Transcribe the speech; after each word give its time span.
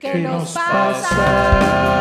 ¿Qué 0.00 0.14
nos 0.14 0.52
pasa? 0.52 1.94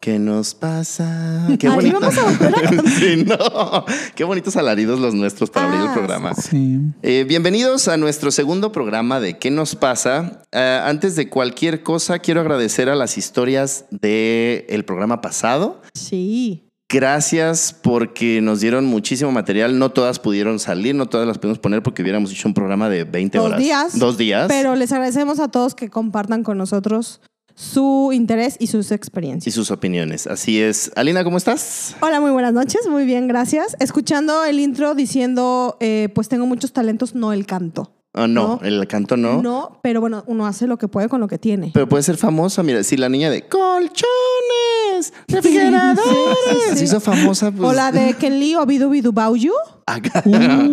¿Qué 0.00 0.18
nos 0.18 0.54
pasa? 0.54 1.46
Qué 1.60 1.68
Ahí 1.68 1.74
bonito. 1.76 2.00
vamos 2.00 2.18
a 2.18 2.22
volver 2.24 2.54
a 2.56 2.82
sí, 2.98 3.24
no. 3.24 3.84
Qué 4.16 4.24
bonitos 4.24 4.56
alaridos 4.56 4.98
los 4.98 5.14
nuestros 5.14 5.50
para 5.50 5.66
abrir 5.66 5.82
el 5.82 5.88
Ah, 5.88 5.94
programa. 5.94 6.34
Sí. 6.34 6.78
Eh, 7.02 7.24
bienvenidos 7.28 7.86
a 7.86 7.96
nuestro 7.98 8.32
segundo 8.32 8.72
programa 8.72 9.20
de 9.20 9.38
¿Qué 9.38 9.52
nos 9.52 9.76
pasa? 9.76 10.42
Eh, 10.50 10.80
antes 10.82 11.14
de 11.14 11.28
cualquier 11.28 11.82
cosa, 11.84 12.18
quiero 12.18 12.40
agradecer 12.40 12.88
a 12.88 12.96
las 12.96 13.16
historias 13.16 13.84
del 13.90 14.84
programa 14.84 15.20
pasado. 15.20 15.82
Sí. 15.94 16.66
Gracias 16.92 17.72
porque 17.72 18.40
nos 18.40 18.60
dieron 18.60 18.84
muchísimo 18.84 19.30
material. 19.30 19.78
No 19.78 19.90
todas 19.90 20.18
pudieron 20.18 20.58
salir, 20.58 20.94
no 20.96 21.06
todas 21.06 21.26
las 21.26 21.38
pudimos 21.38 21.60
poner 21.60 21.84
porque 21.84 22.02
hubiéramos 22.02 22.32
hecho 22.32 22.48
un 22.48 22.54
programa 22.54 22.88
de 22.88 23.04
20 23.04 23.38
Dos 23.38 23.46
horas. 23.46 23.58
días. 23.60 23.98
Dos 23.98 24.18
días. 24.18 24.46
Pero 24.48 24.74
les 24.74 24.90
agradecemos 24.90 25.38
a 25.38 25.48
todos 25.48 25.76
que 25.76 25.88
compartan 25.88 26.42
con 26.42 26.58
nosotros 26.58 27.20
su 27.54 28.10
interés 28.12 28.56
y 28.58 28.66
sus 28.66 28.90
y 28.90 28.94
experiencias. 28.94 29.54
sus 29.54 29.70
opiniones. 29.70 30.26
Así 30.26 30.60
es. 30.60 30.90
Alina, 30.96 31.22
¿cómo 31.22 31.36
estás? 31.36 31.94
Hola, 32.00 32.20
muy 32.20 32.32
buenas 32.32 32.54
noches. 32.54 32.80
Muy 32.88 33.04
bien, 33.04 33.28
gracias. 33.28 33.76
Escuchando 33.78 34.44
el 34.44 34.58
intro 34.58 34.94
diciendo, 34.94 35.76
eh, 35.78 36.08
pues 36.14 36.28
tengo 36.28 36.46
muchos 36.46 36.72
talentos, 36.72 37.14
no 37.14 37.32
el 37.32 37.46
canto. 37.46 37.92
Ah, 38.12 38.26
no, 38.26 38.58
No. 38.60 38.60
el 38.62 38.86
canto 38.88 39.16
no. 39.16 39.40
No, 39.40 39.78
pero 39.82 40.00
bueno, 40.00 40.24
uno 40.26 40.44
hace 40.46 40.66
lo 40.66 40.78
que 40.78 40.88
puede 40.88 41.08
con 41.08 41.20
lo 41.20 41.28
que 41.28 41.38
tiene. 41.38 41.70
Pero 41.72 41.88
puede 41.88 42.02
ser 42.02 42.16
famosa, 42.16 42.62
mira, 42.64 42.82
si 42.82 42.96
la 42.96 43.08
niña 43.08 43.30
de 43.30 43.42
colchones, 43.46 45.12
refrigeradores, 45.28 46.04
Sí, 46.04 46.56
sí, 46.56 46.70
sí. 46.70 46.76
se 46.78 46.84
hizo 46.86 47.00
famosa. 47.00 47.52
Pues, 47.52 47.68
o 47.68 47.72
la 47.72 47.92
de 47.92 48.14
Ken 48.14 48.38
Lee 48.40 48.56
o 48.56 48.66
Bidu 48.66 48.90
Bidu 48.90 49.12
Bauyu. 49.12 49.52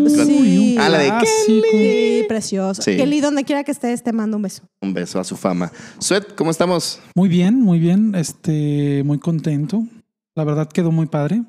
Sí. 0.08 0.76
Ah, 0.80 0.90
la 0.90 0.98
de 1.00 1.08
Clásico. 1.10 1.68
Sí, 1.72 2.26
precioso. 2.28 2.82
Sí. 2.82 2.98
Ken 2.98 3.10
Lee, 3.10 3.22
donde 3.22 3.44
quiera 3.44 3.64
que 3.64 3.72
estés, 3.72 4.04
te 4.04 4.12
mando 4.14 4.38
un 4.38 4.44
beso. 4.44 4.64
Un 4.82 4.94
beso 4.94 5.20
a 5.20 5.24
su 5.24 5.36
fama. 5.36 5.72
Suet, 6.00 6.36
¿cómo 6.36 6.52
estamos? 6.52 7.00
Muy 7.16 7.30
bien, 7.30 7.60
muy 7.62 7.80
bien. 7.80 8.16
Este, 8.16 9.04
muy 9.06 9.20
contento. 9.20 9.84
La 10.36 10.44
verdad 10.44 10.68
quedó 10.70 10.92
muy 10.92 11.06
padre. 11.08 11.44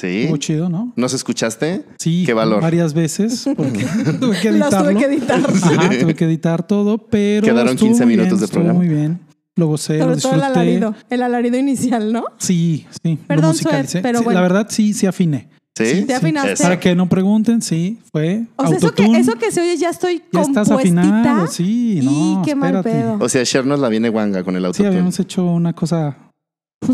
Sí. 0.00 0.26
Muy 0.28 0.38
chido, 0.38 0.68
¿no? 0.68 0.92
¿Nos 0.96 1.12
escuchaste? 1.14 1.84
Sí. 1.98 2.22
Qué 2.24 2.32
valor. 2.32 2.62
Varias 2.62 2.94
veces 2.94 3.44
porque 3.56 3.84
tuve 4.20 4.38
que 4.40 4.48
editarlo. 4.48 4.82
tuve 4.90 4.96
que 4.96 5.04
editar. 5.06 5.40
Ajá, 5.40 5.90
tuve 6.00 6.14
que 6.14 6.24
editar 6.24 6.66
todo, 6.66 6.98
pero 6.98 7.46
Quedaron 7.46 7.74
estuvo 7.74 7.88
15 7.88 8.04
muy 8.06 8.16
minutos 8.16 8.38
bien, 8.38 8.46
de 8.48 8.52
programa. 8.52 8.78
Muy 8.78 8.88
bien. 8.88 9.20
Lo 9.56 9.66
gocé, 9.66 9.98
lo 9.98 10.04
Sobre 10.04 10.20
todo 10.20 10.34
el 10.34 10.42
alarido. 10.42 10.94
El 11.10 11.22
alarido 11.22 11.58
inicial, 11.58 12.12
¿no? 12.12 12.24
Sí, 12.38 12.86
sí. 13.02 13.18
Perdón. 13.26 13.54
Sued, 13.54 13.86
pero 14.00 14.18
Sí, 14.20 14.24
bueno. 14.24 14.40
La 14.40 14.42
verdad 14.42 14.66
sí, 14.70 14.94
sí 14.94 15.06
afiné. 15.06 15.48
Sí. 15.76 16.04
¿Te 16.06 16.14
afinaste? 16.14 16.52
Eso. 16.52 16.62
Para 16.64 16.78
que 16.80 16.94
no 16.94 17.08
pregunten, 17.08 17.62
sí, 17.62 17.98
fue 18.12 18.44
O 18.56 18.66
sea, 18.66 18.76
eso 18.76 18.92
que, 18.92 19.02
autotune. 19.02 19.18
eso 19.20 19.32
que 19.36 19.50
se 19.50 19.60
oye, 19.62 19.76
ya 19.76 19.88
estoy 19.90 20.22
Ya 20.32 20.42
estás 20.42 20.70
afinado, 20.70 21.46
sí, 21.46 22.00
no, 22.02 22.40
y 22.42 22.44
qué 22.44 22.54
mal 22.54 22.76
espérate. 22.76 23.02
pedo. 23.02 23.18
O 23.20 23.28
sea, 23.28 23.44
Cher 23.44 23.64
nos 23.64 23.78
la 23.80 23.88
viene 23.88 24.08
guanga 24.08 24.42
con 24.44 24.56
el 24.56 24.62
Sí, 24.62 24.66
autotune. 24.66 24.88
habíamos 24.88 25.18
hecho 25.20 25.44
una 25.44 25.72
cosa 25.72 26.16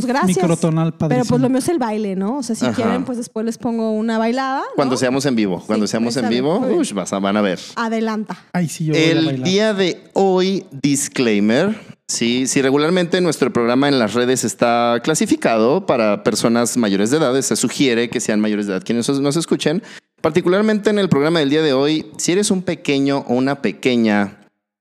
Pues 0.03 0.07
gracias. 0.07 0.37
microtonal 0.39 0.93
Pero 0.93 0.99
padrísima. 0.99 1.29
pues 1.29 1.41
lo 1.43 1.49
mío 1.49 1.59
es 1.59 1.69
el 1.69 1.79
baile, 1.79 2.17
¿no? 2.17 2.39
O 2.39 2.43
sea, 2.43 2.55
si 2.57 2.67
Ajá. 2.67 2.75
quieren, 2.75 3.05
pues 3.05 3.19
después 3.19 3.45
les 3.47 3.59
pongo 3.59 3.93
una 3.93 4.19
bailada. 4.19 4.61
¿no? 4.61 4.65
Cuando 4.77 4.97
seamos 4.97 5.25
en 5.27 5.37
vivo, 5.37 5.63
cuando 5.67 5.87
Sí, 5.87 5.93
seamos 5.93 6.17
en 6.17 6.29
vivo, 6.29 6.65
vas 6.95 7.13
a- 7.13 7.19
van 7.19 7.37
a 7.37 7.41
ver. 7.43 7.59
Adelanta. 7.77 8.37
Ay, 8.53 8.69
sí, 8.69 8.85
yo 8.87 8.93
voy 8.95 9.03
a 9.03 9.11
El 9.11 9.25
bailar. 9.27 9.43
día 9.47 9.75
de 9.75 10.05
hoy, 10.15 10.65
disclaimer. 10.71 11.75
Sí, 12.09 12.47
si 12.47 12.63
regularmente 12.63 13.21
nuestro 13.21 13.53
programa 13.53 13.89
en 13.89 13.99
las 13.99 14.15
redes 14.15 14.45
está 14.45 15.01
clasificado 15.03 15.87
para 15.87 16.23
personas 16.23 16.77
mayores 16.77 17.11
de 17.11 17.17
edad, 17.17 17.41
se 17.41 17.57
sugiere 17.57 18.09
que 18.11 18.21
sean 18.21 18.41
mayores 18.41 18.67
de 18.67 18.75
edad 18.75 18.83
quienes 18.85 19.09
nos 19.09 19.37
escuchen. 19.37 19.83
Particularmente 20.21 20.91
en 20.91 20.99
el 20.99 21.09
programa 21.09 21.41
del 21.41 21.51
día 21.51 21.63
de 21.63 21.73
hoy, 21.73 22.07
si 22.17 22.33
eres 22.33 22.51
un 22.51 22.63
pequeño 22.63 23.25
o 23.29 23.35
una 23.35 23.61
pequeña 23.63 24.39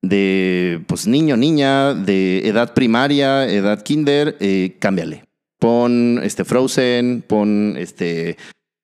de 0.07 0.81
pues 0.87 1.07
niño, 1.07 1.35
niña, 1.35 1.93
de 1.93 2.47
edad 2.47 2.73
primaria, 2.73 3.47
edad 3.49 3.81
kinder, 3.81 4.37
eh, 4.39 4.77
cámbiale. 4.79 5.23
Pon 5.59 6.19
este 6.23 6.45
Frozen, 6.45 7.23
pon 7.27 7.75
este 7.77 8.37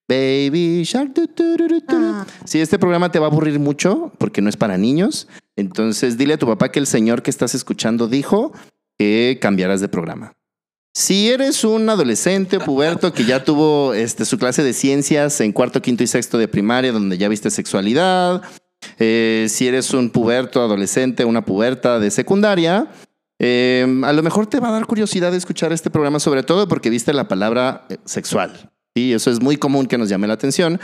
Baby 0.08 0.84
Shark. 0.84 1.14
tu, 1.14 1.28
tu, 1.28 1.58
ru, 1.58 1.68
ru, 1.68 1.82
tu. 1.82 1.96
Ah. 1.96 2.26
Si 2.46 2.60
este 2.60 2.80
programa 2.80 3.12
te 3.12 3.20
va 3.20 3.28
a 3.28 3.30
aburrir 3.30 3.60
mucho 3.60 4.12
porque 4.18 4.42
no 4.42 4.50
es 4.50 4.58
para 4.58 4.78
niños, 4.78 5.28
entonces 5.56 6.18
dile 6.18 6.34
a 6.34 6.40
tu 6.40 6.48
papá 6.48 6.72
que 6.72 6.80
el 6.80 6.88
señor 6.88 7.22
que 7.22 7.30
estás 7.30 7.54
escuchando 7.54 8.08
dijo 8.08 8.52
que 8.98 9.38
cambiarás 9.40 9.80
de 9.80 9.90
programa. 9.90 10.34
Si 10.94 11.30
eres 11.30 11.64
un 11.64 11.90
adolescente 11.90 12.58
o 12.58 12.60
puberto 12.60 13.14
que 13.14 13.24
ya 13.24 13.46
tuvo 13.46 13.94
este, 13.94 14.26
su 14.26 14.38
clase 14.38 14.62
de 14.62 14.74
ciencias 14.74 15.40
en 15.40 15.54
cuarto, 15.54 15.82
quinto 15.82 16.04
y 16.04 16.08
sexto 16.08 16.38
de 16.38 16.50
primaria, 16.50 16.92
donde 16.92 17.18
ya 17.18 17.30
viste 17.30 17.50
sexualidad, 17.50 18.42
eh, 19.00 19.48
si 19.50 19.68
eres 19.68 19.94
un 19.94 20.10
puberto, 20.10 20.62
adolescente, 20.62 21.26
una 21.26 21.46
puberta 21.46 22.00
de 22.00 22.12
secundaria, 22.12 22.88
eh, 23.40 24.02
a 24.04 24.14
lo 24.14 24.22
mejor 24.22 24.48
te 24.48 24.60
va 24.60 24.70
a 24.70 24.72
dar 24.72 24.86
curiosidad 24.86 25.32
de 25.32 25.38
escuchar 25.38 25.74
este 25.74 25.90
programa, 25.90 26.20
sobre 26.20 26.44
todo 26.44 26.68
porque 26.68 26.90
viste 26.90 27.12
la 27.12 27.28
palabra 27.28 27.86
eh, 27.90 27.98
sexual. 28.06 28.72
Y 28.94 29.14
eso 29.14 29.32
es 29.32 29.42
muy 29.42 29.58
común 29.58 29.88
que 29.88 29.98
nos 29.98 30.10
llame 30.10 30.28
la 30.28 30.34
atención. 30.34 30.80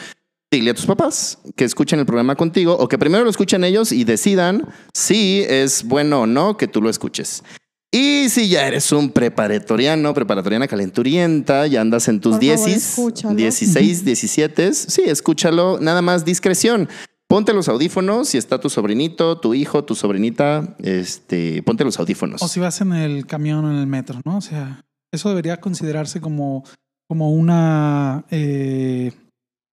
Dile 0.49 0.71
a 0.71 0.73
tus 0.73 0.85
papás 0.85 1.39
que 1.55 1.65
escuchen 1.65 1.99
el 1.99 2.05
programa 2.05 2.35
contigo 2.35 2.73
o 2.73 2.87
que 2.87 2.97
primero 2.97 3.23
lo 3.23 3.29
escuchen 3.29 3.63
ellos 3.63 3.91
y 3.91 4.05
decidan 4.05 4.65
si 4.93 5.43
es 5.47 5.83
bueno 5.83 6.21
o 6.21 6.25
no 6.25 6.57
que 6.57 6.67
tú 6.67 6.81
lo 6.81 6.89
escuches. 6.89 7.43
Y 7.91 8.29
si 8.29 8.49
ya 8.49 8.67
eres 8.67 8.91
un 8.91 9.11
preparatoriano, 9.11 10.13
preparatoriana 10.13 10.67
calenturienta, 10.67 11.67
ya 11.67 11.81
andas 11.81 12.07
en 12.07 12.19
tus 12.19 12.33
favor, 12.33 12.41
10, 12.41 12.67
escúchalo. 12.67 13.35
16, 13.35 14.03
17, 14.03 14.73
sí, 14.73 15.03
escúchalo, 15.05 15.79
nada 15.79 16.01
más 16.01 16.25
discreción. 16.25 16.89
Ponte 17.27 17.53
los 17.53 17.67
audífonos, 17.67 18.29
si 18.29 18.37
está 18.37 18.59
tu 18.59 18.69
sobrinito, 18.69 19.39
tu 19.39 19.53
hijo, 19.53 19.83
tu 19.83 19.95
sobrinita, 19.95 20.77
este, 20.79 21.61
ponte 21.63 21.83
los 21.83 21.99
audífonos. 21.99 22.41
O 22.41 22.47
si 22.47 22.61
vas 22.61 22.79
en 22.79 22.93
el 22.93 23.25
camión 23.25 23.65
o 23.65 23.71
en 23.71 23.77
el 23.77 23.87
metro, 23.87 24.21
¿no? 24.23 24.37
O 24.37 24.41
sea, 24.41 24.85
eso 25.11 25.27
debería 25.27 25.59
considerarse 25.59 26.21
como, 26.21 26.63
como 27.05 27.33
una, 27.33 28.23
eh, 28.31 29.11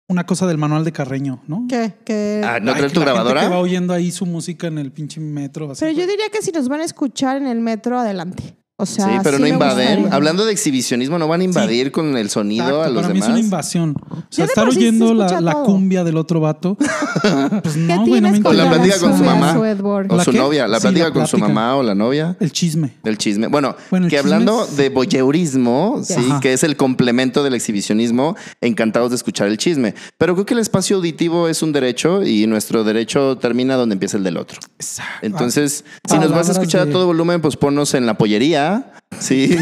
una 0.09 0.27
cosa 0.27 0.49
del 0.49 0.59
manual 0.59 0.85
de 0.85 0.91
Carreño, 0.91 1.43
¿no? 1.47 1.67
¿Qué? 1.69 1.95
¿Qué? 2.05 2.43
Ah, 2.45 2.59
¿no 2.61 2.73
traes 2.73 2.93
que 2.93 2.95
tu 2.95 3.01
la 3.01 3.07
gente 3.07 3.13
grabadora? 3.13 3.43
que 3.43 3.49
va 3.49 3.59
oyendo 3.59 3.93
ahí 3.93 4.11
su 4.11 4.27
música 4.27 4.67
en 4.67 4.79
el 4.79 4.91
pinche 4.91 5.21
metro. 5.21 5.71
así. 5.71 5.85
Pero 5.85 5.97
yo 5.97 6.09
diría 6.09 6.29
que 6.31 6.43
si 6.43 6.51
nos 6.51 6.69
van 6.69 6.81
a 6.81 6.85
escuchar 6.85 7.37
en 7.37 7.47
el 7.47 7.61
metro, 7.61 7.97
adelante. 7.99 8.57
O 8.77 8.87
sea, 8.87 9.07
sí, 9.07 9.13
pero 9.23 9.39
no 9.39 9.47
invaden. 9.47 10.13
Hablando 10.13 10.45
de 10.45 10.51
exhibicionismo, 10.51 11.17
no 11.17 11.29
van 11.29 11.43
a 11.43 11.45
invadir 11.45 11.93
con 11.93 12.17
el 12.17 12.29
sonido 12.29 12.65
Exacto, 12.67 12.83
a 12.83 12.89
los 12.89 13.03
para 13.03 13.15
mí 13.15 13.21
es 13.21 13.25
demás. 13.27 13.39
una 13.39 13.45
invasión. 13.45 13.95
O 14.11 14.17
sea, 14.31 14.47
estar 14.47 14.65
se 14.73 14.77
oyendo 14.79 15.15
la, 15.15 15.63
cumbia 15.65 16.03
del 16.03 16.17
otro 16.17 16.41
vato. 16.41 16.77
pues 17.63 17.75
¿Qué 17.75 17.81
no, 17.81 18.05
güey, 18.05 18.21
no 18.21 18.33
tienes 18.33 18.33
me 18.33 18.43
con 18.43 18.51
O 18.51 18.59
la 18.59 18.69
plática 18.69 18.99
con 18.99 19.17
su 19.17 19.23
mamá. 19.23 19.57
O 19.57 20.17
¿La 20.17 20.25
su 20.25 20.33
qué? 20.33 20.39
novia, 20.39 20.67
la 20.67 20.81
plática 20.81 21.13
con 21.13 21.25
su 21.29 21.39
mamá 21.39 21.77
o 21.77 21.85
la 21.85 21.95
novia. 21.95 22.37
El 22.41 22.51
chisme. 22.51 22.95
Del 23.05 23.17
chisme. 23.17 23.47
Bueno, 23.47 23.77
Bueno, 23.93 24.07
el 24.07 24.11
que 24.11 24.17
chisme 24.17 24.33
hablando 24.35 24.65
es- 24.65 24.77
de 24.77 24.89
voyeurismo, 24.89 26.01
sí, 26.03 26.15
Ajá. 26.29 26.41
que 26.41 26.53
es 26.53 26.65
el 26.65 26.77
complemento 26.77 27.45
del 27.45 27.55
exhibicionismo, 27.55 28.35
encantados 28.61 29.11
de 29.11 29.17
escuchar 29.17 29.47
el 29.47 29.57
chisme. 29.57 29.95
Pero 30.19 30.35
creo 30.35 30.47
que 30.47 30.55
el 30.55 30.61
espacio 30.61 30.97
auditivo 30.97 31.47
es 31.47 31.63
un 31.63 31.73
derecho 31.73 32.25
y 32.25 32.49
nuestro 32.49 32.83
derecho 32.83 33.39
termina 33.39 33.77
donde 33.77 33.93
empieza 33.93 34.17
el 34.17 34.25
del 34.25 34.37
otro. 34.37 34.59
Entonces, 35.23 35.85
si 36.09 36.19
nos 36.19 36.33
vas 36.33 36.49
a 36.49 36.53
escuchar 36.53 36.89
a 36.89 36.91
todo 36.91 37.07
volumen, 37.07 37.41
pues 37.41 37.57
ponnos 37.57 37.95
en 37.95 38.07
la 38.07 38.19
pollería, 38.19 38.64
sí, 39.19 39.57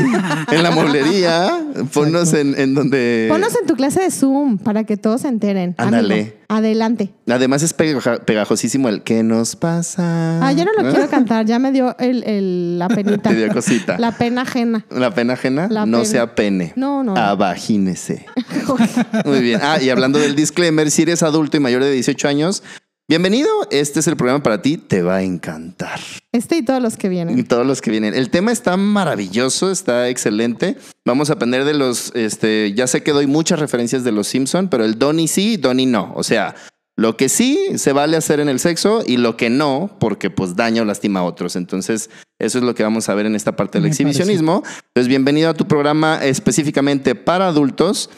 en 0.50 0.62
la 0.62 0.70
mueblería, 0.70 1.50
ponnos 1.92 2.32
en, 2.34 2.58
en 2.58 2.74
donde... 2.74 3.26
Ponnos 3.30 3.54
en 3.60 3.66
tu 3.66 3.74
clase 3.74 4.00
de 4.00 4.10
Zoom 4.10 4.58
para 4.58 4.84
que 4.84 4.96
todos 4.96 5.22
se 5.22 5.28
enteren. 5.28 5.74
Ándale. 5.78 6.14
Amigo, 6.20 6.36
adelante. 6.48 7.10
Además 7.28 7.62
es 7.62 7.72
pegajosísimo 7.74 8.88
el 8.88 9.02
¿qué 9.02 9.22
nos 9.22 9.56
pasa? 9.56 10.46
Ah, 10.46 10.52
yo 10.52 10.64
no 10.64 10.72
lo 10.72 10.90
quiero 10.90 11.08
cantar. 11.08 11.46
Ya 11.46 11.58
me 11.58 11.70
dio 11.72 11.96
el, 11.98 12.22
el- 12.24 12.78
la 12.78 12.88
penita. 12.88 13.30
Te 13.30 13.36
dio 13.36 13.48
cosita. 13.52 13.98
La 13.98 14.12
pena 14.12 14.42
ajena. 14.42 14.84
La 14.90 15.12
pena 15.14 15.34
ajena, 15.34 15.68
La 15.70 15.86
no 15.86 15.98
pena. 15.98 16.10
sea 16.10 16.34
pene. 16.34 16.72
No, 16.76 17.02
no. 17.04 17.16
Avagínese. 17.16 18.26
Muy 19.24 19.40
bien. 19.40 19.60
Ah, 19.62 19.78
y 19.80 19.90
hablando 19.90 20.18
del 20.18 20.34
disclaimer, 20.34 20.90
si 20.90 21.02
eres 21.02 21.22
adulto 21.22 21.56
y 21.56 21.60
mayor 21.60 21.82
de 21.84 21.90
18 21.92 22.28
años, 22.28 22.62
bienvenido. 23.08 23.48
Este 23.70 24.00
es 24.00 24.06
el 24.06 24.16
programa 24.16 24.42
para 24.42 24.60
ti. 24.62 24.76
Te 24.76 25.02
va 25.02 25.16
a 25.16 25.22
encantar. 25.22 26.00
Este 26.32 26.56
y 26.56 26.62
todos 26.62 26.82
los 26.82 26.96
que 26.96 27.08
Y 27.08 27.10
vienen. 27.10 27.46
todos 27.46 27.66
los 27.66 27.82
que 27.82 27.90
vienen. 27.90 28.14
El 28.14 28.30
tema 28.30 28.52
está 28.52 28.78
maravilloso, 28.78 29.70
está 29.70 30.08
excelente. 30.08 30.78
Vamos 31.04 31.28
a 31.28 31.34
aprender 31.34 31.64
de 31.64 31.74
los, 31.74 32.10
este, 32.14 32.72
ya 32.74 32.86
sé 32.86 33.02
que 33.02 33.12
doy 33.12 33.26
muchas 33.26 33.60
referencias 33.60 34.02
de 34.02 34.12
los 34.12 34.28
Simpson, 34.28 34.68
pero 34.68 34.84
el 34.84 34.98
Donnie 34.98 35.28
sí, 35.28 35.58
Donnie 35.58 35.84
no. 35.84 36.10
O 36.14 36.22
sea, 36.22 36.54
lo 36.96 37.18
que 37.18 37.28
sí 37.28 37.58
se 37.76 37.92
vale 37.92 38.16
hacer 38.16 38.40
en 38.40 38.48
el 38.48 38.60
sexo 38.60 39.02
y 39.06 39.18
lo 39.18 39.36
que 39.36 39.50
no, 39.50 39.96
porque 40.00 40.30
pues 40.30 40.56
daña 40.56 40.80
o 40.80 40.84
lastima 40.86 41.20
a 41.20 41.24
otros. 41.24 41.54
Entonces, 41.54 42.08
eso 42.38 42.58
es 42.58 42.64
lo 42.64 42.74
que 42.74 42.82
vamos 42.82 43.10
a 43.10 43.14
ver 43.14 43.26
en 43.26 43.34
esta 43.34 43.54
parte 43.54 43.76
del 43.76 43.82
Me 43.82 43.88
exhibicionismo. 43.88 44.62
Entonces, 44.88 45.08
bienvenido 45.08 45.50
a 45.50 45.54
tu 45.54 45.66
programa 45.68 46.24
específicamente 46.24 47.14
para 47.14 47.48
adultos. 47.48 48.08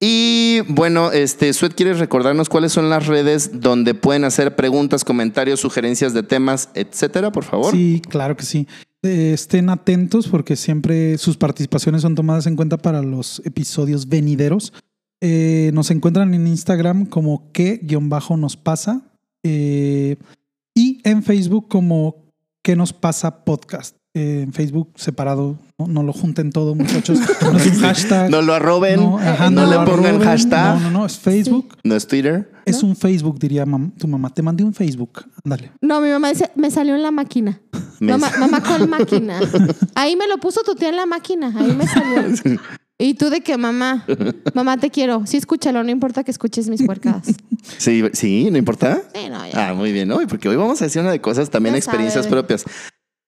Y 0.00 0.60
bueno, 0.68 1.12
este, 1.12 1.52
Suet, 1.52 1.74
¿quieres 1.74 1.98
recordarnos 1.98 2.48
cuáles 2.48 2.72
son 2.72 2.88
las 2.88 3.06
redes 3.06 3.60
donde 3.60 3.94
pueden 3.94 4.24
hacer 4.24 4.56
preguntas, 4.56 5.04
comentarios, 5.04 5.60
sugerencias 5.60 6.14
de 6.14 6.22
temas, 6.22 6.70
etcétera, 6.74 7.30
por 7.30 7.44
favor? 7.44 7.72
Sí, 7.72 8.00
claro 8.08 8.34
que 8.34 8.44
sí. 8.44 8.66
Eh, 9.02 9.32
estén 9.34 9.68
atentos 9.68 10.26
porque 10.28 10.56
siempre 10.56 11.18
sus 11.18 11.36
participaciones 11.36 12.02
son 12.02 12.14
tomadas 12.14 12.46
en 12.46 12.56
cuenta 12.56 12.78
para 12.78 13.02
los 13.02 13.42
episodios 13.44 14.08
venideros. 14.08 14.72
Eh, 15.20 15.70
nos 15.74 15.90
encuentran 15.90 16.32
en 16.32 16.46
Instagram 16.46 17.04
como 17.04 17.52
que 17.52 17.78
guion 17.82 18.08
bajo 18.08 18.38
nos 18.38 18.56
pasa. 18.56 19.02
Eh, 19.42 20.16
Y 20.74 21.00
en 21.04 21.22
Facebook 21.22 21.68
como 21.68 22.30
¿Qué 22.62 22.76
nos 22.76 22.92
pasa 22.92 23.44
podcast? 23.44 23.96
Eh, 24.12 24.42
en 24.42 24.52
Facebook 24.52 24.90
separado, 24.96 25.56
no, 25.78 25.86
no 25.86 26.02
lo 26.02 26.12
junten 26.12 26.50
todo, 26.50 26.74
muchachos. 26.74 27.20
No 27.42 27.56
es 27.58 27.66
un 27.66 27.80
hashtag. 27.80 28.28
No 28.28 28.42
lo 28.42 28.54
arroben, 28.54 28.96
no, 28.98 29.18
ajá, 29.18 29.50
le 29.50 29.56
pongan 29.56 29.80
arroben. 30.16 30.20
hashtag. 30.22 30.74
No, 30.74 30.80
no, 30.80 30.98
no, 30.98 31.06
es 31.06 31.16
Facebook. 31.16 31.76
No 31.84 31.94
es 31.94 32.08
Twitter. 32.08 32.50
Es 32.66 32.82
un 32.82 32.96
Facebook, 32.96 33.38
diría 33.38 33.64
mam- 33.66 33.92
tu 33.96 34.08
mamá. 34.08 34.30
Te 34.34 34.42
mandé 34.42 34.64
un 34.64 34.74
Facebook. 34.74 35.24
Ándale. 35.44 35.70
No, 35.80 36.00
mi 36.00 36.08
mamá 36.10 36.28
dice, 36.30 36.50
me 36.56 36.72
salió 36.72 36.96
en 36.96 37.02
la 37.02 37.12
máquina. 37.12 37.60
Me- 38.00 38.12
Mamá, 38.12 38.32
mamá, 38.40 38.60
¿cuál 38.60 38.88
máquina? 38.88 39.38
Ahí 39.94 40.16
me 40.16 40.26
lo 40.26 40.38
puso 40.38 40.62
tu 40.62 40.74
tía 40.74 40.88
en 40.88 40.96
la 40.96 41.06
máquina. 41.06 41.54
Ahí 41.56 41.72
me 41.72 41.86
salió. 41.86 42.60
Y 43.02 43.14
tú 43.14 43.30
de 43.30 43.40
que, 43.40 43.56
mamá, 43.56 44.04
mamá, 44.52 44.76
te 44.76 44.90
quiero. 44.90 45.22
Sí, 45.24 45.38
escúchalo, 45.38 45.82
no 45.82 45.90
importa 45.90 46.22
que 46.22 46.30
escuches 46.30 46.68
mis 46.68 46.82
puercadas. 46.82 47.28
Sí, 47.78 48.02
sí, 48.12 48.48
¿no 48.50 48.58
importa? 48.58 49.00
Sí, 49.14 49.28
no, 49.30 49.46
ya. 49.46 49.68
Ah, 49.70 49.74
muy 49.74 49.92
bien, 49.92 50.08
¿no? 50.08 50.18
Porque 50.28 50.48
hoy 50.50 50.56
vamos 50.56 50.80
a 50.82 50.84
decir 50.86 51.00
una 51.00 51.10
de 51.10 51.20
cosas, 51.20 51.48
también 51.50 51.74
Ya 51.74 51.78
experiencias 51.78 52.24
sabe. 52.24 52.34
propias. 52.36 52.64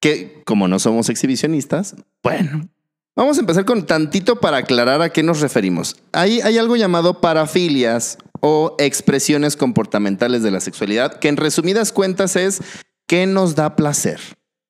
Que 0.02 0.42
como 0.44 0.66
no 0.66 0.80
somos 0.80 1.08
exhibicionistas, 1.08 1.94
bueno, 2.24 2.68
vamos 3.14 3.38
a 3.38 3.40
empezar 3.40 3.64
con 3.64 3.86
tantito 3.86 4.40
para 4.40 4.56
aclarar 4.56 5.00
a 5.00 5.10
qué 5.10 5.22
nos 5.22 5.40
referimos. 5.40 5.96
Hay, 6.12 6.40
hay 6.40 6.58
algo 6.58 6.74
llamado 6.74 7.20
parafilias 7.20 8.18
o 8.40 8.74
expresiones 8.80 9.56
comportamentales 9.56 10.42
de 10.42 10.50
la 10.50 10.60
sexualidad, 10.60 11.20
que 11.20 11.28
en 11.28 11.36
resumidas 11.36 11.92
cuentas 11.92 12.34
es 12.34 12.60
qué 13.06 13.26
nos 13.26 13.54
da 13.54 13.76
placer, 13.76 14.18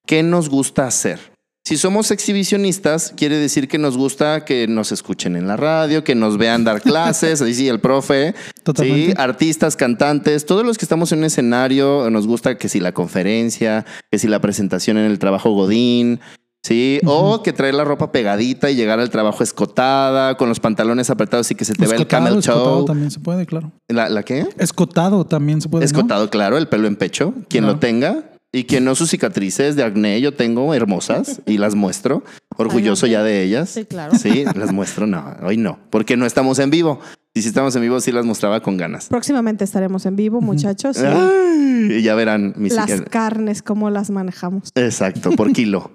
qué 0.07 0.23
nos 0.23 0.51
gusta 0.51 0.87
hacer. 0.87 1.32
Si 1.65 1.77
somos 1.77 2.11
exhibicionistas, 2.11 3.13
quiere 3.17 3.37
decir 3.39 3.69
que 3.69 3.79
nos 3.79 3.97
gusta 3.97 4.45
que 4.45 4.67
nos 4.67 4.91
escuchen 4.91 5.37
en 5.37 5.47
la 5.47 5.57
radio, 5.57 6.03
que 6.03 6.17
nos 6.17 6.37
vean 6.37 6.65
dar 6.65 6.81
clases, 6.83 7.41
ahí 7.41 7.55
sí, 7.55 7.69
el 7.69 7.79
profe, 7.79 8.35
Totalmente. 8.65 9.13
Sí, 9.13 9.15
artistas, 9.17 9.77
cantantes, 9.77 10.45
todos 10.45 10.67
los 10.67 10.77
que 10.77 10.85
estamos 10.85 11.13
en 11.13 11.21
un 11.21 11.25
escenario, 11.27 12.11
nos 12.11 12.27
gusta 12.27 12.59
que 12.59 12.69
si 12.69 12.81
la 12.81 12.93
conferencia, 12.93 13.87
que 14.11 14.19
si 14.19 14.27
la 14.27 14.41
presentación 14.41 14.99
en 14.99 15.05
el 15.09 15.21
trabajo 15.21 15.51
Godín, 15.53 16.19
sí, 16.65 16.99
o 17.07 17.45
que 17.45 17.53
traer 17.53 17.75
la 17.75 17.85
ropa 17.85 18.11
pegadita 18.11 18.69
y 18.69 18.75
llegar 18.75 18.99
al 18.99 19.11
trabajo 19.11 19.45
escotada, 19.45 20.37
con 20.37 20.49
los 20.49 20.59
pantalones 20.59 21.11
apretados 21.11 21.49
y 21.53 21.55
que 21.55 21.65
se 21.65 21.75
te 21.75 21.87
ve 21.87 21.95
el 21.95 22.09
camel 22.09 22.39
escotado 22.39 22.79
toe. 22.79 22.87
también 22.87 23.11
se 23.13 23.21
puede, 23.21 23.47
claro. 23.47 23.71
¿La, 23.89 24.09
la 24.09 24.25
qué? 24.25 24.49
Escotado 24.59 25.27
también 25.27 25.61
se 25.61 25.69
puede. 25.69 25.83
¿no? 25.83 25.87
Escotado, 25.87 26.29
claro, 26.29 26.59
el 26.59 26.67
pelo 26.67 26.89
en 26.89 26.97
pecho, 26.97 27.35
quien 27.49 27.63
Claro. 27.63 27.75
lo 27.75 27.79
tenga. 27.79 28.25
Y 28.55 28.65
quien 28.65 28.85
no 28.85 28.95
sus 28.95 29.09
cicatrices 29.09 29.77
de 29.77 29.83
acné, 29.83 30.21
yo 30.21 30.35
tengo 30.35 30.75
hermosas 30.75 31.41
y 31.47 31.57
las 31.57 31.75
muestro. 31.75 32.23
Orgulloso 32.59 33.07
Ay, 33.07 33.13
ya 33.13 33.23
de 33.23 33.43
ellas. 33.43 33.71
Sí, 33.71 33.87
claro. 33.87 34.15
Sí, 34.19 34.45
las 34.55 34.73
muestro. 34.73 35.07
No, 35.07 35.37
hoy 35.43 35.57
no, 35.57 35.79
porque 35.89 36.19
no 36.19 36.27
estamos 36.27 36.59
en 36.59 36.69
vivo. 36.69 37.01
Y 37.35 37.41
si 37.43 37.49
estamos 37.49 37.75
en 37.77 37.83
vivo, 37.83 37.99
sí 38.01 38.13
las 38.13 38.27
mostraba 38.27 38.61
con 38.61 38.77
ganas. 38.77 39.07
Próximamente 39.09 39.65
estaremos 39.65 40.05
en 40.05 40.17
vivo, 40.17 40.41
muchachos. 40.43 40.97
sí. 40.99 41.05
Ay, 41.07 41.97
y 41.99 42.03
ya 42.03 42.15
verán 42.15 42.53
mis 42.57 42.75
Las 42.75 43.01
carnes, 43.11 43.63
cómo 43.63 43.89
las 43.91 44.11
manejamos. 44.11 44.69
Exacto, 44.75 45.31
por 45.33 45.53
kilo. 45.55 45.93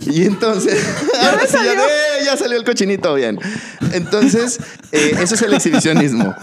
y 0.00 0.22
entonces, 0.24 0.82
ahora 1.22 1.42
sí, 1.46 1.56
ya, 1.62 1.74
eh, 1.74 2.24
ya 2.24 2.36
salió 2.36 2.56
el 2.58 2.64
cochinito 2.64 3.14
bien. 3.14 3.38
Entonces, 3.92 4.58
eh, 4.92 5.12
eso 5.20 5.34
es 5.34 5.42
el 5.42 5.52
exhibicionismo. 5.52 6.34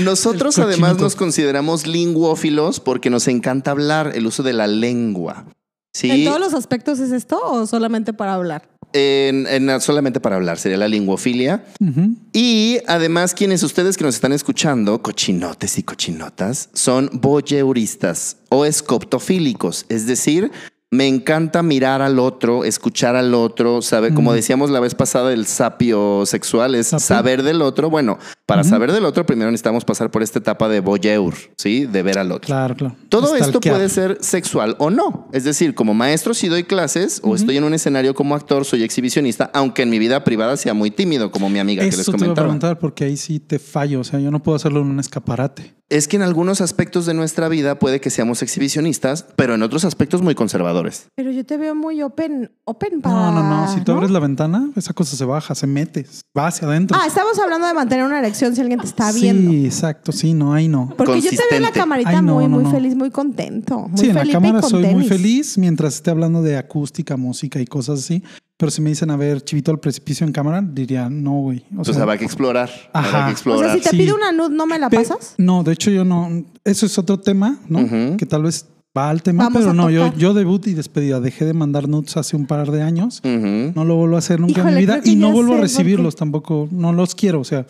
Nosotros 0.00 0.58
El 0.58 0.64
además 0.64 0.90
cochinito. 0.90 1.04
nos 1.04 1.16
consideramos 1.16 1.86
lingüófilos 1.86 2.80
porque 2.80 3.08
nos 3.10 3.28
encanta 3.28 3.70
hablar, 3.70 4.12
el 4.14 4.26
uso 4.26 4.42
de 4.42 4.52
la 4.52 4.66
lengua. 4.66 5.46
Sí, 5.94 6.10
¿En 6.10 6.24
todos 6.26 6.40
los 6.40 6.52
aspectos 6.52 6.98
es 6.98 7.12
esto 7.12 7.40
o 7.42 7.66
solamente 7.66 8.12
para 8.12 8.34
hablar? 8.34 8.68
En- 8.96 9.46
en- 9.46 9.80
solamente 9.80 10.20
para 10.20 10.36
hablar, 10.36 10.58
sería 10.58 10.78
la 10.78 10.88
linguofilia. 10.88 11.64
Ujú. 11.80 12.14
Y 12.32 12.78
además, 12.86 13.34
quienes 13.34 13.62
ustedes 13.62 13.96
que 13.96 14.04
nos 14.04 14.14
están 14.14 14.32
escuchando, 14.32 15.02
cochinotes 15.02 15.78
y 15.78 15.82
cochinotas, 15.82 16.70
son 16.72 17.10
voyeuristas 17.12 18.38
o 18.48 18.64
escoptofílicos. 18.64 19.86
Es 19.88 20.06
decir, 20.06 20.50
me 20.92 21.08
encanta 21.08 21.62
mirar 21.64 22.00
al 22.00 22.18
otro, 22.20 22.64
escuchar 22.64 23.16
al 23.16 23.34
otro, 23.34 23.82
saber, 23.82 24.14
como 24.14 24.32
decíamos 24.32 24.70
la 24.70 24.78
vez 24.80 24.94
pasada, 24.94 25.32
el 25.32 25.44
sapio 25.46 26.24
sexual 26.26 26.74
es 26.76 26.88
Sapio. 26.88 27.06
saber 27.06 27.42
del 27.42 27.60
otro. 27.60 27.90
Bueno, 27.90 28.18
para 28.46 28.62
saber 28.62 28.92
del 28.92 29.04
otro, 29.04 29.26
primero 29.26 29.50
necesitamos 29.50 29.84
pasar 29.84 30.10
por 30.12 30.22
esta 30.22 30.38
etapa 30.38 30.68
de 30.68 30.80
voyeur, 30.80 31.34
¿sí? 31.56 31.86
De 31.86 32.02
ver 32.02 32.18
al 32.18 32.30
otro. 32.30 32.46
Claro, 32.46 32.76
claro. 32.76 32.96
Todo 33.08 33.34
esto 33.36 33.60
puede 33.60 33.88
ser 33.88 34.18
sexual 34.20 34.76
o 34.78 34.90
no. 34.90 35.28
Es 35.32 35.44
decir, 35.44 35.74
como 35.74 35.92
maestro 35.92 36.34
si 36.34 36.48
doy 36.48 36.62
clases 36.64 37.20
o 37.24 37.34
estoy 37.34 37.56
en 37.56 37.64
un 37.64 37.74
escenario 37.74 38.14
como 38.14 38.34
actor, 38.34 38.64
soy 38.64 38.84
exhibicionista, 38.84 39.50
aunque 39.54 39.82
en 39.82 39.90
mi 39.90 39.98
vida 39.98 40.22
privada 40.24 40.56
sea 40.56 40.72
muy 40.72 40.90
tímido, 40.90 41.30
como 41.30 41.50
mi 41.50 41.58
amiga 41.58 41.80
que 41.82 41.90
les 41.90 41.98
Eso 42.00 42.12
te 42.12 42.16
iba 42.16 42.16
a 42.16 42.20
comentaba. 42.26 42.46
preguntar 42.46 42.78
porque 42.78 43.04
ahí 43.04 43.16
sí 43.16 43.40
te 43.40 43.58
fallo. 43.58 44.00
O 44.00 44.04
sea, 44.04 44.20
yo 44.20 44.30
no 44.30 44.42
puedo 44.42 44.56
hacerlo 44.56 44.80
en 44.80 44.86
un 44.86 45.00
escaparate. 45.00 45.75
Es 45.88 46.08
que 46.08 46.16
en 46.16 46.22
algunos 46.22 46.60
aspectos 46.60 47.06
de 47.06 47.14
nuestra 47.14 47.48
vida 47.48 47.78
puede 47.78 48.00
que 48.00 48.10
seamos 48.10 48.42
exhibicionistas, 48.42 49.24
pero 49.36 49.54
en 49.54 49.62
otros 49.62 49.84
aspectos 49.84 50.20
muy 50.20 50.34
conservadores. 50.34 51.06
Pero 51.14 51.30
yo 51.30 51.46
te 51.46 51.56
veo 51.56 51.76
muy 51.76 52.02
open, 52.02 52.50
open 52.64 53.00
para... 53.00 53.14
No, 53.14 53.32
no, 53.32 53.42
no. 53.42 53.72
Si 53.72 53.82
tú 53.82 53.92
abres 53.92 54.10
la 54.10 54.18
ventana, 54.18 54.70
esa 54.74 54.92
cosa 54.94 55.16
se 55.16 55.24
baja, 55.24 55.54
se 55.54 55.68
mete, 55.68 56.04
va 56.36 56.48
hacia 56.48 56.66
adentro. 56.66 56.98
Ah, 57.00 57.06
estamos 57.06 57.38
hablando 57.38 57.68
de 57.68 57.74
mantener 57.74 58.04
una 58.04 58.18
erección 58.18 58.56
si 58.56 58.62
alguien 58.62 58.80
te 58.80 58.86
está 58.86 59.12
viendo. 59.12 59.52
Sí, 59.52 59.64
exacto. 59.64 60.10
Sí, 60.10 60.34
no, 60.34 60.52
ahí 60.52 60.66
no. 60.66 60.92
Porque 60.96 61.20
yo 61.20 61.30
te 61.30 61.36
veo 61.36 61.58
en 61.58 61.62
la 61.62 61.68
Consistente. 61.68 61.78
camarita 61.78 62.10
Ay, 62.10 62.16
no, 62.16 62.34
muy, 62.34 62.44
no, 62.44 62.50
muy 62.56 62.64
no. 62.64 62.70
feliz, 62.72 62.96
muy 62.96 63.10
contento. 63.10 63.86
Muy 63.88 63.98
Sí, 64.00 64.08
en 64.08 64.16
la 64.16 64.26
cámara 64.26 64.62
soy 64.62 64.86
muy 64.86 65.06
feliz 65.06 65.56
mientras 65.56 65.94
esté 65.94 66.10
hablando 66.10 66.42
de 66.42 66.56
acústica, 66.56 67.16
música 67.16 67.60
y 67.60 67.66
cosas 67.66 68.00
así. 68.00 68.24
Pero 68.58 68.70
si 68.70 68.80
me 68.80 68.88
dicen, 68.88 69.10
a 69.10 69.16
ver, 69.16 69.42
chivito 69.42 69.70
al 69.70 69.78
precipicio 69.78 70.26
en 70.26 70.32
cámara, 70.32 70.62
diría, 70.62 71.10
no, 71.10 71.32
güey. 71.42 71.64
O 71.76 71.82
O 71.82 71.84
sea, 71.84 72.02
habrá 72.02 72.16
que 72.16 72.24
explorar. 72.24 72.70
Ajá. 72.94 73.08
Habrá 73.08 73.24
que 73.26 73.28
O 73.28 73.32
explorar. 73.32 73.64
sea, 73.70 73.74
si 73.78 73.82
te 73.82 73.90
Sí. 73.90 73.96
pido 73.98 74.14
una 74.16 74.32
nud, 74.32 74.48
¿no 74.50 74.64
me 74.66 74.78
la 74.78 74.88
Pe- 74.88 74.96
pasas? 74.96 75.34
No, 75.36 75.62
de 75.62 75.72
hecho 75.74 75.90
yo 75.90 76.04
no. 76.06 76.42
Eso 76.64 76.86
es 76.86 76.98
otro 76.98 77.20
tema, 77.20 77.58
¿no? 77.68 78.16
Que 78.16 78.24
tal 78.24 78.42
vez 78.44 78.66
va 78.96 79.10
al 79.10 79.22
tema, 79.22 79.44
Vamos 79.44 79.60
pero 79.60 79.74
no, 79.74 79.90
yo, 79.90 80.06
tocar. 80.06 80.18
yo 80.18 80.32
debut 80.32 80.66
y 80.68 80.72
despedida. 80.72 81.20
Dejé 81.20 81.44
de 81.44 81.52
mandar 81.52 81.86
nudes 81.86 82.16
hace 82.16 82.34
un 82.34 82.46
par 82.46 82.70
de 82.70 82.80
años. 82.82 83.20
No 83.22 83.84
lo 83.84 83.96
vuelvo 83.96 84.16
a 84.16 84.20
hacer 84.20 84.40
nunca 84.40 84.62
en 84.66 84.74
mi 84.74 84.80
vida 84.80 85.00
y 85.04 85.16
no 85.16 85.32
vuelvo 85.32 85.54
a 85.54 85.58
recibirlos 85.58 86.16
tampoco. 86.16 86.66
No 86.70 86.94
los 86.94 87.14
quiero, 87.14 87.40
o 87.40 87.44
sea. 87.44 87.66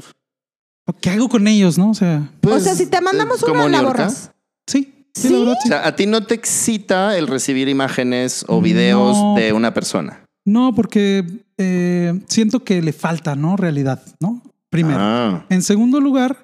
¿Qué 1.01 1.11
hago 1.11 1.29
con 1.29 1.49
ellos, 1.49 1.79
no? 1.79 1.91
O 1.91 1.95
sea, 1.95 2.31
o 2.33 2.41
Pues, 2.43 2.63
sea, 2.63 2.77
si 2.77 2.87
te 2.87 3.01
mandamos 3.01 3.43
eh, 3.43 3.51
una, 3.51 3.69
la 3.69 3.83
borras. 3.83 4.31
sí. 4.69 4.93
Sí, 5.17 5.29
¿Sí? 5.29 5.33
la 5.33 5.39
verdad, 5.41 5.55
O 5.65 5.67
sea, 5.69 5.87
a 5.89 5.97
ti 5.97 6.07
no 6.07 6.23
te 6.25 6.35
excita 6.35 7.17
el 7.17 7.27
recibir 7.27 7.69
imágenes 7.71 8.45
o 8.49 8.61
videos 8.61 9.17
No. 9.17 9.35
de 9.35 9.53
una 9.55 9.73
persona. 9.75 10.26
No, 10.47 10.75
porque 10.75 11.27
eh, 11.59 12.21
siento 12.29 12.63
que 12.63 12.81
le 12.81 12.93
falta, 12.93 13.35
¿no? 13.35 13.57
Realidad, 13.57 14.01
¿no? 14.21 14.43
Primero. 14.71 15.01
Ah. 15.01 15.45
En 15.51 15.63
segundo 15.63 16.01
lugar, 16.01 16.39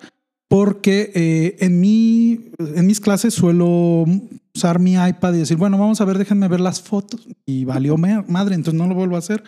porque 0.49 1.13
eh, 1.15 1.57
en, 1.61 1.81
mi, 1.81 2.51
en 2.59 2.87
mis 2.87 3.01
clases 3.01 3.33
suelo 3.33 4.05
usar 4.55 4.81
mi 4.81 4.95
iPad 4.95 5.35
y 5.35 5.39
decir, 5.39 5.57
bueno, 5.57 5.79
vamos 5.79 6.01
a 6.01 6.05
ver, 6.05 6.19
déjenme 6.19 6.49
ver 6.49 6.61
las 6.61 6.83
fotos. 6.83 7.27
Y 7.47 7.65
valió 7.65 7.97
madre, 7.97 8.57
entonces 8.57 8.75
no 8.75 8.89
lo 8.89 8.95
vuelvo 8.95 9.15
a 9.15 9.21
hacer. 9.21 9.45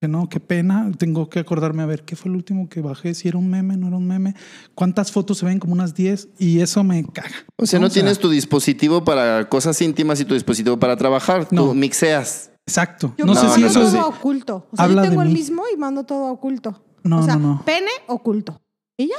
Que 0.00 0.06
no, 0.06 0.28
qué 0.28 0.38
pena. 0.38 0.92
Tengo 0.96 1.28
que 1.28 1.40
acordarme 1.40 1.82
a 1.82 1.86
ver 1.86 2.04
qué 2.04 2.14
fue 2.14 2.30
el 2.30 2.36
último 2.36 2.68
que 2.68 2.80
bajé, 2.80 3.12
si 3.14 3.26
era 3.26 3.38
un 3.38 3.50
meme, 3.50 3.76
no 3.76 3.88
era 3.88 3.96
un 3.96 4.06
meme. 4.06 4.34
¿Cuántas 4.76 5.10
fotos 5.10 5.38
se 5.38 5.46
ven? 5.46 5.58
Como 5.58 5.72
unas 5.72 5.94
10 5.94 6.28
y 6.38 6.60
eso 6.60 6.84
me 6.84 7.02
caga. 7.04 7.44
O 7.56 7.66
sea, 7.66 7.80
no 7.80 7.86
O 7.86 7.90
sea, 7.90 8.02
tienes 8.02 8.20
tu 8.20 8.30
dispositivo 8.30 9.04
para 9.04 9.48
cosas 9.48 9.80
íntimas 9.82 10.20
y 10.20 10.24
tu 10.24 10.34
dispositivo 10.34 10.78
para 10.78 10.96
trabajar. 10.96 11.48
No. 11.50 11.66
Tú 11.66 11.74
mixeas. 11.74 12.50
Exacto. 12.66 13.14
Yo 13.16 13.24
no 13.26 13.34
sé 13.34 13.48
si 13.50 13.64
eso 13.64 13.82
es. 13.82 13.92
todo 13.92 14.08
oculto. 14.08 14.66
O 14.72 14.76
sea, 14.76 14.84
Habla 14.86 15.04
yo 15.04 15.10
tengo 15.10 15.22
de 15.22 15.28
el 15.28 15.32
mí. 15.32 15.38
mismo 15.40 15.62
y 15.72 15.76
mando 15.76 16.04
todo 16.04 16.26
oculto. 16.32 16.82
No, 17.04 17.20
o 17.20 17.22
sea, 17.22 17.36
no, 17.36 17.48
no. 17.56 17.62
pene 17.64 17.90
oculto. 18.08 18.60
¿Y 18.98 19.08
ya? 19.08 19.14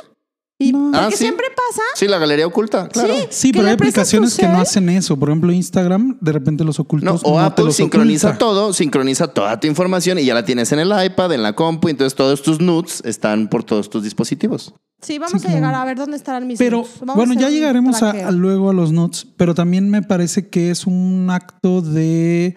Y 0.60 0.72
No. 0.74 0.90
porque 0.92 0.98
Ah, 0.98 1.12
¿sí? 1.12 1.18
siempre 1.18 1.46
pasa. 1.56 1.82
Sí, 1.96 2.08
la 2.08 2.18
galería 2.18 2.46
oculta, 2.48 2.90
claro. 2.90 3.14
Sí. 3.14 3.28
Sí, 3.30 3.48
que 3.52 3.60
pero 3.60 3.66
le 3.66 3.70
hay 3.72 3.78
prestas 3.78 4.10
tu 4.10 4.18
aplicaciones 4.18 4.36
que 4.36 4.48
no 4.48 4.54
cel. 4.54 4.62
hacen 4.64 4.90
eso. 4.90 5.18
Por 5.18 5.30
ejemplo, 5.30 5.52
Instagram, 5.54 6.18
de 6.20 6.32
repente 6.34 6.64
los 6.66 6.80
No, 6.80 6.84
ocultos. 6.84 7.22
o 7.24 7.30
no 7.30 7.38
te 7.38 7.46
Apple 7.46 7.66
los 7.66 7.76
sincroniza 7.76 8.28
oculta. 8.30 8.40
todo, 8.40 8.74
sincroniza 8.74 9.28
toda 9.28 9.60
tu 9.60 9.68
información 9.68 10.18
y 10.20 10.26
ya 10.26 10.34
la 10.34 10.44
tienes 10.44 10.72
en 10.72 10.80
el 10.80 10.92
iPad, 11.06 11.32
en 11.34 11.44
la 11.44 11.54
compu, 11.54 11.88
entonces 11.90 12.16
todos 12.16 12.42
tus 12.42 12.60
nudes 12.60 13.02
están 13.06 13.48
por 13.50 13.64
todos 13.64 13.90
tus 13.90 14.04
dispositivos. 14.04 14.74
Sí, 15.00 15.20
vamos 15.20 15.40
Sí, 15.44 15.48
a 15.48 15.52
llegar 15.52 15.72
como- 15.74 15.84
a 15.84 15.86
ver 15.86 15.98
dónde 15.98 16.18
estarán 16.18 16.48
mis 16.48 16.58
Pero 16.58 16.78
nudes. 16.80 16.92
Vamos 17.02 17.16
bueno, 17.16 17.34
a 17.34 17.36
ya 17.36 17.48
un 17.48 17.54
llegaremos 17.54 17.98
a, 18.02 18.12
traqueo. 18.12 18.28
a 18.28 18.32
luego 18.32 18.70
a 18.72 18.74
los 18.74 18.92
nuts, 18.92 19.28
pero 19.38 19.54
también 19.54 19.90
me 19.92 20.02
parece 20.02 20.50
que 20.50 20.72
es 20.72 20.88
un 20.88 21.28
acto 21.30 21.82
de 21.84 22.56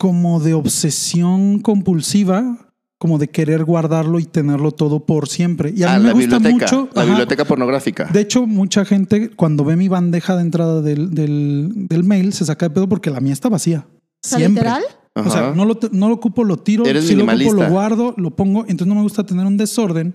como 0.00 0.40
de 0.40 0.54
obsesión 0.54 1.58
compulsiva, 1.58 2.56
como 2.98 3.18
de 3.18 3.28
querer 3.28 3.64
guardarlo 3.64 4.18
y 4.18 4.24
tenerlo 4.24 4.72
todo 4.72 5.04
por 5.04 5.28
siempre. 5.28 5.74
Y 5.76 5.82
a 5.82 5.92
Ah, 5.94 5.98
mí 5.98 6.04
me 6.04 6.08
la 6.08 6.14
gusta 6.14 6.38
biblioteca, 6.38 6.64
mucho. 6.76 6.88
la 6.94 7.02
ajá. 7.02 7.10
biblioteca 7.10 7.44
pornográfica. 7.44 8.04
De 8.10 8.20
hecho, 8.22 8.46
mucha 8.46 8.86
gente 8.86 9.28
cuando 9.36 9.62
ve 9.62 9.76
mi 9.76 9.88
bandeja 9.88 10.36
de 10.36 10.40
entrada 10.42 10.80
del, 10.80 11.14
del, 11.14 11.70
del 11.86 12.02
mail 12.04 12.32
se 12.32 12.46
saca 12.46 12.68
de 12.68 12.74
pedo 12.74 12.88
porque 12.88 13.10
la 13.10 13.20
mía 13.20 13.34
está 13.34 13.50
vacía. 13.50 13.86
Siempre. 14.24 14.62
literal. 14.62 14.82
O 15.16 15.28
sea, 15.28 15.48
Ajá. 15.48 15.54
no 15.54 15.66
lo, 15.66 15.78
no 15.92 16.08
lo 16.08 16.14
ocupo, 16.14 16.44
lo 16.44 16.56
tiro. 16.56 16.86
Eres 16.86 17.06
si 17.06 17.14
lo 17.14 17.24
ocupo, 17.24 17.52
lo 17.52 17.68
guardo, 17.68 18.14
lo 18.16 18.30
pongo. 18.36 18.60
Entonces 18.62 18.86
no 18.86 18.94
me 18.94 19.02
gusta 19.02 19.26
tener 19.26 19.44
un 19.44 19.58
desorden 19.58 20.14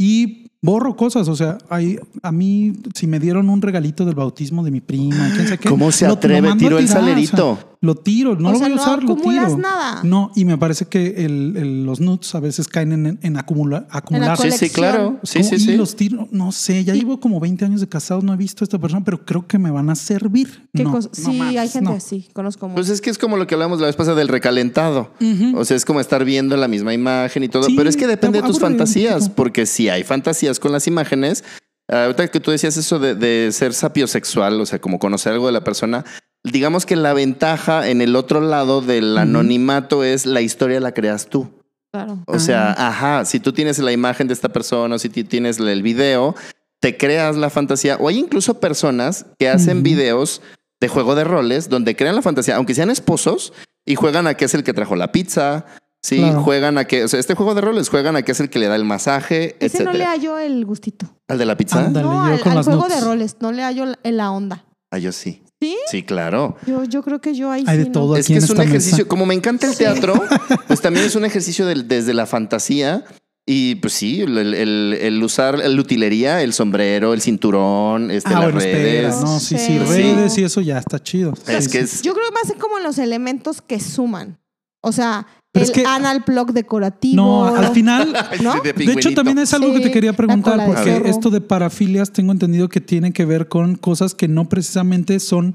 y 0.00 0.47
borro 0.62 0.96
cosas. 0.96 1.28
O 1.28 1.36
sea, 1.36 1.58
hay, 1.70 1.98
a 2.22 2.32
mí, 2.32 2.72
si 2.94 3.06
me 3.06 3.20
dieron 3.20 3.48
un 3.48 3.62
regalito 3.62 4.04
del 4.04 4.14
bautismo 4.14 4.62
de 4.64 4.70
mi 4.70 4.80
prima, 4.80 5.30
quién 5.34 5.44
sabe 5.46 5.58
qué. 5.58 5.68
¿Cómo 5.68 5.92
se 5.92 6.04
lo- 6.04 6.10
lo 6.12 6.14
atreve? 6.16 6.42
mando 6.48 6.54
a 6.64 6.68
Tiró 6.68 6.78
el 6.78 6.86
tirar, 6.86 6.98
o 7.00 7.04
sea, 7.04 7.10
salerito. 7.14 7.58
Lo 7.80 7.94
tiro, 7.94 8.34
no 8.34 8.48
O 8.48 8.52
lo 8.52 8.58
sea, 8.58 8.66
voy 8.66 8.72
a 8.72 8.76
no 8.76 8.82
usar, 8.82 9.02
lo 9.04 9.12
acumulas 9.12 9.46
tiro. 9.50 9.58
nada. 9.58 10.00
No, 10.02 10.32
y 10.34 10.44
me 10.44 10.58
parece 10.58 10.86
que 10.86 11.24
el- 11.24 11.56
el- 11.56 11.84
los 11.86 12.00
nudes 12.00 12.34
a 12.34 12.40
veces 12.40 12.66
caen 12.66 12.90
en, 12.92 13.18
en 13.22 13.36
acumula- 13.36 13.86
acumular. 13.90 14.36
Sí, 14.36 14.42
sí, 14.42 14.48
colección. 14.48 14.70
claro. 14.72 15.20
Sí, 15.22 15.38
Como- 15.38 15.48
sí, 15.50 15.54
y 15.54 15.58
sí. 15.60 15.76
los 15.76 15.94
tiro, 15.94 16.26
no 16.32 16.50
sé, 16.50 16.82
ya 16.82 16.94
llevo 16.94 17.20
como 17.20 17.38
20 17.38 17.64
años 17.64 17.80
de 17.80 17.88
casado, 17.88 18.20
no 18.22 18.34
he 18.34 18.36
visto 18.36 18.64
a 18.64 18.66
esta 18.66 18.80
persona, 18.80 19.04
pero 19.04 19.24
creo 19.24 19.46
que 19.46 19.60
me 19.60 19.70
van 19.70 19.90
a 19.90 19.94
servir. 19.94 20.68
¿Qué 20.74 20.82
No, 20.82 20.90
cosa? 20.90 21.08
no 21.22 21.30
Sí, 21.30 21.40
hay 21.56 21.68
gente 21.68 21.90
no. 21.90 21.96
así, 21.96 22.26
conozco 22.32 22.66
mucho. 22.66 22.74
Pues 22.74 22.88
es 22.88 23.00
que 23.00 23.10
es 23.10 23.18
como 23.18 23.36
lo 23.36 23.46
que 23.46 23.54
hablamos 23.54 23.78
la 23.78 23.86
vez 23.86 23.94
pasada 23.94 24.16
del 24.16 24.26
recalentado. 24.26 25.12
O 25.54 25.64
sea, 25.64 25.76
es 25.76 25.84
como 25.84 26.00
estar 26.00 26.24
viendo 26.24 26.56
la 26.56 26.66
misma 26.66 26.92
imagen 26.94 27.44
y 27.44 27.48
todo. 27.48 27.62
Sí, 27.62 27.74
pero 27.76 27.88
es 27.88 27.96
que 27.96 28.08
depende 28.08 28.40
de 28.42 28.46
tus 28.48 28.58
fantasías, 28.58 29.28
porque 29.28 29.66
si 29.66 29.88
hay 29.88 30.02
fantasías 30.02 30.47
con 30.58 30.72
las 30.72 30.86
imágenes, 30.86 31.44
ah, 31.88 32.04
ahorita 32.04 32.28
que 32.28 32.40
tú 32.40 32.50
decías 32.50 32.76
eso 32.76 32.98
de, 32.98 33.14
de 33.14 33.52
ser 33.52 33.74
sapiosexual, 33.74 34.60
o 34.60 34.66
sea, 34.66 34.80
como 34.80 34.98
conocer 34.98 35.34
algo 35.34 35.46
de 35.46 35.52
la 35.52 35.64
persona, 35.64 36.04
digamos 36.44 36.86
que 36.86 36.96
la 36.96 37.12
ventaja 37.12 37.88
en 37.88 38.00
el 38.00 38.16
otro 38.16 38.40
lado 38.40 38.80
del 38.80 39.16
anonimato 39.18 40.04
es 40.04 40.26
la 40.26 40.40
historia 40.40 40.80
la 40.80 40.92
creas 40.92 41.26
tú. 41.26 41.50
claro. 41.92 42.22
O 42.26 42.38
sea, 42.38 42.72
ajá, 42.72 43.24
si 43.24 43.40
tú 43.40 43.52
tienes 43.52 43.78
la 43.78 43.92
imagen 43.92 44.28
de 44.28 44.34
esta 44.34 44.48
persona 44.48 44.94
o 44.94 44.98
si 44.98 45.08
tú 45.08 45.24
tienes 45.24 45.58
el 45.58 45.82
video, 45.82 46.34
te 46.80 46.96
creas 46.96 47.36
la 47.36 47.50
fantasía. 47.50 47.96
O 47.96 48.08
hay 48.08 48.18
incluso 48.18 48.60
personas 48.60 49.26
que 49.38 49.48
hacen 49.48 49.82
videos 49.82 50.42
de 50.80 50.88
juego 50.88 51.14
de 51.14 51.24
roles 51.24 51.68
donde 51.68 51.96
crean 51.96 52.14
la 52.14 52.22
fantasía, 52.22 52.56
aunque 52.56 52.74
sean 52.74 52.90
esposos, 52.90 53.52
y 53.84 53.96
juegan 53.96 54.26
a 54.26 54.34
que 54.34 54.44
es 54.44 54.54
el 54.54 54.64
que 54.64 54.74
trajo 54.74 54.96
la 54.96 55.12
pizza. 55.12 55.66
Sí, 56.02 56.18
Claro. 56.18 56.42
juegan 56.42 56.78
a 56.78 56.84
que, 56.84 57.04
o 57.04 57.08
sea, 57.08 57.18
este 57.18 57.34
juego 57.34 57.54
de 57.54 57.60
roles 57.60 57.88
juegan 57.88 58.14
a 58.16 58.22
que 58.22 58.32
es 58.32 58.40
el 58.40 58.50
que 58.50 58.58
le 58.60 58.68
da 58.68 58.76
el 58.76 58.84
masaje, 58.84 59.56
Ese 59.58 59.82
no 59.82 59.92
le 59.92 59.98
etcétera. 60.04 60.10
hallo 60.12 60.38
el 60.38 60.64
gustito. 60.64 61.06
¿Al 61.28 61.38
de 61.38 61.44
la 61.46 61.56
pizza? 61.56 61.84
Ándale. 61.84 62.06
no, 62.06 62.26
yo 62.28 62.34
al, 62.34 62.40
con 62.40 62.52
al 62.52 62.58
las 62.58 62.66
juego 62.66 62.88
de 62.88 63.00
roles, 63.00 63.36
no 63.40 63.50
le 63.52 63.62
hallo 63.62 63.84
la- 63.86 63.98
en 64.04 64.16
la 64.16 64.30
onda. 64.30 64.64
Ah, 64.92 64.98
yo 64.98 65.10
sí. 65.12 65.42
¿Sí? 65.60 65.76
Sí, 65.90 66.02
claro. 66.04 66.56
Yo, 66.66 66.84
yo 66.84 67.02
creo 67.02 67.20
que 67.20 67.34
yo 67.34 67.50
ahí 67.50 67.64
Hay 67.66 67.76
sí, 67.78 67.82
de 67.82 67.86
¿no? 67.86 67.92
todo 67.92 68.16
Es 68.16 68.26
aquí 68.26 68.34
que 68.34 68.38
en 68.38 68.44
es 68.44 68.50
un 68.50 68.54
esta 68.56 68.62
mesa. 68.62 68.70
ejercicio, 68.76 69.08
como 69.08 69.26
me 69.26 69.34
encanta 69.34 69.66
el 69.66 69.76
teatro, 69.76 70.14
pues 70.68 70.80
también 70.80 71.04
es 71.04 71.16
un 71.16 71.24
ejercicio 71.24 71.66
del- 71.66 71.88
desde 71.88 72.14
la 72.14 72.26
fantasía. 72.26 73.04
Y 73.44 73.74
pues 73.76 73.94
sí, 73.94 74.20
el, 74.20 74.36
el- 74.38 74.92
el 75.00 75.22
usar 75.22 75.58
la 75.58 75.80
utilería, 75.80 76.42
el 76.42 76.52
sombrero, 76.52 77.12
el 77.12 77.20
cinturón, 77.22 78.10
este, 78.12 78.28
Ah, 78.30 78.34
las 78.34 78.42
bueno, 78.44 78.58
espera. 78.60 78.78
redes. 78.78 79.20
No, 79.20 79.40
sí, 79.40 79.58
sí, 79.58 79.66
Sí. 79.66 79.78
redes 79.80 80.38
y 80.38 80.44
eso 80.44 80.60
ya 80.60 80.78
está 80.78 81.02
chido. 81.02 81.32
Es 81.48 81.64
Sí, 81.64 81.70
que 81.72 81.78
sí. 81.86 81.96
es. 81.96 82.02
Yo 82.02 82.12
creo 82.14 82.26
que 82.26 82.32
más 82.32 82.52
como 82.60 82.78
los 82.78 82.98
elementos 82.98 83.60
que 83.62 83.80
suman. 83.80 84.38
O 84.80 84.92
sea, 84.92 85.26
Pero 85.52 85.64
el 85.64 85.70
es 85.70 85.74
que- 85.74 85.84
anal 85.86 86.24
plug 86.24 86.52
decorativo. 86.52 87.16
No, 87.16 87.46
al 87.46 87.72
final, 87.72 88.12
¿No? 88.42 88.54
De 88.62 88.92
hecho, 88.92 89.12
también 89.14 89.38
es 89.38 89.52
algo 89.54 89.72
que 89.72 89.80
te 89.80 89.90
quería 89.90 90.12
preguntar, 90.12 90.66
porque 90.66 91.02
esto 91.06 91.30
de 91.30 91.40
parafilias 91.40 92.12
tengo 92.12 92.32
entendido 92.32 92.68
que 92.68 92.80
tiene 92.80 93.12
que 93.12 93.24
ver 93.24 93.48
con 93.48 93.74
cosas 93.76 94.14
que 94.14 94.28
no 94.28 94.48
precisamente 94.48 95.18
son 95.20 95.54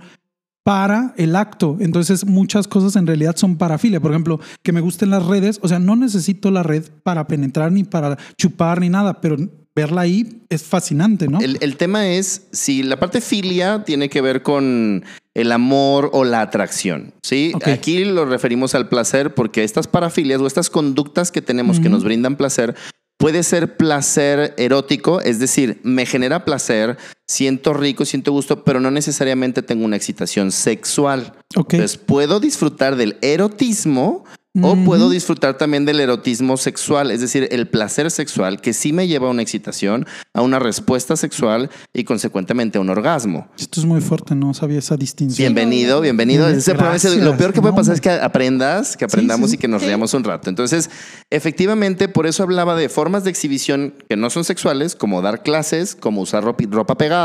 para 0.64 1.14
el 1.18 1.36
acto. 1.36 1.78
Entonces, 1.82 2.26
muchas 2.26 2.68
cosas 2.68 2.96
en 2.96 3.06
realidad 3.06 3.36
son 3.36 3.58
parafilia. 3.58 4.00
Por 4.00 4.12
ejemplo, 4.12 4.40
que 4.64 4.72
me 4.72 4.80
gusten 4.82 5.10
las 5.10 5.26
redes. 5.26 5.60
O 5.62 5.68
sea, 5.68 5.78
no 5.78 5.96
necesito 5.96 6.52
la 6.52 6.64
red 6.64 6.86
para 7.04 7.28
penetrar 7.28 7.72
ni 7.72 7.84
para 7.84 8.18
chupar 8.38 8.80
ni 8.80 8.88
nada, 8.90 9.20
pero 9.20 9.36
verla 9.76 10.02
ahí 10.02 10.42
es 10.50 10.64
fascinante, 10.64 11.28
¿no? 11.28 11.40
El, 11.42 11.58
el 11.60 11.76
tema 11.78 12.08
es 12.08 12.48
si 12.52 12.82
la 12.84 12.98
parte 13.00 13.20
filia 13.22 13.84
tiene 13.84 14.08
que 14.08 14.22
ver 14.22 14.42
con 14.42 15.04
el 15.36 15.52
amor 15.52 16.10
o 16.14 16.24
la 16.24 16.42
atracción. 16.42 17.14
¿sí? 17.24 17.54
Aquí 17.66 18.06
lo 18.06 18.26
referimos 18.26 18.76
al 18.76 18.90
placer 18.90 19.34
porque 19.34 19.64
estas 19.64 19.88
parafilias 19.88 20.42
o 20.42 20.48
estas 20.48 20.70
conductas 20.70 21.32
que 21.32 21.42
tenemos 21.42 21.80
que 21.80 21.90
nos 21.90 22.04
brindan 22.04 22.36
placer 22.36 22.76
puede 23.18 23.44
ser 23.44 23.78
placer 23.78 24.54
erótico, 24.58 25.22
es 25.22 25.40
decir, 25.40 25.80
me 25.84 26.06
genera 26.06 26.44
placer, 26.44 26.98
siento 27.34 27.74
rico, 27.74 28.06
siento 28.06 28.32
gusto, 28.32 28.64
pero 28.64 28.80
no 28.80 28.92
necesariamente 28.92 29.62
tengo 29.64 29.86
una 29.86 29.96
excitación 29.96 30.52
sexual. 30.52 31.34
ok. 31.56 31.74
Entonces 31.74 31.98
puedo 31.98 32.40
disfrutar 32.40 32.96
del 32.96 33.18
erotismo 33.22 34.24
o 34.62 34.76
puedo 34.86 35.10
disfrutar 35.10 35.58
también 35.58 35.84
del 35.84 36.00
erotismo 36.00 36.58
sexual, 36.58 37.10
es 37.10 37.22
decir, 37.22 37.48
el 37.50 37.68
placer 37.68 38.12
sexual 38.12 38.62
que 38.62 38.72
sí 38.74 38.94
me 38.94 39.08
lleva 39.08 39.28
a 39.28 39.32
una 39.32 39.42
excitación, 39.42 40.06
a 40.32 40.44
una 40.44 40.60
respuesta 40.60 41.16
sexual 41.16 41.72
y 41.92 42.04
consecuentemente 42.04 42.78
a 42.78 42.82
un 42.82 42.90
orgasmo. 42.92 43.48
Esto 43.58 43.80
es 43.80 43.88
muy 43.88 44.00
fuerte, 44.00 44.36
no 44.36 44.54
sabía 44.54 44.78
esa 44.78 44.96
distinción. 44.96 45.56
Bienvenido, 45.56 46.02
bienvenido. 46.02 46.46
Gracias. 46.48 47.16
lo 47.18 47.36
peor 47.36 47.52
que 47.52 47.62
puede 47.62 47.72
No, 47.72 47.78
pasar 47.78 47.96
es 47.96 48.02
que 48.02 48.12
aprendas, 48.12 48.96
que 48.96 49.06
aprendamos 49.06 49.50
sí, 49.50 49.56
y 49.56 49.58
que 49.58 49.68
nos 49.68 49.82
sí. 49.82 49.88
riamos 49.88 50.14
un 50.14 50.24
rato. 50.24 50.52
Entonces, 50.52 50.92
efectivamente, 51.32 52.08
por 52.08 52.28
eso 52.28 52.44
hablaba 52.44 52.76
de 52.76 52.90
formas 52.90 53.24
de 53.24 53.32
exhibición 53.32 53.96
que 54.08 54.18
no 54.18 54.30
son 54.30 54.44
sexuales, 54.44 54.96
como 54.96 55.24
dar 55.24 55.42
clases, 55.42 55.96
como 55.96 56.22
usar 56.22 56.44
ropa, 56.44 56.64
ropa 56.70 56.96
pegada, 56.96 57.23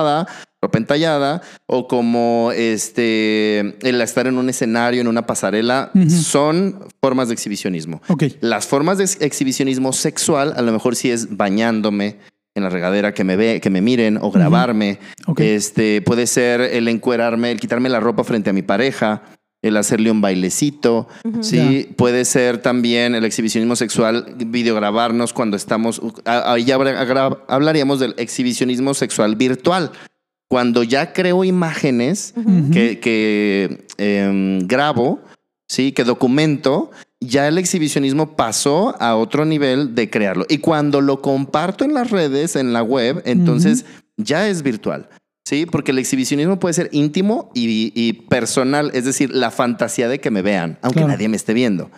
ropa 0.61 0.78
entallada, 0.78 1.40
o 1.67 1.87
como 1.87 2.50
este 2.52 3.76
el 3.88 4.00
estar 4.00 4.26
en 4.26 4.38
un 4.38 4.49
escenario, 4.49 5.00
en 5.00 5.09
una 5.09 5.25
pasarela, 5.26 5.90
son 6.11 6.81
formas 7.00 7.28
de 7.28 7.35
exhibicionismo. 7.35 8.02
Las 8.40 8.67
formas 8.67 8.99
de 8.99 9.05
ex- 9.05 9.21
exhibicionismo 9.21 9.93
sexual, 9.93 10.55
a 10.57 10.62
lo 10.62 10.73
mejor 10.73 10.97
sí 10.97 11.11
es 11.11 11.37
bañándome 11.37 12.17
en 12.55 12.64
la 12.64 12.71
regadera 12.71 13.14
que 13.14 13.23
me 13.23 13.37
ve, 13.37 13.61
que 13.61 13.71
me 13.71 13.81
miren 13.81 14.19
o 14.21 14.33
grabarme. 14.33 14.99
Ok. 15.26 15.40
Este 15.40 16.02
puede 16.02 16.26
ser 16.26 16.61
el 16.61 16.88
encuerarme, 16.88 17.52
el 17.52 17.61
quitarme 17.61 17.88
la 17.88 18.00
ropa 18.00 18.25
frente 18.25 18.50
a 18.50 18.52
mi 18.52 18.62
pareja, 18.62 19.23
el 19.62 19.76
hacerle 19.76 20.10
un 20.10 20.20
bailecito. 20.20 21.08
Sí, 21.40 21.88
puede 21.96 22.24
ser 22.24 22.58
también 22.58 23.14
el 23.14 23.24
exhibicionismo 23.24 23.76
sexual, 23.76 24.34
videograbarnos 24.36 25.32
cuando 25.32 25.56
estamos. 25.56 26.00
Ahí 26.24 26.64
ya 26.64 26.76
hablaríamos 27.48 28.00
del 28.00 28.14
exhibicionismo 28.18 28.94
sexual 28.94 29.36
virtual. 29.36 29.92
Cuando 30.48 30.82
ya 30.82 31.12
creo 31.12 31.44
imágenes 31.44 32.34
que, 32.72 33.86
em, 33.98 34.66
grabo, 34.66 35.20
sí, 35.68 35.92
que 35.92 36.04
documento, 36.04 36.90
ya 37.20 37.48
el 37.48 37.58
exhibicionismo 37.58 38.36
pasó 38.36 38.94
a 39.00 39.16
otro 39.16 39.44
nivel 39.44 39.94
de 39.94 40.08
crearlo. 40.08 40.46
Y 40.48 40.58
cuando 40.58 41.00
lo 41.00 41.20
comparto 41.20 41.84
en 41.84 41.94
las 41.94 42.10
redes, 42.10 42.56
en 42.56 42.72
la 42.72 42.82
web, 42.82 43.22
entonces 43.26 43.84
ya 44.16 44.48
es 44.48 44.62
virtual. 44.62 45.08
Sí, 45.49 45.64
porque 45.64 45.93
el 45.93 45.99
exhibicionismo 45.99 46.61
puede 46.61 46.75
ser 46.75 46.90
íntimo 46.93 47.50
y, 47.55 47.90
y 47.95 48.12
personal, 48.12 48.90
es 48.93 49.07
decir, 49.07 49.31
la 49.35 49.50
fantasía 49.50 50.07
de 50.07 50.21
que 50.21 50.31
me 50.31 50.43
vean, 50.43 50.78
aunque 50.83 50.99
Claro. 50.99 51.12
nadie 51.14 51.26
me 51.31 51.37
esté 51.38 51.55
viendo. 51.55 51.90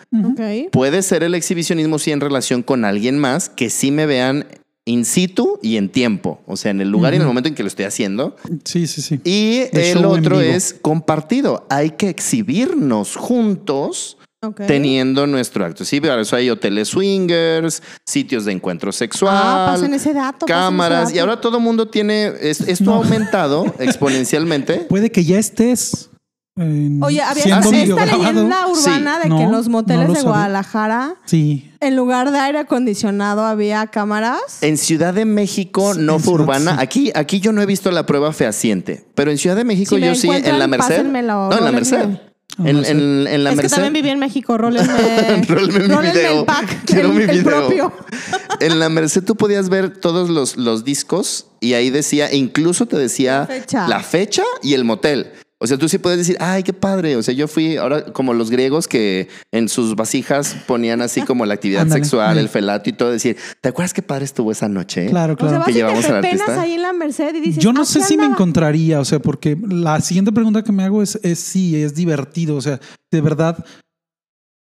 Puede 0.71 1.01
ser 1.01 1.23
el 1.23 1.35
exhibicionismo 1.35 1.99
sí 1.99 2.11
en 2.11 2.21
relación 2.21 2.63
con 2.63 2.85
alguien 2.85 3.19
más 3.19 3.49
que 3.49 3.69
sí 3.69 3.91
me 3.91 4.05
vean 4.05 4.45
in 4.85 5.03
situ 5.03 5.59
y 5.61 5.75
en 5.75 5.89
tiempo, 5.89 6.39
o 6.47 6.55
sea, 6.55 6.71
en 6.71 6.79
el 6.79 6.89
lugar 6.89 7.11
y 7.11 7.17
en 7.17 7.23
el 7.23 7.27
momento 7.27 7.49
en 7.49 7.55
que 7.55 7.63
lo 7.63 7.67
estoy 7.67 7.83
haciendo. 7.83 8.37
Sí, 8.63 8.87
sí, 8.87 9.01
sí. 9.01 9.19
Y 9.25 9.63
el 9.73 10.05
otro 10.05 10.39
es 10.39 10.73
compartido. 10.81 11.67
Hay 11.69 11.91
que 11.91 12.07
exhibirnos 12.07 13.17
juntos 13.17 14.17
Teniendo 14.65 15.27
nuestro 15.27 15.63
acto. 15.65 15.85
Sí, 15.85 16.01
para 16.01 16.19
eso 16.21 16.35
hay 16.35 16.49
hoteles 16.49 16.87
swingers, 16.89 17.83
sitios 18.07 18.45
de 18.45 18.51
encuentro 18.53 18.91
sexual, 18.91 19.35
Ah, 19.37 19.67
pasen 19.71 19.93
ese 19.93 20.13
dato. 20.13 20.47
pasen 20.47 20.47
cámaras. 20.47 21.09
ese 21.09 21.17
Y 21.17 21.19
ahora 21.19 21.39
todo 21.39 21.57
el 21.57 21.63
mundo 21.63 21.87
tiene, 21.89 22.33
es- 22.41 22.61
esto 22.61 22.91
ha 22.91 22.95
aumentado 22.95 23.65
exponencialmente. 23.79 24.77
Puede 24.89 25.11
que 25.11 25.23
ya 25.25 25.37
estés. 25.37 26.09
en- 26.57 27.01
Oye, 27.03 27.21
había 27.21 27.43
¿Ah, 27.55 27.59
esta 27.59 27.71
leyenda 27.71 28.67
urbana 28.67 29.15
Sí. 29.15 29.23
de 29.23 29.29
No, 29.29 29.37
que 29.37 29.43
en 29.43 29.51
los 29.51 29.69
moteles 29.69 30.07
no 30.07 30.13
lo 30.15 30.19
de. 30.19 30.25
Guadalajara, 30.25 31.15
Sí. 31.25 31.71
en 31.79 31.95
lugar 31.95 32.31
de 32.31 32.39
aire 32.39 32.57
acondicionado, 32.59 33.45
había 33.45 33.85
cámaras. 33.87 34.41
En 34.61 34.77
Ciudad 34.77 35.13
de 35.13 35.25
México 35.25 35.93
Sí, 35.93 35.99
no 36.01 36.13
fue 36.19 36.23
Ciudad, 36.23 36.39
urbana. 36.41 36.71
sí. 36.73 36.77
Aquí, 36.81 37.11
aquí 37.15 37.39
yo 37.39 37.51
no 37.53 37.61
he 37.61 37.65
visto 37.67 37.89
la 37.91 38.05
prueba 38.07 38.33
fehaciente, 38.33 39.05
pero 39.15 39.29
en 39.31 39.37
Ciudad 39.37 39.55
de 39.55 39.63
México 39.63 39.95
Si 39.95 40.01
yo 40.01 40.13
sí, 40.15 40.29
en 40.29 40.57
la 40.59 40.67
Merced. 40.67 41.03
No, 41.03 41.17
en 41.19 41.63
la. 41.63 41.71
Merced. 41.71 42.09
Ah, 42.57 42.63
En, 42.69 42.83
sé. 42.85 42.91
en- 42.91 43.27
en 43.27 43.43
la 43.43 43.51
es 43.51 43.55
que 43.55 43.61
Merced. 43.63 43.75
también 43.77 43.93
viví 43.93 44.09
en 44.09 44.19
México, 44.19 44.57
rólenme. 44.57 44.87
Rólenme 45.47 45.79
mi 45.87 45.87
rólenme 45.93 46.11
video. 46.19 46.39
el 46.41 46.45
pack, 46.45 46.77
Quiero 46.85 47.09
el, 47.09 47.13
mi 47.15 47.23
el 47.23 47.29
video. 47.29 47.43
propio. 47.43 47.93
En 48.59 48.77
la 48.79 48.89
Merced 48.89 49.23
tú 49.23 49.35
podías 49.35 49.69
ver 49.69 49.97
todos 49.97 50.29
los, 50.29 50.55
los 50.57 50.83
discos 50.83 51.47
y 51.61 51.73
ahí 51.73 51.89
decía, 51.89 52.27
e 52.29 52.35
incluso 52.37 52.85
te 52.85 52.95
decía 52.97 53.39
La 53.39 53.47
fecha. 53.47 53.87
la 53.87 53.99
fecha 54.01 54.43
y 54.61 54.73
el 54.75 54.83
motel. 54.83 55.31
O 55.63 55.67
sea, 55.67 55.77
tú 55.77 55.87
sí 55.87 55.99
puedes 55.99 56.17
decir, 56.17 56.37
ay, 56.39 56.63
qué 56.63 56.73
padre. 56.73 57.15
O 57.17 57.21
sea, 57.21 57.35
yo 57.35 57.47
fui 57.47 57.77
ahora 57.77 58.05
como 58.05 58.33
los 58.33 58.49
griegos 58.49 58.87
que 58.87 59.27
en 59.51 59.69
sus 59.69 59.95
vasijas 59.95 60.55
ponían 60.65 61.01
así 61.03 61.21
como 61.21 61.45
la 61.45 61.53
actividad 61.53 61.83
Ándale, 61.83 62.03
sexual, 62.03 62.33
sí. 62.33 62.39
el 62.39 62.49
felato 62.49 62.89
y 62.89 62.93
todo. 62.93 63.11
Decir, 63.11 63.37
¿te 63.61 63.69
acuerdas 63.69 63.93
qué 63.93 64.01
padre 64.01 64.25
estuvo 64.25 64.51
esa 64.51 64.67
noche? 64.67 65.05
Claro, 65.07 65.33
O 65.33 65.37
sea, 65.37 65.47
claro. 65.47 65.57
vas 65.59 65.65
Que 65.67 65.71
y 65.71 65.75
llevamos 65.75 66.01
te 66.01 66.07
al 66.07 66.15
artista. 66.25 66.61
ahí 66.61 66.73
en 66.73 66.81
la 66.81 66.93
Merced 66.93 67.35
y 67.35 67.41
dices, 67.41 67.63
Yo 67.63 67.73
no 67.73 67.83
"Aquí 67.83 67.91
sé 67.91 68.01
si 68.01 68.17
me 68.17 68.23
andaba". 68.23 68.37
encontraría, 68.39 68.99
o 68.99 69.05
sea, 69.05 69.19
porque 69.19 69.55
la 69.69 70.01
siguiente 70.01 70.31
pregunta 70.31 70.63
que 70.63 70.71
me 70.71 70.83
hago 70.83 71.03
es, 71.03 71.19
es 71.21 71.37
si 71.37 71.75
es 71.81 71.93
divertido, 71.93 72.55
o 72.55 72.61
sea, 72.61 72.79
de 73.11 73.21
verdad 73.21 73.63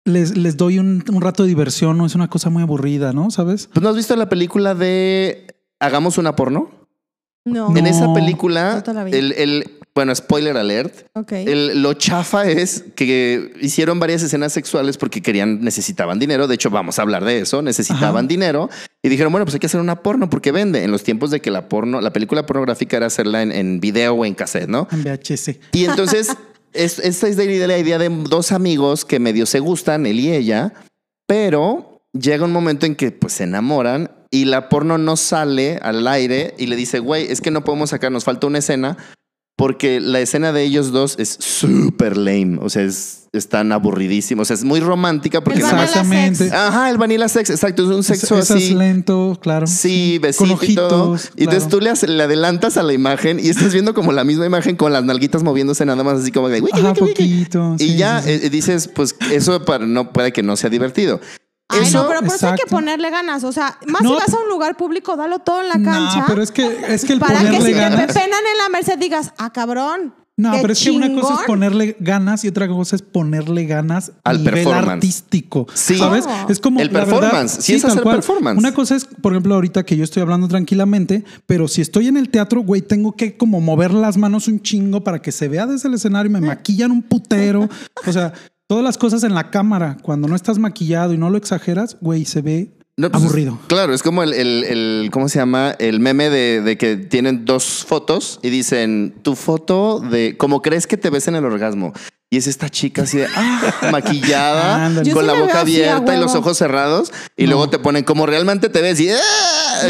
les, 0.05 0.37
les 0.37 0.57
doy 0.57 0.79
un, 0.79 1.03
un 1.11 1.21
rato 1.23 1.45
de 1.45 1.49
diversión, 1.49 1.97
no 1.97 2.07
es 2.07 2.15
una 2.15 2.29
cosa 2.29 2.51
muy 2.51 2.63
aburrida, 2.63 3.13
¿no? 3.13 3.31
¿Sabes? 3.31 3.69
Pues 3.73 3.83
no 3.83 3.89
has 3.89 3.97
visto 3.97 4.15
la 4.17 4.29
película 4.29 4.75
de 4.75 5.47
Hagamos 5.81 6.19
una 6.19 6.37
porno. 6.37 6.71
No. 7.45 7.77
En 7.77 7.87
esa 7.87 8.13
película, 8.13 8.85
No 8.87 9.07
el, 9.07 9.33
el- 9.33 9.79
bueno, 9.95 10.15
spoiler 10.15 10.57
alert. 10.57 11.07
Ok. 11.15 11.33
El- 11.33 11.83
lo 11.83 11.93
chafa 11.95 12.47
es 12.49 12.85
que 12.95 13.53
hicieron 13.61 14.01
varias 14.01 14.23
escenas 14.23 14.53
sexuales 14.53 14.97
porque 14.97 15.21
querían, 15.21 15.61
necesitaban 15.63 16.19
dinero. 16.19 16.47
De 16.49 16.55
hecho, 16.55 16.71
vamos 16.71 16.99
a 16.99 17.03
hablar 17.03 17.25
de 17.25 17.41
eso. 17.41 17.61
Necesitaban 17.63 18.25
Ajá. 18.25 18.29
dinero 18.29 18.71
y 19.03 19.09
dijeron, 19.11 19.33
bueno, 19.33 19.45
pues 19.45 19.55
hay 19.55 19.61
que 19.61 19.67
hacer 19.67 19.81
una 19.81 20.03
porno 20.03 20.31
porque 20.31 20.51
vende. 20.53 20.83
En 20.83 20.91
los 20.91 21.03
tiempos 21.03 21.31
de 21.31 21.41
que 21.41 21.51
la 21.51 21.69
porno, 21.69 22.01
la 22.01 22.13
película 22.13 22.47
pornográfica 22.47 22.97
era 22.97 23.07
hacerla 23.07 23.43
en, 23.43 23.53
en 23.53 23.81
video 23.81 24.15
o 24.15 24.25
en 24.25 24.35
cassette, 24.35 24.69
¿no? 24.69 24.89
En 24.93 25.03
VHS. 25.05 25.57
Y 25.73 25.85
entonces 25.85 26.29
es, 26.73 26.99
esta 26.99 27.29
es 27.29 27.37
de 27.37 27.67
la 27.67 27.77
idea 27.77 27.99
de 27.99 28.09
dos 28.09 28.51
amigos 28.53 29.05
que 29.05 29.19
medio 29.21 29.45
se 29.45 29.61
gustan, 29.61 30.07
él 30.07 30.21
y 30.21 30.33
ella, 30.33 30.73
pero 31.27 32.01
llega 32.13 32.45
un 32.45 32.53
momento 32.53 32.87
en 32.87 32.95
que 32.97 33.11
pues 33.11 33.35
se 33.35 33.45
enamoran 33.45 34.11
y 34.31 34.47
la 34.47 34.69
porno 34.69 34.97
no 34.99 35.17
sale 35.17 35.79
al 35.83 36.07
aire 36.09 36.55
y 36.59 36.67
le 36.67 36.77
dice, 36.77 36.99
güey, 36.99 37.31
es 37.31 37.41
que 37.41 37.51
no 37.51 37.65
podemos 37.65 37.91
sacar, 37.91 38.11
nos 38.13 38.25
falta 38.25 38.47
una 38.47 38.59
escena 38.59 38.97
porque 39.63 40.01
la 40.01 40.19
escena 40.19 40.53
de 40.53 40.65
ellos 40.65 40.91
dos 40.91 41.15
es 41.21 41.37
súper 41.39 42.17
lame, 42.17 42.59
o 42.61 42.69
sea, 42.69 42.83
es, 42.83 43.29
están 43.33 43.71
aburridísimos, 43.71 44.43
o 44.43 44.45
sea, 44.49 44.55
es 44.55 44.65
muy 44.65 44.81
romántica 44.81 45.41
porque 45.45 45.61
El 45.61 45.67
nada 45.67 45.77
más... 45.77 45.91
Exactamente. 45.91 46.39
sex. 46.47 46.53
Ajá, 46.53 46.91
el 46.91 46.99
vanilla 46.99 47.29
sex, 47.29 47.49
exacto, 47.49 47.85
es 47.85 47.97
un 47.97 48.03
sexo 48.03 48.37
Es- 48.39 48.51
es 48.51 48.57
así. 48.57 48.75
lento, 48.75 49.39
claro. 49.41 49.69
Sí, 49.69 50.19
Con 50.37 50.49
besito 50.49 50.65
y 50.65 50.75
todo. 50.75 51.11
ojitos, 51.13 51.31
Y 51.37 51.45
entonces 51.45 51.69
tú 51.69 51.79
le, 51.81 51.91
adelantas 52.23 52.77
a 52.77 52.83
la 52.83 52.93
imagen 52.93 53.39
y 53.39 53.51
estás 53.51 53.73
viendo 53.73 53.95
como 53.95 54.11
la 54.11 54.25
misma 54.25 54.47
imagen 54.47 54.75
con 54.75 54.93
las 54.93 55.05
nalguitas 55.05 55.45
moviéndose 55.45 55.87
nada 55.87 56.03
más 56.03 56.19
así 56.19 56.33
como 56.33 56.49
de... 56.49 56.61
"Wiki, 56.61 56.81
Ajá, 56.81 56.91
wiki, 56.91 57.03
wiki". 57.05 57.13
poquito. 57.45 57.77
Y 57.79 57.91
sí, 57.91 57.97
ya 57.97 58.21
sí. 58.21 58.31
eh, 58.31 58.51
dices, 58.51 58.89
pues 58.89 59.15
eso 59.31 59.65
para, 59.65 59.87
no 59.87 60.13
puede 60.13 60.33
que 60.33 60.43
no 60.43 60.57
sea 60.57 60.71
divertido. 60.71 61.21
Ay, 61.73 61.81
Eso, 61.83 62.03
no, 62.03 62.09
pero 62.09 62.21
por 62.21 62.35
eso 62.35 62.49
hay 62.49 62.57
que 62.57 62.67
ponerle 62.69 63.11
ganas. 63.11 63.45
O 63.45 63.53
sea, 63.53 63.79
más 63.87 64.03
No. 64.03 64.11
si 64.11 64.15
vas 64.17 64.35
a 64.35 64.39
un 64.41 64.49
lugar 64.49 64.77
público, 64.77 65.17
dalo 65.17 65.39
todo 65.41 65.61
en 65.61 65.69
la 65.69 65.75
cancha. 65.75 66.21
No, 66.21 66.25
pero 66.27 66.43
es 66.43 66.51
que, 66.53 66.65
es 66.89 67.05
que 67.05 67.15
el 67.15 67.19
para 67.21 67.41
que 67.41 67.61
si 67.61 67.73
te 67.73 67.91
pepenan 67.91 68.41
en 68.53 68.59
la 68.59 68.69
merced 68.71 68.99
digas, 68.99 69.33
ah, 69.39 69.53
cabrón. 69.53 70.15
No, 70.35 70.51
pero 70.63 70.73
es 70.73 70.83
que 70.83 70.91
una 70.91 71.09
cosa 71.09 71.19
es 71.21 71.29
chingón". 71.29 71.45
ponerle 71.47 71.95
ganas 72.01 72.43
y 72.45 72.49
otra 72.49 72.67
cosa 72.67 72.97
es 72.97 73.03
ponerle 73.03 73.67
ganas 73.67 74.13
Al 74.25 74.39
nivel 74.39 74.55
performance. 74.55 74.89
artístico. 74.95 75.67
Sí. 75.75 75.99
¿Sabes? 75.99 76.25
Oh. 76.27 76.47
Es 76.49 76.59
como 76.59 76.81
El 76.81 76.87
la 76.87 77.01
verdad, 77.01 77.21
performance. 77.21 77.59
Sí, 77.61 77.75
es 77.75 77.85
hacer 77.85 78.03
performance. 78.03 78.59
Una 78.59 78.73
cosa 78.73 78.97
es, 78.97 79.05
por 79.05 79.33
ejemplo, 79.35 79.55
ahorita 79.55 79.85
que 79.85 79.95
yo 79.95 80.03
estoy 80.03 80.23
hablando 80.23 80.49
tranquilamente, 80.49 81.23
pero 81.47 81.69
si 81.69 81.83
estoy 81.83 82.09
en 82.09 82.17
el 82.17 82.31
teatro, 82.31 82.63
güey, 82.63 82.81
tengo 82.81 83.13
que 83.13 83.37
como 83.37 83.61
mover 83.61 83.93
las 83.93 84.17
manos 84.17 84.49
un 84.49 84.63
chingo 84.63 85.05
para 85.05 85.21
que 85.21 85.33
se 85.33 85.49
vea 85.49 85.67
desde 85.67 85.89
el 85.89 85.95
escenario 85.95 86.31
y 86.31 86.33
me 86.33 86.41
maquillan 86.41 86.91
un 86.93 87.03
putero. 87.03 87.69
O 88.07 88.13
sea, 88.13 88.33
todas 88.73 88.85
las 88.85 88.97
cosas 88.97 89.23
en 89.23 89.35
la 89.35 89.51
cámara, 89.51 89.99
cuando 90.03 90.29
no 90.29 90.35
estás 90.35 90.59
maquillado 90.59 91.13
y 91.13 91.19
no 91.19 91.29
lo 91.29 91.37
exageras, 91.37 91.99
güey, 92.01 92.25
se 92.25 92.41
ve 92.41 92.71
no, 92.97 93.11
pues, 93.11 93.23
aburrido. 93.23 93.59
Claro, 93.67 93.93
es 93.93 94.03
como 94.03 94.23
el, 94.23 94.33
el- 94.33 94.65
el- 94.65 95.11
¿cómo 95.13 95.29
se 95.29 95.39
llama? 95.39 95.75
El 95.79 96.01
meme 96.01 96.31
de, 96.31 96.63
de 96.63 96.79
que 96.79 96.97
tienen 96.97 97.45
dos 97.45 97.85
fotos 97.87 98.41
y 98.43 98.49
dicen, 98.49 99.15
tu 99.23 99.35
foto 99.37 100.01
de 100.01 100.37
cómo 100.39 100.63
crees 100.63 100.87
que 100.87 100.97
te 100.97 101.11
ves 101.11 101.29
en 101.29 101.35
el 101.35 101.45
orgasmo. 101.45 101.93
Y 102.31 102.39
es 102.39 102.47
esta 102.47 102.71
chica 102.71 103.03
así 103.03 103.19
de, 103.19 103.27
ah, 103.37 103.73
maquillada, 103.93 104.91
con 104.95 105.05
sí 105.05 105.13
la 105.27 105.35
boca 105.35 105.61
abierta 105.61 106.17
y 106.17 106.19
los 106.19 106.35
ojos 106.35 106.57
cerrados. 106.57 107.13
Y 107.37 107.47
luego 107.47 107.69
te 107.69 107.79
ponen 107.79 108.05
como 108.05 108.25
realmente 108.25 108.71
te 108.71 108.81
ves 108.81 108.99
y, 109.01 109.11
ah, 109.11 109.19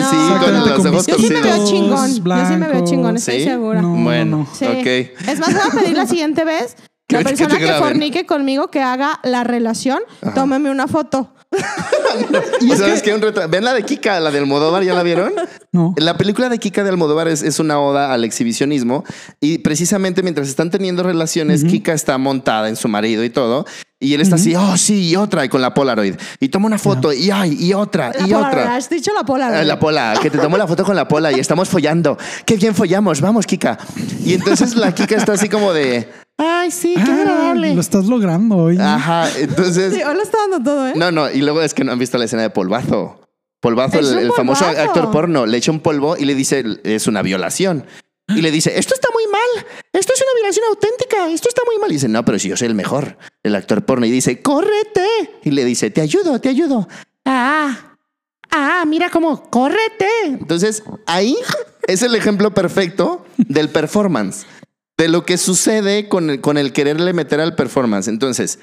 No. 0.00 0.10
sí, 0.10 0.16
con 0.44 0.54
los 0.54 0.68
con 0.78 0.86
ojos 0.88 1.06
Yo 1.06 1.16
sí 1.18 1.28
me 1.28 1.40
veo 1.40 1.64
chingón. 1.64 2.08
Yo 2.08 2.14
sí 2.16 2.20
me 2.24 2.58
veo 2.58 2.68
blancos. 2.70 2.90
chingón, 2.90 3.16
estoy 3.16 3.38
¿Sí? 3.38 3.44
segura. 3.44 3.80
No, 3.80 3.94
Bueno, 3.94 4.38
no. 4.38 4.48
Sí. 4.58 4.64
ok. 4.64 5.28
Es 5.28 5.38
más, 5.38 5.52
voy 5.54 5.62
a 5.62 5.80
pedir 5.82 5.96
la 5.96 6.06
siguiente 6.08 6.44
vez. 6.44 6.74
Que- 7.18 7.24
La 7.24 7.30
que 7.30 7.36
persona 7.36 7.58
que, 7.58 7.64
graben. 7.64 7.82
fornique 7.82 8.26
conmigo, 8.26 8.68
que 8.68 8.80
haga 8.80 9.20
la 9.22 9.44
relación, 9.44 10.00
tómeme 10.34 10.70
una 10.70 10.86
foto. 10.88 11.34
¿Y 12.60 12.70
sabes 12.70 13.02
qué? 13.02 13.14
Un 13.14 13.20
retra- 13.20 13.46
¿Ven 13.48 13.64
la 13.64 13.74
de 13.74 13.82
Kika, 13.82 14.18
la 14.20 14.30
de 14.30 14.38
Almodóvar? 14.38 14.82
¿Ya 14.82 14.94
la 14.94 15.02
vieron? 15.02 15.32
No. 15.74 15.94
La 15.96 16.18
película 16.18 16.50
de 16.50 16.58
Kika 16.58 16.84
de 16.84 16.90
Almodóvar 16.90 17.28
es, 17.28 17.42
es 17.42 17.58
una 17.58 17.80
oda 17.80 18.12
al 18.12 18.24
exhibicionismo 18.24 19.04
y 19.40 19.56
precisamente 19.56 20.22
mientras 20.22 20.46
están 20.48 20.70
teniendo 20.70 21.02
relaciones, 21.02 21.64
Kika 21.64 21.94
está 21.94 22.18
montada 22.18 22.68
en 22.68 22.76
su 22.76 22.88
marido 22.88 23.24
y 23.24 23.30
todo 23.30 23.64
y 23.98 24.12
él 24.12 24.20
está 24.20 24.34
así, 24.34 24.54
oh 24.54 24.76
sí, 24.76 25.08
y 25.08 25.16
otra, 25.16 25.46
y 25.46 25.48
con 25.48 25.62
la 25.62 25.72
Polaroid. 25.72 26.16
Y 26.40 26.50
toma 26.50 26.66
una 26.66 26.76
foto 26.76 27.10
y 27.14 27.30
ay, 27.30 27.56
y 27.58 27.72
otra, 27.72 28.08
La 28.10 28.26
y 28.26 28.32
Polaroid, 28.32 28.58
otra. 28.58 28.76
Has 28.76 28.90
dicho 28.90 29.12
la 29.14 29.22
pola. 29.24 29.60
Ah, 29.60 29.64
La 29.64 29.78
pola, 29.78 30.12
que 30.20 30.28
te 30.28 30.36
tomo 30.36 30.58
la 30.58 30.66
foto 30.66 30.84
con 30.84 30.94
la 30.94 31.08
pola 31.08 31.32
y 31.32 31.40
estamos 31.40 31.70
follando. 31.70 32.18
Qué 32.44 32.56
bien 32.58 32.74
follamos, 32.74 33.22
vamos, 33.22 33.46
Kika. 33.46 33.78
Y 34.26 34.34
entonces 34.34 34.76
la 34.76 34.94
Kika 34.94 35.16
está 35.16 35.32
así 35.32 35.48
como 35.48 35.72
de, 35.72 36.06
ay, 36.42 36.70
sí, 36.70 36.94
qué 36.94 37.10
Ah, 37.10 37.14
agradable. 37.14 37.74
lo 37.74 37.80
estás 37.80 38.06
logrando 38.06 38.56
hoy. 38.56 38.78
Ajá, 38.80 39.28
entonces, 39.38 39.94
Sí, 39.94 40.02
hoy 40.02 40.14
lo 40.14 40.22
está 40.22 40.38
dando 40.48 40.62
todo, 40.70 40.88
¿eh? 40.88 40.92
no, 40.96 41.10
no, 41.12 41.30
y 41.30 41.40
luego 41.42 41.62
es 41.62 41.74
que 41.74 41.84
no 41.84 41.92
han 41.92 41.98
visto 41.98 42.18
la 42.18 42.24
escena 42.24 42.42
de 42.42 42.50
polvazo. 42.50 43.20
Polvazo, 43.60 44.00
el, 44.00 44.18
el 44.18 44.32
famoso 44.32 44.64
actor 44.64 45.10
porno, 45.12 45.46
le 45.46 45.56
echa 45.58 45.70
un 45.70 45.78
polvo 45.80 46.16
y 46.16 46.24
le 46.24 46.34
dice, 46.34 46.64
es 46.82 47.06
una 47.06 47.22
violación. 47.22 47.86
Y 48.28 48.40
le 48.40 48.50
dice, 48.50 48.78
esto 48.78 48.94
está 48.94 49.08
muy 49.12 49.24
mal, 49.26 49.66
esto 49.92 50.12
es 50.14 50.20
una 50.22 50.30
violación 50.40 50.64
auténtica, 50.70 51.28
esto 51.28 51.48
está 51.48 51.62
muy 51.66 51.78
mal. 51.78 51.90
Y 51.90 51.94
dice, 51.94 52.08
no, 52.08 52.24
pero 52.24 52.38
si 52.38 52.48
yo 52.48 52.56
soy 52.56 52.68
el 52.68 52.74
mejor, 52.74 53.18
el 53.42 53.54
actor 53.54 53.84
porno. 53.84 54.06
Y 54.06 54.10
dice, 54.10 54.40
córrete. 54.40 55.06
Y 55.44 55.50
le 55.50 55.64
dice, 55.64 55.90
te 55.90 56.00
ayudo, 56.00 56.40
te 56.40 56.48
ayudo. 56.48 56.88
Ah, 57.26 57.96
ah, 58.50 58.84
mira 58.86 59.10
cómo, 59.10 59.42
córrete. 59.50 60.08
Entonces, 60.24 60.82
ahí 61.06 61.36
es 61.86 62.02
el 62.02 62.14
ejemplo 62.14 62.52
perfecto 62.54 63.26
del 63.36 63.68
performance, 63.68 64.46
de 64.98 65.08
lo 65.08 65.24
que 65.24 65.38
sucede 65.38 66.08
con 66.08 66.30
el, 66.30 66.40
con 66.40 66.58
el 66.58 66.72
quererle 66.72 67.12
meter 67.12 67.40
al 67.40 67.54
performance. 67.54 68.08
Entonces, 68.08 68.58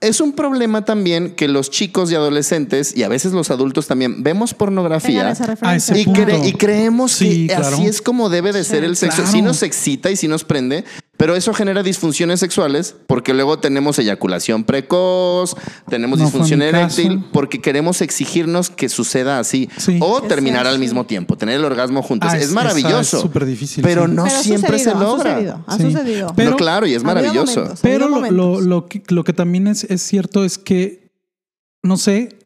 es 0.00 0.20
un 0.20 0.32
problema 0.32 0.84
también 0.84 1.34
que 1.36 1.46
los 1.46 1.70
chicos 1.70 2.10
y 2.10 2.16
adolescentes, 2.16 2.96
y 2.96 3.04
a 3.04 3.08
veces 3.08 3.32
los 3.32 3.50
adultos 3.52 3.86
también, 3.86 4.22
vemos 4.24 4.52
pornografía. 4.52 5.30
ese 5.30 6.00
Y, 6.00 6.04
punto. 6.04 6.20
cre- 6.22 6.44
y 6.46 6.52
creemos 6.54 7.12
Sí, 7.12 7.46
que 7.46 7.54
claro. 7.54 7.76
así 7.76 7.86
es 7.86 8.02
como 8.02 8.28
debe 8.28 8.52
de 8.52 8.64
ser 8.64 8.82
el 8.82 8.96
sexo. 8.96 9.18
claro. 9.18 9.30
Sí 9.30 9.42
nos 9.42 9.62
excita 9.62 10.10
y 10.10 10.16
sí 10.16 10.26
nos 10.26 10.42
prende, 10.44 10.84
pero 11.22 11.36
eso 11.36 11.54
genera 11.54 11.84
disfunciones 11.84 12.40
sexuales 12.40 12.96
porque 13.06 13.32
luego 13.32 13.60
tenemos 13.60 13.96
eyaculación 14.00 14.64
precoz, 14.64 15.54
tenemos 15.88 16.18
No 16.18 16.24
disfunción 16.24 16.62
eréctil 16.62 17.24
porque 17.32 17.60
queremos 17.60 18.00
exigirnos 18.00 18.70
que 18.70 18.88
suceda 18.88 19.38
así 19.38 19.68
Sí. 19.76 19.98
o 20.00 20.20
terminar 20.22 20.66
al 20.66 20.80
mismo 20.80 21.06
tiempo, 21.06 21.36
tener 21.36 21.54
el 21.60 21.64
orgasmo 21.64 22.02
juntos. 22.02 22.28
Ah, 22.32 22.38
es, 22.38 22.50
maravilloso. 22.50 23.18
es 23.18 23.22
súper 23.22 23.46
difícil, 23.46 23.84
Pero 23.84 24.06
sí. 24.06 24.12
no 24.14 24.24
Pero 24.24 24.36
ha 24.36 24.42
siempre 24.42 24.78
sucedido, 24.80 24.90
se 24.98 24.98
Ha 24.98 25.08
logra. 25.08 25.30
sucedido, 25.30 25.64
ha 25.64 25.76
Sí. 25.76 25.82
sucedido. 25.84 26.32
Pero- 26.34 26.50
no, 26.50 26.56
claro, 26.56 26.86
y 26.88 26.94
es 26.94 27.02
Ha 27.04 27.06
maravilloso. 27.06 27.60
momentos. 27.60 27.78
Pero 27.82 27.98
lo, 28.00 28.08
lo, 28.08 28.14
momentos. 28.16 28.62
lo 28.64 28.86
que, 28.88 29.02
lo 29.08 29.22
que 29.22 29.32
también 29.32 29.68
es, 29.68 29.84
es 29.84 30.02
cierto 30.02 30.42
es 30.42 30.58
que, 30.58 31.12
no 31.84 31.98
sé, 31.98 32.36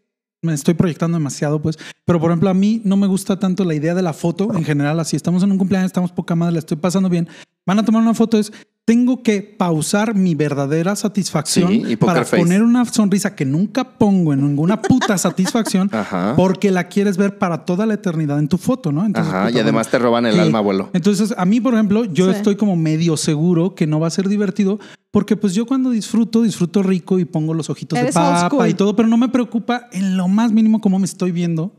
me 0.43 0.53
estoy 0.53 0.75
proyectando 0.75 1.17
demasiado, 1.17 1.63
pues, 1.63 1.79
pero 2.05 2.21
por 2.21 2.31
ejemplo, 2.31 2.51
a 2.51 2.55
mí 2.55 2.83
no 2.85 2.99
me 2.99 3.07
gusta 3.07 3.39
tanto 3.39 3.65
la 3.65 3.75
idea 3.75 3.95
de 3.95 4.03
la 4.03 4.13
foto 4.13 4.53
en 4.55 4.65
general. 4.65 5.01
Así 5.01 5.17
estamos 5.17 5.43
en 5.43 5.51
un 5.51 5.57
cumpleaños, 5.57 5.87
estamos 5.87 6.13
poca 6.13 6.35
madre, 6.37 6.53
la 6.53 6.59
estoy 6.59 6.77
pasando 6.77 7.09
bien. 7.09 7.27
Van 7.67 7.79
a 7.79 7.85
tomar 7.85 8.01
una 8.03 8.15
foto, 8.15 8.39
es 8.39 8.53
tengo 8.85 9.25
que 9.25 9.43
pausar 9.43 10.15
mi 10.15 10.37
verdadera 10.37 10.95
satisfacción 10.95 11.73
Sí, 11.89 11.97
para 11.97 12.25
face. 12.25 12.37
poner 12.37 12.63
una 12.63 12.85
sonrisa 12.85 13.35
que 13.35 13.45
nunca 13.45 13.83
pongo 13.99 14.33
en 14.33 14.41
ninguna 14.47 14.81
puta 14.81 15.19
satisfacción 15.19 15.91
Ajá. 15.93 16.35
porque 16.37 16.71
la 16.71 16.87
quieres 16.87 17.17
ver 17.17 17.37
para 17.37 17.65
toda 17.65 17.85
la 17.85 17.95
eternidad 17.95 18.39
en 18.39 18.47
tu 18.47 18.59
foto, 18.59 18.93
¿no? 18.93 19.05
Entonces, 19.05 19.35
Ajá, 19.35 19.47
puta, 19.49 19.59
y 19.59 19.61
además 19.61 19.89
te 19.91 19.99
roban 19.99 20.25
el 20.27 20.35
que- 20.35 20.41
alma, 20.41 20.59
abuelo. 20.59 20.91
entonces, 20.93 21.35
a 21.37 21.45
mí, 21.45 21.61
por 21.61 21.75
ejemplo, 21.75 22.05
yo 22.05 22.27
Sí. 22.31 22.37
estoy 22.37 22.55
como 22.55 22.77
medio 22.77 23.17
seguro 23.17 23.75
que 23.75 23.89
no 23.89 23.99
va 23.99 24.07
a 24.07 24.11
ser 24.11 24.29
divertido 24.29 24.79
porque 25.11 25.37
pues 25.37 25.53
yo 25.55 25.67
cuando 25.67 25.91
disfruto, 25.91 26.43
disfruto 26.43 26.85
rico 26.85 27.19
y 27.19 27.25
pongo 27.25 27.55
los 27.55 27.69
ojitos 27.71 27.99
Eres 27.99 28.15
de 28.15 28.21
papa 28.21 28.69
y 28.69 28.75
todo, 28.75 28.95
pero 28.95 29.09
no 29.09 29.17
me 29.17 29.29
preocupa 29.31 29.89
en 29.91 30.17
lo 30.17 30.29
más 30.29 30.53
mínimo 30.53 30.81
cómo 30.81 31.01
me 31.01 31.07
estoy 31.07 31.33
viendo, 31.33 31.73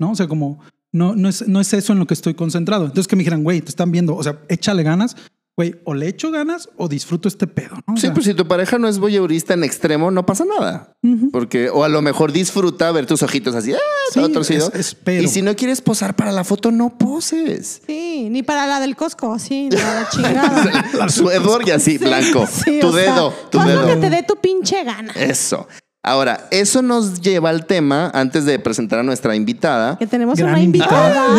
¿no? 0.00 0.12
O 0.12 0.14
sea, 0.14 0.26
como 0.26 0.60
no, 0.92 1.14
no, 1.14 1.28
es, 1.28 1.46
no 1.48 1.60
es 1.60 1.72
eso 1.74 1.92
en 1.92 1.98
lo 1.98 2.06
que 2.06 2.14
estoy 2.14 2.34
concentrado. 2.34 2.84
Entonces 2.86 3.08
que 3.08 3.16
me 3.16 3.20
dijeran, 3.20 3.42
güey, 3.44 3.60
te 3.60 3.68
están 3.70 3.90
viendo, 3.92 4.16
o 4.16 4.22
sea, 4.22 4.38
échale 4.48 4.82
ganas, 4.82 5.16
güey, 5.56 5.74
o 5.84 5.92
le 5.92 6.06
echo 6.06 6.30
ganas 6.30 6.68
o 6.76 6.86
disfruto 6.88 7.26
este 7.26 7.48
pedo, 7.48 7.74
¿no? 7.86 7.94
O 7.94 7.96
Sí, 7.96 8.02
sea, 8.02 8.14
pues 8.14 8.26
si 8.26 8.34
tu 8.34 8.46
pareja 8.46 8.78
no 8.78 8.86
es 8.86 8.98
voyeurista 9.00 9.54
en 9.54 9.64
extremo, 9.64 10.10
no 10.12 10.24
pasa 10.24 10.44
nada. 10.44 10.92
Porque, 11.32 11.68
o 11.68 11.82
a 11.82 11.88
lo 11.88 12.00
mejor 12.00 12.30
disfruta 12.30 12.92
ver 12.92 13.06
tus 13.06 13.22
ojitos 13.24 13.56
así, 13.56 13.72
¡ah! 13.72 13.78
Sí, 14.12 14.20
todo 14.20 14.30
torcido. 14.30 14.70
es- 14.72 14.78
espero. 14.92 15.22
Y 15.24 15.26
si 15.26 15.42
no 15.42 15.56
quieres 15.56 15.80
posar 15.80 16.14
para 16.14 16.30
la 16.30 16.44
foto, 16.44 16.70
no 16.70 16.96
poses. 16.96 17.82
Sí, 17.86 18.28
ni 18.30 18.44
para 18.44 18.68
la 18.68 18.78
del 18.78 18.94
Costco, 18.94 19.34
así, 19.34 19.68
la 19.70 20.08
chingada. 20.12 21.08
Su 21.08 21.28
Edward 21.28 21.66
y 21.66 21.72
así, 21.72 21.98
blanco. 21.98 22.46
Sí, 22.46 22.78
tu 22.80 22.92
sea, 22.92 23.14
dedo, 23.14 23.34
tu 23.50 23.58
lo 23.58 23.64
que 23.64 23.70
dedo. 23.72 24.00
te 24.00 24.10
dé 24.10 24.22
tu 24.22 24.36
pinche 24.36 24.84
gana. 24.84 25.12
Eso. 25.14 25.66
Ahora, 26.04 26.46
eso 26.52 26.80
nos 26.80 27.20
lleva 27.20 27.50
al 27.50 27.66
tema, 27.66 28.08
antes 28.14 28.44
de 28.44 28.58
presentar 28.60 29.00
a 29.00 29.02
nuestra 29.02 29.34
invitada. 29.34 29.98
Que 29.98 30.06
tenemos 30.06 30.38
Gran 30.38 30.50
una 30.52 30.62
invitada. 30.62 31.34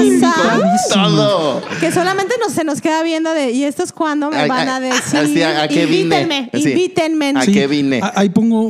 Que 1.79 1.91
solamente 1.93 2.35
nos, 2.43 2.51
se 2.53 2.65
nos 2.65 2.81
queda 2.81 3.01
viendo 3.01 3.31
de, 3.33 3.51
¿y 3.51 3.63
esto 3.63 3.83
es 3.83 3.93
cuando 3.93 4.29
me 4.29 4.47
van 4.47 4.67
a 4.67 4.79
decir? 4.81 5.17
así, 5.19 5.41
¿a- 5.41 5.63
a 5.63 5.67
qué 5.69 5.85
vine? 5.85 6.21
invítenme, 6.21 6.49
invítenme. 6.53 7.33
¿A 7.37 7.45
qué 7.45 7.67
vine? 7.67 8.01
Ahí 8.15 8.29
pongo, 8.29 8.69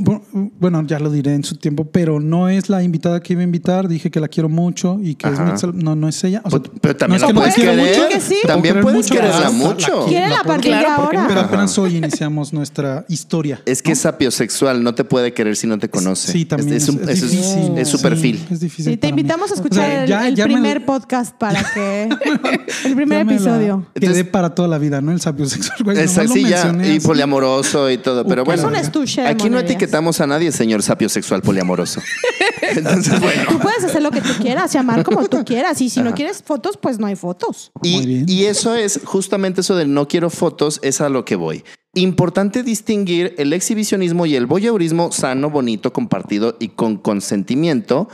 bueno, 0.60 0.84
ya 0.86 1.00
lo 1.00 1.10
diré 1.12 1.34
en 1.34 1.44
su 1.44 1.56
tiempo, 1.56 1.86
pero 1.86 2.20
no 2.20 2.50
es 2.50 2.70
la 2.70 2.84
invitada 2.84 3.20
que 3.20 3.34
iba 3.34 3.42
a 3.42 3.46
invitar. 3.46 3.88
Dije 3.88 4.12
que 4.12 4.20
la 4.20 4.28
quiero 4.28 4.48
mucho 4.48 5.00
y 5.02 5.16
que 5.16 5.28
es 5.28 5.34
Ajá. 5.34 5.44
mi 5.44 5.52
excel- 5.52 5.74
no, 5.74 5.96
no 5.96 6.08
es 6.08 6.24
ella. 6.24 6.42
O 6.46 6.52
sea, 6.52 6.60
Pero- 6.62 6.74
pero 6.82 6.96
también 6.98 7.10
no 7.10 7.16
es 7.16 7.22
la 7.22 7.28
que 7.28 7.34
no 7.34 7.40
puedes 7.42 7.56
quiera 7.56 7.72
querer. 7.72 7.98
mucho, 7.98 8.10
Que 8.10 8.22
sí. 8.22 8.36
También 8.46 8.74
querer 8.76 8.84
puedes 8.84 8.98
mucho, 9.10 9.14
quererla 9.16 9.38
pero 9.40 9.52
mucho. 9.54 10.06
Quieren 10.06 10.30
la 10.30 10.36
a 10.40 10.44
puedo 10.44 10.54
partir 10.56 10.72
de 10.72 10.78
querer, 10.80 10.92
ahora. 10.94 11.26
Pero 11.28 11.40
apenas 11.42 11.78
hoy 11.80 11.98
iniciamos 11.98 12.54
nuestra 12.54 13.06
historia. 13.10 13.62
Es 13.66 13.82
que 13.82 13.94
es 13.94 14.00
sapiosexual, 14.00 14.84
no 14.84 14.94
te 14.94 15.04
puede 15.04 15.34
querer 15.34 15.56
si 15.56 15.66
no 15.68 15.78
te 15.80 15.89
conoce. 15.90 16.32
Sí, 16.32 16.46
también 16.46 16.74
Es, 16.78 16.84
es, 16.84 16.90
un- 16.90 17.04
es 17.10 17.22
es- 17.24 17.32
difícil. 17.32 17.78
es 17.78 17.88
su 17.88 17.98
Sí, 17.98 18.04
perfil. 18.04 18.48
es 18.52 18.60
difícil. 18.60 18.94
Sí, 18.94 18.98
te 18.98 19.08
mí. 19.08 19.10
invitamos 19.22 19.50
a 19.50 19.54
O 19.54 19.56
escuchar 19.56 19.86
sea, 19.86 20.04
el, 20.04 20.10
ya- 20.10 20.28
el 20.28 20.36
ya 20.36 20.46
me- 20.48 20.54
primer 20.54 20.86
podcast 20.86 21.36
para 21.36 21.64
que. 21.74 22.04
el 22.86 22.96
primer 22.96 23.26
me 23.26 23.34
la 23.34 23.36
episodio. 23.36 23.86
Quedé 23.94 24.06
Entonces- 24.08 24.32
para 24.32 24.56
toda 24.56 24.68
la 24.68 24.78
vida, 24.78 25.02
¿no? 25.02 25.12
El 25.12 25.22
sapio 25.22 25.46
sexual. 25.48 25.78
güey, 25.84 25.98
Exacto, 26.00 26.34
sí, 26.34 26.44
ya, 26.44 26.76
y 26.86 27.00
poliamoroso 27.00 27.90
y 27.92 27.98
todo. 27.98 28.26
Pero 28.26 28.44
bueno, 28.46 28.62
Es 28.62 28.68
un 28.68 28.76
estuche 28.76 29.26
aquí 29.26 29.50
no 29.50 29.60
etiquetamos 29.60 30.20
a 30.22 30.28
nadie, 30.28 30.52
señor 30.52 30.84
sapio 30.84 31.10
sexual 31.10 31.42
poliamoroso. 31.42 32.02
Entonces, 32.62 33.20
bueno. 33.20 33.44
Tú 33.50 33.60
puedes 33.60 33.84
hacer 33.84 34.02
lo 34.02 34.12
que 34.12 34.22
tú 34.22 34.30
quieras, 34.42 34.72
llamar 34.74 35.04
como 35.04 35.28
tú 35.28 35.44
quieras. 35.44 35.82
Y 35.82 35.90
si 35.90 36.02
no 36.02 36.14
quieres 36.14 36.44
fotos, 36.44 36.78
pues 36.78 37.00
no 37.00 37.08
hay 37.08 37.16
fotos. 37.16 37.72
Muy 37.84 38.06
bien. 38.06 38.26
y 38.28 38.46
eso 38.46 38.76
es 38.76 39.00
justamente 39.04 39.62
eso 39.62 39.76
del 39.76 39.94
no 39.94 40.08
quiero 40.08 40.30
fotos, 40.30 40.80
es 40.84 41.02
a 41.02 41.10
lo 41.10 41.26
que 41.26 41.36
voy. 41.36 41.64
Importante 41.96 42.62
distinguir 42.64 43.34
el 43.38 43.52
exhibicionismo 43.54 44.26
y 44.26 44.36
el 44.36 44.46
voyeurismo 44.46 45.12
sano, 45.12 45.50
bonito, 45.50 45.92
compartido 45.92 46.56
y 46.60 46.70
con 46.70 46.98
consentimiento 46.98 48.10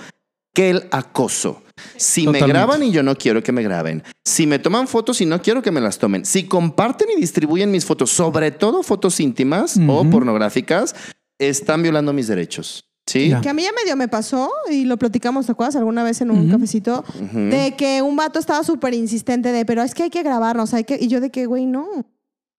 que 0.53 0.69
el 0.69 0.83
acoso. 0.91 1.61
Si 1.97 2.25
me 2.25 2.39
graban 2.39 2.83
y 2.83 2.91
yo 2.91 3.03
no 3.03 3.15
quiero 3.15 3.43
que 3.43 3.51
me 3.51 3.61
graben. 3.61 4.01
Si 4.23 4.47
me 4.47 4.59
toman 4.59 4.87
fotos 4.87 5.19
y 5.19 5.25
no 5.25 5.41
quiero 5.41 5.61
que 5.61 5.71
me 5.71 5.81
las 5.81 5.97
tomen. 5.99 6.23
Si 6.23 6.45
comparten 6.45 7.09
y 7.15 7.19
distribuyen 7.19 7.69
mis 7.69 7.83
fotos, 7.83 8.11
sobre 8.11 8.51
todo 8.51 8.81
fotos 8.81 9.19
íntimas 9.19 9.75
o 9.77 10.01
Ujú. 10.01 10.09
pornográficas, 10.09 10.95
están 11.37 11.83
violando 11.83 12.13
mis 12.13 12.27
derechos. 12.27 12.85
¿Sí? 13.07 13.29
Ya. 13.29 13.41
Que 13.41 13.49
a 13.49 13.53
mí 13.53 13.61
ya 13.61 13.71
medio 13.73 13.95
me 13.97 14.07
pasó, 14.07 14.49
y 14.71 14.85
lo 14.85 14.97
platicamos, 14.97 15.45
¿te 15.45 15.51
acuerdas? 15.51 15.75
Alguna 15.75 16.03
vez 16.03 16.21
en 16.21 16.31
un 16.31 16.49
cafecito, 16.49 17.03
de 17.33 17.75
que 17.77 18.01
un 18.01 18.15
vato 18.15 18.39
estaba 18.39 18.63
súper 18.63 18.95
insistente 18.95 19.51
de, 19.51 19.63
pero 19.63 19.83
es 19.83 19.93
que 19.93 20.03
hay 20.03 20.09
que 20.09 20.23
grabarnos, 20.23 20.73
hay 20.73 20.85
que... 20.85 20.97
Y 20.99 21.07
yo 21.07 21.19
de 21.21 21.29
que, 21.29 21.45
güey, 21.45 21.67
no. 21.67 21.85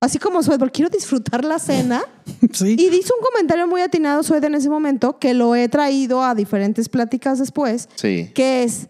Así 0.06 0.18
como 0.18 0.42
soy, 0.42 0.56
porque 0.58 0.72
quiero 0.76 0.90
disfrutar 0.90 1.44
la 1.44 1.58
cena. 1.58 2.02
Sí. 2.52 2.76
Y 2.78 2.90
dice 2.90 3.10
un 3.18 3.24
comentario 3.24 3.66
muy 3.66 3.80
atinado, 3.82 4.22
Sued, 4.22 4.42
en 4.44 4.54
ese 4.54 4.68
momento, 4.70 5.18
que 5.18 5.34
lo 5.34 5.54
he 5.54 5.68
traído 5.68 6.22
a 6.22 6.34
diferentes 6.34 6.88
pláticas 6.88 7.38
después, 7.38 7.88
Sí. 7.96 8.30
que 8.34 8.62
es, 8.62 8.88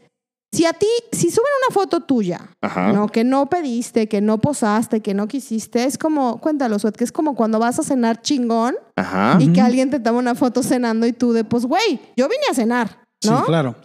si 0.52 0.64
a 0.66 0.72
ti, 0.72 0.86
si 1.12 1.30
suben 1.30 1.50
una 1.66 1.74
foto 1.74 2.00
tuya, 2.00 2.48
Ajá. 2.62 2.92
¿no? 2.92 3.08
que 3.08 3.24
no 3.24 3.48
pediste, 3.48 4.08
que 4.08 4.20
no 4.20 4.38
posaste, 4.38 5.00
que 5.00 5.14
no 5.14 5.26
quisiste, 5.28 5.84
es 5.84 5.96
como, 5.98 6.38
cuéntalo, 6.40 6.78
Sued, 6.78 6.94
que 6.94 7.04
es 7.04 7.12
como 7.12 7.34
cuando 7.34 7.58
vas 7.58 7.78
a 7.78 7.82
cenar 7.82 8.20
chingón 8.22 8.74
Ajá. 8.96 9.36
y 9.40 9.52
que 9.52 9.60
alguien 9.60 9.90
te 9.90 10.00
toma 10.00 10.18
una 10.18 10.34
foto 10.34 10.62
cenando 10.62 11.06
y 11.06 11.12
tú 11.12 11.32
de, 11.32 11.44
pues, 11.44 11.64
güey, 11.66 12.00
yo 12.16 12.28
vine 12.28 12.44
a 12.50 12.54
cenar, 12.54 12.98
¿no? 13.24 13.38
Sí, 13.38 13.44
claro. 13.46 13.76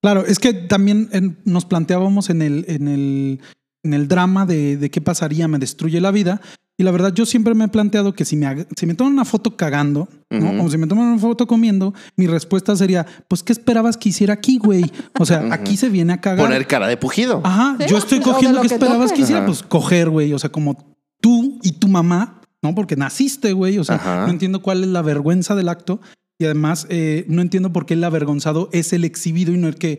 Claro, 0.00 0.24
es 0.26 0.38
que 0.38 0.52
también 0.52 1.08
en- 1.12 1.38
nos 1.44 1.64
planteábamos 1.64 2.30
en 2.30 2.40
el, 2.42 2.64
en 2.68 2.86
el, 2.88 3.40
en 3.88 3.94
el 3.94 4.06
drama 4.08 4.46
de, 4.46 4.76
de 4.76 4.90
qué 4.90 5.00
pasaría, 5.00 5.48
me 5.48 5.58
destruye 5.58 6.00
la 6.00 6.10
vida. 6.10 6.40
Y 6.80 6.84
la 6.84 6.92
verdad, 6.92 7.12
yo 7.12 7.26
siempre 7.26 7.54
me 7.56 7.64
he 7.64 7.68
planteado 7.68 8.12
que 8.14 8.24
si 8.24 8.36
me, 8.36 8.66
si 8.76 8.86
me 8.86 8.94
toman 8.94 9.12
una 9.14 9.24
foto 9.24 9.56
cagando, 9.56 10.08
¿no? 10.30 10.62
O 10.64 10.70
si 10.70 10.78
me 10.78 10.86
toman 10.86 11.06
una 11.08 11.18
foto 11.18 11.48
comiendo, 11.48 11.92
mi 12.16 12.28
respuesta 12.28 12.76
sería, 12.76 13.04
pues, 13.26 13.42
¿qué 13.42 13.52
esperabas 13.52 13.96
que 13.96 14.10
hiciera 14.10 14.34
aquí, 14.34 14.58
güey? 14.58 14.84
O 15.18 15.26
sea, 15.26 15.48
aquí 15.52 15.76
se 15.76 15.88
viene 15.88 16.12
a 16.12 16.20
cagar. 16.20 16.46
Poner 16.46 16.68
cara 16.68 16.86
de 16.86 16.96
pujido. 16.96 17.40
Ajá, 17.42 17.76
Sí, 17.80 17.86
yo 17.90 17.98
estoy 17.98 18.20
cogiendo 18.20 18.58
lo 18.58 18.62
¿qué 18.62 18.68
que 18.68 18.74
esperabas 18.74 19.08
toque. 19.08 19.14
que 19.16 19.22
hiciera? 19.22 19.40
Ajá. 19.40 19.46
Pues 19.46 19.62
coger, 19.64 20.08
güey. 20.08 20.32
O 20.32 20.38
sea, 20.38 20.50
como 20.52 20.96
tú 21.20 21.58
y 21.64 21.72
tu 21.72 21.88
mamá, 21.88 22.42
¿no? 22.62 22.72
Porque 22.76 22.94
naciste, 22.94 23.52
güey. 23.54 23.78
O 23.78 23.82
sea, 23.84 23.96
Ajá. 23.96 24.26
no 24.26 24.30
entiendo 24.30 24.62
cuál 24.62 24.84
es 24.84 24.88
la 24.90 25.02
vergüenza 25.02 25.56
del 25.56 25.68
acto. 25.70 26.00
Y 26.38 26.44
además, 26.44 26.86
eh, 26.90 27.24
no 27.26 27.42
entiendo 27.42 27.72
por 27.72 27.86
qué 27.86 27.94
el 27.94 28.04
avergonzado 28.04 28.68
es 28.72 28.92
el 28.92 29.02
exhibido 29.04 29.52
y 29.52 29.56
no 29.56 29.66
el 29.66 29.74
que. 29.74 29.98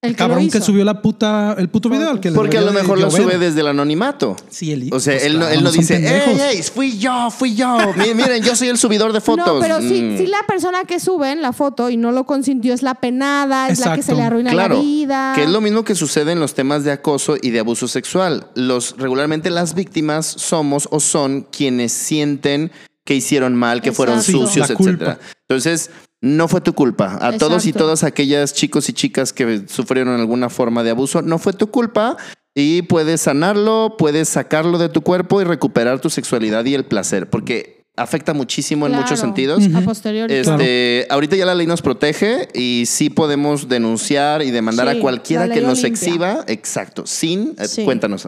El 0.00 0.10
El 0.10 0.14
que 0.14 0.18
cabrón 0.18 0.48
que 0.48 0.60
subió 0.60 0.84
la 0.84 1.02
puta, 1.02 1.56
el 1.58 1.68
puto 1.70 1.88
video 1.88 2.10
al 2.10 2.20
que 2.20 2.30
le 2.30 2.36
Porque 2.36 2.56
a 2.56 2.60
lo 2.60 2.70
mejor 2.72 3.00
lo 3.00 3.10
sube 3.10 3.36
desde 3.36 3.62
el 3.62 3.66
anonimato. 3.66 4.36
Sí, 4.48 4.70
él, 4.70 4.90
O 4.92 5.00
sea, 5.00 5.14
pues, 5.14 5.24
él, 5.24 5.32
no, 5.32 5.38
claro, 5.40 5.54
él 5.54 5.64
no 5.64 5.72
dice. 5.72 5.96
¡Ey, 5.96 6.40
ey! 6.40 6.62
Fui 6.62 6.96
yo, 6.98 7.30
fui 7.32 7.56
yo. 7.56 7.76
Mi- 7.96 8.14
Miren, 8.14 8.40
yo 8.44 8.54
soy 8.54 8.68
el 8.68 8.78
subidor 8.78 9.12
de 9.12 9.20
fotos. 9.20 9.44
No, 9.54 9.58
pero 9.60 9.80
sí, 9.80 10.00
Mm. 10.00 10.18
sí 10.18 10.26
la 10.28 10.44
persona 10.46 10.84
que 10.84 11.00
sube 11.00 11.32
en 11.32 11.42
la 11.42 11.52
foto 11.52 11.90
y 11.90 11.96
no 11.96 12.12
lo 12.12 12.26
consintió 12.26 12.74
es 12.74 12.82
la 12.84 12.94
penada, 12.94 13.68
es 13.70 13.80
la 13.80 13.96
que 13.96 14.02
se 14.04 14.14
le 14.14 14.22
arruina 14.22 14.52
Claro, 14.52 14.76
la 14.76 14.80
vida. 14.80 15.32
que 15.34 15.42
es 15.42 15.50
lo 15.50 15.60
mismo 15.60 15.82
que 15.82 15.96
sucede 15.96 16.30
en 16.30 16.38
los 16.38 16.54
temas 16.54 16.84
de 16.84 16.92
acoso 16.92 17.34
y 17.42 17.50
de 17.50 17.58
abuso 17.58 17.88
sexual. 17.88 18.46
Los 18.54 18.94
regularmente 18.98 19.50
las 19.50 19.74
víctimas 19.74 20.26
somos 20.26 20.86
o 20.92 21.00
son 21.00 21.42
quienes 21.50 21.92
sienten 21.92 22.70
que 23.04 23.16
hicieron 23.16 23.56
mal, 23.56 23.82
que 23.82 23.90
fueron 23.90 24.22
sucios, 24.22 24.70
culpa. 24.72 24.90
etcétera. 24.92 25.18
Entonces, 25.48 25.90
no 26.20 26.48
fue 26.48 26.60
tu 26.60 26.72
culpa. 26.74 27.18
A 27.20 27.36
todos 27.38 27.66
y 27.66 27.72
todas 27.72 28.04
aquellas 28.04 28.52
chicos 28.54 28.88
y 28.88 28.92
chicas 28.92 29.32
que 29.32 29.64
sufrieron 29.68 30.18
alguna 30.18 30.48
forma 30.50 30.82
de 30.82 30.90
abuso, 30.90 31.22
no 31.22 31.38
fue 31.38 31.52
tu 31.52 31.70
culpa 31.70 32.16
y 32.54 32.82
puedes 32.82 33.20
sanarlo, 33.20 33.94
puedes 33.98 34.28
sacarlo 34.28 34.78
de 34.78 34.88
tu 34.88 35.02
cuerpo 35.02 35.40
y 35.40 35.44
recuperar 35.44 36.00
tu 36.00 36.10
sexualidad 36.10 36.64
y 36.64 36.74
el 36.74 36.84
placer, 36.84 37.30
porque 37.30 37.84
afecta 37.96 38.32
muchísimo 38.32 38.86
en 38.86 38.92
muchos 38.94 39.20
sentidos. 39.20 39.62
A 39.74 39.80
posteriori. 39.80 40.32
Este, 40.34 41.06
ahorita 41.10 41.36
ya 41.36 41.46
la 41.46 41.54
ley 41.54 41.66
nos 41.66 41.82
protege 41.82 42.48
y 42.54 42.84
sí 42.86 43.10
podemos 43.10 43.68
denunciar 43.68 44.42
y 44.42 44.50
demandar 44.50 44.90
Sí, 44.90 44.98
a 44.98 45.00
cualquiera 45.00 45.48
que 45.48 45.60
nos 45.60 45.80
Olimpia. 45.80 45.88
exhiba, 46.08 46.44
exacto, 46.46 47.06
sin, 47.06 47.54
eh, 47.58 47.84
cuéntanos. 47.84 48.26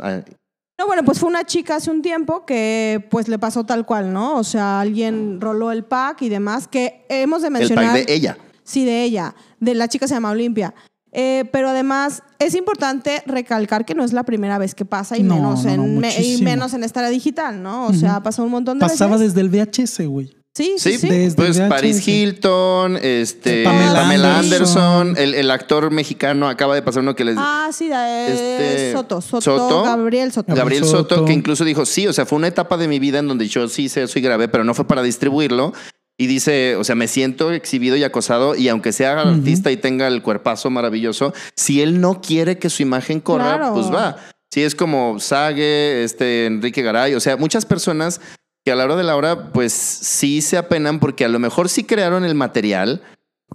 No, 0.81 0.87
bueno, 0.87 1.05
pues 1.05 1.19
fue 1.19 1.29
una 1.29 1.45
chica 1.45 1.77
hace 1.77 1.91
un 1.91 2.01
tiempo 2.01 2.47
que 2.47 3.07
pues 3.11 3.29
le 3.29 3.39
pasó 3.39 3.65
tal 3.65 3.85
cual, 3.85 4.15
¿no? 4.15 4.37
O 4.39 4.45
sea, 4.45 4.81
alguien 4.81 5.39
roló 5.39 5.73
el 5.73 5.85
pack 5.85 6.23
y 6.23 6.31
demás, 6.31 6.67
que 6.69 7.05
hemos 7.11 7.43
de 7.43 7.49
el 7.49 7.53
mencionar. 7.53 7.85
pack 7.99 8.07
de 8.07 8.15
ella. 8.15 8.39
Sí, 8.65 8.87
de 8.87 9.03
ella. 9.03 9.35
De 9.59 9.75
la 9.75 9.89
chica 9.89 10.09
se 10.09 10.15
llama 10.15 10.31
Olimpia. 10.31 10.73
Eh, 11.13 11.45
pero 11.53 11.69
además 11.69 12.23
es 12.39 12.55
importante 12.55 13.23
recalcar 13.27 13.85
que 13.85 13.95
no 13.95 14.05
es 14.05 14.15
la 14.15 14.23
primera 14.23 14.57
vez 14.57 14.75
que 14.75 14.87
pasa 14.87 15.19
y, 15.19 15.23
No, 15.23 15.35
menos, 15.35 15.65
no, 15.67 15.77
no, 15.77 15.85
en, 15.85 15.99
me- 15.99 16.09
y 16.09 16.17
muchísimo. 16.17 16.45
menos 16.49 16.73
en 16.73 16.83
esta 16.85 17.01
era 17.01 17.11
digital, 17.11 17.63
¿no? 17.63 17.87
O 17.89 17.93
sea, 17.93 18.23
pasó 18.23 18.43
un 18.45 18.51
montón 18.51 18.79
de 18.79 18.87
Pasaba 18.87 19.19
veces. 19.19 19.35
desde 19.35 19.41
el 19.43 19.51
VHS, 19.51 20.07
güey. 20.07 20.35
Sí, 20.53 20.75
sí, 20.79 20.99
Sí. 20.99 21.09
Desde 21.09 21.37
pues 21.37 21.59
VHS. 21.59 21.69
Paris 21.69 22.09
Hilton, 22.09 22.99
este, 23.01 23.63
Pamela 23.63 23.95
Pamela, 23.95 24.39
Anderson, 24.41 24.83
Anderson. 25.09 25.17
el, 25.23 25.35
el 25.35 25.51
actor 25.51 25.91
mexicano 25.93 26.49
acaba 26.49 26.75
de 26.75 26.83
pasar 26.83 27.03
uno 27.03 27.15
que 27.15 27.25
les 27.25 27.37
Ah, 27.39 27.71
sí, 27.73 27.89
de 27.89 28.27
Este, 28.33 28.93
Soto, 28.93 29.21
Soto, 29.21 29.41
Soto. 29.41 29.83
Gabriel 29.85 30.33
Soto. 30.33 30.53
Gabriel 30.55 30.85
Soto, 30.85 31.15
Soto. 31.15 31.25
que 31.25 31.33
incluso 31.33 31.65
dijo, 31.65 31.87
sí, 31.87 32.09
o 32.09 32.13
sea, 32.13 32.27
fue 32.27 32.37
una 32.37 32.49
etapa 32.49 32.77
de 32.77 32.89
mi 32.89 32.99
vida 32.99 33.21
en 33.21 33.29
donde 33.29 33.47
yo 33.47 33.69
sí 33.69 33.89
sé 33.89 34.03
eso 34.03 34.19
y 34.19 34.23
grabé, 34.23 34.49
pero 34.49 34.65
no 34.65 34.75
fue 34.75 34.87
para 34.87 35.03
distribuirlo. 35.03 35.73
Y 36.19 36.27
dice, 36.27 36.77
o 36.77 36.85
sea, 36.85 36.97
me 36.97 37.09
siento 37.09 37.51
exhibido 37.53 37.97
y 37.97 38.05
acosado 38.05 38.55
y 38.55 38.69
aunque 38.69 38.93
sea 38.93 39.21
artista 39.23 39.71
y 39.71 39.79
tenga 39.79 40.07
el 40.09 40.21
cuerpazo 40.21 40.69
maravilloso, 40.69 41.33
si 41.57 41.81
él 41.81 42.01
no 42.01 42.21
quiere 42.21 42.59
que 42.59 42.69
su 42.69 42.83
imagen 42.83 43.21
corra, 43.21 43.57
Claro. 43.57 43.73
pues 43.75 43.87
va. 43.91 44.17
Sí, 44.53 44.63
es 44.63 44.75
como 44.75 45.19
Sage, 45.21 46.03
este, 46.05 46.47
Enrique 46.47 46.83
Garay, 46.83 47.15
o 47.15 47.21
sea, 47.21 47.37
muchas 47.39 47.65
personas 47.65 48.21
que 48.65 48.73
a 48.73 48.77
la 48.77 48.85
hora 48.85 48.97
de 48.97 49.05
la 49.05 49.17
hora, 49.17 49.53
pues 49.53 49.73
sí 49.73 50.43
se 50.43 50.59
apenan 50.59 51.01
porque 51.01 51.25
a 51.25 51.29
lo 51.29 51.39
mejor 51.39 51.69
sí 51.69 51.85
crearon 51.85 52.25
el 52.25 52.35
material, 52.35 53.03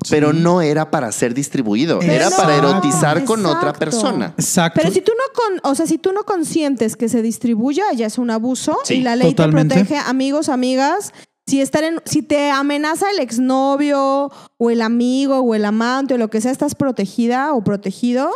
pero 0.10 0.34
no 0.34 0.62
era 0.62 0.92
para 0.92 1.12
ser 1.12 1.34
distribuido, 1.34 2.02
era 2.02 2.30
para 2.30 2.56
erotizar 2.58 3.24
con 3.24 3.46
otra 3.46 3.74
persona. 3.74 4.34
Exacto. 4.38 4.80
Pero 4.82 4.94
si 4.94 5.02
tú 5.02 5.12
no 5.18 5.24
con, 5.34 5.72
o 5.72 5.76
sea, 5.76 5.88
si 5.88 5.98
tú 5.98 6.12
no 6.12 6.24
consientes 6.24 6.96
que 6.96 7.08
se 7.08 7.22
distribuya, 7.22 7.84
ya 7.96 8.08
es 8.08 8.18
un 8.18 8.30
abuso 8.30 8.78
Sí, 8.84 8.96
y 8.96 9.02
la 9.02 9.16
ley 9.16 9.34
totalmente. 9.34 9.76
te 9.76 9.82
protege, 9.82 10.02
amigos, 10.10 10.50
amigas. 10.50 11.14
Si 11.48 11.62
están 11.62 11.84
en, 11.84 12.02
si 12.06 12.24
te 12.24 12.50
amenaza 12.50 13.10
el 13.12 13.20
exnovio 13.20 14.32
o 14.58 14.70
el 14.72 14.82
amigo 14.82 15.40
o 15.40 15.54
el 15.54 15.64
amante 15.64 16.16
o 16.16 16.18
lo 16.18 16.30
que 16.30 16.42
sea, 16.42 16.52
estás 16.52 16.74
protegida 16.76 17.54
o 17.54 17.64
protegido. 17.64 18.32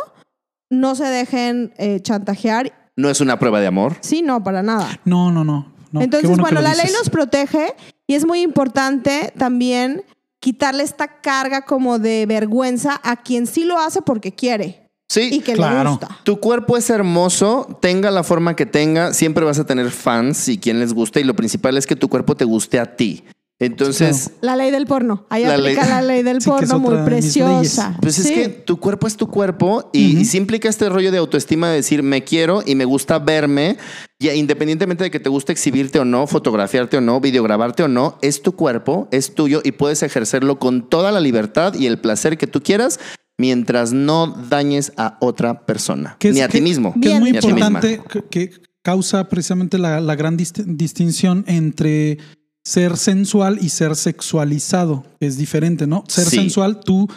No 0.70 0.94
se 0.94 1.04
dejen 1.04 1.74
eh, 1.78 1.98
chantajear. 2.00 2.72
No 2.96 3.10
es 3.10 3.20
una 3.20 3.38
prueba 3.40 3.60
de 3.60 3.66
amor. 3.66 3.96
Sí, 4.00 4.22
no, 4.22 4.44
para 4.44 4.62
nada. 4.62 5.00
No, 5.04 5.32
no, 5.32 5.42
no. 5.42 5.72
No. 5.92 6.00
Entonces, 6.02 6.36
bueno 6.38 6.60
la 6.60 6.74
ley 6.74 6.90
nos 6.92 7.10
protege 7.10 7.74
y 8.06 8.14
es 8.14 8.26
muy 8.26 8.40
importante 8.42 9.32
también 9.36 10.04
quitarle 10.40 10.82
esta 10.82 11.20
carga 11.20 11.62
como 11.62 11.98
de 11.98 12.26
vergüenza 12.26 13.00
a 13.02 13.16
quien 13.16 13.46
sí 13.46 13.64
lo 13.64 13.78
hace 13.78 14.02
porque 14.02 14.32
quiere 14.32 14.90
Sí, 15.10 15.28
y 15.32 15.40
que 15.40 15.52
le 15.52 15.56
claro. 15.56 15.90
gusta. 15.90 16.20
Tu 16.22 16.38
cuerpo 16.38 16.76
es 16.76 16.88
hermoso, 16.88 17.80
tenga 17.82 18.12
la 18.12 18.22
forma 18.22 18.54
que 18.54 18.64
tenga, 18.64 19.12
siempre 19.12 19.44
vas 19.44 19.58
a 19.58 19.66
tener 19.66 19.90
fans 19.90 20.46
y 20.46 20.56
quien 20.56 20.78
les 20.78 20.92
guste 20.94 21.20
y 21.20 21.24
lo 21.24 21.34
principal 21.34 21.76
es 21.76 21.84
que 21.84 21.96
tu 21.96 22.08
cuerpo 22.08 22.36
te 22.36 22.44
guste 22.44 22.78
a 22.78 22.94
ti. 22.94 23.24
Entonces, 23.60 24.30
La 24.40 24.56
ley 24.56 24.70
del 24.70 24.86
porno. 24.86 25.26
Ahí 25.28 25.44
La 25.44 25.54
aplica 25.54 25.82
ley- 25.82 25.90
la 25.90 26.02
ley 26.02 26.22
del 26.22 26.38
porno 26.38 26.78
muy 26.78 26.96
preciosa. 27.04 27.96
pues 28.00 28.18
es 28.18 28.30
que 28.30 28.48
tu 28.48 28.78
cuerpo 28.80 29.06
es 29.06 29.16
tu 29.16 29.28
cuerpo 29.28 29.90
y, 29.92 30.18
y 30.18 30.24
sí 30.24 30.38
implica 30.38 30.68
este 30.70 30.88
rollo 30.88 31.12
de 31.12 31.18
autoestima 31.18 31.68
de 31.68 31.76
decir 31.76 32.02
me 32.02 32.24
quiero 32.24 32.62
y 32.64 32.74
me 32.74 32.86
gusta 32.86 33.18
verme, 33.18 33.76
y 34.18 34.30
independientemente 34.30 35.04
de 35.04 35.10
que 35.10 35.20
te 35.20 35.28
guste 35.28 35.52
exhibirte 35.52 35.98
o 35.98 36.04
no, 36.06 36.26
fotografiarte 36.26 36.96
o 36.96 37.00
no, 37.02 37.20
videograbarte 37.20 37.82
o 37.82 37.88
no, 37.88 38.16
es 38.22 38.40
tu 38.42 38.52
cuerpo, 38.52 39.08
es 39.12 39.34
tuyo 39.34 39.60
y 39.62 39.72
puedes 39.72 40.02
ejercerlo 40.02 40.58
con 40.58 40.88
toda 40.88 41.12
la 41.12 41.20
libertad 41.20 41.74
y 41.74 41.86
el 41.86 41.98
placer 41.98 42.38
que 42.38 42.46
tú 42.46 42.62
quieras 42.62 42.98
mientras 43.38 43.92
no 43.92 44.26
dañes 44.48 44.92
a 44.96 45.18
otra 45.20 45.66
persona, 45.66 46.16
Que 46.18 46.28
es- 46.30 46.34
ni 46.34 46.40
a 46.40 46.48
ti 46.48 46.60
mismo. 46.62 46.94
Que 47.00 47.12
es 47.12 47.20
muy 47.20 47.30
importante 47.30 48.00
que, 48.10 48.22
que 48.24 48.50
causa 48.82 49.28
precisamente 49.28 49.76
la, 49.78 50.00
la 50.00 50.14
gran 50.14 50.38
dist- 50.38 50.64
distinción 50.64 51.44
entre 51.46 52.16
ser 52.64 52.96
sensual 52.96 53.58
y 53.60 53.68
ser 53.70 53.96
sexualizado. 53.96 55.04
Es 55.20 55.36
diferente, 55.36 55.86
¿no? 55.86 56.04
Ser 56.08 56.26
Sí. 56.26 56.36
sensual, 56.36 56.80
tú 56.80 57.08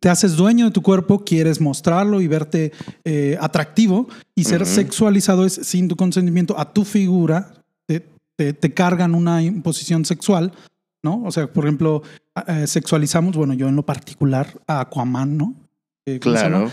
te 0.00 0.08
haces 0.10 0.36
dueño 0.36 0.66
de 0.66 0.70
tu 0.70 0.82
cuerpo, 0.82 1.24
quieres 1.24 1.60
mostrarlo 1.62 2.20
y 2.20 2.26
verte 2.28 2.72
eh, 3.04 3.38
atractivo. 3.40 4.08
Y 4.34 4.44
ser 4.44 4.66
sexualizado 4.66 5.46
es 5.46 5.54
sin 5.54 5.88
tu 5.88 5.96
consentimiento 5.96 6.58
a 6.58 6.72
tu 6.72 6.84
figura, 6.84 7.52
te, 7.86 8.06
te- 8.36 8.52
te 8.52 8.74
cargan 8.74 9.14
una 9.14 9.42
imposición 9.42 10.04
sexual, 10.04 10.52
¿no? 11.02 11.22
O 11.24 11.30
sea, 11.32 11.50
por 11.50 11.64
ejemplo, 11.64 12.02
eh, 12.48 12.66
sexualizamos, 12.66 13.36
bueno, 13.36 13.54
yo 13.54 13.68
en 13.68 13.76
lo 13.76 13.84
particular 13.86 14.60
a 14.66 14.80
Aquaman, 14.80 15.36
¿no? 15.38 15.54
Eh. 16.06 16.18
Claro. 16.18 16.70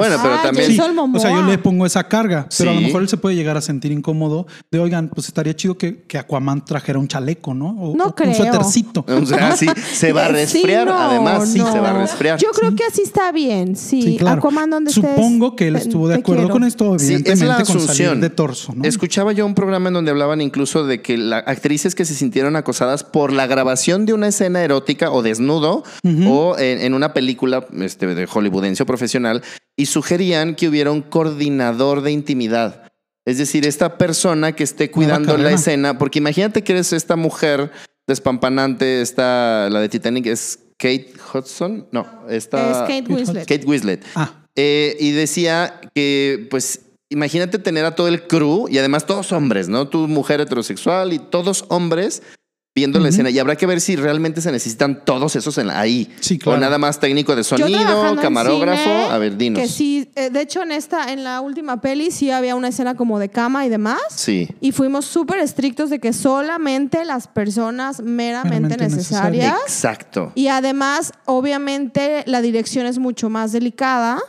Bueno, 0.00 0.16
pero 0.22 0.34
Ah, 0.34 0.42
también. 0.42 0.80
O 1.14 1.18
sea, 1.18 1.30
yo 1.30 1.42
le 1.42 1.58
pongo 1.58 1.84
esa 1.86 2.04
carga, 2.08 2.46
pero 2.56 2.70
a 2.70 2.74
lo 2.74 2.80
mejor 2.80 3.02
él 3.02 3.08
se 3.08 3.16
puede 3.16 3.34
llegar 3.36 3.56
a 3.56 3.60
sentir 3.60 3.92
incómodo 3.92 4.46
de, 4.70 4.78
oigan, 4.78 5.08
pues 5.08 5.28
estaría 5.28 5.54
chido 5.54 5.76
que, 5.76 6.02
que 6.04 6.18
Aquaman 6.18 6.64
trajera 6.64 6.98
un 6.98 7.08
chaleco, 7.08 7.54
¿no? 7.54 7.70
O, 7.78 7.96
No 7.96 8.06
o 8.06 8.14
creo. 8.14 8.30
un 8.30 8.34
suétercito. 8.36 9.04
O 9.06 9.26
sea, 9.26 9.56
sí, 9.56 9.66
se 9.92 10.12
va 10.12 10.24
a 10.24 10.28
Sí, 10.28 10.32
resfriar. 10.32 10.86
no, 10.86 10.98
Además, 10.98 11.48
sí, 11.50 11.58
no. 11.58 11.72
se 11.72 11.80
va 11.80 11.90
a 11.90 11.98
resfriar. 11.98 12.38
Yo 12.38 12.50
creo 12.52 12.74
que 12.74 12.84
así 12.84 13.02
está 13.02 13.30
bien. 13.32 13.76
Sí, 13.76 14.00
Sí, 14.02 14.16
claro. 14.18 14.38
Aquaman 14.38 14.70
donde 14.70 14.90
estés, 14.90 15.04
Supongo 15.04 15.54
que 15.56 15.68
él 15.68 15.76
estuvo 15.76 16.08
de 16.08 16.14
acuerdo 16.16 16.42
quiero. 16.44 16.52
con 16.54 16.64
esto, 16.64 16.98
Sí, 16.98 17.06
es 17.06 17.10
evidentemente, 17.20 17.46
la 17.46 17.64
con 17.64 17.80
salir 17.80 18.16
de 18.20 18.30
torso, 18.30 18.72
¿no? 18.74 18.84
Escuchaba 18.84 19.32
yo 19.32 19.44
un 19.46 19.54
programa 19.54 19.88
en 19.88 19.94
donde 19.94 20.10
hablaban 20.10 20.40
incluso 20.40 20.86
de 20.86 21.02
que 21.02 21.16
las 21.18 21.42
actrices 21.46 21.94
que 21.94 22.04
se 22.04 22.14
sintieron 22.14 22.56
acosadas 22.56 23.04
por 23.04 23.32
la 23.32 23.46
grabación 23.46 24.06
de 24.06 24.12
una 24.14 24.28
escena 24.28 24.62
erótica 24.62 25.10
o 25.10 25.22
desnudo 25.22 25.82
o 26.28 26.56
en, 26.58 26.80
en 26.80 26.94
una 26.94 27.12
película 27.12 27.66
este, 27.78 28.06
de 28.06 28.26
hollywoodense 28.26 28.82
o 28.82 28.86
profesional 28.86 29.42
y 29.80 29.86
sugerían 29.86 30.56
que 30.56 30.68
hubiera 30.68 30.90
un 30.90 31.00
coordinador 31.00 32.02
de 32.02 32.12
intimidad. 32.12 32.82
Es 33.24 33.38
decir, 33.38 33.66
esta 33.66 33.96
persona 33.96 34.52
que 34.52 34.62
esté 34.62 34.90
cuidando 34.90 35.38
la 35.38 35.52
escena, 35.52 35.96
porque 35.96 36.18
imagínate 36.18 36.62
que 36.62 36.72
eres 36.72 36.92
esta 36.92 37.16
mujer 37.16 37.70
despampanante, 38.06 39.00
esta, 39.00 39.70
la 39.70 39.80
de 39.80 39.88
Titanic, 39.88 40.26
es 40.26 40.58
Kate 40.76 41.14
Hudson, 41.32 41.88
no, 41.92 42.06
esta 42.28 42.70
Es 42.70 42.76
Kate 43.00 43.10
Winslet. 43.10 43.48
Kate 43.48 43.66
Winslet. 43.66 44.04
Ah, 44.14 44.46
Eh, 44.54 44.98
y 45.00 45.12
decía 45.12 45.80
que, 45.94 46.46
pues, 46.50 46.80
imagínate 47.08 47.58
tener 47.58 47.86
a 47.86 47.94
todo 47.94 48.08
el 48.08 48.26
crew 48.26 48.68
y 48.68 48.76
además 48.76 49.06
todos 49.06 49.32
hombres, 49.32 49.70
¿no? 49.70 49.88
Tu 49.88 50.08
mujer 50.08 50.42
heterosexual 50.42 51.14
y 51.14 51.20
todos 51.20 51.64
hombres 51.68 52.22
viendo 52.74 53.00
la 53.00 53.08
escena. 53.08 53.30
Y 53.30 53.38
habrá 53.38 53.56
que 53.56 53.66
ver 53.66 53.80
si 53.80 53.96
realmente 53.96 54.40
se 54.40 54.52
necesitan 54.52 55.04
todos 55.04 55.34
esos 55.36 55.58
en 55.58 55.66
la- 55.66 55.80
ahí. 55.80 56.08
Sí, 56.20 56.38
claro. 56.38 56.56
O 56.56 56.60
nada 56.60 56.78
más 56.78 57.00
técnico 57.00 57.34
de 57.34 57.42
sonido, 57.42 58.16
camarógrafo. 58.20 58.82
cine, 58.82 59.04
a 59.10 59.18
ver, 59.18 59.36
dinos. 59.36 59.60
Que 59.60 59.68
sí, 59.68 60.08
eh, 60.14 60.30
de 60.30 60.40
hecho 60.40 60.62
en 60.62 60.70
esta, 60.72 61.12
en 61.12 61.24
la 61.24 61.40
última 61.40 61.80
peli 61.80 62.10
sí 62.12 62.30
había 62.30 62.54
una 62.54 62.68
escena 62.68 62.94
como 62.94 63.18
de 63.18 63.28
cama 63.28 63.66
y 63.66 63.68
demás. 63.68 64.00
Sí. 64.14 64.48
Y 64.60 64.70
fuimos 64.72 65.04
súper 65.04 65.38
estrictos 65.40 65.90
de 65.90 65.98
que 65.98 66.12
solamente 66.12 67.04
las 67.04 67.26
personas 67.26 68.00
meramente, 68.02 68.60
Meramente 68.60 68.84
necesarias. 68.96 69.56
Exacto. 69.66 70.32
Y 70.36 70.46
además, 70.48 71.12
obviamente, 71.26 72.22
la 72.26 72.40
dirección 72.40 72.86
es 72.86 72.98
mucho 72.98 73.28
más 73.30 73.50
delicada 73.52 74.20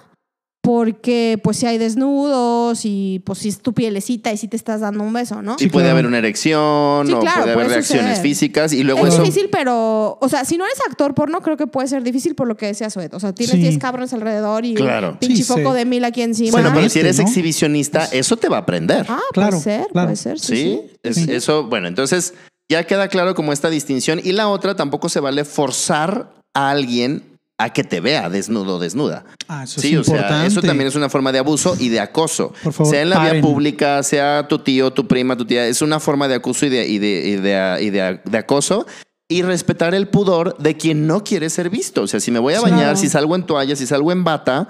porque 0.64 1.40
pues 1.44 1.58
si 1.58 1.66
hay 1.66 1.80
desnudos 1.80 2.82
y 2.86 3.20
pues 3.26 3.40
si 3.40 3.50
es 3.50 3.62
tu 3.62 3.74
pielecita 3.74 4.32
y 4.32 4.38
si 4.38 4.48
te 4.48 4.56
estás 4.56 4.82
dando 4.82 5.04
un 5.04 5.12
beso, 5.12 5.42
¿no? 5.42 5.58
Sí, 5.58 5.68
puede 5.70 5.90
haber 5.90 6.06
una 6.06 6.20
erección 6.20 7.08
Sí, 7.08 7.14
o 7.14 7.20
claro, 7.20 7.42
puede 7.42 7.54
haber 7.54 7.66
puede 7.66 7.68
reacciones 7.78 8.06
suceder. 8.18 8.22
físicas 8.22 8.74
y 8.74 8.84
luego 8.84 9.08
Es 9.08 9.14
eso. 9.16 9.24
difícil, 9.24 9.50
pero, 9.52 10.20
o 10.22 10.30
sea, 10.30 10.46
si 10.46 10.58
no 10.58 10.66
eres 10.66 10.78
actor 10.88 11.16
porno, 11.16 11.42
creo 11.42 11.58
que 11.58 11.66
puede 11.66 11.88
ser 11.88 12.04
difícil 12.04 12.36
por 12.36 12.48
lo 12.48 12.58
que 12.58 12.68
decía 12.68 12.92
Suet. 12.92 13.12
O 13.16 13.20
sea, 13.20 13.34
tienes 13.34 13.56
Sí. 13.56 13.62
10 13.62 13.80
cabrones 13.80 14.14
alrededor 14.14 14.64
y 14.64 14.76
Claro. 14.76 15.18
pinche 15.20 15.38
Sí, 15.38 15.44
foco 15.44 15.72
sí. 15.72 15.78
de 15.80 15.86
mil 15.86 16.06
aquí 16.06 16.22
encima. 16.22 16.52
Bueno, 16.52 16.72
pero 16.76 16.88
si 16.90 17.00
eres 17.00 17.18
¿no? 17.18 17.24
exhibicionista, 17.24 18.06
eso 18.12 18.38
te 18.38 18.48
va 18.48 18.58
a 18.58 18.62
aprender. 18.62 19.08
Ah, 19.10 19.20
Claro, 19.34 19.50
puede 19.58 19.64
ser, 19.64 19.88
claro. 19.92 20.08
puede 20.10 20.16
ser, 20.16 20.40
sí, 20.40 20.48
Sí, 20.56 20.82
sí. 20.86 20.92
es- 21.04 21.16
Sí. 21.16 21.26
eso, 21.32 21.64
bueno, 21.64 21.88
entonces 21.88 22.36
ya 22.72 22.84
queda 22.86 23.08
claro 23.08 23.34
como 23.34 23.52
esta 23.52 23.70
distinción. 23.72 24.22
Y 24.24 24.32
la 24.34 24.48
otra, 24.48 24.76
tampoco 24.76 25.10
se 25.10 25.20
vale 25.20 25.44
forzar 25.44 26.32
a 26.54 26.70
alguien 26.70 27.24
a 27.64 27.72
que 27.72 27.84
te 27.84 28.00
vea 28.02 28.30
desnudo 28.30 28.76
o 28.76 28.80
desnuda. 28.80 29.24
ah, 29.48 29.64
eso 29.64 29.80
sí, 29.82 29.94
es 29.94 30.00
o 30.00 30.04
sea, 30.04 30.46
eso 30.46 30.62
también 30.62 30.88
es 30.88 30.96
una 30.96 31.10
forma 31.10 31.32
de 31.32 31.40
abuso 31.40 31.76
y 31.80 31.90
de 31.90 32.00
acoso. 32.00 32.54
Por 32.64 32.74
favor, 32.74 32.92
sea 32.92 33.02
en 33.02 33.10
la 33.10 33.20
vía 33.32 33.42
pública, 33.42 34.02
sea 34.04 34.48
tu 34.48 34.60
tío, 34.60 34.92
tu 34.92 35.08
prima, 35.08 35.36
tu 35.38 35.46
tía, 35.46 35.68
es 35.68 35.82
una 35.82 36.00
forma 36.00 36.28
de 36.28 36.36
acoso 36.36 36.66
y 36.66 36.70
de, 36.70 36.88
y 36.88 36.98
de, 37.00 37.08
y 37.28 37.36
de, 37.38 37.78
y 37.82 37.90
de- 37.90 38.20
de 38.24 38.38
acoso. 38.38 38.86
Y 39.30 39.44
respetar 39.44 39.96
el 39.96 40.10
pudor 40.10 40.58
de 40.58 40.76
quien 40.76 41.08
no 41.08 41.24
quiere 41.24 41.50
ser 41.50 41.70
visto. 41.70 42.02
O 42.02 42.08
sea, 42.08 42.20
si 42.20 42.32
me 42.32 42.40
voy 42.40 42.54
a 42.54 42.60
bañar, 42.62 42.80
Claro. 42.80 42.98
si 42.98 43.08
salgo 43.08 43.36
en 43.36 43.44
toalla, 43.46 43.76
si 43.78 43.88
salgo 43.88 44.12
en 44.12 44.26
bata, 44.26 44.68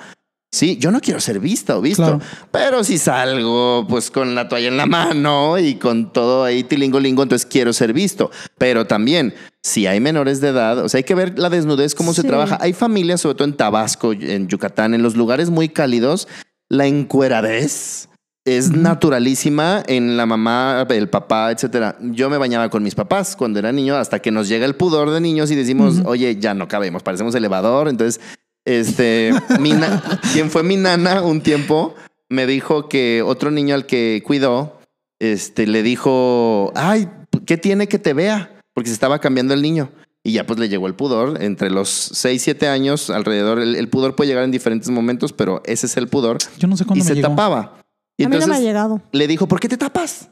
Sí, 0.54 0.78
yo 0.78 0.92
no 0.92 1.00
quiero 1.00 1.22
ser 1.22 1.40
vista 1.40 1.78
o 1.78 1.82
visto, 1.82 2.04
Claro. 2.04 2.20
pero 2.52 2.84
si 2.84 2.98
salgo 2.98 3.86
pues 3.88 4.12
con 4.12 4.36
la 4.36 4.50
toalla 4.50 4.68
en 4.68 4.76
la 4.76 4.86
mano 4.86 5.58
y 5.58 5.76
con 5.76 6.12
todo 6.12 6.44
ahí 6.44 6.64
tilingo-lingo, 6.66 7.24
entonces 7.24 7.46
quiero 7.50 7.72
ser 7.72 7.94
visto. 7.94 8.32
Pero 8.58 8.86
también, 8.86 9.34
si 9.64 9.88
hay 9.88 10.02
menores 10.02 10.42
de 10.42 10.50
edad, 10.50 10.80
o 10.80 10.90
sea, 10.90 10.98
hay 10.98 11.04
que 11.06 11.16
ver 11.16 11.40
la 11.40 11.50
desnudez, 11.50 11.96
cómo 11.96 12.14
se 12.14 12.24
trabaja. 12.24 12.58
Hay 12.60 12.74
familias, 12.74 13.22
sobre 13.22 13.36
todo 13.36 13.48
en 13.48 13.56
Tabasco, 13.56 14.12
en 14.12 14.50
Yucatán, 14.50 14.94
en 14.94 15.04
los 15.04 15.16
lugares 15.16 15.50
muy 15.50 15.70
cálidos, 15.70 16.28
la 16.68 16.86
encueradez 16.86 18.10
es 18.44 18.72
naturalísima 18.72 19.84
en 19.88 20.18
la 20.18 20.26
mamá, 20.26 20.86
el 20.90 21.08
papá, 21.10 21.52
etcétera. 21.52 21.96
Yo 22.02 22.30
me 22.30 22.38
bañaba 22.38 22.70
con 22.70 22.82
mis 22.84 22.96
papás 22.96 23.36
cuando 23.36 23.60
era 23.60 23.72
niño, 23.72 23.96
hasta 23.96 24.20
que 24.20 24.32
nos 24.32 24.50
llega 24.50 24.66
el 24.66 24.76
pudor 24.76 25.12
de 25.12 25.22
niños 25.22 25.52
y 25.52 25.56
decimos, 25.56 26.02
oye, 26.06 26.38
ya 26.40 26.54
no 26.54 26.68
cabemos, 26.68 27.04
parecemos 27.04 27.36
elevador. 27.36 27.88
Entonces, 27.88 28.20
este, 28.66 29.32
mi 29.60 29.72
na- 29.74 30.02
quien 30.34 30.50
fue 30.50 30.64
mi 30.64 30.78
nana 30.78 31.22
un 31.22 31.42
tiempo, 31.42 31.96
me 32.30 32.46
dijo 32.46 32.88
que 32.90 33.22
otro 33.26 33.52
niño 33.52 33.76
al 33.76 33.86
que 33.86 34.24
cuidó, 34.26 34.80
este, 35.20 35.68
le 35.68 35.84
dijo, 35.84 36.72
ay, 36.76 37.10
¿qué 37.46 37.58
tiene 37.58 37.88
que 37.88 38.00
te 38.00 38.14
vea? 38.14 38.58
Porque 38.74 38.90
se 38.90 38.94
estaba 38.94 39.20
cambiando 39.20 39.54
el 39.54 39.62
niño. 39.62 39.92
Y 40.24 40.34
ya 40.34 40.46
pues 40.46 40.60
le 40.60 40.70
llegó 40.70 40.86
el 40.88 40.94
pudor. 40.94 41.42
Entre 41.42 41.72
los 41.72 41.90
6, 41.90 42.42
7 42.42 42.68
años 42.68 43.10
alrededor, 43.10 43.60
el, 43.60 43.76
el 43.76 43.90
pudor 43.90 44.16
puede 44.16 44.30
llegar 44.30 44.44
en 44.44 44.52
diferentes 44.52 44.90
momentos, 44.92 45.34
pero 45.34 45.62
ese 45.66 45.88
es 45.88 45.98
el 45.98 46.08
pudor. 46.08 46.38
Yo 46.60 46.68
no 46.68 46.78
sé 46.78 46.84
Y 46.84 46.88
cuándo 46.88 47.04
me 47.04 47.10
se 47.10 47.16
llegó. 47.16 47.30
tapaba. 47.30 47.80
Y 48.18 48.24
a 48.26 48.30
mí 48.30 48.34
no 48.36 48.38
me 48.38 48.44
ha 48.44 48.46
entonces 48.46 48.64
llegado. 48.66 49.02
le 49.12 49.28
dijo, 49.28 49.48
¿por 49.48 49.60
qué 49.60 49.68
te 49.68 49.78
tapas? 49.78 50.30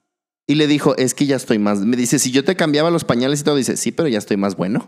Y 0.48 0.56
le 0.56 0.68
dijo, 0.68 0.96
es 0.98 1.14
que 1.16 1.26
ya 1.26 1.36
estoy 1.36 1.58
más. 1.60 1.80
Me 1.80 1.98
dice, 1.98 2.20
si 2.20 2.30
yo 2.32 2.44
te 2.44 2.56
cambiaba 2.56 2.92
los 2.92 3.04
pañales 3.04 3.42
y 3.42 3.44
todo, 3.44 3.56
dice, 3.56 3.78
sí, 3.78 3.92
pero 3.92 4.08
ya 4.10 4.20
estoy 4.20 4.38
más 4.38 4.56
bueno. 4.56 4.88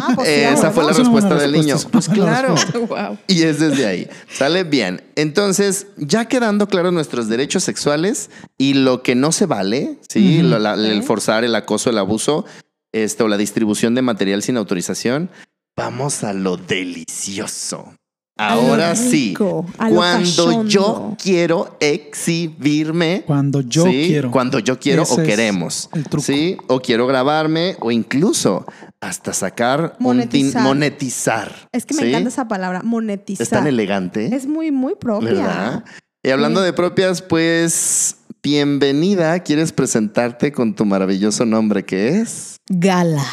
Ah, 0.00 0.12
pues 0.14 0.28
sí, 0.28 0.34
Esa 0.40 0.70
fue 0.70 0.84
la 0.84 0.92
respuesta 0.92 1.34
del 1.34 1.52
niño. 1.52 1.76
Pues 1.90 2.04
es 2.08 2.08
una 2.14 2.24
buena 2.24 2.54
claro. 2.56 2.86
Wow. 2.86 3.18
Y 3.28 3.42
es 3.42 3.58
desde 3.60 3.86
ahí. 3.86 4.08
Sale 4.32 4.64
bien. 4.64 5.02
Entonces, 5.16 5.86
ya 5.96 6.26
quedando 6.26 6.68
claros 6.68 6.92
nuestros 6.92 7.28
derechos 7.28 7.64
sexuales 7.64 8.30
y 8.58 8.74
lo 8.74 9.02
que 9.02 9.14
no 9.14 9.32
se 9.32 9.46
vale, 9.46 9.98
¿sí? 10.08 10.38
Ujú. 10.40 10.48
Lo- 10.48 10.58
la- 10.58 10.74
el 10.74 11.02
forzar, 11.02 11.44
el 11.44 11.54
acoso, 11.54 11.90
el 11.90 11.98
abuso, 11.98 12.44
esto, 12.92 13.28
la 13.28 13.36
distribución 13.36 13.94
de 13.94 14.02
material 14.02 14.42
sin 14.42 14.56
autorización, 14.56 15.30
vamos 15.76 16.24
a 16.24 16.32
lo 16.32 16.56
delicioso. 16.56 17.94
Ahora 18.38 18.96
sí, 18.96 19.28
rico, 19.30 19.66
cuando 19.76 20.64
yo 20.66 21.14
quiero 21.22 21.76
exhibirme, 21.80 23.22
Cuando 23.26 23.60
yo 23.60 23.84
¿sí? 23.84 24.04
quiero. 24.08 24.30
Cuando 24.30 24.58
yo 24.58 24.78
quiero 24.80 25.02
Ese 25.02 25.20
o 25.20 25.24
queremos. 25.24 25.88
el 25.92 26.04
truco. 26.04 26.24
Sí, 26.24 26.56
o 26.66 26.80
quiero 26.80 27.06
grabarme 27.06 27.76
o 27.80 27.90
incluso 27.90 28.64
hasta 29.00 29.32
sacar 29.32 29.80
un 29.82 29.88
din- 29.90 30.00
Monetizar. 30.00 30.62
monetizar. 30.62 31.68
Es 31.72 31.84
que 31.86 31.94
me 31.94 32.02
¿sí? 32.02 32.08
encanta 32.08 32.28
esa 32.30 32.48
palabra, 32.48 32.80
monetizar. 32.82 33.42
Es 33.42 33.50
tan 33.50 33.66
elegante. 33.66 34.34
Es 34.34 34.46
muy, 34.46 34.70
muy 34.72 34.94
propia. 34.94 35.32
¿Verdad? 35.32 35.84
Y 36.22 36.30
hablando 36.30 36.60
Sí. 36.60 36.66
de 36.66 36.72
propias, 36.72 37.20
pues 37.20 38.16
bienvenida. 38.42 39.40
¿Quieres 39.40 39.72
presentarte 39.72 40.52
con 40.52 40.74
tu 40.74 40.84
maravilloso 40.84 41.44
nombre 41.44 41.84
que 41.84 42.20
es? 42.20 42.56
Gala. 42.70 43.24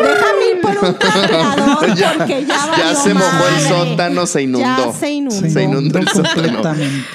Déjame 0.00 0.47
un 0.82 0.92
cargador 0.94 1.94
Ya- 1.96 2.14
porque 2.18 2.46
ya 2.46 2.94
se 2.94 3.14
mojó 3.14 3.46
el 3.56 3.60
sótano, 3.68 4.26
se 4.26 4.42
inundó. 4.42 4.92
Ya 4.92 4.92
se 4.92 5.10
inundó. 5.10 5.50
Se 5.50 5.62
inundó 5.62 5.98
el 5.98 6.08
sótano. 6.08 6.62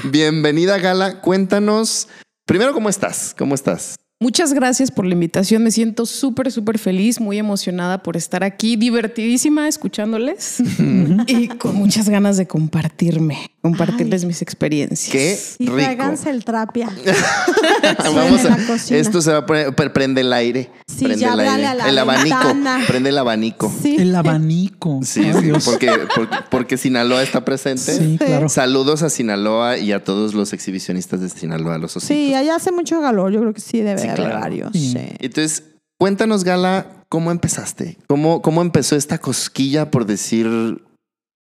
Bienvenida, 0.04 0.78
Gala. 0.78 1.22
Cuéntanos. 1.22 2.08
Primero, 2.46 2.74
¿cómo 2.74 2.89
estás? 2.89 3.34
¿Cómo 3.38 3.56
estás? 3.56 3.96
Muchas 4.24 4.54
gracias 4.54 4.90
por 4.90 5.06
la 5.06 5.12
invitación. 5.16 5.64
Me 5.64 5.70
siento 5.72 6.06
súper, 6.06 6.50
súper 6.50 6.80
feliz, 6.80 7.20
muy 7.20 7.38
emocionada 7.38 8.02
por 8.02 8.16
estar 8.16 8.42
aquí, 8.42 8.78
divertidísima 8.78 9.68
escuchándoles 9.68 10.60
y 11.28 11.50
con 11.50 11.76
muchas 11.76 12.08
ganas 12.08 12.38
de 12.38 12.48
compartirme, 12.48 13.52
compartirles 13.62 14.24
mis 14.24 14.42
experiencias. 14.42 15.12
Qué 15.12 15.38
Y 15.60 15.68
rico. 15.68 16.14
el 16.26 16.46
trapia. 16.46 16.90
Vamos 18.00 18.46
en 18.46 18.54
a, 18.54 18.58
la 18.58 18.66
cocina. 18.68 18.98
esto 19.00 19.22
se 19.22 19.32
va 19.34 19.40
a 19.40 19.46
poner, 19.46 19.76
pre- 19.76 19.90
prende 19.90 20.22
el 20.22 20.32
aire. 20.32 20.70
Sí, 20.88 21.04
prende 21.04 21.20
ya 21.20 21.34
el 21.34 21.40
aire. 21.42 21.66
a 21.68 21.74
la 21.74 21.90
el 21.90 21.98
abanico. 21.98 22.56
Prende 22.88 23.10
el 23.10 23.18
abanico. 23.18 23.74
Sí. 23.82 23.98
El 24.00 24.16
abanico. 24.16 25.00
Sí, 25.04 25.22
sí, 25.34 25.52
porque, 25.66 25.92
porque, 26.16 26.36
porque 26.50 26.78
Sinaloa 26.78 27.24
está 27.24 27.44
presente. 27.44 27.94
Sí, 27.98 28.18
claro. 28.18 28.48
Saludos 28.48 29.04
a 29.04 29.10
Sinaloa 29.10 29.78
y 29.78 29.92
a 29.92 30.02
todos 30.02 30.34
los 30.34 30.54
exhibicionistas 30.54 31.20
de 31.20 31.28
Sinaloa, 31.30 31.78
los 31.78 31.98
ositos. 31.98 32.16
Sí, 32.16 32.34
allá 32.34 32.56
hace 32.56 32.72
mucho 32.72 33.02
calor. 33.02 33.32
Yo 33.34 33.42
creo 33.42 33.54
que 33.54 33.62
sí 33.62 33.82
debe 33.82 34.02
Sí, 34.02 34.08
claro. 34.15 34.39
varios. 34.39 34.71
Sí. 34.73 34.95
Entonces, 35.19 35.63
cuéntanos, 35.97 36.43
Gala, 36.43 37.06
¿cómo 37.10 37.32
empezaste? 37.32 37.97
¿Cómo, 38.08 38.41
¿Cómo 38.41 38.62
empezó 38.62 38.95
esta 38.95 39.17
cosquilla 39.17 39.91
por 39.91 40.06
decir, 40.06 40.84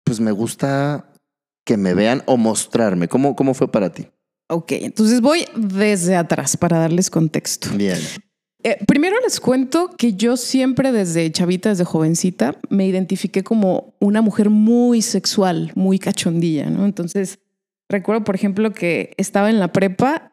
pues 0.03 0.19
me 0.19 0.31
gusta 0.31 1.09
que 1.65 1.77
me 1.77 1.93
vean 1.93 2.23
o 2.25 2.37
mostrarme? 2.37 3.07
¿Cómo, 3.07 3.35
cómo 3.35 3.53
fue 3.53 3.71
para 3.71 3.91
ti? 3.91 4.07
Ok, 4.49 4.73
entonces 4.73 5.21
voy 5.21 5.45
desde 5.55 6.15
atrás 6.15 6.57
para 6.57 6.77
darles 6.77 7.09
contexto. 7.09 7.69
Bien. 7.75 7.97
Eh, 8.63 8.77
primero 8.87 9.17
les 9.21 9.39
cuento 9.39 9.89
que 9.97 10.13
yo 10.13 10.37
siempre 10.37 10.91
desde 10.91 11.31
chavita, 11.31 11.69
desde 11.69 11.83
jovencita, 11.83 12.55
me 12.69 12.87
identifiqué 12.87 13.43
como 13.43 13.93
una 13.99 14.21
mujer 14.21 14.49
muy 14.49 15.01
sexual, 15.01 15.71
muy 15.75 15.99
cachondilla, 15.99 16.69
¿no? 16.69 16.85
Entonces, 16.85 17.39
recuerdo, 17.89 18.23
por 18.23 18.35
ejemplo, 18.35 18.71
que 18.71 19.13
estaba 19.17 19.49
en 19.49 19.59
la 19.59 19.73
prepa 19.73 20.32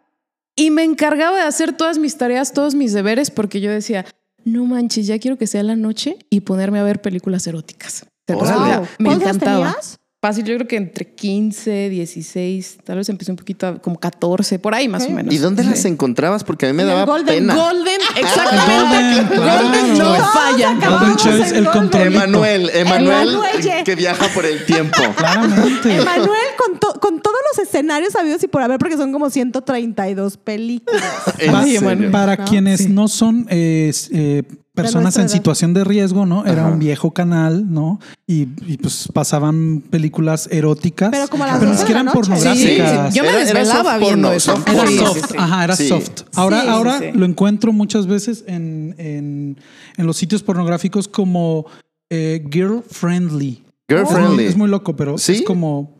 y 0.61 0.71
me 0.71 0.85
encargaba 0.85 1.39
de 1.39 1.43
hacer 1.45 1.75
todas 1.75 1.97
mis 1.97 2.19
tareas, 2.19 2.53
todos 2.53 2.75
mis 2.75 2.93
deberes, 2.93 3.31
porque 3.31 3.63
yo 3.63 3.71
decía, 3.71 4.05
no 4.45 4.67
manches, 4.67 5.07
ya 5.07 5.19
quiero 5.19 5.39
que 5.39 5.47
sea 5.47 5.63
la 5.63 5.75
noche 5.75 6.19
y 6.29 6.41
ponerme 6.41 6.79
a 6.79 6.83
ver 6.83 7.01
películas 7.01 7.47
eróticas. 7.47 8.05
Me 8.29 8.37
¿Cuántos 8.37 9.29
encantaba. 9.29 9.73
tenías? 9.73 10.00
Fácil, 10.23 10.45
yo 10.45 10.55
creo 10.57 10.69
que 10.69 10.77
entre 10.77 11.07
15, 11.07 11.89
16, 11.89 12.79
tal 12.85 12.99
vez 12.99 13.09
empecé 13.09 13.31
un 13.31 13.37
poquito 13.39 13.67
a- 13.67 13.79
como 13.81 13.99
14, 13.99 14.59
por 14.59 14.75
ahí 14.75 14.87
más 14.89 15.07
o 15.07 15.11
menos. 15.11 15.33
¿Y 15.35 15.39
dónde 15.39 15.65
las 15.65 15.81
Sí. 15.81 15.89
encontrabas? 15.89 16.45
Porque 16.45 16.67
a 16.67 16.69
mí 16.69 16.75
me 16.77 16.83
En 16.83 16.89
daba 16.91 17.05
Golden 17.07 17.27
pena. 17.41 17.55
Golden, 17.55 18.01
exactamente. 18.17 19.23
Golden, 19.23 19.39
claro. 19.43 19.63
Golden 19.65 19.99
no 19.99 20.15
falla. 20.17 20.75
Golden 20.75 21.17
Choice, 21.17 21.49
en 21.51 21.57
el 21.57 21.71
controlito. 21.71 22.17
Emanuel, 22.23 22.71
Emanuel, 22.75 23.39
que 23.85 23.95
viaja 23.95 24.29
por 24.35 24.45
el 24.45 24.65
tiempo. 24.67 24.99
Claramente. 25.17 25.97
Emanuel 25.97 26.29
con, 26.59 26.79
to- 26.79 27.01
con 27.01 27.21
todos 27.23 27.37
los 27.57 27.67
escenarios 27.67 28.13
sabidos 28.13 28.43
y 28.43 28.49
por 28.49 28.63
haber, 28.63 28.79
porque 28.79 28.97
son 28.97 29.13
como 29.13 29.31
132 29.31 30.37
películas. 30.37 31.03
¿En 31.39 31.55
serio? 31.63 31.81
Emanuel. 31.81 32.11
Para 32.11 32.37
¿no? 32.37 32.45
quienes 32.45 32.81
Sí. 32.81 32.89
no 32.89 33.09
son 33.09 33.47
eh, 33.49 33.91
eh, 34.13 34.43
personas 34.83 35.17
en 35.17 35.23
edad. 35.23 35.29
situación 35.33 35.75
de 35.75 35.85
riesgo, 35.85 36.27
¿no? 36.27 36.45
Era 36.47 36.63
Ajá. 36.67 36.73
un 36.73 36.79
viejo 36.79 37.13
canal, 37.13 37.73
¿no? 37.73 38.01
Y, 38.27 38.49
y, 38.67 38.77
pues 38.79 39.09
pasaban 39.13 39.83
películas 39.91 40.49
eróticas. 40.51 41.11
Pero 41.11 41.29
como 41.29 41.45
a 41.45 41.49
las 41.49 41.59
pero 41.59 41.71
ni 41.71 41.77
12 41.77 41.83
de 41.83 41.87
siquiera 41.89 42.03
la 42.05 42.11
eran. 42.11 42.25
Sí, 42.25 42.31
pornográficas. 42.31 43.13
sí, 43.13 43.19
yo 43.19 43.23
me 43.25 43.29
Era- 43.31 43.39
era 43.43 43.45
desvelaba 43.61 43.91
soft 43.93 44.01
viendo 44.01 44.29
porno, 44.29 44.33
eso. 44.37 44.57
soft 44.57 44.69
Era 44.69 44.87
soft, 44.87 45.15
sí, 45.21 45.27
sí. 45.31 45.35
ajá, 45.39 45.65
era 45.65 45.77
Sí. 45.77 45.89
soft. 45.89 46.11
Ahora, 46.35 46.61
Sí, 46.63 46.69
ahora 46.69 47.01
lo 47.15 47.25
encuentro 47.27 47.73
muchas 47.73 48.07
veces 48.07 48.45
en, 48.47 48.95
en, 48.99 49.57
en 49.97 50.07
los 50.07 50.17
sitios 50.17 50.43
pornográficos 50.43 51.09
como 51.09 51.67
eh, 52.11 52.45
girl 52.51 52.83
friendly. 52.91 53.63
Girl 53.89 54.03
Es 54.03 54.11
muy- 54.11 54.15
friendly. 54.15 54.45
Es 54.47 54.57
muy 54.57 54.69
loco, 54.69 54.97
pero 54.97 55.19
¿Sí? 55.19 55.33
es 55.33 55.43
como, 55.43 56.00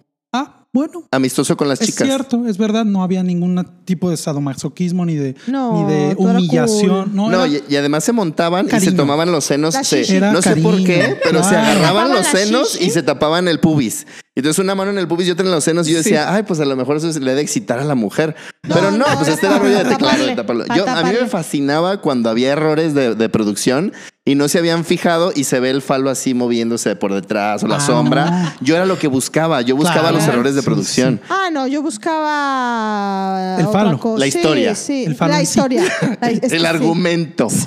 bueno, 0.73 1.05
Amistoso 1.11 1.57
con 1.57 1.69
las 1.69 1.81
es 1.81 1.89
chicas. 1.89 2.07
cierto, 2.07 2.47
es 2.47 2.57
verdad, 2.57 2.85
no 2.85 3.03
había 3.03 3.23
ningún 3.23 3.61
tipo 3.85 4.09
de 4.11 4.17
sadomasoquismo 4.17 5.05
ni 5.05 5.17
de, 5.17 5.35
No, 5.49 5.83
ni 5.87 5.93
de 5.93 6.15
humillación. 6.17 7.11
cool. 7.11 7.31
No, 7.33 7.47
y, 7.47 7.63
y 7.69 7.77
además 7.77 8.05
se 8.05 8.13
montaban 8.13 8.69
y 8.75 8.81
se 8.81 8.93
tomaban 8.93 9.33
los 9.33 9.45
senos. 9.45 9.75
Se-. 9.83 10.17
Era 10.17 10.33
no 10.33 10.41
sé 10.43 10.57
por 10.57 10.77
qué, 10.85 11.19
pero 11.25 11.43
se 11.43 11.57
agarraban 11.57 12.11
los 12.11 12.27
senos 12.27 12.75
shishi. 12.75 12.85
y 12.87 12.91
se 12.91 13.03
tapaban 13.03 13.49
el 13.49 13.59
pubis. 13.59 14.07
Entonces 14.37 14.61
una 14.61 14.75
mano 14.77 14.91
en 14.93 14.99
el 14.99 15.09
pubis 15.09 15.27
y 15.27 15.33
otra 15.33 15.45
en 15.45 15.51
los 15.51 15.65
senos. 15.65 15.89
Y 15.89 15.93
yo 15.93 15.99
decía, 15.99 16.33
ay, 16.33 16.45
pues 16.45 16.61
a 16.61 16.65
lo 16.65 16.77
mejor 16.77 16.97
eso 16.97 17.09
le 17.19 17.31
debe 17.31 17.41
excitar 17.41 17.79
a 17.81 17.85
la 17.85 17.95
mujer. 17.97 18.37
pero 18.63 18.91
no, 18.93 18.99
no, 18.99 19.05
pues 19.17 19.29
este 19.29 19.47
era 19.47 19.59
rollo 19.59 19.77
de 19.77 19.85
teclado, 19.85 19.99
taparle, 19.99 20.27
de 20.27 20.37
taparlo. 20.37 20.65
Yo, 20.75 20.89
a 20.89 21.03
mí 21.03 21.11
me 21.21 21.27
fascinaba 21.27 22.01
cuando 22.01 22.31
había 22.31 22.53
errores 22.53 22.95
de, 22.95 23.15
de 23.17 23.29
producción 23.29 23.93
y 24.27 24.35
no 24.35 24.49
se 24.49 24.59
habían 24.59 24.85
fijado 24.85 25.33
y 25.35 25.45
se 25.45 25.61
ve 25.61 25.71
el 25.71 25.81
falo 25.83 26.11
así 26.11 26.35
moviéndose 26.35 26.95
por 26.95 27.13
detrás 27.15 27.63
o 27.65 27.67
la 27.67 27.77
Ah, 27.77 27.81
sombra. 27.81 28.31
no. 28.31 28.53
Yo 28.61 28.77
era 28.77 28.85
lo 28.87 28.99
que 28.99 29.09
buscaba. 29.09 29.63
Yo 29.63 29.77
buscaba 29.77 30.01
Claro. 30.11 30.17
los 30.17 30.27
errores 30.29 30.55
de 30.55 30.61
Sí, 30.61 30.65
producción. 30.67 31.21
Ah, 31.31 31.49
no, 31.51 31.67
yo 31.67 31.83
buscaba 31.83 33.57
El 33.59 33.67
falo, 33.69 33.99
cosa. 33.99 34.19
la 34.21 34.27
historia. 34.27 34.75
Sí, 34.75 35.05
El 35.05 35.17
la 35.19 35.43
historia. 35.43 35.83
La- 36.21 36.29
es 36.31 36.41
que 36.41 36.47
El 36.57 36.61
sí. 36.61 36.67
argumento. 36.67 37.49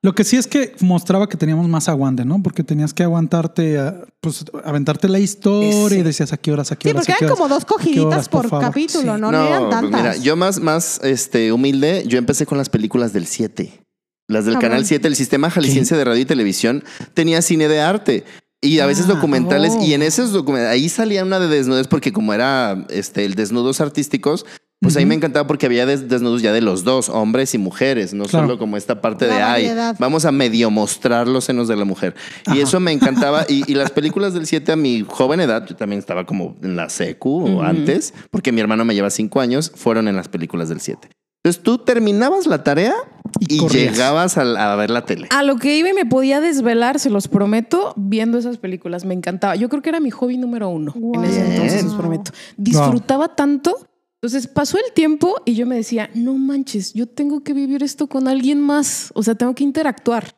Lo 0.00 0.14
que 0.14 0.22
sí 0.22 0.36
es 0.36 0.46
que 0.46 0.76
mostraba 0.80 1.28
que 1.28 1.36
teníamos 1.36 1.66
más 1.68 1.88
aguante, 1.88 2.24
¿no? 2.24 2.40
Porque 2.40 2.62
tenías 2.62 2.94
que 2.94 3.02
aguantarte, 3.02 3.80
a, 3.80 4.04
pues 4.20 4.44
aventarte 4.64 5.08
la 5.08 5.18
historia 5.18 5.98
y 5.98 6.02
decías 6.04 6.32
a 6.32 6.36
qué 6.36 6.52
horas, 6.52 6.70
a 6.70 6.76
qué 6.76 6.90
Sí, 6.90 6.94
horas. 6.94 7.04
porque 7.04 7.12
eran 7.24 7.24
horas, 7.32 7.36
como 7.38 7.48
dos 7.52 7.64
cogiditas 7.64 8.04
horas, 8.06 8.28
por, 8.28 8.48
capítulo, 8.60 9.16
Sí. 9.16 9.20
¿no? 9.20 9.32
No, 9.32 9.44
eran 9.44 9.58
pues 9.64 9.70
tantas. 9.70 10.00
mira, 10.00 10.16
yo 10.16 10.36
más, 10.36 10.60
más 10.60 11.00
este, 11.02 11.50
humilde, 11.52 12.04
yo 12.06 12.16
empecé 12.16 12.46
con 12.46 12.58
las 12.58 12.68
películas 12.70 13.12
del 13.12 13.26
7. 13.26 13.82
Las 14.28 14.44
del 14.44 14.56
Ah, 14.56 14.60
Canal 14.60 14.78
bueno. 14.78 14.86
7, 14.88 15.08
el 15.08 15.16
sistema 15.16 15.50
jalisciense 15.50 15.96
de 15.96 16.04
radio 16.04 16.20
y 16.22 16.26
televisión, 16.26 16.84
tenía 17.14 17.42
cine 17.42 17.66
de 17.66 17.80
arte. 17.80 18.24
Y 18.60 18.80
a 18.80 18.86
veces 18.86 19.06
Ah, 19.08 19.14
documentales, 19.14 19.74
oh. 19.78 19.82
y 19.84 19.94
en 19.94 20.02
esos 20.02 20.32
documentales, 20.32 20.72
ahí 20.74 20.88
salía 20.88 21.24
una 21.24 21.38
de 21.38 21.48
desnudez, 21.48 21.86
porque 21.88 22.12
como 22.12 22.34
era 22.34 22.84
este, 22.90 23.24
el 23.24 23.34
desnudos 23.34 23.80
artísticos, 23.80 24.44
pues 24.80 24.96
ahí 24.96 25.06
me 25.06 25.14
encantaba 25.14 25.46
porque 25.48 25.66
había 25.66 25.86
des- 25.86 26.08
desnudos 26.08 26.40
ya 26.42 26.52
de 26.52 26.60
los 26.60 26.84
dos, 26.84 27.08
hombres 27.08 27.52
y 27.54 27.58
mujeres, 27.58 28.14
no 28.14 28.24
Claro. 28.26 28.46
solo 28.46 28.58
como 28.58 28.76
esta 28.76 29.00
parte 29.00 29.26
La 29.26 29.34
de, 29.34 29.42
ay, 29.42 29.94
vamos 29.98 30.24
a 30.24 30.30
medio 30.32 30.70
mostrar 30.70 31.26
los 31.26 31.44
senos 31.44 31.66
de 31.66 31.74
la 31.76 31.84
mujer. 31.84 32.14
Y 32.54 32.60
eso 32.60 32.78
me 32.80 32.92
encantaba. 32.92 33.44
Y, 33.48 33.62
y 33.70 33.74
las 33.74 33.90
películas 33.92 34.34
del 34.34 34.46
7 34.46 34.70
a 34.72 34.76
mi 34.76 35.04
joven 35.08 35.40
edad, 35.40 35.66
yo 35.66 35.74
también 35.74 35.98
estaba 35.98 36.26
como 36.26 36.54
en 36.62 36.76
la 36.76 36.88
secu 36.90 37.44
o 37.58 37.62
antes, 37.62 38.12
porque 38.30 38.52
mi 38.52 38.60
hermano 38.60 38.84
me 38.84 38.94
lleva 38.94 39.10
cinco 39.10 39.40
años, 39.40 39.72
fueron 39.74 40.06
en 40.06 40.14
las 40.16 40.28
películas 40.28 40.68
del 40.68 40.80
7. 40.80 41.08
Entonces 41.48 41.62
tú 41.62 41.78
terminabas 41.78 42.46
la 42.46 42.62
tarea 42.62 42.94
Y 43.40 43.54
y, 43.54 43.58
corrías. 43.58 43.92
llegabas 43.92 44.36
a, 44.36 44.72
a 44.72 44.76
ver 44.76 44.90
la 44.90 45.04
tele. 45.06 45.28
A 45.30 45.42
lo 45.42 45.56
que 45.56 45.76
iba 45.78 45.88
y 45.88 45.94
me 45.94 46.04
podía 46.04 46.40
desvelar, 46.40 46.98
se 46.98 47.08
los 47.08 47.26
prometo, 47.28 47.94
viendo 47.96 48.36
esas 48.38 48.58
películas. 48.58 49.04
Me 49.06 49.14
encantaba. 49.14 49.56
Yo 49.56 49.68
creo 49.70 49.80
que 49.80 49.88
era 49.88 50.00
mi 50.00 50.10
hobby 50.10 50.36
número 50.36 50.68
uno 50.68 50.92
en 51.14 51.24
ese 51.24 51.42
Wow. 51.42 51.50
entonces, 51.52 51.84
los 51.84 51.94
prometo. 51.94 52.32
Disfrutaba 52.58 53.34
tanto. 53.34 53.76
Entonces 54.20 54.46
pasó 54.48 54.76
el 54.78 54.92
tiempo 54.94 55.36
y 55.46 55.54
yo 55.54 55.64
me 55.64 55.76
decía, 55.76 56.10
no 56.14 56.34
manches, 56.34 56.92
yo 56.92 57.06
tengo 57.06 57.42
que 57.44 57.54
vivir 57.54 57.82
esto 57.82 58.08
con 58.08 58.28
alguien 58.28 58.60
más. 58.60 59.10
O 59.14 59.22
sea, 59.22 59.34
tengo 59.36 59.54
que 59.54 59.64
interactuar. 59.64 60.34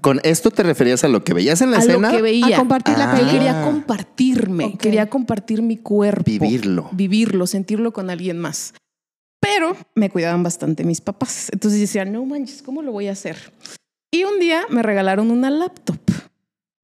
Con 0.00 0.20
esto 0.24 0.50
te 0.50 0.64
referías 0.64 1.04
a 1.04 1.08
lo 1.08 1.22
que 1.22 1.32
veías 1.32 1.60
en 1.60 1.70
la 1.70 1.76
A 1.76 1.80
escena, 1.80 2.10
lo 2.10 2.16
que 2.16 2.22
veía. 2.22 2.56
A 2.56 2.58
compartir 2.58 2.98
la 2.98 3.12
Ah. 3.12 3.16
peli. 3.16 3.30
Quería 3.30 3.62
compartirme, 3.62 4.76
quería 4.78 5.08
compartir 5.08 5.62
mi 5.62 5.76
cuerpo. 5.76 6.24
vivirlo. 6.26 6.88
Vivirlo, 6.90 7.46
sentirlo 7.46 7.92
con 7.92 8.10
alguien 8.10 8.38
más. 8.40 8.74
Pero 9.44 9.76
me 9.94 10.08
cuidaban 10.08 10.42
bastante 10.42 10.84
mis 10.84 11.00
papás. 11.00 11.48
Entonces 11.52 11.78
decía, 11.78 12.04
no 12.06 12.24
manches, 12.24 12.62
¿cómo 12.62 12.82
lo 12.82 12.92
voy 12.92 13.08
a 13.08 13.12
hacer? 13.12 13.36
Y 14.10 14.24
un 14.24 14.40
día 14.40 14.64
me 14.70 14.82
regalaron 14.82 15.30
una 15.30 15.50
laptop. 15.50 16.00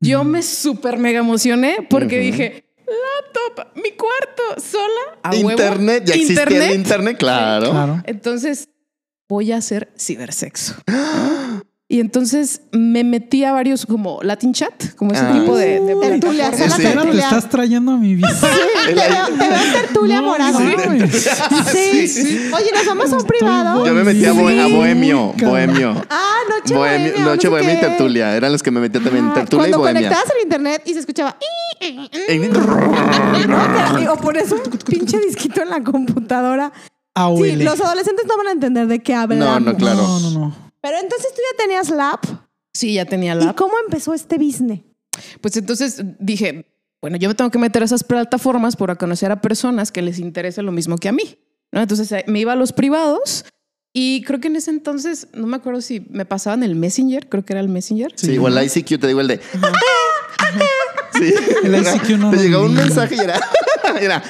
Yo 0.01 0.25
me 0.25 0.42
súper 0.42 0.99
mega 0.99 1.20
emocioné 1.20 1.87
porque 1.88 2.18
dije, 2.18 2.64
laptop, 2.77 3.68
mi 3.77 3.92
cuarto, 3.92 4.61
sola, 4.61 5.18
a 5.23 5.31
huevo. 5.31 5.51
Internet, 5.51 6.05
ya 6.05 6.14
existía 6.14 6.42
el 6.42 6.51
Internet. 6.53 6.75
internet, 6.75 7.18
claro. 7.18 7.70
Claro. 7.70 8.03
Entonces 8.05 8.68
voy 9.29 9.53
a 9.53 9.57
hacer 9.57 9.90
cibersexo. 9.96 10.75
Y 11.92 11.98
entonces 11.98 12.61
me 12.70 13.03
metí 13.03 13.42
a 13.42 13.50
varios 13.50 13.85
como 13.85 14.20
Latin 14.22 14.53
Chat, 14.55 14.94
como 14.94 15.11
ese 15.11 15.22
Ah. 15.24 15.33
tipo 15.33 15.57
de, 15.57 15.81
de 15.81 15.96
Tertulia, 15.96 16.44
sala 16.53 16.57
Sí. 16.57 16.62
Espera, 16.83 16.90
te 16.90 16.96
tertulia. 16.98 17.24
estás 17.24 17.48
trayendo 17.48 17.90
a 17.90 17.96
mi 17.96 18.14
vida. 18.14 18.29
Te 18.87 18.94
veo, 18.94 19.26
te 19.38 19.48
veo 19.48 19.72
tertulia 19.72 20.20
no, 20.20 20.35
Sí. 21.72 22.07
Sí. 22.09 22.50
Oye, 22.55 22.70
nos 22.72 22.87
vamos 22.87 23.12
a 23.12 23.16
un 23.16 23.24
privado. 23.24 23.85
Yo 23.85 23.92
me 23.92 24.05
metí 24.05 24.24
a, 24.24 24.33
bohe- 24.33 24.61
a 24.61 24.66
Sí. 24.66 24.72
Bohemio, 24.72 25.35
Bohemio. 25.37 26.05
Ah, 26.09 26.37
noche 26.48 26.74
Bohemio, 26.74 27.09
bohemia. 27.12 27.24
Noche 27.24 27.35
no 27.37 27.40
sé 27.42 27.48
Bohemia 27.48 27.72
y 27.72 27.76
qué. 27.81 27.87
Tertulia. 27.87 28.37
Eran 28.37 28.53
los 28.53 28.62
que 28.62 28.70
me 28.70 28.81
metía 28.81 29.00
también. 29.03 29.26
Ah, 29.31 29.35
Tertulia 29.35 29.66
y 29.66 29.70
Cuando 29.70 29.79
Bohemia. 29.79 30.00
conectabas 30.03 30.33
el 30.37 30.42
internet 30.44 30.83
y 30.87 30.92
se 30.94 31.00
escuchaba. 31.00 31.37
¿no? 33.48 34.12
O 34.12 34.16
pones 34.16 34.50
un 34.53 34.61
pinche 34.87 35.18
disquito 35.18 35.62
en 35.62 35.70
la 35.70 35.83
computadora. 35.83 36.72
Sí, 37.37 37.57
los 37.57 37.81
adolescentes 37.81 38.26
no 38.26 38.37
van 38.37 38.46
a 38.48 38.53
entender 38.53 38.87
de 38.87 39.00
qué 39.03 39.14
hablamos. 39.14 39.61
No, 39.64 39.72
no, 39.72 39.76
claro. 39.76 40.03
No, 40.03 40.20
no, 40.20 40.31
no. 40.31 40.70
Pero 40.81 40.99
entonces 40.99 41.33
tú 41.35 41.40
ya 41.51 41.64
tenías 41.64 41.90
la 41.90 42.11
app. 42.12 42.25
Sí, 42.73 42.95
ya 42.95 43.05
tenía 43.05 43.35
¿Y 43.35 43.45
la 43.45 43.55
cómo 43.55 43.75
empezó 43.85 44.14
este 44.14 44.38
business? 44.38 44.81
Pues 45.40 45.57
entonces 45.57 46.03
dije, 46.19 46.66
bueno, 47.01 47.16
yo 47.16 47.29
me 47.29 47.35
tengo 47.35 47.51
que 47.51 47.59
meter 47.59 47.83
a 47.83 47.85
esas 47.85 48.05
plataformas 48.05 48.77
para 48.77 48.97
conocer 48.97 49.33
a 49.33 49.40
personas 49.40 49.90
que 49.90 50.03
les 50.03 50.19
interese 50.19 50.62
lo 50.62 50.73
mismo 50.73 50.97
que 50.97 51.09
a 51.09 51.12
mí. 51.12 51.38
¿no? 51.73 51.81
Entonces 51.81 52.11
eh, 52.12 52.25
me 52.27 52.40
iba 52.40 52.53
a 52.53 52.57
los 52.57 52.73
privados 52.73 53.45
y 53.93 54.23
creo 54.23 54.40
que 54.40 54.49
en 54.49 54.57
ese 54.57 54.71
entonces, 54.71 55.27
no 55.33 55.47
me 55.47 55.57
acuerdo 55.57 55.81
si 55.81 56.07
me 56.11 56.25
pasaban 56.25 56.62
el 56.62 56.77
Messenger, 56.77 57.29
creo 57.29 57.45
que 57.45 57.53
era 57.53 57.61
el 57.61 57.69
Messenger. 57.69 58.12
Sí, 58.14 58.38
o 58.38 58.47
el 58.47 58.64
ICQ, 58.64 59.01
te 59.01 59.07
digo 59.07 59.21
el 59.21 59.29
de. 59.29 59.40
Sí. 61.12 61.35
El 61.64 61.75
ICQ 61.75 62.11
no 62.19 62.31
Te 62.31 62.37
lo 62.37 62.43
llegaba 62.43 62.64
un 62.64 62.75
mensaje 62.75 63.16
y 63.16 63.19
era. 63.19 63.38
era 64.01 64.23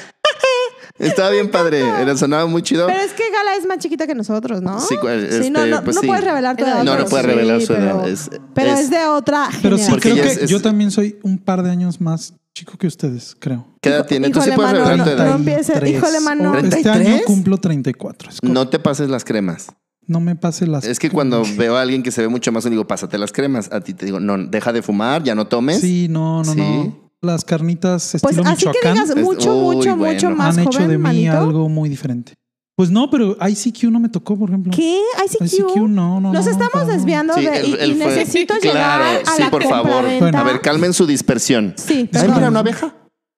estaba 1.07 1.29
bien 1.31 1.49
padre. 1.51 1.79
Era, 1.81 2.15
sonaba 2.17 2.45
muy 2.45 2.61
chido. 2.61 2.87
Pero 2.87 2.99
es 3.01 3.13
que 3.13 3.23
Gala 3.31 3.55
es 3.57 3.65
más 3.65 3.77
chiquita 3.79 4.07
que 4.07 4.15
nosotros, 4.15 4.61
¿no? 4.61 4.79
Sí, 4.79 4.95
este, 4.95 5.49
no, 5.49 5.65
no, 5.65 5.83
pues 5.83 5.95
no 5.95 6.01
sí. 6.01 6.07
puedes 6.07 6.23
revelar 6.23 6.55
tu 6.57 6.63
edad. 6.65 6.83
No, 6.83 6.91
no 6.91 6.97
pero 6.97 7.09
puede 7.09 7.23
sí, 7.23 7.29
revelar 7.29 7.61
su 7.61 7.73
edad. 7.73 7.95
Pero, 8.01 8.05
Es- 8.13 8.29
pero 8.53 8.71
es- 8.71 8.79
es, 8.81 8.89
de 8.89 9.05
otra 9.07 9.49
Pero 9.61 9.77
sí, 9.77 9.83
generación. 9.85 9.99
Creo 9.99 10.15
que 10.37 10.43
es- 10.43 10.49
yo 10.49 10.61
también 10.61 10.91
soy 10.91 11.19
un 11.23 11.37
par 11.37 11.63
de 11.63 11.69
años 11.71 11.99
más 12.01 12.33
chico 12.53 12.77
que 12.77 12.87
ustedes, 12.87 13.35
creo. 13.39 13.65
¿Qué 13.81 13.89
edad 13.89 14.05
tiene? 14.05 14.29
Tú 14.29 14.41
sí 14.41 14.51
puedes 14.55 14.71
revelar 14.73 14.97
tu 14.99 15.05
no, 15.05 15.11
edad. 15.11 15.29
no 15.29 15.35
empieces. 15.35 15.67
33. 15.77 15.97
Híjole, 15.97 16.19
mano. 16.19 16.55
Este 16.57 16.69
33. 16.81 17.07
año 17.07 17.19
cumplo 17.25 17.57
34. 17.57 18.29
Es 18.29 18.41
co- 18.41 18.47
No 18.47 18.67
te 18.67 18.77
pases 18.79 19.09
las 19.09 19.23
cremas. 19.23 19.67
no 20.07 20.19
me 20.19 20.35
pase 20.35 20.67
las. 20.67 20.83
Es 20.83 20.99
que 20.99 21.09
cuando 21.09 21.43
veo 21.57 21.77
a 21.77 21.81
alguien 21.81 22.03
que 22.03 22.11
se 22.11 22.21
ve 22.21 22.27
mucho 22.27 22.51
más, 22.51 22.69
digo, 22.69 22.85
pásate 22.85 23.17
las 23.17 23.31
cremas. 23.31 23.71
A 23.71 23.79
ti 23.79 23.93
te 23.93 24.05
digo, 24.05 24.19
no, 24.19 24.37
deja 24.37 24.73
de 24.73 24.81
fumar, 24.81 25.23
ya 25.23 25.33
no 25.35 25.47
tomes. 25.47 25.79
Sí, 25.79 26.07
no, 26.09 26.43
no, 26.43 26.53
Sí. 26.53 26.59
no. 26.59 27.00
Las 27.23 27.45
carnitas 27.45 28.17
Pues 28.21 28.35
estilo 28.35 28.49
así 28.49 28.65
que 28.65 28.69
Michoacán 28.71 28.93
digas 29.05 29.15
mucho, 29.23 29.55
Uy, 29.55 29.75
mucho, 29.75 29.95
bueno. 29.95 30.13
mucho 30.13 30.29
más 30.31 30.57
han 30.57 30.63
hecho 30.63 30.71
joven, 30.71 30.89
de 30.89 30.97
mí 30.97 31.03
manito. 31.03 31.37
algo 31.37 31.69
muy 31.69 31.87
diferente. 31.87 32.33
Pues 32.75 32.89
no, 32.89 33.11
pero 33.11 33.37
ICQ 33.47 33.83
no 33.91 33.99
me 33.99 34.09
tocó, 34.09 34.35
por 34.39 34.49
ejemplo. 34.49 34.73
¿Qué? 34.75 34.99
¿ICQ? 35.25 35.41
ICQ 35.43 35.75
no, 35.87 36.19
no. 36.19 36.33
Nos 36.33 36.45
no, 36.45 36.51
estamos 36.51 36.87
no. 36.87 36.91
desviando 36.93 37.35
Sí, 37.35 37.45
de 37.45 37.57
él- 37.59 37.65
y, 37.67 37.73
él 37.83 37.91
y 37.91 37.95
fue- 38.01 38.05
necesito 38.15 38.55
Claro, 38.59 38.73
llegar 38.73 39.01
a 39.27 39.35
sí, 39.35 39.41
la 39.41 39.51
por 39.51 39.63
favor. 39.63 40.05
A 40.35 40.43
ver, 40.43 40.61
calmen 40.61 40.93
su 40.93 41.05
dispersión. 41.05 41.75
Sí, 41.77 42.09
Ay, 42.11 42.27
mira, 42.33 42.47
una 42.49 42.59
abeja. 42.61 42.95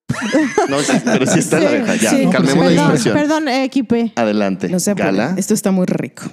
No, 0.69 0.79
sí, 0.79 0.93
pero 1.03 1.25
sí 1.25 1.39
está 1.39 1.59
la 1.59 1.69
Sí, 1.69 1.75
abeja. 1.75 1.95
Ya, 1.95 2.09
sí. 2.11 2.27
calmemos 2.31 2.65
la 2.65 2.71
dispersión. 2.71 3.15
Perdón, 3.15 3.47
equipe. 3.49 4.13
Adelante. 4.15 4.69
No 4.69 4.79
sé, 4.79 4.93
Gala. 4.93 5.33
esto 5.37 5.53
está 5.53 5.71
muy 5.71 5.87
rico. 5.87 6.23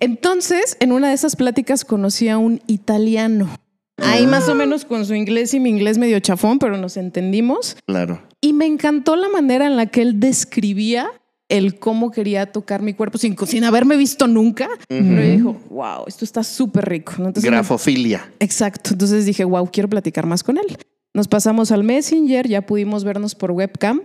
Entonces, 0.00 0.76
en 0.80 0.92
una 0.92 1.08
de 1.08 1.14
esas 1.14 1.36
pláticas 1.36 1.84
conocí 1.86 2.28
a 2.28 2.36
un 2.36 2.60
italiano. 2.66 3.48
Ahí 3.98 4.26
más 4.26 4.48
o 4.48 4.54
menos 4.54 4.84
con 4.84 5.06
su 5.06 5.14
inglés 5.14 5.54
y 5.54 5.60
mi 5.60 5.70
inglés 5.70 5.98
medio 5.98 6.18
chafón, 6.20 6.58
pero 6.58 6.76
nos 6.76 6.96
entendimos. 6.96 7.76
Claro. 7.86 8.22
Y 8.40 8.52
me 8.52 8.66
encantó 8.66 9.16
la 9.16 9.28
manera 9.28 9.66
en 9.66 9.76
la 9.76 9.86
que 9.86 10.02
él 10.02 10.18
describía 10.20 11.08
el 11.48 11.78
cómo 11.78 12.10
quería 12.10 12.50
tocar 12.50 12.82
mi 12.82 12.94
cuerpo 12.94 13.18
sin, 13.18 13.36
sin 13.46 13.64
haberme 13.64 13.96
visto 13.96 14.26
nunca. 14.26 14.68
Pero 14.88 15.22
dijo, 15.22 15.60
wow, 15.70 16.04
esto 16.06 16.24
está 16.24 16.42
súper 16.42 16.88
rico. 16.88 17.12
Entonces 17.18 17.44
me- 17.44 17.50
Grafofilia. 17.50 18.32
Exacto. 18.40 18.90
Entonces 18.92 19.26
dije, 19.26 19.44
wow, 19.44 19.68
quiero 19.70 19.88
platicar 19.88 20.26
más 20.26 20.42
con 20.42 20.58
él. 20.58 20.76
Nos 21.12 21.28
pasamos 21.28 21.70
al 21.70 21.84
Messenger, 21.84 22.48
ya 22.48 22.62
pudimos 22.66 23.04
vernos 23.04 23.34
por 23.36 23.52
webcam. 23.52 24.02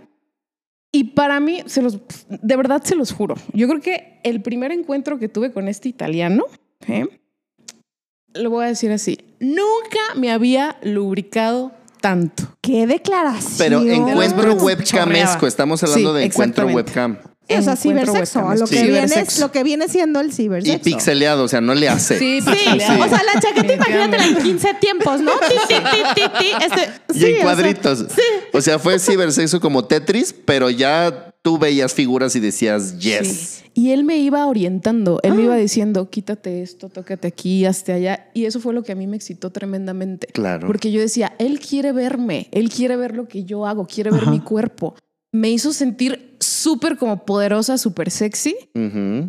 Y 0.92 1.04
para 1.04 1.40
mí, 1.40 1.62
se 1.66 1.82
los, 1.82 1.98
de 2.28 2.56
verdad 2.56 2.82
se 2.84 2.96
los 2.96 3.12
juro, 3.12 3.36
yo 3.52 3.68
creo 3.68 3.80
que 3.80 4.18
el 4.24 4.42
primer 4.42 4.72
encuentro 4.72 5.20
que 5.20 5.28
tuve 5.28 5.52
con 5.52 5.68
este 5.68 5.88
italiano, 5.88 6.44
¿eh? 6.88 7.06
Lo 8.34 8.50
voy 8.50 8.64
a 8.64 8.68
decir 8.68 8.92
así, 8.92 9.18
nunca 9.38 9.98
me 10.16 10.30
había 10.30 10.76
lubricado 10.82 11.72
tanto. 12.00 12.44
¡Qué 12.60 12.86
declaración! 12.86 13.54
Pero 13.58 13.80
encuentro 13.82 14.54
webcamesco. 14.54 15.46
Estamos 15.46 15.82
hablando 15.82 16.12
Sí, 16.12 16.18
de 16.18 16.24
encuentro 16.24 16.66
webcam. 16.66 17.18
O 17.58 17.62
sea, 17.62 17.76
cibersexo, 17.76 18.38
webcam, 18.40 18.58
lo, 18.58 18.66
sí. 18.66 18.74
que 18.76 18.82
viene, 18.90 19.24
lo 19.40 19.52
que 19.52 19.62
viene 19.64 19.88
siendo 19.88 20.20
el 20.20 20.28
Y 20.28 20.32
cibersexo. 20.32 20.82
pixeleado, 20.82 21.44
o 21.44 21.48
sea, 21.48 21.60
no 21.60 21.74
le 21.74 21.88
hace. 21.88 22.18
Sí, 22.18 22.40
Sí, 22.40 22.48
o 22.50 23.08
sea, 23.08 23.22
la 23.34 23.40
chaqueta 23.40 23.74
imagínatela 23.74 24.26
en 24.26 24.36
15 24.36 24.74
tiempos, 24.80 25.20
¿no? 25.20 25.32
Ti, 25.32 25.54
ti, 25.68 25.74
ti, 25.74 26.02
ti, 26.14 26.22
ti. 26.38 26.46
Este, 26.64 26.90
Y 27.14 27.18
sí, 27.18 27.24
o 27.24 27.28
en 27.28 27.34
sea, 27.34 27.42
cuadritos. 27.42 28.06
O 28.52 28.60
sea, 28.60 28.78
fue 28.78 28.98
cibersexo 28.98 29.60
como 29.60 29.84
Tetris, 29.84 30.32
pero 30.44 30.70
ya 30.70 31.32
tú 31.42 31.58
veías 31.58 31.94
figuras 31.94 32.36
y 32.36 32.40
decías 32.40 32.98
yes. 32.98 33.28
Sí. 33.28 33.56
Y 33.72 33.92
él 33.92 34.02
me 34.04 34.18
iba 34.18 34.44
orientando, 34.46 35.20
él 35.22 35.34
me 35.34 35.44
iba 35.44 35.56
diciendo, 35.56 36.10
quítate 36.10 36.60
esto, 36.60 36.88
tócate 36.88 37.28
aquí, 37.28 37.64
hazte 37.64 37.92
allá. 37.92 38.28
Y 38.34 38.44
eso 38.44 38.58
fue 38.60 38.74
lo 38.74 38.82
que 38.82 38.92
a 38.92 38.94
mí 38.96 39.06
me 39.06 39.16
excitó 39.16 39.50
tremendamente. 39.50 40.26
Claro. 40.26 40.66
Porque 40.66 40.90
yo 40.90 41.00
decía, 41.00 41.32
él 41.38 41.60
quiere 41.60 41.92
verme, 41.92 42.48
él 42.50 42.68
quiere 42.68 42.96
ver 42.96 43.14
lo 43.16 43.28
que 43.28 43.44
yo 43.44 43.66
hago, 43.66 43.86
quiere 43.86 44.10
ver 44.10 44.22
Ajá. 44.22 44.30
mi 44.32 44.40
cuerpo. 44.40 44.96
Me 45.32 45.50
hizo 45.50 45.72
sentir 45.72 46.36
súper 46.62 46.96
como 46.96 47.24
poderosa, 47.24 47.78
súper 47.78 48.10
sexy. 48.10 48.54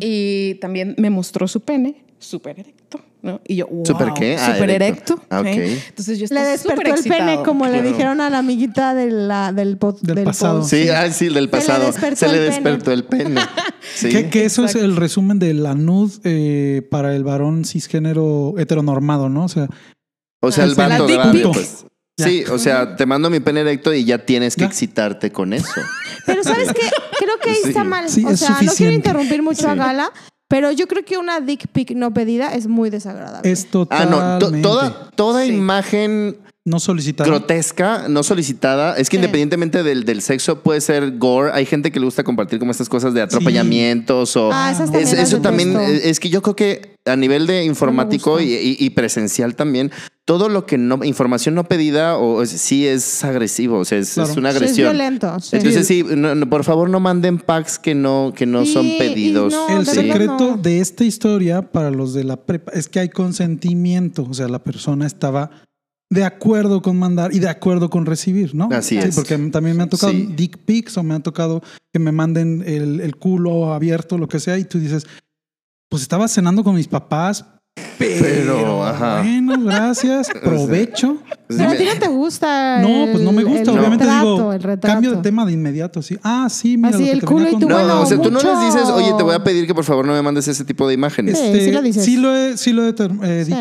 Y 0.00 0.54
también 0.56 0.94
me 0.98 1.10
mostró 1.10 1.48
su 1.48 1.60
pene, 1.60 2.04
súper 2.18 2.60
erecto, 2.60 3.00
¿no? 3.22 3.40
Y 3.46 3.56
yo, 3.56 3.66
wow, 3.68 3.84
¿Súper 3.86 4.12
qué? 4.14 4.36
Ah, 4.38 4.52
Súper 4.54 4.70
erecto. 4.70 5.14
erecto. 5.14 5.26
Ah, 5.30 5.40
ok. 5.40 5.46
¿eh? 5.46 5.82
Entonces 5.88 6.18
yo 6.18 6.22
Le 6.30 6.40
estaba 6.40 6.48
despertó 6.48 6.96
súper 6.96 7.12
el 7.12 7.18
pene, 7.26 7.42
como 7.44 7.66
le 7.66 7.82
dijeron 7.82 8.20
a 8.20 8.30
la 8.30 8.38
amiguita 8.38 8.94
de 8.94 9.10
la- 9.10 9.52
del, 9.52 9.78
Del 9.78 10.14
del 10.14 10.24
pasado. 10.24 10.62
Sí, 10.64 10.88
ah, 10.88 11.10
sí, 11.10 11.28
del 11.28 11.48
pasado. 11.48 11.86
despertó 11.86 12.16
Se 12.16 12.28
le 12.28 12.34
el 12.34 12.38
pene. 12.40 12.50
despertó 12.54 12.92
el 12.92 13.04
pene. 13.04 13.40
Sí. 13.94 14.08
Que, 14.10 14.30
que 14.30 14.44
eso 14.44 14.62
Exacto. 14.62 14.78
es 14.78 14.84
el 14.84 14.96
resumen 14.96 15.38
de 15.40 15.52
la 15.54 15.74
nud 15.74 16.10
eh, 16.24 16.86
para 16.90 17.14
el 17.16 17.24
varón 17.24 17.64
cisgénero 17.64 18.54
heteronormado, 18.56 19.28
¿no? 19.28 19.44
O 19.44 19.48
sea, 19.48 19.68
O 20.40 20.50
sea, 20.52 20.64
el 20.64 20.70
O 20.70 20.74
sea, 20.76 20.88
vato 20.88 21.02
la 21.02 21.06
de 21.06 21.12
dick 21.12 21.24
radio, 21.24 21.42
pic. 21.50 21.52
pues. 21.52 21.84
Ya. 22.16 22.26
Sí, 22.26 22.44
o 22.50 22.58
sea, 22.58 22.94
te 22.96 23.06
mando 23.06 23.28
mi 23.30 23.40
pene 23.40 23.60
erecto 23.60 23.92
y 23.92 24.04
ya 24.04 24.18
tienes 24.24 24.54
que 24.54 24.60
Ya. 24.62 24.66
excitarte 24.68 25.32
con 25.32 25.52
eso. 25.52 25.80
Pero 26.26 26.42
¿sabes 26.44 26.68
qué? 26.74 26.86
Creo 27.42 27.44
que 27.44 27.50
ahí 27.50 27.62
Sí. 27.62 27.68
está 27.68 27.84
mal. 27.84 28.08
Sí, 28.08 28.24
o 28.24 28.30
es 28.30 28.40
sea, 28.40 28.58
no 28.62 28.72
quiero 28.72 28.92
interrumpir 28.92 29.42
mucho 29.42 29.68
a. 29.68 29.74
Gala, 29.74 30.12
pero 30.48 30.70
yo 30.70 30.86
creo 30.86 31.04
que 31.04 31.18
una 31.18 31.40
dick 31.40 31.66
pic 31.68 31.92
no 31.92 32.12
pedida 32.14 32.54
es 32.54 32.66
muy 32.66 32.90
desagradable. 32.90 33.50
es 33.50 33.64
Ah, 33.64 33.68
totalmente 33.70 34.16
no, 34.16 34.38
to- 34.38 34.62
toda, 34.62 35.10
toda 35.16 35.44
Sí. 35.44 35.52
imagen 35.52 36.38
no 36.64 36.78
solicitado. 36.78 37.28
grotesca, 37.28 38.06
no 38.08 38.22
solicitada, 38.22 38.96
es 38.96 39.08
que 39.10 39.16
Sí. 39.16 39.20
independientemente 39.20 39.82
del, 39.82 40.04
del 40.04 40.22
sexo 40.22 40.60
puede 40.60 40.80
ser 40.80 41.18
gore. 41.18 41.50
Hay 41.52 41.66
gente 41.66 41.90
que 41.90 41.98
le 41.98 42.04
gusta 42.06 42.22
compartir 42.22 42.58
como 42.60 42.70
estas 42.70 42.88
cosas 42.88 43.14
de 43.14 43.22
atropellamientos 43.22 44.36
o 44.36 44.50
Ah, 44.52 44.70
esas 44.70 44.86
Es- 44.86 44.92
también 44.92 45.16
las 45.18 45.28
eso 45.28 45.40
también 45.40 45.76
es, 45.80 46.20
que 46.20 46.28
yo 46.28 46.40
creo 46.42 46.54
que 46.54 46.96
a 47.04 47.16
nivel 47.16 47.48
de 47.48 47.64
informático 47.64 48.40
y, 48.40 48.52
y- 48.54 48.76
y 48.78 48.90
presencial 48.90 49.56
también, 49.56 49.90
todo 50.24 50.48
lo 50.48 50.64
que 50.66 50.78
no, 50.78 51.02
información 51.02 51.56
no 51.56 51.64
pedida 51.64 52.16
o 52.16 52.42
es- 52.42 52.50
sí 52.50 52.86
es 52.86 53.24
agresivo, 53.24 53.78
o 53.80 53.84
sea, 53.84 53.98
es, 53.98 54.14
Claro. 54.14 54.30
es 54.30 54.36
una 54.36 54.50
Sí, 54.50 54.56
es 54.56 54.62
agresión. 54.62 54.88
violento. 54.92 55.40
sí. 55.40 55.56
Entonces 55.56 55.84
sí, 55.88 56.04
no- 56.16 56.36
no, 56.36 56.48
por 56.48 56.62
favor 56.62 56.88
no 56.88 57.00
manden 57.00 57.38
packs 57.38 57.80
que 57.80 57.96
no, 57.96 58.32
que 58.36 58.46
no 58.46 58.64
Sí, 58.64 58.72
son 58.72 58.86
pedidos. 58.98 59.52
no, 59.52 59.80
El 59.80 59.84
secreto 59.86 60.52
no. 60.52 60.56
de 60.58 60.78
esta 60.80 61.02
historia 61.02 61.72
para 61.72 61.90
los 61.90 62.14
de 62.14 62.22
la 62.22 62.36
prepa 62.36 62.70
es 62.72 62.88
que 62.88 63.00
hay 63.00 63.08
consentimiento. 63.08 64.24
O 64.30 64.34
sea, 64.34 64.46
la 64.48 64.62
persona 64.62 65.06
estaba 65.06 65.50
de 66.12 66.24
acuerdo 66.24 66.82
con 66.82 66.98
mandar 66.98 67.32
y 67.34 67.38
de 67.38 67.48
acuerdo 67.48 67.88
con 67.88 68.04
recibir, 68.04 68.54
¿no? 68.54 68.68
Así 68.70 68.98
es. 68.98 69.14
Porque 69.14 69.38
también 69.50 69.76
me 69.76 69.84
han 69.84 69.88
tocado 69.88 70.12
Sí. 70.12 70.28
dick 70.36 70.58
pics 70.58 70.98
o 70.98 71.02
me 71.02 71.14
han 71.14 71.22
tocado 71.22 71.62
que 71.90 71.98
me 71.98 72.12
manden 72.12 72.62
el, 72.66 73.00
el 73.00 73.16
culo 73.16 73.72
abierto, 73.72 74.18
lo 74.18 74.28
que 74.28 74.38
sea, 74.38 74.58
y 74.58 74.64
tú 74.64 74.78
dices, 74.78 75.06
pues 75.88 76.02
estaba 76.02 76.28
cenando 76.28 76.62
con 76.64 76.74
mis 76.74 76.86
papás, 76.88 77.46
pero, 77.98 78.20
Pero, 78.20 78.84
ajá. 78.84 79.22
bueno, 79.22 79.58
gracias, 79.64 80.28
provecho. 80.42 81.16
Pero 81.48 81.70
a 81.70 81.76
ti 81.76 81.84
no 81.84 81.98
te 81.98 82.08
gusta. 82.08 82.80
No, 82.82 83.06
pues 83.10 83.24
no 83.24 83.32
me 83.32 83.40
el- 83.40 83.46
gusta. 83.48 83.70
el 83.70 83.78
Obviamente 83.78 84.04
retrato, 84.04 84.36
digo, 84.36 84.52
el 84.52 84.62
retrato. 84.62 84.92
cambio 84.92 85.10
de 85.12 85.22
tema 85.22 85.46
de 85.46 85.52
inmediato. 85.52 86.00
Así, 86.00 86.18
ah, 86.22 86.48
sí, 86.50 86.76
mira. 86.76 86.90
Así 86.90 86.98
lo 86.98 87.04
que 87.06 87.12
el 87.12 87.20
te 87.20 87.26
culo 87.26 87.48
y 87.48 87.52
tú, 87.58 87.68
No, 87.70 87.74
bueno, 87.76 88.00
o 88.02 88.06
sea, 88.06 88.18
tú 88.18 88.30
no 88.30 88.38
mucho. 88.38 88.52
les 88.52 88.74
dices, 88.74 88.88
oye, 88.90 89.14
te 89.16 89.22
voy 89.22 89.34
a 89.34 89.42
pedir 89.42 89.66
que 89.66 89.74
por 89.74 89.84
favor 89.84 90.04
no 90.06 90.12
me 90.12 90.20
mandes 90.20 90.46
ese 90.48 90.62
tipo 90.64 90.86
de 90.86 90.92
imágenes. 90.92 91.38
Sí, 91.38 91.44
Este, 91.46 91.64
sí 91.64 91.70
lo 91.72 91.80
dices. 91.82 92.04
Sí 92.04 92.16
lo 92.18 92.36
he, 92.36 92.56
sí 92.58 92.72
lo 92.72 92.86
he 92.86 92.94
eh, 93.22 93.44
Sí. 93.46 93.54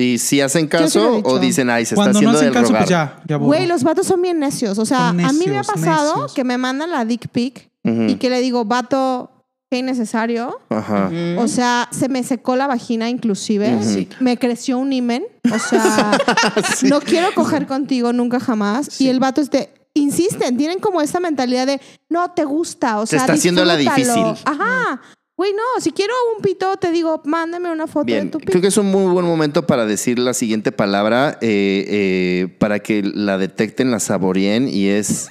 Y 0.00 0.18
si 0.18 0.40
hacen 0.40 0.62
sí 0.62 0.68
caso 0.68 1.20
o 1.24 1.38
dicen, 1.38 1.68
ay, 1.70 1.84
se 1.84 1.94
está 1.94 1.96
Cuando 1.96 2.20
no 2.22 2.30
haciendo 2.30 2.38
hacen 2.38 2.46
del 2.46 2.54
caso, 2.54 2.66
rogar. 2.68 2.80
pues 2.82 2.90
ya, 2.90 3.22
ya 3.26 3.36
borro. 3.36 3.46
Güey, 3.48 3.66
los 3.66 3.82
vatos 3.82 4.06
son 4.06 4.22
bien 4.22 4.38
necios. 4.38 4.78
O 4.78 4.86
sea, 4.86 5.08
Son 5.08 5.20
a 5.20 5.32
mí 5.32 5.44
me 5.46 5.56
ha 5.56 5.58
necios, 5.58 5.66
pasado 5.66 6.12
necios. 6.14 6.34
que 6.34 6.44
me 6.44 6.58
mandan 6.58 6.90
la 6.90 7.04
dick 7.04 7.28
pic 7.28 7.70
Ujú. 7.84 8.02
y 8.04 8.14
que 8.16 8.30
le 8.30 8.40
digo, 8.40 8.64
vato, 8.64 9.30
qué 9.70 9.78
innecesario. 9.78 10.58
Ajá. 10.70 11.10
O 11.38 11.46
sea, 11.48 11.88
se 11.92 12.08
me 12.08 12.22
secó 12.24 12.56
la 12.56 12.66
vagina 12.66 13.08
inclusive. 13.08 13.74
Ujú. 13.76 14.06
Me 14.20 14.36
creció 14.38 14.78
un 14.78 14.92
imen. 14.92 15.24
O 15.52 15.58
sea, 15.58 16.18
no 16.82 17.00
quiero 17.00 17.32
coger 17.34 17.66
contigo 17.66 18.12
nunca 18.12 18.40
jamás. 18.40 19.00
Y 19.00 19.08
el 19.08 19.20
vato 19.20 19.40
este... 19.40 19.74
Insisten, 19.92 20.56
tienen 20.56 20.78
como 20.78 21.00
esta 21.02 21.18
mentalidad 21.18 21.66
de 21.66 21.80
no 22.08 22.30
te 22.30 22.44
gusta, 22.44 23.00
o 23.00 23.06
Se 23.06 23.10
sea, 23.16 23.18
está 23.20 23.32
haciendo 23.32 23.64
la 23.64 23.76
disfrútalo". 23.76 24.28
difícil. 24.28 24.44
Ajá. 24.46 25.00
Güey, 25.40 25.54
no, 25.54 25.80
si 25.80 25.92
quiero 25.92 26.12
un 26.36 26.42
pito, 26.42 26.76
te 26.76 26.90
digo, 26.90 27.22
mándame 27.24 27.72
una 27.72 27.86
foto 27.86 28.04
Bien, 28.04 28.26
de 28.26 28.30
tu 28.32 28.38
pito. 28.40 28.50
creo 28.50 28.60
que 28.60 28.68
es 28.68 28.76
un 28.76 28.90
muy 28.90 29.10
buen 29.10 29.24
momento 29.24 29.66
para 29.66 29.86
decir 29.86 30.18
la 30.18 30.34
siguiente 30.34 30.70
palabra 30.70 31.38
eh, 31.40 31.86
eh, 31.88 32.56
para 32.58 32.80
que 32.80 33.02
la 33.02 33.38
detecten, 33.38 33.90
la 33.90 34.00
saboreen 34.00 34.68
y 34.68 34.88
es 34.88 35.28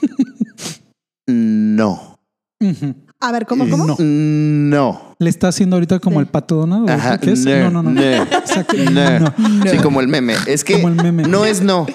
no. 1.28 2.20
A 3.20 3.32
ver, 3.32 3.46
¿cómo, 3.46 3.70
cómo? 3.70 3.86
No. 3.86 3.98
No. 4.00 5.16
Le 5.20 5.30
está 5.30 5.50
haciendo 5.50 5.76
ahorita 5.76 6.00
como 6.00 6.18
Sí. 6.18 6.22
el 6.22 6.28
pato 6.28 6.56
Donald. 6.56 6.90
¿o 6.90 6.92
Ajá, 6.94 7.20
qué 7.20 7.34
es? 7.34 7.46
no, 7.46 7.70
No, 7.70 7.84
no, 7.84 7.84
no. 7.84 7.92
no. 7.92 8.02
Exacto. 8.24 8.78
No. 8.92 9.20
No. 9.20 9.72
Sí, 9.72 9.78
como 9.78 10.02
el 10.02 10.08
meme. 10.08 10.34
Es 10.48 10.64
que 10.64 10.74
Como 10.74 10.88
el 10.88 10.96
meme. 10.96 11.24
no 11.28 11.46
es 11.46 11.62
no. 11.62 11.86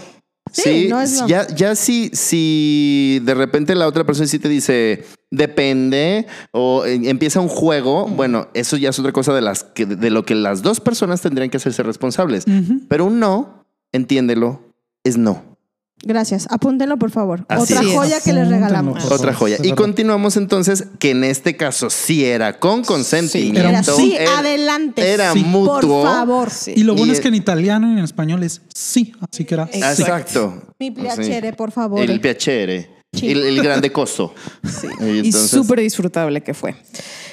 Sí, 0.55 0.63
Sí, 0.63 0.87
no 0.89 1.01
es 1.01 1.21
no. 1.21 1.27
ya, 1.27 1.49
ya 1.49 1.75
si, 1.75 2.11
si 2.13 3.21
de 3.25 3.35
repente 3.35 3.75
la 3.75 3.89
otra 3.89 4.05
persona 4.05 4.29
sí 4.29 4.39
te 4.39 4.49
dice 4.49 5.05
depende 5.31 6.27
o 6.53 6.85
eh, 6.87 7.01
empieza 7.09 7.41
un 7.41 7.49
juego, 7.49 8.07
bueno, 8.07 8.47
eso 8.55 8.77
ya 8.77 8.91
es 8.91 8.99
otra 9.01 9.11
cosa 9.11 9.35
de 9.35 9.41
las 9.41 9.65
que 9.65 9.85
de 9.85 10.11
lo 10.11 10.25
que 10.25 10.37
las 10.37 10.63
dos 10.63 10.79
personas 10.81 11.21
tendrían 11.23 11.51
que 11.51 11.57
hacerse 11.57 11.83
responsables. 11.83 12.45
Pero 12.89 13.07
un 13.07 13.19
no, 13.19 13.65
entiéndelo, 13.93 14.61
es 15.03 15.17
no. 15.17 15.54
Gracias. 16.03 16.47
Apúntenlo, 16.51 16.99
por 16.99 17.11
favor. 17.11 17.47
Así 17.49 17.73
Otra 17.75 17.87
es. 17.89 17.95
joya 17.95 18.21
que 18.21 18.33
les 18.35 18.49
regalamos. 18.49 19.05
Otra 19.11 19.33
joya. 19.33 19.57
Y 19.63 19.73
continuamos 19.73 20.37
entonces 20.37 20.85
que 20.99 21.11
en 21.13 21.25
este 21.25 21.57
caso 21.57 21.89
sí 21.89 22.25
era 22.25 22.59
con 22.59 22.85
consentimiento. 22.85 23.61
Era 23.61 23.69
Era 23.71 23.79
un 23.79 23.85
sí, 24.01 24.15
era- 24.19 24.39
adelante. 24.39 25.03
Era 25.11 25.33
Sí. 25.33 25.45
mutuo. 25.45 25.81
Por 25.81 26.03
favor. 26.05 26.51
Sí. 26.51 26.75
Y 26.77 26.83
lo 26.83 26.95
bueno 26.95 27.13
Y- 27.13 27.17
es 27.17 27.21
que 27.21 27.29
en 27.29 27.35
italiano 27.37 27.89
y 27.91 27.93
en 27.99 28.05
español 28.05 28.43
es 28.43 28.61
sí, 28.75 29.15
así 29.33 29.45
que 29.47 29.55
era 29.55 29.67
sí. 29.73 29.79
Exacto. 29.79 30.63
Mi 30.79 30.91
piacere, 30.91 31.53
por 31.55 31.71
favor. 31.73 32.01
El 32.01 32.21
piacere. 32.21 32.91
Sí. 33.15 33.31
El, 33.31 33.43
el 33.45 33.63
grande 33.63 33.91
costo. 33.93 34.35
Sí. 34.65 34.89
Y 35.01 35.29
Y 35.29 35.33
súper 35.33 35.81
disfrutable 35.81 36.43
que 36.43 36.53
fue. 36.53 36.75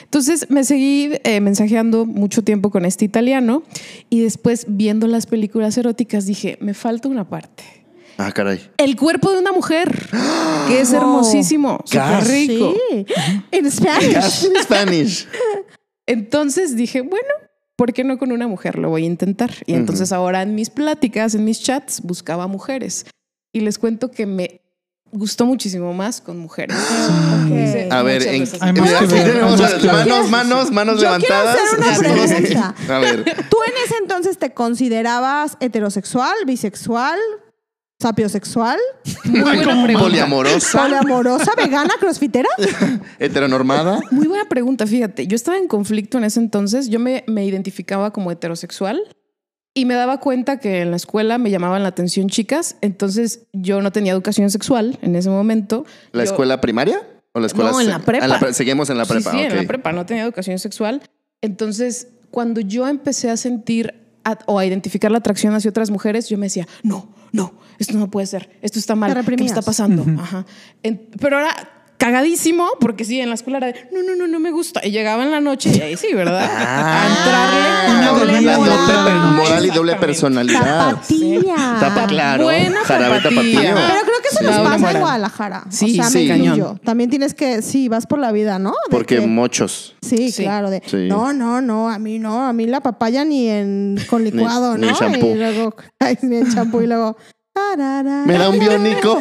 Entonces 0.04 0.46
me 0.50 0.64
seguí 0.64 1.10
eh, 1.24 1.42
mensajeando 1.42 2.06
mucho 2.06 2.42
tiempo 2.44 2.70
con 2.70 2.86
este 2.86 3.04
italiano 3.04 3.64
y 4.10 4.22
después 4.22 4.66
viendo 4.70 5.08
las 5.08 5.26
películas 5.26 5.78
eróticas 5.78 6.26
dije, 6.26 6.58
me 6.62 6.74
falta 6.74 7.08
una 7.10 7.28
parte. 7.28 7.64
Ah, 8.18 8.32
caray. 8.32 8.70
El 8.78 8.96
cuerpo 8.96 9.32
de 9.32 9.40
una 9.40 9.52
mujer, 9.52 10.10
que 10.68 10.82
es 10.82 10.94
hermosísimo, 10.94 11.80
súper 11.86 12.00
Gas. 12.02 12.28
rico. 12.28 12.76
Sí. 12.90 13.06
En 13.52 13.72
Spanish. 13.72 14.14
Gas 14.14 14.44
in 14.46 14.64
Spanish. 14.64 15.28
Entonces 16.06 16.76
dije, 16.76 17.02
bueno, 17.02 17.28
¿por 17.76 17.94
qué 17.94 18.04
no 18.04 18.18
con 18.18 18.32
una 18.32 18.48
mujer? 18.48 18.78
Lo 18.78 18.90
voy 18.90 19.04
a 19.04 19.08
intentar. 19.08 19.52
Y 19.66 19.74
entonces 19.74 20.12
ahora 20.12 20.42
en 20.42 20.56
mis 20.56 20.70
pláticas, 20.70 21.36
en 21.36 21.44
mis 21.46 21.62
chats, 21.62 22.02
buscaba 22.02 22.48
mujeres. 22.48 23.06
Y 23.54 23.62
les 23.62 23.78
cuento 23.78 24.12
que 24.12 24.26
me 24.26 24.62
gustó 25.12 25.46
muchísimo 25.46 25.94
más 25.94 26.22
con 26.22 26.38
mujeres. 26.38 26.78
Dice, 27.50 27.90
A 27.92 28.02
ver, 28.02 28.24
en, 28.24 28.50
tenemos 28.50 29.60
manos, 29.84 30.30
manos, 30.30 30.72
manos 30.72 31.02
Yo 31.02 31.10
quiero 31.18 31.36
levantadas. 31.36 31.58
hacer 31.58 31.80
una 31.80 31.98
pregunta. 31.98 32.76
A 32.90 33.00
ver, 33.00 33.24
¿Tú 33.50 33.58
en 33.68 33.74
ese 33.86 33.96
entonces 34.02 34.38
te 34.38 34.54
considerabas 34.54 35.58
heterosexual, 35.60 36.34
bisexual, 36.46 37.20
sapiosexual, 38.02 38.78
Muy 39.26 39.42
buena 39.42 39.62
pregunta. 39.84 40.00
poliamorosa, 40.00 40.82
poliamorosa, 40.84 41.52
vegana, 41.56 41.94
crossfitera? 42.00 42.50
heteronormada. 43.20 44.00
Muy 44.12 44.28
buena 44.28 44.46
pregunta, 44.50 44.86
fíjate. 44.88 45.28
Yo 45.28 45.36
estaba 45.36 45.58
en 45.58 45.68
conflicto 45.68 46.18
en 46.18 46.24
ese 46.26 46.40
entonces. 46.40 46.90
Yo 46.90 47.00
me, 47.00 47.24
me 47.28 47.46
identificaba 47.46 48.12
como 48.12 48.32
heterosexual 48.32 49.02
y 49.74 49.86
me 49.86 49.94
daba 49.94 50.20
cuenta 50.20 50.58
que 50.60 50.82
en 50.82 50.92
la 50.92 50.98
escuela 50.98 51.38
me 51.38 51.50
llamaban 51.50 51.84
la 51.84 51.90
atención 51.90 52.28
chicas. 52.28 52.76
Entonces 52.82 53.48
yo 53.54 53.82
no 53.82 53.92
tenía 53.92 54.12
educación 54.12 54.50
sexual 54.50 54.98
en 55.02 55.16
ese 55.16 55.30
momento. 55.30 55.86
¿La 56.12 56.24
Yo- 56.26 56.32
escuela 56.32 56.60
primaria? 56.62 57.02
¿O 57.34 57.40
la 57.40 57.48
escuela 57.48 57.72
No, 57.72 57.80
en 57.80 57.88
la 57.90 58.00
prepa. 58.00 58.26
Ah, 58.30 58.40
pre- 58.40 58.54
seguimos 58.54 58.90
en 58.90 58.98
la 58.98 59.06
Sí, 59.06 59.14
prepa. 59.14 59.32
Sí, 59.32 59.40
en 59.40 59.56
la 59.56 59.64
prepa 59.64 59.94
no 59.94 60.06
tenía 60.06 60.24
educación 60.24 60.60
sexual. 60.60 61.02
Entonces, 61.42 62.10
cuando 62.30 62.60
yo 62.62 62.88
empecé 62.88 63.30
a 63.30 63.38
sentir 63.38 63.94
a- 64.26 64.38
o 64.48 64.60
a 64.60 64.66
identificar 64.66 65.12
la 65.12 65.20
atracción 65.20 65.54
hacia 65.56 65.70
otras 65.70 65.90
mujeres, 65.90 66.28
yo 66.30 66.38
me 66.38 66.48
decía, 66.48 66.68
no, 66.84 67.10
no, 67.32 67.54
esto 67.82 67.98
no 67.98 68.10
puede 68.10 68.28
ser, 68.28 68.50
esto 68.62 68.80
está 68.80 68.96
mal, 68.96 69.14
¿qué 69.26 69.38
me 69.38 69.46
está 69.46 69.62
pasando? 69.62 70.06
Ajá. 70.22 70.46
En- 70.84 71.08
pero 71.20 71.38
ahora 71.38 71.56
cagadísimo, 71.98 72.68
porque 72.80 73.06
sí, 73.06 73.20
en 73.22 73.30
la 73.30 73.36
escuela 73.36 73.60
era 73.60 73.68
de, 73.68 73.76
no, 73.94 74.02
no, 74.02 74.16
no, 74.16 74.26
no 74.26 74.40
me 74.40 74.50
gusta. 74.50 74.82
Y 74.84 74.90
llegaba 74.90 75.22
en 75.24 75.30
la 75.30 75.40
noche 75.40 75.70
y 75.72 75.82
ahí 75.82 75.96
sí, 75.96 76.08
¿verdad? 76.16 76.50
Ah. 76.52 77.04
a 77.04 77.08
entrarle 77.08 78.00
Una 78.00 78.10
con 78.10 78.20
doble 78.20 78.34
doble 78.42 79.14
Moral. 79.36 79.66
y 79.68 79.70
doble 79.70 79.96
personalidad. 79.98 80.90
Tapatía. 80.96 81.78
Tapa, 81.80 82.08
claro. 82.08 82.46
Buena 82.46 82.80
Jarabe 82.86 83.20
tapatía. 83.22 83.62
tapatío. 83.62 83.76
Pero 83.76 84.02
creo 84.02 84.22
que 84.24 84.28
eso 84.30 84.40
Sí. 84.40 84.46
nos 84.46 84.58
pasa 84.68 84.92
en. 84.94 85.00
Guadalajara. 85.00 85.64
Sí, 85.70 85.92
o 85.92 86.04
sea, 86.04 86.06
sí. 86.06 86.18
me. 86.24 86.28
Cañón. 86.30 86.80
También 86.84 87.12
tienes 87.12 87.36
que, 87.36 87.62
sí, 87.62 87.88
vas 87.88 88.08
por 88.08 88.18
la 88.18 88.32
vida, 88.32 88.58
¿no? 88.58 88.72
De 88.72 88.78
Porque 88.90 89.20
que- 89.20 89.28
muchos. 89.28 89.96
Sí, 90.02 90.32
Sí. 90.32 90.42
claro. 90.42 90.72
De, 90.72 90.82
Sí. 90.88 91.08
No, 91.08 91.34
no, 91.34 91.62
no, 91.62 91.88
a 91.88 92.00
mí 92.00 92.18
no, 92.18 92.48
a 92.48 92.52
mí 92.52 92.66
la 92.66 92.82
papaya 92.82 93.24
ni 93.26 93.48
en 93.48 94.00
con 94.10 94.24
licuado, 94.24 94.76
ni 94.76 94.88
¿no? 94.88 94.90
en 94.90 94.96
champú. 94.96 95.28
Y 95.32 95.36
luego, 95.36 95.76
ay, 96.00 96.18
ni 96.24 96.38
en 96.38 96.52
champú 96.52 96.82
y 96.82 96.88
luego. 96.88 97.16
Me 98.26 98.38
da 98.38 98.50
un 98.50 98.60
biónico. 98.60 99.20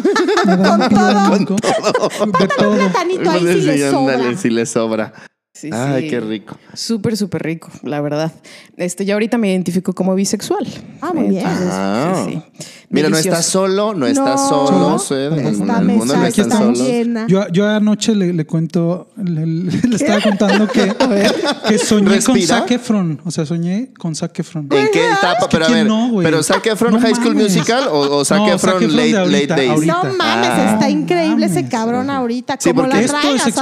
Me 0.46 0.56
da 0.56 0.74
un 0.74 1.44
Con 1.46 1.56
todo. 1.56 2.26
De 2.38 2.48
todo. 2.48 2.74
platanito 2.76 3.30
ahí 3.30 3.40
sí 3.40 3.60
le 3.62 3.72
Sí, 3.78 3.90
sobra. 3.90 4.14
ándale, 4.14 4.36
si 4.36 4.50
le 4.50 4.66
sobra. 4.66 5.12
Sí, 5.60 5.68
Ay, 5.72 6.04
sí. 6.04 6.08
qué 6.10 6.20
rico. 6.20 6.56
Súper, 6.74 7.16
súper 7.16 7.42
rico, 7.42 7.68
la 7.82 8.00
verdad. 8.00 8.32
Este, 8.76 9.04
ya 9.04 9.12
ahorita 9.14 9.36
me 9.36 9.50
identifico 9.50 9.92
como 9.92 10.14
bisexual. 10.14 10.66
Ah, 11.02 11.12
muy 11.14 11.28
bien. 11.28 11.44
Ah. 11.46 12.24
sí, 12.26 12.40
sí. 12.58 12.64
Mira, 12.88 13.08
no 13.08 13.16
estás 13.18 13.46
solo, 13.46 13.94
no 13.94 14.06
estás 14.06 14.40
No. 14.40 14.48
solo. 14.66 14.98
Sued, 14.98 15.26
En 15.26 15.32
el, 15.34 15.38
en 15.38 15.46
el 15.48 15.56
mundo 15.84 16.14
no 16.16 16.22
mesa 16.22 16.28
están 16.28 16.44
está 16.46 16.58
solos. 16.58 16.78
llena. 16.78 17.26
Yo, 17.28 17.46
yo 17.52 17.68
anoche 17.68 18.14
le, 18.16 18.32
le 18.32 18.46
cuento, 18.46 19.10
le, 19.22 19.46
le 19.46 19.94
estaba 19.96 20.20
contando 20.20 20.66
que, 20.66 20.92
que 21.68 21.78
soñé 21.78 22.20
con 22.22 22.34
¿Respira? 22.34 22.58
Zac 22.60 22.70
Efron. 22.72 23.20
O 23.24 23.30
sea, 23.30 23.46
soñé 23.46 23.90
con 23.96 24.16
Zac 24.16 24.36
Efron. 24.40 24.66
¿En 24.72 24.88
qué 24.92 25.06
etapa? 25.08 25.46
Pero 25.50 25.64
a 25.66 25.68
¿quién 25.68 25.78
ver, 25.80 25.86
no? 25.86 26.10
¿pero 26.22 26.42
Zac 26.42 26.66
Efron 26.66 26.94
No 26.94 27.00
High 27.00 27.14
School 27.14 27.34
mames. 27.36 27.52
Musical 27.54 27.84
o, 27.92 28.16
o 28.18 28.24
Zac 28.24 28.38
No, 28.38 28.46
Zac 28.46 28.54
Efron 28.56 28.82
Efron 28.82 28.96
Late, 28.96 29.16
ahorita, 29.18 29.38
late 29.38 29.46
Days? 29.68 29.70
ahorita. 29.70 29.92
No 30.02 30.14
mames, 30.16 30.48
Ah. 30.50 30.70
está 30.72 30.90
increíble 30.90 31.46
ese 31.46 31.54
mames. 31.56 31.70
cabrón 31.70 32.10
ahorita. 32.10 32.56
Sí, 32.58 32.72
porque 32.72 32.88
la 32.94 33.00
esto 33.02 33.16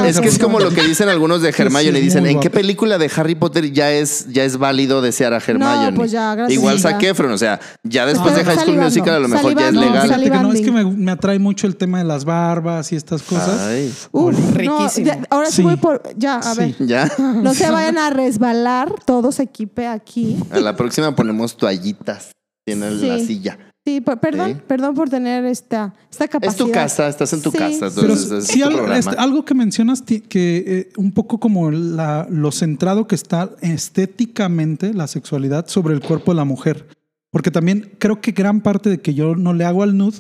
es. 0.04 0.16
Es 0.16 0.20
que 0.20 0.28
es 0.28 0.38
como 0.38 0.58
lo 0.58 0.70
que 0.70 0.82
dicen 0.84 1.08
algunos 1.10 1.42
de 1.42 1.52
Hermione. 1.88 1.98
sí, 2.00 2.04
Dicen, 2.18 2.26
¿en 2.26 2.40
qué 2.40 2.50
película 2.50 2.98
de 2.98 3.10
Harry 3.16 3.34
Potter 3.34 3.72
ya 3.72 3.90
es, 3.92 4.26
ya 4.32 4.44
es 4.44 4.56
válido 4.58 5.00
desear 5.02 5.32
a 5.34 5.38
Hermione? 5.38 5.92
pues 5.96 6.10
ya, 6.10 6.34
gracias, 6.34 6.58
Igual. 6.58 6.78
Zac 6.80 7.02
Efron, 7.02 7.32
o 7.32 7.38
sea, 7.38 7.60
ya 7.82 8.06
después 8.06 8.32
No, 8.32 8.38
de 8.38 8.44
High 8.44 8.54
School 8.54 8.64
salivando, 8.66 8.84
Musical 8.84 9.14
a 9.14 9.18
lo 9.20 9.28
mejor 9.28 9.54
ya 9.54 9.60
es 9.68 9.74
salivando, 9.74 9.80
No, 9.80 9.86
legal. 9.92 10.02
fíjate 10.08 10.30
que 10.30 10.42
no, 10.42 10.52
es 10.52 10.60
que 10.60 10.72
me, 10.72 10.84
me 10.84 11.10
atrae 11.12 11.38
mucho 11.38 11.66
el 11.66 11.76
tema 11.76 11.98
de 11.98 12.04
las 12.04 12.24
barbas 12.24 12.92
y 12.92 12.96
estas 12.96 13.22
cosas. 13.22 13.60
Ay, 13.60 13.92
Uf, 14.12 14.32
no, 14.38 14.54
Riquísimo. 14.54 15.06
ya- 15.06 15.20
ahora 15.30 15.46
sí. 15.50 15.56
Sí. 15.56 15.62
voy 15.62 15.76
por. 15.76 16.02
Ya, 16.16 16.36
a 16.36 16.54
Sí. 16.54 16.74
ver. 16.78 16.86
ya. 16.86 17.10
No 17.18 17.54
se 17.54 17.70
vayan 17.70 17.98
a 17.98 18.10
resbalar, 18.10 18.92
todo 19.04 19.32
se 19.32 19.42
equipe 19.44 19.86
aquí. 19.86 20.36
A 20.50 20.60
la 20.60 20.76
próxima 20.76 21.14
ponemos 21.16 21.56
toallitas 21.56 22.32
en 22.66 22.82
el- 22.82 23.08
la 23.08 23.18
Sí. 23.18 23.26
silla. 23.26 23.58
Sí, 23.88 24.02
per- 24.02 24.18
perdón, 24.20 24.52
Sí. 24.52 24.60
perdón 24.66 24.94
por 24.94 25.08
tener 25.08 25.46
esta, 25.46 25.94
esta 26.10 26.28
capacidad. 26.28 26.60
Es 26.60 26.66
tu 26.66 26.70
casa, 26.70 27.08
estás 27.08 27.32
en 27.32 27.40
tu 27.40 27.50
Sí. 27.50 27.56
casa. 27.58 27.88
Pero 27.94 28.08
Entonces, 28.12 28.32
es 28.32 28.46
sí, 28.48 28.60
tu 28.60 28.66
algo, 28.66 28.92
este, 28.92 29.16
algo 29.16 29.44
que 29.46 29.54
mencionas 29.54 30.02
que 30.02 30.20
eh, 30.66 30.88
un 30.98 31.12
poco 31.12 31.40
como 31.40 31.70
la, 31.70 32.26
lo 32.30 32.52
centrado 32.52 33.06
que 33.06 33.14
está 33.14 33.48
estéticamente 33.62 34.92
la 34.92 35.06
sexualidad 35.06 35.68
sobre 35.68 35.94
el 35.94 36.00
cuerpo 36.00 36.32
de 36.32 36.36
la 36.36 36.44
mujer. 36.44 36.86
Porque 37.30 37.50
también 37.50 37.92
creo 37.98 38.20
que 38.20 38.32
gran 38.32 38.60
parte 38.60 38.90
de 38.90 39.00
que 39.00 39.14
yo 39.14 39.34
no 39.36 39.54
le 39.54 39.64
hago 39.64 39.82
al 39.82 39.96
nude, 39.96 40.18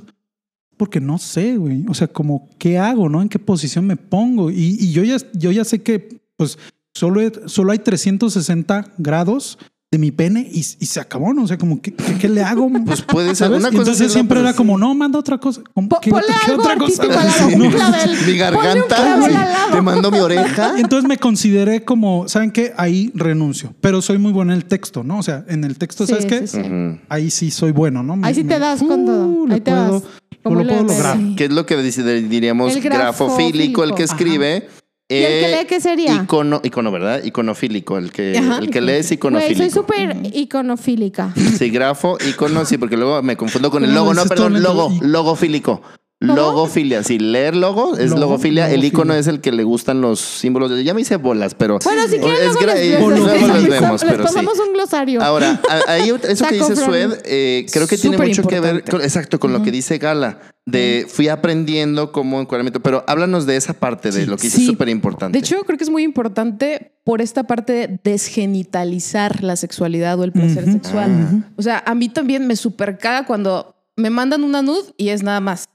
porque 0.78 1.00
no 1.00 1.18
sé, 1.18 1.56
güey. 1.58 1.84
O 1.88 1.94
sea, 1.94 2.08
como, 2.08 2.48
¿qué 2.58 2.78
hago, 2.78 3.08
no? 3.10 3.20
¿En 3.20 3.28
qué 3.28 3.38
posición 3.38 3.86
me 3.86 3.96
pongo? 3.96 4.50
Y, 4.50 4.78
y 4.80 4.92
yo, 4.92 5.02
ya, 5.04 5.16
yo 5.34 5.50
ya 5.52 5.64
sé 5.64 5.82
que, 5.82 6.20
pues, 6.36 6.58
solo, 6.94 7.20
solo 7.46 7.72
hay 7.72 7.78
360 7.80 8.92
grados 8.96 9.58
de 9.90 9.96
mi 9.98 10.10
pene 10.10 10.46
y, 10.52 10.58
y 10.58 10.86
se 10.86 11.00
acabó, 11.00 11.32
¿no? 11.32 11.44
O 11.44 11.48
sea, 11.48 11.56
como, 11.56 11.80
¿qué, 11.80 11.94
qué, 11.94 12.18
qué 12.18 12.28
le 12.28 12.42
hago? 12.42 12.70
Pues 12.84 13.00
puede 13.02 13.34
ser 13.34 13.50
una 13.50 13.68
cosa. 13.70 13.78
Entonces 13.78 14.12
siempre 14.12 14.40
era 14.40 14.52
como, 14.52 14.76
no, 14.76 14.94
manda 14.94 15.18
otra 15.18 15.38
cosa. 15.38 15.62
¿Cómo- 15.72 15.88
¿Qué, 16.00 16.10
ponle 16.10 16.26
qué 16.44 16.50
algo 16.50 16.62
otra 16.62 16.76
cosa? 16.76 17.02
artístico 17.02 17.18
al 17.18 17.26
lado, 17.26 17.64
un 17.64 17.70
clavel. 17.70 18.10
Mi 18.10 18.16
Ponle 18.18 18.32
un 18.32 18.38
garganta. 18.38 18.96
clavel 18.96 19.36
al 19.36 19.52
lado. 19.52 19.70
Te 19.72 19.80
mando 19.82 20.10
mi 20.10 20.18
oreja. 20.18 20.72
Y 20.76 20.80
entonces 20.82 21.08
me 21.08 21.16
consideré 21.16 21.84
como, 21.84 22.28
¿saben 22.28 22.50
qué? 22.50 22.74
Ahí 22.76 23.10
renuncio. 23.14 23.72
Pero 23.80 24.02
soy 24.02 24.18
muy 24.18 24.32
bueno 24.32 24.52
en 24.52 24.58
el 24.58 24.66
texto, 24.66 25.04
¿no? 25.04 25.18
O 25.18 25.22
sea, 25.22 25.44
en 25.48 25.64
el 25.64 25.78
texto, 25.78 26.06
Sí, 26.06 26.12
¿sabes 26.12 26.26
qué? 26.26 26.46
sí, 26.46 26.58
sí. 26.58 26.60
Ujú. 26.60 26.98
Ahí 27.08 27.30
sí 27.30 27.50
soy 27.50 27.72
bueno, 27.72 28.02
¿no? 28.02 28.16
Me- 28.16 28.28
Ahí 28.28 28.34
sí 28.34 28.42
te 28.42 28.54
me- 28.54 28.58
das 28.58 28.80
con 28.82 29.06
todo. 29.06 29.26
Uh, 29.26 29.44
Ahí 29.44 29.48
le 29.52 29.60
te 29.62 29.70
puedo, 29.70 29.92
vas. 29.92 30.02
Como 30.42 30.62
lo 30.62 30.68
puedo 30.68 30.82
lograr. 30.84 31.18
¿Qué 31.36 31.44
es 31.46 31.50
lo 31.52 31.64
que 31.64 31.76
diríamos 31.78 32.76
El 32.76 32.82
grafofílico, 32.82 33.84
el 33.84 33.94
que 33.94 34.02
escribe? 34.02 34.68
¿Y 35.10 35.14
el 35.14 35.26
que 35.40 35.44
Eh, 35.52 35.56
lee 35.60 35.66
qué 35.66 35.80
sería? 35.80 36.14
Icono, 36.14 36.60
icono, 36.62 36.92
¿verdad? 36.92 37.24
Iconofílico. 37.24 37.96
El 37.96 38.12
que, 38.12 38.36
Ajá. 38.36 38.58
el 38.58 38.70
que 38.70 38.80
lee 38.82 38.92
es 38.92 39.06
Güey, 39.08 39.14
iconofílico. 39.14 39.58
soy 39.62 39.70
súper 39.70 40.16
iconofílica. 40.34 41.32
Sí, 41.58 41.70
grafo, 41.70 42.18
icono, 42.28 42.64
sí, 42.64 42.76
porque 42.78 42.96
luego 42.96 43.22
me 43.22 43.36
confundo 43.36 43.70
con 43.70 43.84
el 43.84 43.90
¿Cómo 43.90 44.00
logo. 44.00 44.14
No, 44.14 44.26
perdón, 44.26 44.62
logo, 44.62 44.92
logofílico. 45.00 45.80
Logofilia, 46.20 47.04
sí, 47.04 47.20
leer 47.20 47.54
logo 47.54 47.96
es 47.96 48.10
Logo, 48.10 48.22
logofilia. 48.22 48.68
El 48.72 48.82
icono 48.84 49.14
es 49.14 49.28
el 49.28 49.40
que 49.40 49.52
le 49.52 49.62
gustan 49.62 50.00
los 50.00 50.18
símbolos. 50.18 50.72
Ya 50.82 50.92
me 50.92 51.02
hice 51.02 51.16
bolas, 51.16 51.54
pero. 51.54 51.78
Bueno, 51.84 52.02
si 52.08 52.18
quieren, 52.18 52.34
es 52.34 52.54
luego 52.54 53.10
les, 53.10 53.20
luego 53.20 53.70
vemos, 53.70 54.02
les 54.02 54.10
pero 54.10 54.26
sí. 54.26 54.34
pasamos 54.34 54.58
un 54.58 54.72
glosario. 54.72 55.22
Ahora, 55.22 55.60
a- 55.70 55.92
ahí 55.92 56.10
eso 56.28 56.44
que 56.48 56.54
dice. 56.56 56.74
Sued, 56.74 57.18
eh, 57.24 57.66
creo 57.72 57.86
que 57.86 57.96
tiene 57.96 58.18
mucho 58.18 58.42
que 58.42 58.58
ver, 58.58 58.82
con- 58.82 59.00
exacto, 59.00 59.38
con 59.38 59.52
lo 59.52 59.62
que 59.62 59.70
dice 59.70 59.98
Gala, 59.98 60.40
de 60.70 61.06
fui 61.08 61.28
aprendiendo 61.28 62.12
como 62.12 62.40
encuadramiento, 62.40 62.80
pero 62.80 63.04
háblanos 63.06 63.46
de 63.46 63.56
esa 63.56 63.72
parte 63.74 64.10
de 64.10 64.26
lo 64.26 64.36
que 64.36 64.50
Sí. 64.50 64.66
súper 64.66 64.88
importante. 64.88 65.38
De 65.38 65.40
hecho, 65.44 65.62
creo 65.64 65.78
que 65.78 65.84
es 65.84 65.90
muy 65.90 66.02
importante 66.02 66.92
por 67.04 67.22
esta 67.22 67.44
parte 67.44 67.72
de 67.72 68.00
desgenitalizar 68.04 69.42
la 69.42 69.56
sexualidad 69.56 70.18
o 70.18 70.24
el 70.24 70.32
placer 70.32 70.64
sexual. 70.70 71.44
O 71.56 71.62
sea, 71.62 71.82
a 71.86 71.94
mí 71.94 72.08
también 72.08 72.46
me 72.46 72.56
super 72.56 72.98
caga 72.98 73.24
cuando 73.26 73.74
me 73.96 74.10
mandan 74.10 74.44
una 74.44 74.62
nud 74.62 74.84
y 74.96 75.08
es 75.08 75.22
nada 75.22 75.40
más 75.40 75.68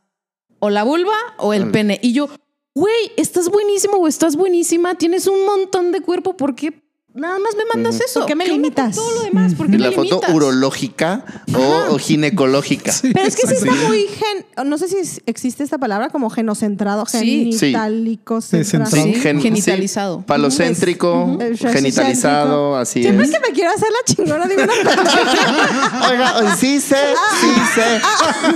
o 0.60 0.70
la 0.70 0.84
vulva 0.84 1.16
o 1.38 1.54
el 1.54 1.64
El- 1.64 1.72
pene. 1.72 2.00
Y 2.02 2.14
yo, 2.14 2.30
güey, 2.76 3.12
estás 3.18 3.50
buenísimo 3.50 3.98
o 3.98 4.08
estás 4.08 4.36
buenísima, 4.36 4.96
tienes 4.96 5.28
un 5.28 5.46
montón 5.46 5.92
de 5.92 6.02
cuerpo, 6.02 6.38
¿por 6.38 6.56
qué 6.56 6.83
nada 7.14 7.38
más 7.40 7.56
me 7.56 7.64
mandas 7.74 8.00
eso? 8.00 8.22
¿Por 8.22 8.28
qué 8.28 8.36
me 8.36 8.46
limitas? 8.48 8.96
Todo 8.96 9.12
lo 9.16 9.22
demás, 9.24 9.54
¿por 9.56 9.68
qué 9.68 9.76
y 9.76 9.78
me 9.78 9.84
la 9.86 9.92
foto 9.92 10.04
limitas? 10.04 10.34
urológica 10.34 11.26
o, 11.56 11.94
o 11.94 11.98
ginecológica. 12.00 12.92
Pero 13.02 13.28
es 13.28 13.36
que 13.36 13.48
sí 13.48 13.54
está 13.54 13.72
muy 13.88 14.08
gen... 14.08 14.68
No 14.70 14.78
sé 14.78 14.88
si 14.88 14.98
es- 14.98 15.22
existe 15.26 15.64
esta 15.64 15.78
palabra 15.78 16.10
como 16.10 16.30
genocentrado, 16.30 17.06
Sí. 17.06 17.52
genitálico, 17.54 18.42
Sí, 18.42 18.64
centrado. 18.64 18.92
centrado. 18.92 19.14
Sí, 19.16 19.22
Gen- 19.22 19.42
genitalizado. 19.42 20.18
sí, 20.20 20.24
palocéntrico, 20.28 21.38
genitalizado, 21.72 22.76
así 22.78 23.02
Siempre 23.04 23.26
es. 23.26 23.32
que 23.32 23.40
me 23.40 23.50
quiero 23.54 23.72
hacer 23.72 23.90
la 23.90 24.14
chingona, 24.16 24.48
digo 24.48 24.62
una. 24.64 24.74
Oiga, 26.10 26.56
sí 26.56 26.80
sé, 26.80 26.98
sí 27.42 27.48
sé. 27.76 28.02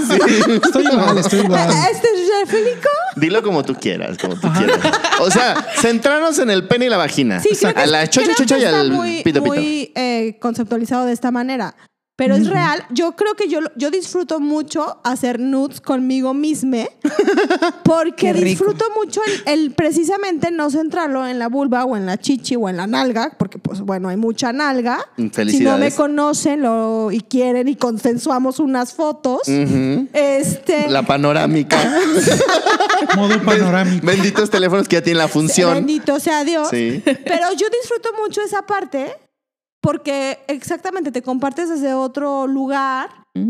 Sí. 0.07 0.51
Estoy 0.63 0.85
igual, 0.91 1.17
estoy 1.17 1.39
igual. 1.39 1.69
¿Este 1.91 2.07
es? 2.07 2.49
Dilo 3.17 3.41
como 3.43 3.63
tú 3.63 3.75
quieras, 3.75 4.17
como 4.17 4.35
tú 4.39 4.47
quieras. 4.57 4.79
O 5.19 5.31
sea, 5.31 5.55
centrarnos 5.77 6.39
en 6.39 6.49
el 6.49 6.67
pene 6.67 6.85
y 6.85 6.89
la 6.89 6.97
vagina. 6.97 7.39
Sí, 7.39 7.49
creo 7.59 7.73
que, 7.73 7.81
a 7.81 7.85
la 7.85 8.07
chocha 8.07 8.25
creo 8.25 8.35
que 8.35 8.43
chocha 8.43 8.57
y 8.59 8.63
está 8.63 8.79
al 8.81 8.91
muy, 8.91 9.23
pito 9.23 9.43
pito. 9.43 9.55
muy 9.55 9.91
eh, 9.95 10.37
conceptualizado 10.39 11.05
de 11.05 11.13
esta 11.13 11.31
manera. 11.31 11.75
Pero 12.17 12.35
es 12.35 12.49
real. 12.49 12.83
Yo 12.89 13.15
creo 13.15 13.35
que 13.35 13.47
yo, 13.47 13.59
yo 13.75 13.91
disfruto 13.91 14.39
mucho 14.39 14.99
hacer 15.03 15.39
nudes 15.39 15.79
conmigo 15.79 16.33
misma 16.33 16.85
porque 17.83 18.33
disfruto 18.33 18.85
mucho 18.95 19.21
el, 19.23 19.43
el 19.45 19.71
precisamente 19.71 20.49
no 20.49 20.71
centrarlo 20.71 21.27
en 21.27 21.37
la 21.37 21.47
vulva 21.47 21.85
o 21.85 21.95
en 21.95 22.07
la 22.07 22.17
chichi 22.17 22.55
o 22.55 22.69
en 22.69 22.77
la 22.77 22.87
nalga, 22.87 23.33
porque 23.37 23.59
pues 23.59 23.81
bueno, 23.81 24.09
hay 24.09 24.17
mucha 24.17 24.51
nalga. 24.51 25.07
Si 25.15 25.59
no 25.59 25.77
me 25.77 25.91
conocen 25.91 26.63
lo, 26.63 27.11
y 27.11 27.21
quieren 27.21 27.67
y 27.67 27.75
consensuamos 27.75 28.59
unas 28.59 28.95
fotos, 28.95 29.47
este... 29.47 30.89
La 30.89 31.03
panorámica. 31.03 31.77
Modo 33.15 33.39
panorámico. 33.43 34.07
Benditos 34.07 34.49
teléfonos 34.49 34.87
que 34.87 34.95
ya 34.95 35.03
tienen 35.03 35.19
la 35.19 35.27
función. 35.27 35.75
Bendito 35.75 36.19
sea 36.19 36.43
Dios. 36.43 36.69
Sí. 36.71 36.99
Pero 37.05 37.53
yo 37.55 37.67
disfruto 37.79 38.09
mucho 38.19 38.41
esa 38.41 38.63
parte 38.63 39.26
porque 39.87 40.39
exactamente 40.49 41.13
te 41.13 41.21
compartes 41.21 41.69
desde 41.69 41.93
otro 41.93 42.45
lugar 42.45 43.07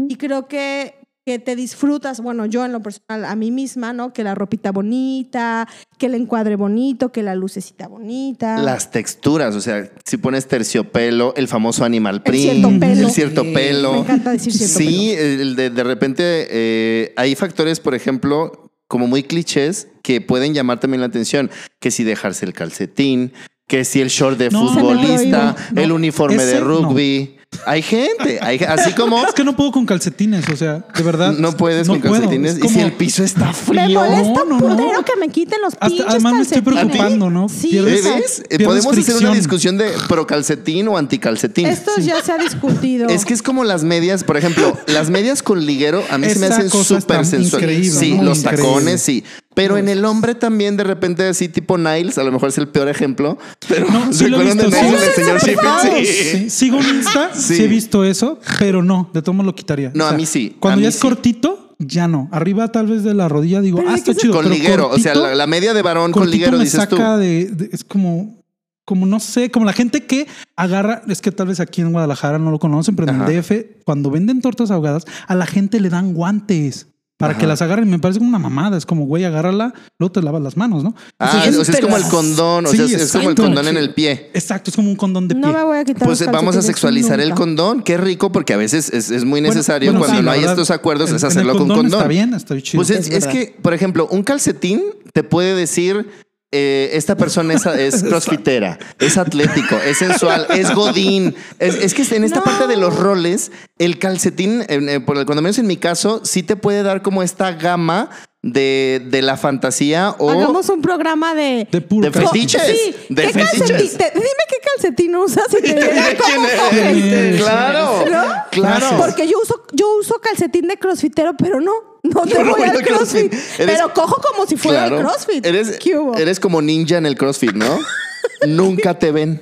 y 0.08 0.18
creo 0.18 0.48
que, 0.48 0.94
que 1.26 1.40
te 1.40 1.56
disfrutas, 1.56 2.22
bueno, 2.22 2.46
yo 2.46 2.64
en 2.64 2.74
lo 2.74 2.80
personal, 2.84 3.26
a 3.26 3.36
mí 3.36 3.50
misma, 3.50 3.92
¿no? 3.92 4.14
Que 4.14 4.24
la 4.24 4.36
ropita 4.36 4.72
bonita, 4.72 5.68
que 5.98 6.06
el 6.06 6.14
encuadre 6.14 6.56
bonito, 6.56 7.12
que 7.12 7.24
la 7.24 7.34
lucecita 7.34 7.88
bonita. 7.88 8.60
Las 8.60 8.92
texturas, 8.92 9.56
o 9.56 9.62
sea, 9.62 9.90
si 10.06 10.18
pones 10.18 10.48
terciopelo, 10.48 11.34
el 11.36 11.48
famoso 11.48 11.84
animal 11.84 12.22
print, 12.22 12.52
cierto 12.52 12.80
pelo. 12.80 13.08
el 13.08 13.10
cierto 13.12 13.42
Sí. 13.44 13.54
pelo. 13.56 13.94
Me 13.94 14.00
encanta 14.02 14.30
decir 14.30 14.54
cierto 14.54 14.78
Sí, 14.78 15.14
el 15.14 15.56
de, 15.56 15.72
de 15.72 15.84
repente 15.84 16.48
eh, 16.52 17.14
hay 17.16 17.34
factores, 17.34 17.80
por 17.80 17.96
ejemplo, 17.96 18.70
como 18.88 19.08
muy 19.08 19.24
clichés 19.24 19.88
que 20.04 20.22
pueden 20.22 20.54
llamar 20.54 20.80
también 20.80 21.02
la 21.02 21.08
atención, 21.08 21.50
que 21.80 21.90
si 21.90 22.04
dejarse 22.04 22.46
el 22.46 22.54
calcetín, 22.54 23.34
que 23.68 23.84
si 23.86 24.01
el 24.01 24.09
short 24.09 24.38
de 24.38 24.49
No, 24.49 24.68
futbolista, 24.74 25.55
me 25.74 25.84
el 25.84 25.91
uniforme 25.91 26.38
de 26.45 26.51
ese 26.53 26.59
rugby. 26.61 27.34
Hay 27.65 27.82
gente, 27.82 28.39
hay, 28.41 28.59
así 28.59 28.91
como 28.91 29.26
Es 29.26 29.34
que 29.34 29.43
no 29.45 29.55
puedo 29.55 29.72
con 29.72 29.86
calcetines, 29.86 30.47
o 30.49 30.57
sea, 30.57 30.86
de 30.95 31.01
verdad. 31.03 31.32
no 31.32 31.53
puedes 31.53 31.88
no 31.88 31.93
con 31.93 32.01
puedo. 32.01 32.13
calcetines 32.15 32.57
Es 32.57 32.65
y 32.65 32.70
si 32.70 32.80
el 32.82 32.91
piso 32.91 33.24
está 33.24 33.45
Me 33.47 33.53
frío. 33.53 34.01
molesta 34.01 34.41
No, 34.47 34.59
no, 34.59 35.03
que 35.05 35.15
me 35.18 35.30
quiten 35.30 35.59
los 35.61 35.74
Hasta- 35.74 35.88
pinches 35.88 36.05
además 36.09 36.34
me 36.34 36.41
estoy 36.41 36.61
calcetines. 36.61 36.91
preocupando, 36.91 37.30
¿no? 37.30 37.47
Sí, 37.49 37.70
Pierdes-. 37.70 38.43
Eh, 38.49 38.57
Pierdes 38.57 38.86
Podemos 38.86 38.97
hacer 38.97 39.15
una 39.15 39.34
discusión 39.34 39.78
de 39.78 39.91
pro 40.09 40.28
calcetín 40.28 40.89
o 40.89 40.97
anticalcetín. 40.97 41.68
Esto 41.68 41.91
ya 41.99 42.22
se 42.22 42.34
ha 42.34 42.38
discutido. 42.38 43.07
Es 43.07 43.24
que 43.24 43.34
es 43.34 43.41
como 43.41 43.63
las 43.63 43.84
medias, 43.86 44.24
por 44.26 44.36
ejemplo, 44.38 44.78
las 44.88 45.09
medias 45.09 45.41
con 45.41 45.65
liguero 45.65 46.03
a 46.11 46.18
mí 46.18 46.30
se 46.30 46.39
me 46.39 46.47
Esa 46.47 46.57
hacen 46.57 46.70
súper 46.70 47.26
sensuales. 47.26 47.53
increíble, 47.53 47.89
Sí, 47.99 48.18
los 48.22 48.39
increíble. 48.39 48.63
tacones, 48.65 49.01
sí. 49.01 49.24
Pero 49.58 49.78
en 49.78 49.89
el 49.89 50.05
hombre 50.05 50.36
también 50.36 50.78
de 50.78 50.84
repente 50.86 51.28
así 51.28 51.49
tipo 51.49 51.78
Niles, 51.78 52.18
a 52.18 52.24
lo 52.24 52.32
mejor 52.32 52.49
es 52.49 52.58
el 52.60 52.68
peor 52.68 52.88
ejemplo, 52.88 53.38
pero 53.68 53.88
No, 53.89 54.14
¿se 54.14 54.26
sí 54.26 54.30
lo 54.30 54.39
he 54.39 54.45
de 54.45 54.53
visto, 54.53 54.70
Niles, 54.70 55.01
sí. 55.16 55.22
el 55.22 55.39
señor? 55.41 55.62
Sí. 55.82 56.05
Sí, 56.05 56.49
sigo 56.49 56.78
un 56.78 56.86
Insta, 56.88 57.32
Sí. 57.34 57.55
sí. 57.55 57.64
he 57.64 57.68
visto 57.68 58.03
eso, 58.03 58.39
pero 58.60 58.84
no, 58.84 59.10
de 59.14 59.22
todo 59.22 59.34
modo 59.34 59.47
lo 59.47 59.55
quitaría. 59.55 59.91
No, 59.95 60.05
a 60.05 60.14
mí 60.14 60.26
sí, 60.26 60.55
Cuando 60.60 60.82
ya 60.82 60.89
es 60.89 60.95
sí. 60.95 61.01
cortito, 61.01 61.76
ya 61.80 62.08
no. 62.08 62.30
Arriba 62.32 62.72
tal 62.72 62.88
vez 62.88 63.03
de 63.03 63.14
la 63.14 63.28
rodilla 63.28 63.60
digo, 63.62 63.78
Pero 63.80 63.89
ah, 63.89 63.93
¿de 63.93 63.97
está 63.99 64.14
chido. 64.16 64.34
Con 64.34 64.43
pero 64.43 64.55
liguero, 64.55 64.89
o 64.89 64.97
sea, 64.99 65.16
la, 65.16 65.36
la 65.36 65.47
media 65.47 65.74
de 65.74 65.82
varón 65.82 66.12
con 66.12 66.30
liguero 66.30 66.58
me 66.58 66.64
dices 66.64 66.88
tú. 66.88 66.95
saca 66.97 67.18
de, 67.18 67.45
de- 67.47 67.70
es 67.74 67.84
como 67.84 68.38
como 68.86 69.05
no 69.05 69.20
sé, 69.20 69.51
como 69.51 69.66
la 69.66 69.74
gente 69.74 70.05
que 70.05 70.28
agarra, 70.55 71.01
es 71.10 71.20
que 71.20 71.32
tal 71.34 71.47
vez 71.47 71.60
aquí 71.60 71.82
en 71.82 71.91
Guadalajara 71.91 72.39
no 72.39 72.51
lo 72.51 72.58
conocen, 72.60 72.95
pero 72.95 73.12
en 73.12 73.22
el 73.22 73.41
DF, 73.41 73.51
cuando 73.84 74.10
venden 74.10 74.39
tortas 74.39 74.72
ahogadas, 74.72 75.03
a 75.28 75.36
la 75.36 75.45
gente 75.45 75.82
le 75.82 75.89
dan 75.89 76.14
guantes 76.14 76.88
para 77.18 77.32
Ajá. 77.32 77.39
que 77.41 77.47
las 77.47 77.61
agarren. 77.61 77.89
Me 77.89 77.99
parece 77.99 78.20
como 78.20 78.30
una 78.30 78.39
mamada. 78.39 78.78
Es 78.78 78.86
como, 78.86 79.05
güey, 79.05 79.24
agárrala, 79.26 79.74
luego 79.99 80.11
te 80.11 80.22
lavas 80.22 80.41
las 80.41 80.55
manos, 80.55 80.84
¿no? 80.84 80.95
Ah, 81.20 81.32
Entonces, 81.45 81.57
o 81.57 81.65
sea, 81.65 81.76
es 81.76 81.82
como 81.82 81.97
el 81.97 82.03
te- 82.03 82.09
condón, 82.09 82.65
o 82.65 82.70
Sí, 82.70 82.78
sea, 82.78 82.86
es, 82.86 82.93
es 82.93 83.11
como 83.11 83.30
el 83.30 83.36
condón 83.36 83.68
en 83.68 83.78
el 83.78 83.93
pie. 83.93 84.30
Exacto, 84.34 84.70
es 84.70 84.76
como 84.76 84.89
un 84.89 84.95
condón 84.95 85.28
de 85.28 85.36
pie. 85.36 85.41
No 85.41 85.51
me 85.51 85.63
voy 85.63 85.78
a 85.80 85.84
quitar 85.84 86.07
Pues 86.07 86.26
vamos 86.32 86.55
a 86.55 86.61
sexualizar 86.61 87.20
el 87.20 87.34
condón. 87.34 87.82
Qué 87.82 87.97
rico, 87.97 88.32
porque 88.32 88.53
a 88.53 88.57
veces 88.57 88.89
es, 88.93 89.09
es 89.11 89.24
muy 89.26 89.39
Bueno, 89.41 89.55
necesario 89.55 89.91
bueno, 89.91 89.99
cuando 90.05 90.20
sí, 90.20 90.26
no 90.26 90.32
hay 90.32 90.39
verdad, 90.41 90.53
estos 90.53 90.72
acuerdos, 90.72 91.09
en- 91.09 91.15
es 91.18 91.24
en 91.24 91.26
el 91.28 91.32
hacerlo 91.32 91.57
con 91.57 91.68
condón. 91.68 91.86
Está 91.88 92.07
bien, 92.07 92.34
está 92.34 92.61
chido. 92.61 92.80
Pues 92.84 92.89
es, 92.91 93.07
Es 93.09 93.26
es 93.26 93.28
que, 93.28 93.55
por 93.61 93.74
ejemplo, 93.74 94.07
un 94.11 94.24
calcetín 94.24 94.82
te 95.13 95.24
puede 95.24 95.55
decir. 95.55 96.07
Eh, 96.52 96.91
esta 96.93 97.16
persona 97.18 97.54
es, 97.54 97.66
es 97.95 98.04
crossfitera, 98.04 98.80
es 99.00 99.18
atlético, 99.18 99.76
es 99.86 99.98
sensual, 99.98 100.48
es 100.50 100.74
godín. 100.74 101.36
Es, 101.60 101.76
es 101.76 101.93
que 101.93 102.04
en 102.16 102.24
esta 102.24 102.39
No. 102.39 102.43
parte 102.45 102.68
de 102.68 102.78
los 102.78 102.95
roles, 102.95 103.52
el 103.80 104.00
calcetín, 104.00 104.62
eh, 104.62 104.66
eh, 104.70 105.00
por- 105.00 105.26
cuando 105.26 105.41
menos 105.41 105.58
en 105.60 105.68
mi 105.68 105.78
caso, 105.78 106.22
sí 106.24 106.43
te 106.43 106.56
puede 106.56 106.84
dar 106.84 107.02
como 107.02 107.22
esta 107.24 107.52
gama 107.52 108.10
de, 108.44 109.02
de 109.10 109.22
la 109.22 109.36
fantasía 109.36 110.16
o 110.20 110.30
Hagamos 110.30 110.70
un 110.70 110.82
programa 110.82 111.34
de... 111.34 111.68
de 111.72 111.82
puro 111.82 112.10
de 112.10 112.12
fetiches. 112.20 112.62
Sí, 112.62 112.96
de 113.10 113.24
¿qué 113.24 113.30
fetiches. 113.34 113.60
calcetín? 113.70 113.98
te- 113.98 114.12
dime 114.14 114.44
qué 114.50 114.56
calcetín 114.74 115.16
usas 115.16 115.48
y 115.58 115.62
te. 115.64 117.38
Claro, 117.38 118.06
¿No? 118.10 118.24
claro. 118.52 118.88
Porque 118.98 119.28
yo 119.28 119.38
uso, 119.42 119.64
yo 119.74 119.86
uso 120.00 120.16
calcetín 120.22 120.68
de 120.68 120.78
crossfitero, 120.78 121.36
pero 121.38 121.60
no, 121.60 121.74
no 122.04 122.22
te 122.26 122.36
no 122.44 122.52
voy 122.52 122.62
voy 122.62 122.70
al 122.70 122.84
CrossFit. 122.84 123.30
crossfit. 123.32 123.60
Eres- 123.60 123.76
Pero 123.76 123.94
cojo 123.94 124.22
como 124.22 124.46
si 124.48 124.56
fuera 124.56 124.86
el 124.88 124.96
crossfit. 124.98 125.46
Eres, 125.46 125.78
¿Qué 125.80 125.98
hubo? 125.98 126.16
eres 126.16 126.40
como 126.40 126.62
ninja 126.62 126.98
en 126.98 127.06
el 127.06 127.18
CrossFit, 127.18 127.54
¿no? 127.54 127.78
Nunca 128.48 128.98
te 128.98 129.12
ven. 129.12 129.42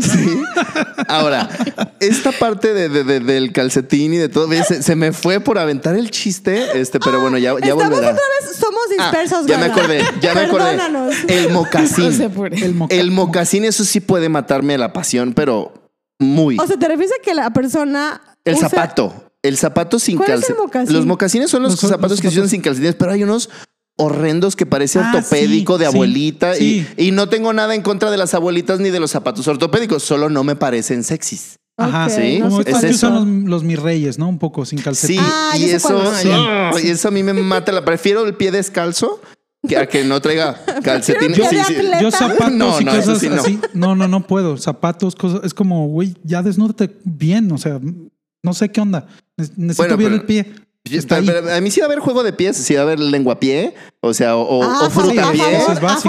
Sí. 0.00 0.38
Ahora, 1.08 1.48
esta 2.00 2.32
parte 2.32 2.74
de, 2.74 2.88
de- 2.88 3.04
de- 3.04 3.20
del 3.20 3.52
calcetín 3.52 4.12
y 4.14 4.16
de 4.18 4.28
todo, 4.28 4.48
se, 4.66 4.82
se 4.82 4.96
me 4.96 5.12
fue 5.12 5.40
por 5.40 5.58
aventar 5.58 5.94
el 5.96 6.10
chiste, 6.10 6.80
este, 6.80 7.00
pero 7.00 7.20
bueno, 7.20 7.38
ya, 7.38 7.52
ya 7.52 7.58
Estamos 7.72 7.84
volverá. 7.84 8.12
otra 8.12 8.22
vez, 8.40 8.56
somos 8.56 8.80
Ah, 8.98 9.10
dispersos. 9.10 9.46
ya 9.46 9.58
me 9.58 9.66
acordé, 9.66 10.04
ya 10.20 10.34
me 10.34 10.40
acordé. 10.42 10.78
El 11.28 11.50
mocasín. 11.50 12.12
El, 12.52 12.74
moca- 12.74 12.94
El 12.94 13.10
mocasín, 13.10 13.64
eso 13.64 13.84
sí 13.84 14.00
puede 14.00 14.28
matarme 14.28 14.74
a 14.74 14.78
la 14.78 14.92
pasión, 14.92 15.32
pero 15.34 15.72
muy. 16.18 16.58
O 16.58 16.66
sea, 16.66 16.76
¿te 16.78 16.88
refieres 16.88 17.12
a 17.18 17.22
que 17.22 17.34
la 17.34 17.50
persona 17.50 18.20
El 18.44 18.54
usa- 18.56 18.68
zapato. 18.68 19.12
El 19.42 19.56
zapato 19.56 19.98
sin 19.98 20.16
¿Cuál 20.16 20.28
es 20.30 20.34
el 20.34 20.40
calcetines. 20.40 20.62
mocasín? 20.66 20.92
Los 20.96 21.06
mocasines 21.06 21.50
son 21.50 21.62
los, 21.62 21.72
Los- 21.72 21.82
los 21.82 21.90
zapatos 21.92 22.20
que 22.20 22.30
se 22.30 22.38
usan 22.38 22.48
sin 22.48 22.62
calcetines, 22.62 22.96
pero 22.96 23.12
hay 23.12 23.22
unos 23.22 23.48
horrendos 23.96 24.56
que 24.56 24.66
parece 24.66 24.98
Ah, 24.98 25.12
ortopédico 25.14 25.74
sí, 25.74 25.80
de 25.80 25.86
abuelita. 25.86 26.54
sí. 26.54 26.86
Y, 26.96 27.06
y 27.08 27.10
no 27.12 27.28
tengo 27.28 27.52
nada 27.52 27.74
en 27.74 27.82
contra 27.82 28.10
de 28.10 28.16
las 28.18 28.34
abuelitas 28.34 28.78
ni 28.80 28.90
de 28.90 29.00
los 29.00 29.10
zapatos 29.10 29.46
ortopédicos, 29.48 30.02
solo 30.02 30.28
no 30.28 30.44
me 30.44 30.56
parecen 30.56 31.02
sexys. 31.04 31.56
Ajá, 31.78 32.06
Ok, 32.06 32.12
sí. 32.12 32.38
no 32.38 32.48
Como 32.48 32.62
sé 32.62 32.70
es 32.70 32.78
que 32.80 32.86
usan 32.90 33.14
los, 33.14 33.26
los 33.50 33.64
mis 33.64 33.78
reyes, 33.78 34.18
¿no? 34.18 34.28
Un 34.28 34.38
poco 34.38 34.64
sin 34.64 34.78
calcetín. 34.80 35.18
Sí, 35.18 35.22
Ah, 35.26 35.54
y 35.58 35.64
eso, 35.64 36.12
y 36.82 36.88
eso 36.88 37.08
a 37.08 37.10
mí 37.10 37.22
me 37.22 37.34
mata. 37.34 37.70
La 37.72 37.84
prefiero 37.84 38.24
el 38.26 38.34
pie 38.34 38.50
descalzo 38.50 39.20
que 39.68 39.76
a 39.76 39.86
que 39.86 40.02
no 40.04 40.20
traiga 40.22 40.58
calcetín. 40.82 41.34
Sí, 41.34 41.42
sí. 41.66 41.74
Yo 42.00 42.10
zapatos 42.10 42.52
No, 42.52 42.80
y 42.80 42.84
no, 42.84 42.92
eso 42.94 43.12
cosas 43.12 43.18
sí 43.20 43.28
no. 43.28 43.34
así. 43.36 43.58
No, 43.74 43.94
no, 43.94 44.08
no 44.08 44.26
puedo. 44.26 44.56
Zapatos, 44.56 45.14
cosas. 45.16 45.40
Es 45.44 45.52
como, 45.52 45.86
güey, 45.88 46.14
ya 46.24 46.42
desnúdate 46.42 46.96
bien. 47.04 47.52
O 47.52 47.58
sea, 47.58 47.78
no 48.42 48.54
sé 48.54 48.70
qué 48.70 48.80
onda. 48.80 49.06
Ne- 49.36 49.44
Necesito 49.56 49.96
Bueno, 49.96 49.96
pero- 49.98 50.14
el 50.14 50.22
pie. 50.22 50.46
Está 50.90 51.16
a 51.18 51.60
mí 51.60 51.70
sí 51.70 51.80
va 51.80 51.86
a 51.86 51.88
haber 51.88 52.00
juego 52.00 52.22
de 52.22 52.32
pies, 52.32 52.56
sí 52.56 52.74
va 52.74 52.80
a 52.80 52.82
haber 52.84 53.00
lenguapié, 53.00 53.74
o 54.00 54.14
sea, 54.14 54.36
o, 54.36 54.62
Ah, 54.62 54.86
o 54.86 54.90
fruta 54.90 55.28
a 55.28 55.32
pie, 55.32 55.42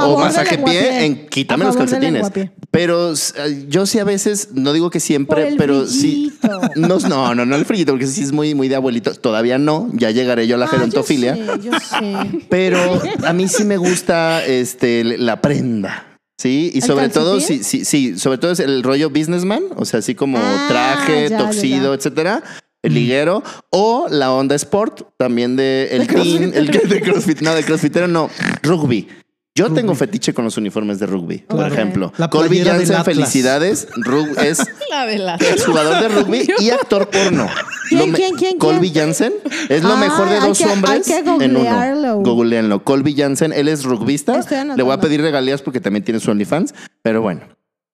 o 0.02 0.18
masaje 0.20 0.58
pie, 0.60 1.06
en 1.06 1.28
quítame 1.28 1.66
los 1.66 1.76
calcetines. 1.76 2.28
Pero 2.72 3.14
eh, 3.14 3.66
yo 3.68 3.86
sí 3.86 4.00
a 4.00 4.04
veces, 4.04 4.50
no 4.54 4.74
digo 4.74 4.90
que 4.90 5.00
siempre, 5.00 5.48
el 5.50 5.58
pero 5.58 5.88
sí. 5.88 6.32
No, 6.76 7.00
no, 7.00 7.36
no, 7.36 7.46
no 7.46 7.56
el 7.56 7.66
frillito, 7.66 7.92
porque 7.94 8.08
sí 8.08 8.22
es 8.24 8.32
muy, 8.32 8.54
muy 8.56 8.68
de 8.68 8.76
abuelito. 8.76 9.14
Todavía 9.16 9.58
no, 9.58 9.90
ya 9.94 10.12
llegaré 10.12 10.48
yo 10.48 10.56
a 10.56 10.60
la 10.60 10.66
Ah, 10.66 10.70
gerontofilia. 10.70 11.36
Yo 11.36 11.54
sé, 11.56 11.62
yo 11.64 11.72
sé. 11.80 12.46
Pero 12.50 13.02
a 13.26 13.34
mí 13.34 13.48
sí 13.48 13.64
me 13.64 13.78
gusta 13.78 14.46
este, 14.46 15.04
la 15.04 15.42
prenda. 15.42 16.04
Sí, 16.40 16.70
y 16.74 16.78
¿El 16.78 16.84
sobre 16.84 17.10
todo, 17.10 17.40
sí, 17.40 17.64
sí, 17.64 17.84
sí, 17.84 18.18
sobre 18.20 18.38
todo 18.38 18.52
es 18.52 18.60
el 18.60 18.84
rollo 18.84 19.10
businessman, 19.10 19.64
o 19.76 19.86
sea, 19.86 20.00
así 20.00 20.14
como 20.14 20.38
Ah, 20.38 20.66
traje, 20.70 21.30
ya, 21.30 21.30
ya, 21.30 21.38
toxido, 21.40 21.92
ya. 21.94 21.98
etcétera, 21.98 22.44
el 22.88 22.94
liguero, 22.96 23.44
o 23.70 24.08
la 24.10 24.32
onda 24.32 24.56
sport, 24.56 25.02
también 25.18 25.56
de 25.56 25.90
el 25.92 26.08
De 26.08 26.14
team, 26.14 26.52
el 26.54 26.68
de 26.68 27.02
crossfit, 27.02 27.42
no, 27.42 27.54
de 27.56 27.64
crossfitero, 27.64 28.08
no, 28.08 28.30
rugby. 28.64 29.08
Yo 29.56 29.66
Rugby. 29.70 29.76
tengo 29.82 29.96
fetiche 29.96 30.36
con 30.36 30.46
los 30.46 30.56
uniformes 30.58 31.00
de 31.00 31.08
rugby, 31.08 31.40
por 31.40 31.66
ejemplo. 31.66 32.14
La 32.18 32.30
Colby 32.30 32.60
Jansen, 32.64 33.04
felicidades. 33.04 33.88
Rug- 33.96 34.38
es 34.38 34.60
la. 35.18 35.34
exjugador 35.36 36.00
de 36.00 36.08
rugby 36.10 36.48
y 36.60 36.70
actor 36.72 37.10
porno. 37.10 37.48
¿Quién, 37.90 38.12
quién, 38.12 38.36
quién, 38.36 38.58
Colby? 38.60 38.92
Jansen 38.94 39.34
es 39.70 39.82
lo 39.82 39.94
Ah, 39.94 39.98
mejor 39.98 40.30
de 40.30 40.36
hay 40.36 40.42
dos 40.48 40.58
que- 40.60 40.66
hombres 40.66 41.10
en 41.10 41.58
uno. 41.58 42.18
Googleenlo. 42.22 42.84
Colby 42.84 43.16
Jansen, 43.16 43.52
él 43.52 43.68
es 43.68 43.84
rugbista. 43.84 44.40
Le 44.76 44.84
voy 44.84 44.94
a 44.94 45.00
pedir 45.00 45.22
regalías 45.22 45.64
porque 45.64 45.82
también 45.82 46.04
tiene 46.04 46.20
su 46.20 46.30
OnlyFans. 46.30 46.76
Pero 47.02 47.24
bueno, 47.24 47.42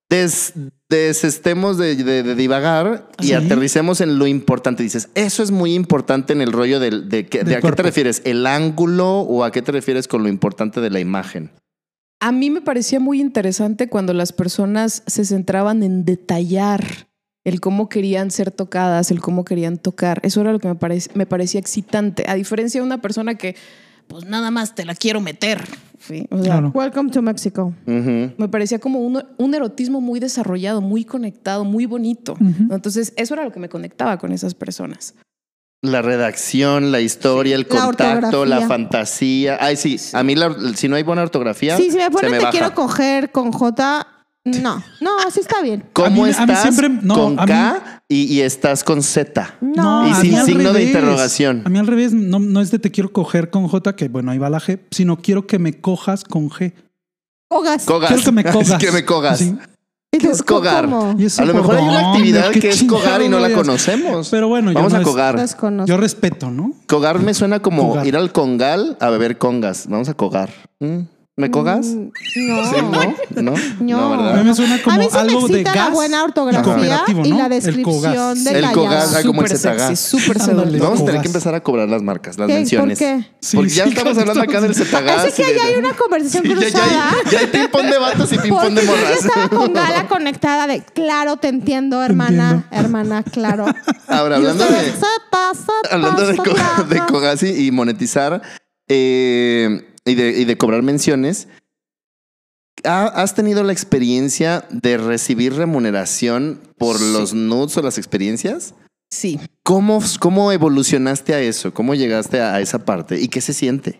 des, 0.10 0.54
desestemos 0.90 1.78
de, 1.78 1.96
de- 1.96 2.24
de 2.24 2.36
divagar 2.36 3.10
y 3.20 3.28
Sí. 3.28 3.34
aterricemos 3.34 4.00
en 4.02 4.20
lo 4.20 4.28
importante. 4.28 4.84
Dices, 4.84 5.10
eso 5.16 5.42
es 5.44 5.52
muy 5.52 5.74
importante 5.74 6.34
en 6.34 6.42
el 6.42 6.52
rollo 6.52 6.80
del- 6.80 7.10
de, 7.10 7.26
que- 7.26 7.44
de 7.44 7.56
a 7.56 7.62
qué 7.62 7.72
te 7.72 7.84
refieres, 7.84 8.22
el 8.26 8.46
ángulo 8.46 9.20
o 9.22 9.44
a 9.44 9.52
qué 9.52 9.62
te 9.62 9.72
refieres 9.72 10.08
con 10.08 10.22
lo 10.24 10.30
importante 10.30 10.82
de 10.82 10.90
la 10.90 11.00
imagen. 11.00 11.52
A 12.20 12.32
mí 12.32 12.50
me 12.50 12.62
parecía 12.62 13.00
muy 13.00 13.20
interesante 13.20 13.90
cuando 13.90 14.14
las 14.14 14.32
personas 14.32 15.04
se 15.08 15.26
centraban 15.26 15.84
en 15.84 16.06
detallar 16.06 17.08
el 17.44 17.60
cómo 17.60 17.90
querían 17.90 18.32
ser 18.32 18.52
tocadas, 18.52 19.12
el 19.12 19.20
cómo 19.20 19.44
querían 19.44 19.78
tocar. 19.78 20.22
Eso 20.24 20.40
era 20.40 20.54
lo 20.54 20.60
que 20.60 20.70
me, 20.70 20.76
parec- 20.76 21.12
me 21.16 21.26
parecía 21.26 21.60
excitante. 21.60 22.24
A 22.30 22.36
diferencia 22.36 22.80
de 22.80 22.86
una 22.88 23.02
persona 23.02 23.36
que, 23.36 23.58
pues 24.08 24.26
nada 24.26 24.52
más 24.52 24.76
te 24.76 24.86
la 24.86 24.96
quiero 24.96 25.22
meter. 25.22 25.64
¿sí? 26.00 26.26
O 26.32 26.38
sea, 26.38 26.46
Claro. 26.46 26.72
Welcome 26.74 27.12
to 27.12 27.22
Mexico. 27.22 27.74
Me 27.86 28.48
parecía 28.50 28.80
como 28.80 29.00
un, 29.00 29.24
un 29.38 29.54
erotismo 29.56 30.02
muy 30.02 30.20
desarrollado, 30.20 30.82
muy 30.82 31.06
conectado, 31.06 31.64
muy 31.64 31.86
bonito. 31.86 32.36
Entonces, 32.70 33.14
eso 33.16 33.34
era 33.36 33.44
lo 33.46 33.52
que 33.52 33.60
me 33.60 33.70
conectaba 33.70 34.18
con 34.18 34.32
esas 34.32 34.54
personas. 34.54 35.16
La 35.82 36.02
redacción, 36.02 36.92
la 36.94 37.02
historia, 37.02 37.56
el 37.56 37.68
contacto, 37.68 38.46
la 38.46 38.62
fantasía. 38.68 39.58
Ay, 39.60 39.76
sí, 39.76 39.98
a 40.14 40.24
mí 40.24 40.34
la- 40.36 40.56
si 40.76 40.88
no 40.88 40.96
hay 40.96 41.04
buena 41.04 41.24
ortografía, 41.24 41.76
Sí, 41.76 41.92
si 41.92 41.98
me 41.98 42.10
ponen 42.10 42.32
me 42.32 42.38
te 42.38 42.44
baja. 42.46 42.52
quiero 42.58 42.74
coger 42.74 43.32
con 43.34 43.52
J, 43.52 44.08
no. 44.46 44.84
No, 45.02 45.12
así 45.26 45.40
está 45.40 45.62
bien. 45.62 45.84
¿Cómo 45.94 46.08
A 46.08 46.10
mí- 46.10 46.20
a 46.20 46.24
mí 46.24 46.30
estás 46.54 46.62
siempre- 46.62 46.90
no, 46.90 47.16
con 47.16 47.40
a 47.40 47.44
mí- 47.44 47.48
K 47.48 48.04
y, 48.10 48.24
y 48.36 48.42
estás 48.42 48.84
con 48.84 49.02
Z? 49.04 49.56
No. 49.62 50.08
Y 50.08 50.12
a 50.12 50.16
sin 50.16 50.38
signo 50.46 50.74
de 50.74 50.84
interrogación. 50.84 51.62
A 51.66 51.70
mí 51.70 51.80
al 51.80 51.88
revés, 51.88 52.14
no, 52.14 52.40
no 52.40 52.62
es 52.62 52.72
de 52.72 52.80
te 52.80 52.92
quiero 52.92 53.12
coger 53.14 53.50
con 53.50 53.68
J, 53.68 53.96
que 53.96 54.08
bueno, 54.10 54.32
ahí 54.32 54.38
va 54.38 54.50
la 54.50 54.60
G, 54.60 54.80
sino 54.92 55.18
quiero 55.18 55.48
que 55.48 55.60
me 55.60 55.80
cojas 55.80 56.24
con 56.24 56.50
G. 56.50 56.74
Cogas. 57.50 57.86
Cogas. 57.86 58.10
Quiero 58.10 58.24
que 58.24 58.32
me 58.32 58.44
cogas. 58.52 58.78
que 58.80 58.92
me 58.92 59.06
cogas. 59.06 59.40
Sí. 59.40 59.56
¿Y 60.16 60.20
¿Qué 60.20 60.28
es 60.28 60.44
cogar? 60.44 60.88
Y 61.18 61.26
eso 61.26 61.42
A 61.42 61.46
lo 61.46 61.56
mejor 61.56 61.76
hay 61.76 61.84
una 61.86 62.12
actividad 62.12 62.52
que 62.52 62.70
es 62.70 62.84
cogar 62.84 63.24
y 63.24 63.30
no 63.30 63.40
la 63.40 63.52
conocemos. 63.52 64.30
Pero 64.30 64.48
bueno, 64.48 64.70
yo 64.72 64.76
Vamos 64.76 64.92
no 64.94 65.00
a 65.00 65.02
es- 65.02 65.08
cogar. 65.08 65.86
Yo 65.88 65.98
respeto, 65.98 66.52
¿no? 66.52 66.72
Cogar 66.86 67.20
me 67.20 67.34
suena 67.34 67.62
como 67.62 67.90
Cogar. 67.90 68.06
ir 68.06 68.16
al 68.16 68.32
congal 68.32 68.96
a 69.00 69.10
beber 69.10 69.40
congas. 69.40 69.88
Vamos 69.88 70.10
a 70.10 70.14
cogar. 70.14 70.52
Mm. 70.80 71.00
¿Me 71.36 71.50
cogas? 71.50 71.88
Mm, 71.88 72.12
No. 72.48 72.64
Sí, 72.70 72.76
¿no? 73.42 73.42
¿No? 73.42 73.54
No. 73.80 74.14
A 74.14 74.18
mí 74.18 74.24
¿verdad? 74.24 74.44
me 74.44 74.54
suena 74.54 74.80
como 74.84 74.96
a 74.96 75.00
mí 75.00 75.06
sí 75.06 75.12
me 75.16 75.20
algo 75.20 75.48
de 75.48 75.54
excita 75.62 75.76
la 75.76 75.86
gas. 75.86 75.94
buena 75.94 76.24
ortografía 76.24 77.04
y 77.08 77.14
¿no? 77.32 77.38
la 77.40 77.44
El 77.46 77.50
descripción 77.50 77.84
cogas. 77.84 78.44
de 78.44 78.60
El 78.60 78.72
cogas, 78.72 79.16
ah, 79.16 79.24
como 79.26 79.42
el 79.42 79.48
sexy, 79.58 79.96
súper. 79.96 80.38
Vamos 80.38 80.52
a 80.60 80.64
tener 80.68 80.80
Cogas. 80.80 81.22
que 81.24 81.28
empezar 81.28 81.56
a 81.56 81.64
cobrar 81.64 81.90
las 81.90 82.04
marcas, 82.04 82.38
las 82.38 82.48
¿Qué? 82.48 82.54
menciones. 82.54 83.00
¿Por 83.00 83.08
qué? 83.08 83.26
Sí, 83.40 83.58
Porque 83.58 83.72
ya 83.72 83.84
sí, 83.86 83.90
estamos 83.90 84.16
hablando 84.20 84.44
acá 84.44 84.62
del 84.62 84.76
Zetagas. 84.76 85.26
Es 85.26 85.34
que 85.34 85.56
ya 85.56 85.64
hay 85.64 85.76
una 85.76 85.94
conversación 85.94 86.44
Sí, 86.44 86.50
ya, 86.50 86.56
cruzada. 86.56 86.88
ya 86.88 87.10
hay, 87.10 87.32
ya 87.32 87.40
hay 87.40 87.48
ping-pong 87.48 87.86
de 87.90 87.98
vatos 87.98 88.32
y 88.32 88.38
ping-pong 88.38 88.74
de 88.76 88.86
yo 88.86 88.94
ya 88.94 89.02
morras. 89.02 89.26
estaba 89.26 89.50
con 89.50 89.74
Gala 89.74 90.08
conectada 90.08 90.68
de 90.68 90.84
claro, 90.84 91.38
te 91.38 91.48
entiendo, 91.48 92.04
hermana, 92.04 92.52
entiendo. 92.52 92.78
hermana, 92.88 93.24
claro. 93.24 93.66
Ahora, 94.08 94.36
hablando 94.36 94.66
de, 94.66 94.82
"Sepa, 94.92 95.52
sepa, 95.56 95.74
hablando 95.96 96.28
de, 96.28 96.38
co- 96.38 96.44
sepa". 96.46 96.86
de 96.88 97.00
Cogasi 97.08 97.66
y 97.66 97.72
monetizar 97.72 98.40
eh, 98.88 99.93
y, 100.06 100.16
de, 100.16 100.32
y 100.40 100.46
de 100.46 100.58
cobrar 100.58 100.82
menciones, 100.84 101.48
¿ha- 102.84 103.08
¿has 103.08 103.36
tenido 103.36 103.64
la 103.64 103.74
experiencia 103.74 104.66
de 104.70 104.98
recibir 104.98 105.54
remuneración 105.54 106.60
por 106.78 106.98
Sí. 106.98 107.14
los 107.14 107.34
nudes 107.34 107.78
o 107.78 107.82
las 107.82 107.98
experiencias? 107.98 108.74
Sí. 109.10 109.40
¿Cómo, 109.64 110.02
¿Cómo 110.20 110.52
evolucionaste 110.52 111.34
a 111.34 111.42
eso? 111.42 111.74
¿Cómo 111.74 111.94
llegaste 111.96 112.42
a 112.42 112.60
esa 112.62 112.84
parte? 112.84 113.20
¿Y 113.22 113.28
qué 113.28 113.42
se 113.42 113.54
siente? 113.54 114.00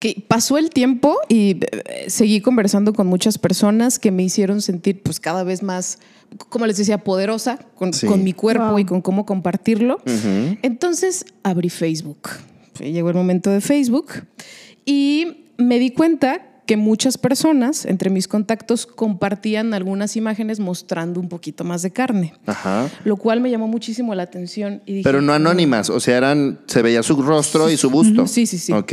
Que 0.00 0.24
pasó 0.28 0.58
el 0.58 0.70
tiempo 0.70 1.18
y 1.28 1.58
eh, 1.60 2.04
seguí 2.08 2.40
conversando 2.40 2.92
con 2.92 3.08
muchas 3.08 3.36
personas 3.36 3.98
que 3.98 4.12
me 4.12 4.22
hicieron 4.22 4.62
sentir 4.62 5.02
pues 5.02 5.18
cada 5.18 5.42
vez 5.42 5.64
más, 5.64 5.98
como 6.50 6.66
les 6.66 6.76
decía, 6.76 6.98
poderosa 7.02 7.58
con, 7.74 7.92
Sí. 7.92 8.06
con 8.06 8.22
mi 8.22 8.32
cuerpo 8.32 8.68
Wow. 8.68 8.78
y 8.78 8.84
con 8.84 9.02
cómo 9.02 9.26
compartirlo. 9.26 10.00
Entonces 10.62 11.24
abrí 11.42 11.68
Facebook. 11.68 12.28
Llegó 12.78 13.08
el 13.08 13.16
momento 13.16 13.50
de 13.50 13.60
Facebook 13.60 14.12
y 14.88 15.44
me 15.58 15.78
di 15.78 15.90
cuenta 15.90 16.62
que 16.64 16.78
muchas 16.78 17.18
personas 17.18 17.84
entre 17.84 18.08
mis 18.08 18.26
contactos 18.26 18.86
compartían 18.86 19.74
algunas 19.74 20.16
imágenes 20.16 20.60
mostrando 20.60 21.20
un 21.20 21.28
poquito 21.28 21.62
más 21.62 21.82
de 21.82 21.90
carne, 21.90 22.32
Ajá. 22.46 22.88
lo 23.04 23.18
cual 23.18 23.42
me 23.42 23.50
llamó 23.50 23.68
muchísimo 23.68 24.14
la 24.14 24.22
atención. 24.22 24.82
Y 24.86 24.92
dije, 24.94 25.04
Pero 25.04 25.20
no 25.20 25.34
anónimas, 25.34 25.90
o 25.90 26.00
sea, 26.00 26.16
eran, 26.16 26.60
se 26.66 26.80
veía 26.80 27.02
su 27.02 27.20
rostro 27.20 27.70
y 27.70 27.76
su 27.76 27.90
busto. 27.90 28.26
Sí, 28.26 28.46
sí, 28.46 28.56
sí. 28.58 28.72
Ok. 28.72 28.92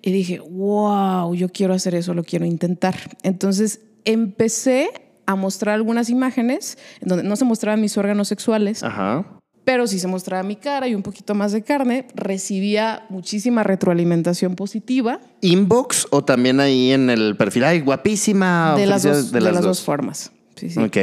Y 0.00 0.12
dije, 0.12 0.38
wow, 0.38 1.34
yo 1.34 1.50
quiero 1.50 1.74
hacer 1.74 1.94
eso, 1.94 2.14
lo 2.14 2.24
quiero 2.24 2.46
intentar. 2.46 2.94
Entonces 3.22 3.80
empecé 4.06 4.88
a 5.26 5.34
mostrar 5.36 5.74
algunas 5.74 6.08
imágenes 6.08 6.78
en 7.02 7.08
donde 7.08 7.24
no 7.24 7.36
se 7.36 7.44
mostraban 7.44 7.82
mis 7.82 7.98
órganos 7.98 8.28
sexuales, 8.28 8.82
Ajá. 8.82 9.26
Pero 9.64 9.86
sí 9.86 9.98
se 9.98 10.06
mostraba 10.06 10.42
mi 10.42 10.56
cara 10.56 10.88
y 10.88 10.94
un 10.94 11.02
poquito 11.02 11.34
más 11.34 11.52
de 11.52 11.62
carne. 11.62 12.06
Recibía 12.14 13.06
muchísima 13.08 13.62
retroalimentación 13.62 14.54
positiva 14.56 15.20
¿Inbox 15.40 16.06
o 16.10 16.24
también 16.24 16.60
ahí 16.60 16.92
en 16.92 17.10
el 17.10 17.36
perfil? 17.36 17.64
¡Ay, 17.64 17.80
guapísima! 17.80 18.74
de 18.76 18.86
las, 18.86 19.02
dos, 19.02 19.32
de 19.32 19.40
las 19.40 19.62
dos 19.62 19.82
formas. 19.82 20.32
Sí, 20.56 20.70
sí. 20.70 20.80
Ok. 20.80 20.96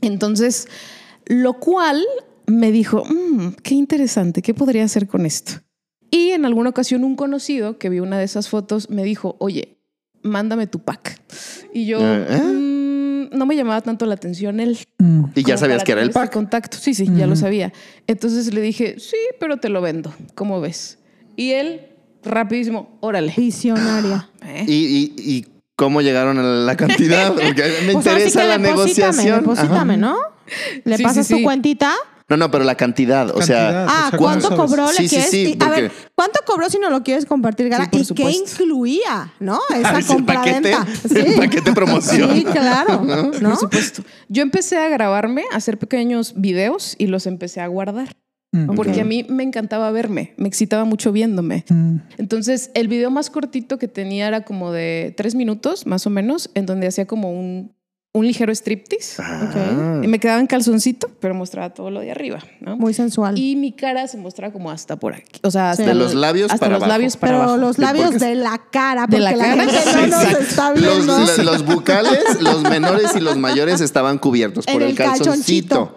Entonces, 0.00 0.68
lo 1.26 1.54
cual 1.54 2.02
me 2.46 2.72
dijo, 2.72 3.04
"Mm, 3.04 3.54
qué 3.62 3.74
interesante, 3.74 4.42
¿qué 4.42 4.54
podría 4.54 4.84
hacer 4.84 5.06
con 5.06 5.26
esto? 5.26 5.60
Y 6.10 6.30
en 6.30 6.44
alguna 6.44 6.70
ocasión 6.70 7.04
un 7.04 7.14
conocido 7.14 7.78
que 7.78 7.88
vio 7.88 8.02
una 8.02 8.18
de 8.18 8.24
esas 8.24 8.48
fotos 8.48 8.90
me 8.90 9.04
dijo, 9.04 9.36
oye, 9.38 9.78
mándame 10.22 10.66
tu 10.66 10.80
pack. 10.80 11.20
Y 11.72 11.86
yo, 11.86 11.98
¿Eh? 12.00 12.26
"Mm, 13.30 13.36
no 13.38 13.46
me 13.46 13.56
llamaba 13.56 13.80
tanto 13.80 14.06
la 14.06 14.14
atención 14.14 14.60
él. 14.60 14.78
Mm. 14.98 15.24
Y 15.34 15.42
ya 15.44 15.56
sabías 15.56 15.84
que 15.84 15.92
era 15.92 16.02
el 16.02 16.08
este 16.08 16.20
pack. 16.20 16.32
contacto. 16.32 16.76
Sí, 16.80 16.94
sí, 16.94 17.08
ya 17.16 17.26
lo 17.26 17.36
sabía. 17.36 17.72
Entonces 18.06 18.52
le 18.52 18.60
dije, 18.60 18.96
sí, 18.98 19.16
pero 19.38 19.56
te 19.58 19.68
lo 19.68 19.80
vendo. 19.80 20.12
¿Cómo 20.34 20.60
ves? 20.60 20.98
Y 21.36 21.52
él, 21.52 21.82
rapidísimo, 22.24 22.96
órale. 23.00 23.32
Visionaria. 23.36 24.28
¿Eh? 24.44 24.64
¿Y, 24.66 24.74
y, 24.74 25.14
y 25.36 25.46
cómo 25.76 26.02
llegaron 26.02 26.38
a 26.38 26.42
la 26.42 26.76
cantidad? 26.76 27.32
Porque 27.34 27.62
me 27.86 27.92
sí 27.92 27.96
interesa 27.96 28.42
que 28.42 28.48
la 28.48 28.58
negociación. 28.58 29.40
Deposítame. 29.40 29.96
¿no? 29.96 30.16
Le 30.84 30.96
Sí, 30.96 31.02
pasas 31.02 31.26
sí, 31.26 31.34
tu 31.36 31.42
cuentita. 31.42 31.94
No, 32.30 32.36
no, 32.36 32.50
pero 32.50 32.62
la 32.62 32.76
cantidad. 32.76 33.28
O 33.36 33.42
sea, 33.42 33.56
Cantidad. 33.56 33.86
Ah, 33.88 34.04
o 34.06 34.10
sea, 34.10 34.18
¿cuánto 34.18 34.56
cobró? 34.56 34.86
¿Le 34.92 35.08
Sí, 35.08 35.58
a 35.58 35.68
ver, 35.68 35.92
¿cuánto 36.14 36.40
cobró 36.46 36.70
si 36.70 36.78
no 36.78 36.88
lo 36.88 37.02
quieres 37.02 37.26
compartir, 37.26 37.68
Gara? 37.68 37.88
¿Y 37.90 38.06
qué 38.14 38.30
incluía? 38.30 39.34
¿No? 39.40 39.58
Esa 39.70 39.96
Ah, 39.96 40.02
sí, 40.02 40.12
el 40.14 40.24
paquete, 40.24 40.72
el 41.14 41.34
paquete 41.34 41.72
promoción. 41.72 42.32
Sí, 42.32 42.44
claro. 42.44 43.02
¿No? 43.04 43.32
Por 43.32 43.56
supuesto. 43.56 44.04
Yo 44.28 44.42
empecé 44.42 44.78
a 44.78 44.88
grabarme, 44.88 45.42
a 45.52 45.56
hacer 45.56 45.78
pequeños 45.78 46.34
videos 46.36 46.94
y 46.98 47.08
los 47.08 47.26
empecé 47.26 47.60
a 47.60 47.66
guardar. 47.66 48.16
Mm. 48.52 48.74
Porque 48.74 49.00
a 49.00 49.04
mí 49.04 49.26
me 49.28 49.42
encantaba 49.42 49.90
verme, 49.90 50.34
me 50.36 50.48
excitaba 50.48 50.84
mucho 50.84 51.12
viéndome. 51.12 51.64
Mm. 51.68 51.96
Entonces, 52.18 52.70
el 52.74 52.86
video 52.88 53.10
más 53.10 53.30
cortito 53.30 53.78
que 53.78 53.88
tenía 53.88 54.28
era 54.28 54.44
como 54.44 54.72
de 54.72 55.14
tres 55.16 55.34
minutos, 55.34 55.86
más 55.86 56.06
o 56.06 56.10
menos, 56.10 56.50
en 56.54 56.66
donde 56.66 56.86
hacía 56.86 57.06
como 57.06 57.32
un, 57.32 57.72
un 58.12 58.26
ligero 58.26 58.52
striptease. 58.52 59.22
Ah. 59.22 60.00
Y 60.02 60.08
me 60.08 60.18
quedaba 60.18 60.40
en 60.40 60.46
calzoncito, 60.48 61.08
pero 61.20 61.32
mostraba 61.34 61.70
todo 61.74 61.90
lo 61.90 62.00
de 62.00 62.10
arriba, 62.10 62.40
¿no? 62.60 62.76
Muy 62.76 62.92
sensual. 62.92 63.38
Y 63.38 63.54
mi 63.54 63.70
cara 63.72 64.08
se 64.08 64.16
mostraba 64.18 64.52
como 64.52 64.70
hasta 64.70 64.96
por 64.96 65.14
aquí. 65.14 65.38
O 65.44 65.50
sea, 65.52 65.70
hasta 65.70 65.84
De 65.86 65.94
los 65.94 66.14
labios 66.14 66.50
hasta 66.50 66.58
para 66.66 66.72
los 66.74 66.82
abajo. 66.82 66.88
labios 66.92 67.16
para 67.16 67.32
Pero 67.34 67.42
abajo. 67.44 67.56
los 67.58 67.78
labios 67.78 68.18
de 68.18 68.34
la 68.34 68.60
cara, 68.72 69.02
De 69.06 69.18
porque 69.18 69.20
la 69.22 69.30
la, 69.32 69.44
cara. 69.44 69.66
gente 69.68 70.06
no 70.08 70.22
nos 70.24 70.32
está 70.40 70.70
Los, 70.74 70.80
viendo. 71.36 71.42
los 71.52 71.64
bucales, 71.64 72.18
los 72.40 72.62
menores 72.62 73.14
y 73.16 73.20
los 73.20 73.36
mayores 73.38 73.80
estaban 73.80 74.18
cubiertos 74.18 74.66
por 74.66 74.74
En 74.76 74.82
el, 74.82 74.88
el 74.88 74.96
calzoncito. 74.96 75.96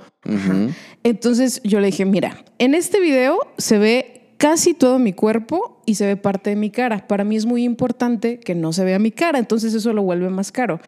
Entonces 1.03 1.61
yo 1.64 1.80
le 1.80 1.88
dije, 1.88 2.05
mira, 2.05 2.43
en 2.59 2.76
este 2.76 2.99
video 2.99 3.39
se 3.57 3.78
ve 3.78 4.36
casi 4.38 4.74
todo 4.74 4.99
mi 4.99 5.14
cuerpo 5.14 5.82
y 5.86 5.95
se 5.95 6.05
ve 6.05 6.16
parte 6.18 6.49
de 6.51 6.55
mi 6.55 6.70
cara. 6.70 7.07
Para 7.07 7.24
mí 7.24 7.36
es 7.36 7.45
muy 7.45 7.64
importante 7.64 8.39
que 8.39 8.55
no 8.55 8.72
se 8.74 8.84
vea 8.84 8.99
mi 8.99 9.11
cara, 9.11 9.39
entonces 9.39 9.74
eso 9.74 9.93
lo 9.93 10.03
vuelve 10.03 10.30
más 10.30 10.51
caro. 10.51 10.80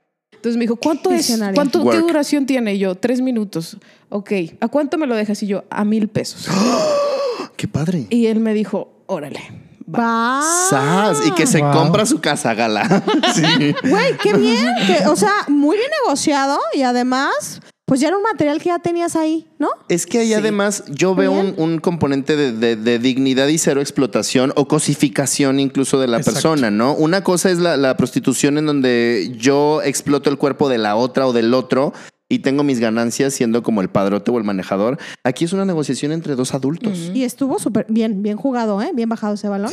Entonces 0.46 0.58
me 0.60 0.66
dijo, 0.66 0.76
¿cuánto 0.76 1.10
es? 1.10 1.40
¿Cuánto, 1.56 1.90
¿Qué 1.90 1.98
duración 1.98 2.46
tiene? 2.46 2.76
Y 2.76 2.78
yo, 2.78 2.94
tres 2.94 3.20
minutos. 3.20 3.78
Ok, 4.10 4.32
¿a 4.62 4.68
cuánto 4.68 5.00
me 5.00 5.08
lo 5.08 5.16
dejas? 5.16 5.42
Y 5.42 5.48
yo, 5.48 5.64
a 5.72 5.84
mil 5.84 6.08
pesos. 6.08 6.48
Qué 7.58 7.68
padre. 7.68 8.06
Y 8.12 8.28
él 8.28 8.40
me 8.40 8.54
dijo, 8.54 8.92
órale. 9.08 9.40
va". 9.92 10.44
¡Sas! 10.70 11.26
Y 11.26 11.32
que 11.32 11.48
se 11.48 11.62
Wow. 11.64 11.72
compra 11.74 12.06
su 12.06 12.22
casa 12.22 12.54
gala. 12.54 13.04
sí. 13.34 13.74
Güey, 13.90 14.18
qué 14.22 14.34
bien. 14.34 14.68
que- 14.86 15.08
o 15.08 15.16
sea, 15.16 15.34
muy 15.48 15.78
bien 15.78 15.90
negociado 16.04 16.60
y 16.76 16.84
además, 16.84 17.60
pues 17.86 18.00
ya 18.02 18.08
era 18.08 18.18
un 18.18 18.24
material 18.24 18.58
que 18.60 18.66
ya 18.70 18.80
tenías 18.80 19.16
ahí, 19.16 19.48
¿no? 19.60 19.70
Es 19.90 20.06
que 20.08 20.20
ahí 20.20 20.34
además 20.34 20.84
yo 20.90 21.14
veo 21.14 21.32
un, 21.32 21.54
un 21.58 21.78
componente 21.80 22.36
de, 22.36 22.52
de- 22.52 22.76
de 22.76 22.98
dignidad 23.00 23.48
y 23.48 23.58
cero 23.60 23.80
explotación 23.80 24.52
o 24.56 24.68
cosificación 24.68 25.60
incluso 25.60 26.00
de 26.00 26.08
la 26.08 26.18
Exacto. 26.18 26.34
persona, 26.42 26.72
¿no? 26.72 26.96
Una 26.96 27.24
cosa 27.24 27.52
es 27.52 27.60
la, 27.60 27.78
la 27.78 27.96
prostitución 27.96 28.58
en 28.58 28.66
donde 28.66 29.34
yo 29.38 29.82
exploto 29.84 30.30
el 30.32 30.38
cuerpo 30.38 30.68
de 30.68 30.80
la 30.80 30.96
otra 30.96 31.28
o 31.28 31.34
del 31.34 31.54
otro 31.54 31.94
y 32.28 32.40
tengo 32.40 32.64
mis 32.64 32.80
ganancias 32.80 33.36
siendo 33.36 33.62
como 33.62 33.82
el 33.82 33.90
padrote 33.90 34.32
o 34.32 34.38
el 34.40 34.44
manejador. 34.44 34.98
Aquí 35.24 35.46
es 35.46 35.54
una 35.54 35.64
negociación 35.64 36.12
entre 36.12 36.36
dos 36.36 36.56
adultos. 36.56 37.12
Y 37.14 37.24
estuvo 37.24 37.60
súper 37.60 37.86
bien, 37.88 38.24
bien 38.24 38.36
jugado, 38.36 38.82
¿eh? 38.82 38.90
Bien 38.96 39.08
bajado 39.10 39.36
ese 39.36 39.48
balón. 39.48 39.72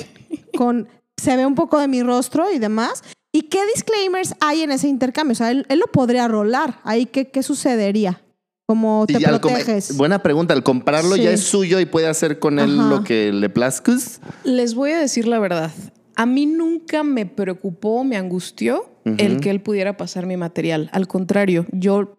Con, 0.54 0.86
se 1.22 1.36
ve 1.36 1.46
un 1.46 1.54
poco 1.54 1.78
de 1.78 1.88
mi 1.88 2.02
rostro 2.02 2.50
y 2.52 2.58
demás. 2.58 3.02
¿Y 3.32 3.42
qué 3.42 3.60
disclaimers 3.74 4.34
hay 4.40 4.60
en 4.62 4.72
ese 4.72 4.88
intercambio? 4.88 5.32
O 5.32 5.36
sea, 5.36 5.50
él, 5.50 5.64
él 5.68 5.78
lo 5.78 5.86
podría 5.86 6.28
rolar. 6.28 6.80
Ahí, 6.84 7.06
¿qué, 7.06 7.30
qué 7.30 7.42
sucedería? 7.42 8.20
¿Cómo 8.66 9.04
te 9.06 9.14
Y 9.14 9.24
proteges? 9.24 9.96
buena 9.96 10.22
pregunta, 10.22 10.54
al 10.54 10.62
comprarlo 10.62 11.16
Sí. 11.16 11.22
ya 11.22 11.30
es 11.30 11.42
suyo 11.42 11.80
y 11.80 11.86
puede 11.86 12.06
hacer 12.08 12.38
con 12.38 12.58
él 12.58 12.78
Ajá. 12.78 12.88
lo 12.88 13.04
que 13.04 13.32
le 13.32 13.48
plazcas. 13.48 14.20
Les 14.44 14.74
voy 14.74 14.90
a 14.92 14.98
decir 14.98 15.26
la 15.26 15.38
verdad. 15.38 15.70
A 16.14 16.26
mí 16.26 16.46
nunca 16.46 17.02
me 17.02 17.24
preocupó, 17.26 18.04
me 18.04 18.16
angustió 18.16 18.88
el 19.04 19.40
que 19.40 19.50
él 19.50 19.60
pudiera 19.62 19.96
pasar 19.96 20.26
mi 20.26 20.36
material. 20.36 20.90
Al 20.92 21.08
contrario, 21.08 21.66
yo, 21.72 22.18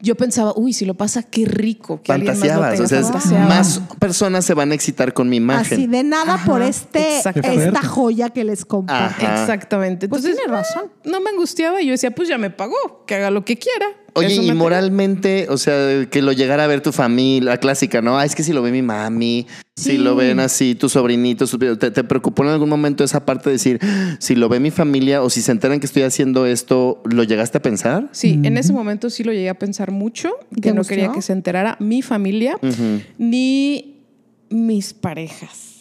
yo 0.00 0.16
pensaba, 0.16 0.52
uy, 0.56 0.72
si 0.72 0.84
lo 0.84 0.94
pasa, 0.94 1.22
qué 1.22 1.44
rico. 1.46 2.02
Que 2.02 2.12
alguien 2.12 2.32
más 2.32 2.40
lo 2.40 2.46
Fantaseabas, 2.48 2.72
tenga. 2.72 2.84
o 2.84 2.88
sea, 2.88 3.02
Fantaseaba. 3.12 3.48
más 3.48 3.80
personas 3.98 4.44
se 4.44 4.54
van 4.54 4.72
a 4.72 4.74
excitar 4.74 5.12
con 5.12 5.28
mi 5.28 5.36
imagen. 5.36 5.78
Así, 5.78 5.86
de 5.86 6.02
nada 6.02 6.34
Ajá, 6.34 6.46
por 6.46 6.62
este, 6.62 7.18
esta 7.18 7.82
joya 7.82 8.30
que 8.30 8.44
les 8.44 8.64
comparto. 8.64 9.24
Exactamente. 9.24 10.08
Pues 10.08 10.24
Entonces, 10.24 10.42
tiene 10.44 10.52
razón. 10.58 10.92
no 11.04 11.20
me 11.20 11.30
angustiaba. 11.30 11.80
Yo 11.80 11.92
decía, 11.92 12.10
pues 12.10 12.28
ya 12.28 12.38
me 12.38 12.50
pagó, 12.50 13.04
que 13.06 13.14
haga 13.14 13.30
lo 13.30 13.44
que 13.44 13.56
quiera. 13.56 13.86
Oye, 14.16 14.34
y 14.34 14.46
me- 14.48 14.54
moralmente, 14.54 15.46
o 15.50 15.56
sea, 15.58 16.06
que 16.06 16.22
lo 16.22 16.32
llegara 16.32 16.64
a 16.64 16.66
ver 16.66 16.80
tu 16.80 16.92
familia, 16.92 17.50
la 17.52 17.56
clásica, 17.58 18.00
¿no? 18.00 18.18
Ah, 18.18 18.24
es 18.24 18.34
que 18.34 18.42
si 18.42 18.52
lo 18.52 18.62
ve 18.62 18.70
mi 18.72 18.82
mami, 18.82 19.46
si 19.76 19.98
lo 19.98 20.14
ven 20.14 20.38
así 20.40 20.74
tus 20.76 20.92
sobrinitos, 20.92 21.50
tus- 21.50 21.78
¿te, 21.78 21.90
te 21.90 22.04
preocupó 22.04 22.44
en 22.44 22.50
algún 22.50 22.68
momento 22.68 23.02
esa 23.02 23.24
parte 23.26 23.50
de 23.50 23.54
decir, 23.54 23.80
si 24.20 24.36
lo 24.36 24.48
ve 24.48 24.60
mi 24.60 24.70
familia 24.70 25.22
o 25.22 25.30
si 25.30 25.42
se 25.42 25.50
enteran 25.52 25.80
que 25.80 25.86
estoy 25.86 26.02
haciendo 26.02 26.46
esto, 26.46 27.02
¿lo 27.04 27.24
llegaste 27.24 27.58
a 27.58 27.62
pensar? 27.62 28.08
Sí, 28.12 28.38
en 28.44 28.56
ese 28.56 28.72
momento 28.72 29.10
sí 29.10 29.24
lo 29.24 29.32
llegué 29.32 29.48
a 29.48 29.58
pensar 29.58 29.90
mucho, 29.90 30.30
¿Y 30.54 30.60
que 30.60 30.72
no 30.72 30.84
quería 30.84 31.10
que 31.12 31.20
se 31.22 31.32
enterara 31.32 31.76
mi 31.80 32.00
familia 32.02 32.56
ni 33.18 33.96
mis 34.50 34.92
parejas. 34.94 35.73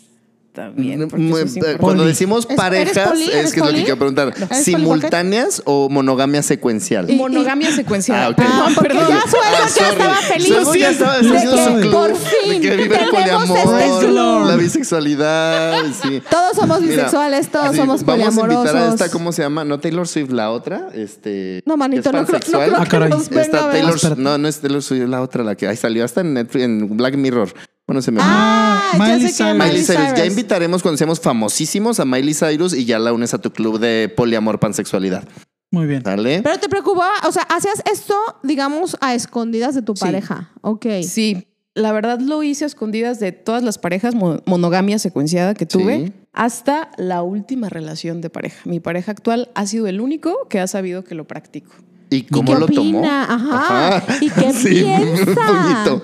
También. 0.53 1.01
eso 1.01 1.15
es 1.15 1.55
importante. 1.55 1.77
Cuando 1.79 2.05
decimos 2.05 2.47
¿Es- 2.49 2.55
parejas, 2.55 3.19
es 3.19 3.29
¿Eres 3.29 3.53
que 3.53 3.59
es 3.59 3.65
lo 3.65 3.71
que 3.73 3.81
quiero 3.81 3.97
preguntar. 3.97 4.33
¿Eres 4.35 4.63
¿Simultáneas 4.63 5.61
o 5.65 5.89
monogamia 5.89 6.41
secuencial? 6.43 7.09
Y- 7.09 7.15
Monogamia 7.15 7.71
secuencial. 7.71 8.35
Ah, 8.37 8.69
ok. 8.71 8.81
Perdón, 8.81 9.07
ya 9.09 9.23
Ah, 9.23 9.89
estaba 9.91 10.15
feliz. 10.15 10.47
Suelo 10.47 10.75
ya 10.75 10.89
estaba 10.91 11.19
de 11.19 11.35
haciendo 11.37 11.55
que 11.57 11.63
su 11.65 11.73
club, 11.81 11.91
por 11.91 12.07
de 12.09 12.15
fin 12.15 12.61
que 12.61 12.75
vive 12.77 12.95
el 13.03 13.09
poliamor, 13.09 13.57
este 13.81 14.07
club. 14.07 14.45
la 14.47 14.55
bisexualidad, 14.55 15.83
sí. 16.01 16.21
Todos 16.29 16.55
somos 16.55 16.81
bisexuales, 16.81 17.49
todos 17.49 17.75
somos 17.75 18.03
Vamos 18.03 18.03
a 18.03 18.05
poliamorosos. 18.05 18.59
invitar 18.71 18.75
a 18.77 18.93
esta, 18.93 19.09
¿cómo 19.09 19.31
se 19.31 19.41
llama? 19.41 19.63
No 19.65 19.79
Taylor 19.79 20.07
Swift, 20.07 20.31
la 20.31 20.51
otra. 20.51 20.89
Este, 20.93 21.61
No, 21.65 21.77
manito, 21.77 22.01
es 22.01 22.05
no 22.05 22.11
creo, 22.11 22.21
no 22.21 22.27
pansexual. 22.27 22.69
creo 22.69 22.81
Ah, 22.81 22.85
caray. 22.85 23.09
nos 23.09 23.31
Está. 23.31 23.71
Taylor, 23.71 24.17
no, 24.17 24.37
no 24.37 24.47
es 24.47 24.59
Taylor 24.59 24.81
Swift, 24.83 25.07
la 25.09 25.21
otra, 25.21 25.43
la 25.43 25.55
que 25.55 25.67
ahí 25.67 25.75
salió 25.75 26.05
hasta 26.05 26.21
en 26.21 26.33
Netflix, 26.35 26.63
en 26.63 26.95
Black 26.97 27.15
Mirror. 27.15 27.53
Bueno, 27.85 28.01
se 28.01 28.11
me 28.11 28.19
Ah, 28.23 28.91
ya 28.93 28.99
Miley 28.99 29.31
Cyrus. 29.31 29.55
Miley 29.57 29.83
Cyrus. 29.83 30.13
Ya 30.15 30.25
invitaremos 30.25 30.81
cuando 30.81 30.97
seamos 30.97 31.19
famosísimos 31.19 31.99
a 31.99 32.05
Miley 32.05 32.33
Cyrus 32.33 32.73
y 32.73 32.85
ya 32.85 32.97
la 32.97 33.11
unes 33.11 33.33
a 33.33 33.39
tu 33.39 33.51
club 33.51 33.79
de 33.79 34.11
poliamor 34.15 34.59
pansexualidad. 34.59 35.27
Muy 35.71 35.85
bien. 35.87 36.01
¿Vale? 36.03 36.41
Pero 36.43 36.59
te 36.59 36.69
preocupaba, 36.69 37.11
o 37.27 37.31
sea, 37.31 37.41
hacías 37.43 37.81
esto, 37.91 38.15
digamos, 38.43 38.95
a 39.01 39.15
escondidas 39.15 39.75
de 39.75 39.81
tu 39.81 39.95
Sí. 39.95 40.05
pareja. 40.05 40.51
Ok. 40.61 40.85
Sí, 41.05 41.47
la 41.73 41.91
verdad 41.91 42.19
lo 42.21 42.41
hice 42.43 42.63
a 42.63 42.67
escondidas 42.67 43.19
de 43.19 43.31
todas 43.31 43.63
las 43.63 43.79
parejas 43.79 44.15
mo- 44.15 44.39
monogamia 44.45 44.97
secuenciada 44.99 45.53
que 45.53 45.65
tuve 45.65 46.05
Sí. 46.07 46.13
hasta 46.31 46.89
la 46.97 47.21
última 47.23 47.67
relación 47.69 48.21
de 48.21 48.29
pareja. 48.29 48.61
Mi 48.65 48.79
pareja 48.79 49.11
actual 49.11 49.49
ha 49.55 49.65
sido 49.65 49.87
el 49.87 49.99
único 49.99 50.47
que 50.49 50.59
ha 50.59 50.67
sabido 50.67 51.03
que 51.03 51.15
lo 51.15 51.25
practico. 51.25 51.71
¿Y 52.11 52.21
cómo 52.23 52.53
qué 52.53 52.59
lo 52.59 52.67
tomó? 52.67 52.99
opina? 52.99 53.23
Ajá. 53.27 54.03
¿Y 54.21 54.29
qué 54.29 54.53
Sí, 54.53 54.69
piensa? 54.69 55.23
Un 55.25 55.35
poquito. 55.35 56.01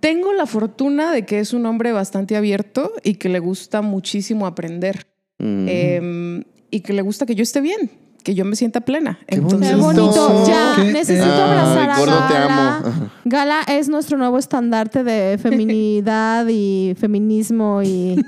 Tengo 0.00 0.32
la 0.32 0.46
fortuna 0.46 1.12
de 1.12 1.24
que 1.26 1.40
es 1.40 1.52
un 1.52 1.66
hombre 1.66 1.92
bastante 1.92 2.36
abierto 2.36 2.92
y 3.02 3.14
que 3.14 3.28
le 3.28 3.38
gusta 3.40 3.82
muchísimo 3.82 4.46
aprender 4.46 5.06
Mm. 5.40 5.66
em, 5.68 6.44
y 6.70 6.80
que 6.80 6.92
le 6.92 7.02
gusta 7.02 7.24
que 7.26 7.34
yo 7.36 7.42
esté 7.44 7.60
bien, 7.60 7.90
que 8.24 8.34
yo 8.34 8.44
me 8.44 8.56
sienta 8.56 8.80
plena. 8.80 9.18
Qué 9.26 9.36
Entonces, 9.36 9.70
Qué 9.70 9.76
bonito. 9.76 10.04
bonito. 10.28 10.46
Ya, 10.48 10.72
Qué- 10.76 10.92
necesito 10.92 11.24
Ay, 11.32 11.40
abrazar 11.40 11.90
a 11.90 11.94
te 12.28 12.34
Gala. 12.34 12.76
amo. 12.78 13.10
Gala 13.24 13.60
es 13.68 13.88
nuestro 13.88 14.18
nuevo 14.18 14.36
estandarte 14.38 15.04
de 15.04 15.38
feminidad 15.42 16.46
y 16.48 16.94
feminismo 16.98 17.82
y 17.84 18.20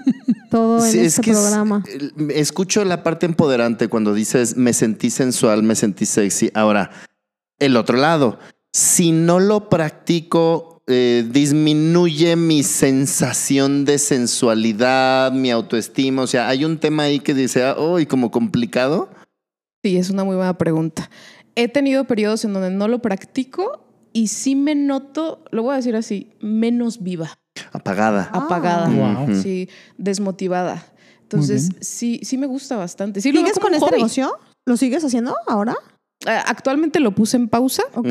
todo 0.51 0.85
en 0.85 0.91
Sí, 0.93 1.01
este 1.01 1.21
es- 1.23 1.37
programa. 1.37 1.83
escucho 2.35 2.85
la 2.85 3.03
parte 3.03 3.27
empoderante 3.27 3.89
cuando 3.89 4.15
dices 4.15 4.57
me 4.57 4.73
sentí 4.73 5.11
sensual, 5.11 5.63
me 5.65 5.75
sentí 5.75 6.07
sexy. 6.07 6.51
Ahora, 6.55 6.91
el 7.59 7.77
otro 7.77 7.97
lado, 7.97 8.39
si 8.73 9.11
no 9.11 9.41
lo 9.41 9.69
practico, 9.69 10.70
eh, 10.91 11.27
disminuye 11.31 12.37
mi 12.37 12.63
sensación 12.63 13.85
de 13.85 13.99
sensualidad, 13.99 15.33
mi 15.33 15.51
autoestima. 15.51 16.23
O 16.23 16.27
sea, 16.27 16.49
hay 16.49 16.65
un 16.65 16.79
tema 16.79 17.05
ahí 17.05 17.21
que 17.21 17.33
dice, 17.35 17.63
ah, 17.65 17.77
uy, 17.79 18.07
como 18.07 18.31
complicado. 18.31 19.09
Sí, 19.83 19.97
es 19.97 20.11
una 20.11 20.25
muy 20.25 20.37
buena 20.37 20.59
pregunta. 20.59 21.09
He 21.55 21.69
tenido 21.69 22.05
periodos 22.05 22.45
en 22.45 22.53
donde 22.53 22.71
no 22.71 22.89
lo 22.89 23.01
practico 23.01 23.85
y 24.13 24.29
sí 24.29 24.55
me 24.57 24.75
noto, 24.75 25.45
lo 25.51 25.63
voy 25.63 25.75
a 25.75 25.77
decir 25.77 25.97
así, 25.97 26.31
menos 26.41 27.03
viva, 27.03 27.39
Apagada. 27.73 28.29
Ah. 28.33 28.45
apagada, 28.45 28.89
Wow. 28.89 29.35
sí, 29.41 29.69
desmotivada. 29.99 30.85
Entonces, 31.23 31.71
sí, 31.81 32.21
sí 32.25 32.37
me 32.39 32.47
gusta 32.47 32.77
bastante. 32.77 33.21
Sí, 33.21 33.31
¿Sigues 33.31 33.59
con 33.59 33.73
este 33.73 33.87
hobby. 33.87 33.97
negocio? 33.99 34.33
¿Lo 34.67 34.77
sigues 34.77 35.05
haciendo 35.05 35.37
ahora? 35.47 35.77
Eh, 36.27 36.31
Actualmente 36.47 36.99
lo 37.01 37.13
puse 37.13 37.37
en 37.37 37.49
pausa 37.49 37.85
Ok. 37.95 38.07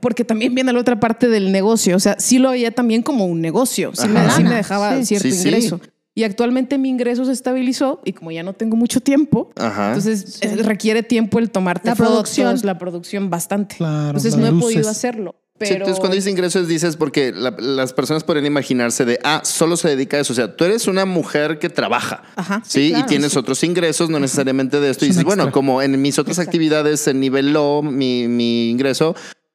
Porque 0.00 0.24
también 0.24 0.54
viene 0.54 0.72
la 0.72 0.80
otra 0.80 0.98
parte 1.00 1.28
del 1.28 1.52
negocio. 1.52 1.96
O 1.96 2.00
sea, 2.00 2.16
sí 2.18 2.38
lo 2.38 2.50
veía 2.50 2.70
también 2.70 3.02
como 3.02 3.26
un 3.26 3.40
negocio. 3.40 3.92
Sí, 3.94 4.08
me, 4.08 4.20
Ajá. 4.20 4.36
sí 4.36 4.42
me 4.44 4.54
dejaba 4.54 4.96
Sí. 4.98 5.06
cierto 5.06 5.28
Sí, 5.28 5.32
sí. 5.32 5.48
ingreso. 5.48 5.80
Y 6.16 6.22
actualmente 6.22 6.78
mi 6.78 6.90
ingreso 6.90 7.24
se 7.24 7.32
estabilizó 7.32 8.00
y 8.04 8.12
como 8.12 8.30
ya 8.30 8.44
no 8.44 8.52
tengo 8.52 8.76
mucho 8.76 9.00
tiempo, 9.00 9.50
Ajá. 9.56 9.88
entonces 9.88 10.38
eh, 10.42 10.56
requiere 10.62 11.02
tiempo 11.02 11.40
el 11.40 11.50
tomarte 11.50 11.88
La 11.88 11.96
fotos, 11.96 12.12
producción. 12.12 12.60
la 12.62 12.78
producción 12.78 13.30
bastante. 13.30 13.76
Claro, 13.76 14.06
entonces 14.10 14.36
no 14.36 14.46
he 14.46 14.50
luces. 14.52 14.62
podido 14.74 14.90
hacerlo. 14.90 15.34
Sí, 15.54 15.58
Pero 15.58 15.74
entonces 15.76 16.00
cuando 16.00 16.16
dices 16.16 16.30
ingresos 16.32 16.66
dices 16.68 16.96
porque 16.96 17.32
la- 17.32 17.54
las 17.58 17.92
personas 17.92 18.24
podrían 18.24 18.46
imaginarse 18.46 19.04
de, 19.04 19.18
ah, 19.22 19.40
solo 19.44 19.76
se 19.76 19.88
dedica 19.88 20.16
a 20.16 20.20
eso. 20.20 20.32
O 20.32 20.36
sea, 20.36 20.56
tú 20.56 20.64
eres 20.64 20.86
una 20.88 21.04
mujer 21.04 21.58
que 21.60 21.68
trabaja. 21.68 22.22
Ajá. 22.34 22.60
Sí, 22.66 22.90
claro, 22.90 23.04
y 23.04 23.08
tienes 23.08 23.32
sí. 23.32 23.38
otros 23.38 23.62
ingresos, 23.62 24.10
no 24.10 24.18
necesariamente 24.20 24.80
de 24.80 24.90
esto. 24.90 25.04
Y 25.04 25.10
Es 25.10 25.14
dices, 25.16 25.24
bueno, 25.24 25.52
como 25.52 25.80
en 25.82 26.00
mis 26.02 26.18
otras 26.18 26.38
Exacto. 26.38 26.50
actividades 26.50 27.06
en 27.06 27.20
nivel 27.20 27.52
low, 27.52 27.82
mi, 27.84 28.26
mi 28.26 28.68
ingreso, 28.70 29.14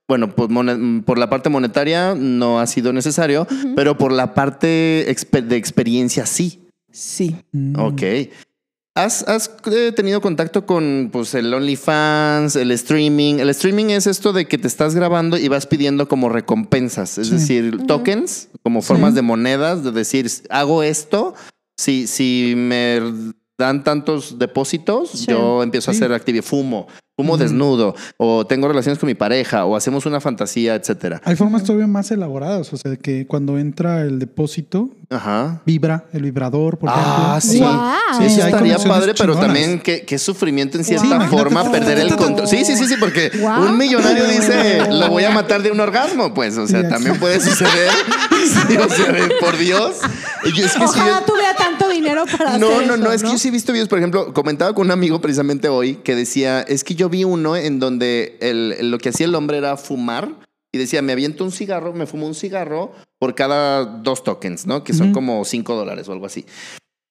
bueno, 0.09 0.35
pues 0.35 0.49
mone- 0.49 1.01
por 1.05 1.17
la 1.17 1.29
parte 1.29 1.47
monetaria 1.49 2.15
no 2.15 2.59
ha 2.59 2.67
sido 2.67 2.91
necesario, 2.91 3.47
pero 3.75 3.97
por 3.97 4.11
la 4.11 4.33
parte 4.33 5.05
exper- 5.09 5.43
de 5.47 5.55
experiencia 5.55 6.25
sí. 6.25 6.65
Sí. 6.91 7.35
Mm. 7.53 7.79
Ok. 7.79 8.01
¿Has, 8.95 9.25
has, 9.29 9.51
eh, 9.71 9.93
tenido 9.95 10.19
contacto 10.19 10.65
con 10.65 11.09
pues, 11.13 11.33
el 11.35 11.53
OnlyFans, 11.53 12.55
el 12.57 12.71
streaming? 12.71 13.35
El 13.35 13.49
streaming 13.51 13.85
es 13.91 14.07
esto 14.07 14.33
de 14.33 14.45
que 14.47 14.57
te 14.57 14.67
estás 14.67 14.95
grabando 14.95 15.37
y 15.37 15.47
vas 15.47 15.67
pidiendo 15.67 16.09
como 16.09 16.27
recompensas, 16.27 17.17
es 17.17 17.27
Sí. 17.27 17.33
decir, 17.35 17.85
tokens, 17.87 18.49
como 18.63 18.81
formas 18.81 19.13
de 19.15 19.21
monedas, 19.21 19.83
de 19.83 19.91
decir, 19.91 20.29
hago 20.49 20.83
esto, 20.83 21.33
si, 21.77 22.07
si 22.07 22.55
me 22.57 22.99
dan 23.57 23.83
tantos 23.85 24.37
depósitos, 24.39 25.11
Sí. 25.11 25.27
yo 25.29 25.63
empiezo 25.63 25.91
a 25.91 25.93
hacer 25.93 26.11
actividad, 26.11 26.43
fumo, 26.43 26.87
fumo 27.19 27.33
Ujú. 27.33 27.43
desnudo, 27.43 27.95
o 28.15 28.45
tengo 28.47 28.69
relaciones 28.69 28.97
con 28.97 29.07
mi 29.07 29.13
pareja, 29.13 29.65
o 29.65 29.75
hacemos 29.75 30.05
una 30.05 30.21
fantasía, 30.21 30.75
etcétera. 30.75 31.19
Hay 31.25 31.35
formas 31.35 31.65
todavía 31.65 31.85
más 31.85 32.11
elaboradas, 32.11 32.71
o 32.71 32.77
sea, 32.77 32.95
que 32.95 33.27
cuando 33.27 33.59
entra 33.59 34.03
el 34.03 34.19
depósito, 34.19 34.89
Ajá. 35.11 35.61
vibra 35.65 36.05
el 36.13 36.21
vibrador, 36.21 36.77
por 36.77 36.89
Ah, 36.91 37.37
ejemplo. 37.39 37.51
sí. 37.51 37.57
Guau. 37.59 37.95
Sí, 38.19 38.25
Eso 38.25 38.35
sí, 38.35 38.41
hay 38.41 38.47
estaría 38.51 38.77
padre, 38.77 39.13
pero 39.17 39.33
chingonas. 39.33 39.41
también 39.41 39.79
qué, 39.81 40.05
qué 40.05 40.19
sufrimiento 40.19 40.77
en 40.77 40.83
cierta 40.83 41.19
Sí, 41.21 41.27
forma 41.29 41.71
perder 41.71 41.97
el 41.99 42.15
control. 42.15 42.47
Sí, 42.47 42.63
sí, 42.63 42.75
sí, 42.75 42.85
sí, 42.87 42.95
porque 42.99 43.31
un 43.43 43.77
millonario 43.77 44.25
dice, 44.25 44.87
lo 44.91 45.09
voy 45.09 45.23
a 45.23 45.31
matar 45.31 45.63
de 45.63 45.71
un 45.71 45.79
orgasmo, 45.79 46.33
pues, 46.33 46.57
o 46.57 46.67
sea, 46.67 46.81
Sí, 46.83 46.89
también 46.89 47.19
puede 47.19 47.39
suceder. 47.39 47.89
Sí, 48.39 48.77
o 48.77 48.87
sea, 48.87 49.13
por 49.41 49.57
Dios. 49.57 49.97
Yo- 50.55 50.65
es 50.65 50.71
que 50.71 50.79
si 50.79 50.81
Ojalá 50.81 51.19
yo- 51.19 51.25
tuviera 51.25 51.53
tanto 51.55 51.89
dinero 51.89 52.23
para 52.25 52.57
no, 52.57 52.67
hacer 52.69 52.87
no, 52.87 52.93
eso, 52.93 53.03
no, 53.03 53.11
es 53.11 53.21
que 53.21 53.29
yo 53.31 53.37
sí 53.37 53.49
he 53.49 53.51
visto 53.51 53.73
videos, 53.73 53.89
por 53.89 53.97
ejemplo, 53.99 54.33
comentaba 54.33 54.73
con 54.73 54.85
un 54.87 54.91
amigo 54.91 55.19
precisamente 55.19 55.67
hoy 55.67 55.95
que 55.95 56.15
decía, 56.15 56.61
es 56.61 56.85
que 56.85 56.95
yo 56.95 57.09
vi 57.09 57.25
uno 57.25 57.57
en 57.57 57.79
donde 57.79 58.37
el- 58.39 58.89
lo 58.91 58.97
que 58.97 59.09
hacía 59.09 59.25
el 59.25 59.35
hombre 59.35 59.57
era 59.57 59.75
fumar 59.75 60.29
y 60.71 60.77
decía, 60.77 61.01
me 61.01 61.11
aviento 61.11 61.43
un 61.43 61.51
cigarro, 61.51 61.91
me 61.91 62.05
fumo 62.05 62.27
un 62.27 62.33
cigarro 62.35 62.93
por 63.19 63.35
cada 63.35 63.85
dos 63.85 64.23
tokens, 64.23 64.65
¿no? 64.65 64.83
Que 64.83 64.93
son 64.93 65.11
como 65.11 65.43
cinco 65.45 65.75
dólares 65.75 66.07
o 66.07 66.13
algo 66.13 66.25
así. 66.25 66.45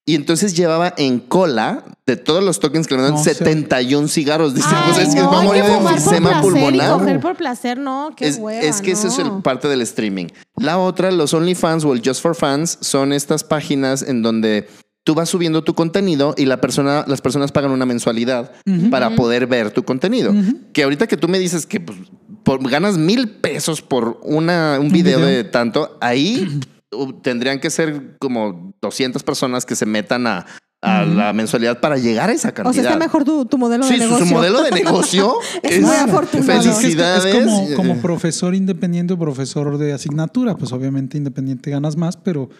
Y 0.08 0.14
entonces 0.14 0.56
llevaba 0.56 0.94
en 0.96 1.18
cola 1.18 1.84
de 2.06 2.16
todos 2.16 2.42
los 2.42 2.60
tokens 2.60 2.86
que 2.86 2.96
le 2.96 3.02
dan 3.02 3.12
No 3.12 3.22
sé. 3.22 3.34
71 3.34 4.08
cigarros. 4.08 4.54
Dice, 4.54 4.70
pues 4.86 5.06
es 5.06 5.14
que 5.14 5.20
no, 5.20 5.30
va 5.30 5.40
a 5.40 5.42
morir 5.42 5.62
de 5.64 5.74
enfisema 5.74 6.30
placer 6.30 6.40
pulmonar. 6.40 6.96
Y 6.96 6.98
coger 6.98 7.20
por 7.20 7.36
placer, 7.36 7.78
no, 7.78 8.12
qué 8.16 8.26
Es, 8.26 8.38
hueva, 8.38 8.62
es 8.62 8.80
que 8.80 8.92
eso 8.92 9.08
es 9.08 9.18
el 9.18 9.42
parte 9.42 9.68
del 9.68 9.82
streaming. 9.82 10.28
La 10.56 10.78
otra, 10.78 11.10
los 11.10 11.34
OnlyFans 11.34 11.84
o 11.84 11.92
el 11.92 12.00
Just 12.02 12.22
for 12.22 12.34
Fans, 12.34 12.78
son 12.80 13.12
estas 13.12 13.44
páginas 13.44 14.00
en 14.00 14.22
donde 14.22 14.66
tú 15.08 15.14
vas 15.14 15.30
subiendo 15.30 15.64
tu 15.64 15.72
contenido 15.72 16.34
y 16.36 16.44
la 16.44 16.60
persona, 16.60 17.02
las 17.08 17.22
personas 17.22 17.50
pagan 17.50 17.70
una 17.70 17.86
mensualidad 17.86 18.52
para 18.90 19.16
poder 19.16 19.46
ver 19.46 19.70
tu 19.70 19.82
contenido. 19.82 20.34
Que 20.74 20.82
ahorita 20.82 21.06
que 21.06 21.16
tú 21.16 21.28
me 21.28 21.38
dices 21.38 21.64
que 21.64 21.80
pues, 21.80 21.96
por- 22.42 22.62
ganas 22.68 22.98
mil 22.98 23.30
pesos 23.30 23.80
por 23.80 24.20
una, 24.22 24.76
un 24.78 24.90
video, 24.90 25.16
video. 25.20 25.30
de 25.30 25.44
tanto, 25.44 25.96
ahí 26.02 26.60
uh, 26.94 27.10
tendrían 27.22 27.58
que 27.58 27.70
ser 27.70 28.18
como 28.18 28.74
200 28.82 29.22
personas 29.22 29.64
que 29.64 29.76
se 29.76 29.86
metan 29.86 30.26
a, 30.26 30.44
a 30.82 31.04
la 31.04 31.32
mensualidad 31.32 31.80
para 31.80 31.96
llegar 31.96 32.28
a 32.28 32.34
esa 32.34 32.52
cantidad. 32.52 32.70
O 32.70 32.74
sea, 32.74 32.82
está 32.82 32.98
mejor 32.98 33.24
tu, 33.24 33.46
tu 33.46 33.56
modelo 33.56 33.84
Sí, 33.84 33.94
de 33.94 34.00
negocio. 34.00 34.26
su 34.26 34.30
modelo 34.34 34.62
de 34.62 34.72
negocio 34.72 35.36
Es 35.62 35.76
es, 35.76 35.80
muy 35.80 35.96
afortunado. 35.96 36.52
Es 36.52 36.64
que 36.66 36.70
es- 36.70 36.76
felicidades. 36.76 37.24
Es, 37.24 37.44
como, 37.46 37.74
como 37.76 37.96
profesor 38.02 38.54
independiente 38.54 39.14
o 39.14 39.18
profesor 39.18 39.78
de 39.78 39.94
asignatura. 39.94 40.54
Pues 40.54 40.70
obviamente 40.72 41.16
independiente 41.16 41.70
ganas 41.70 41.96
más, 41.96 42.18
pero 42.18 42.50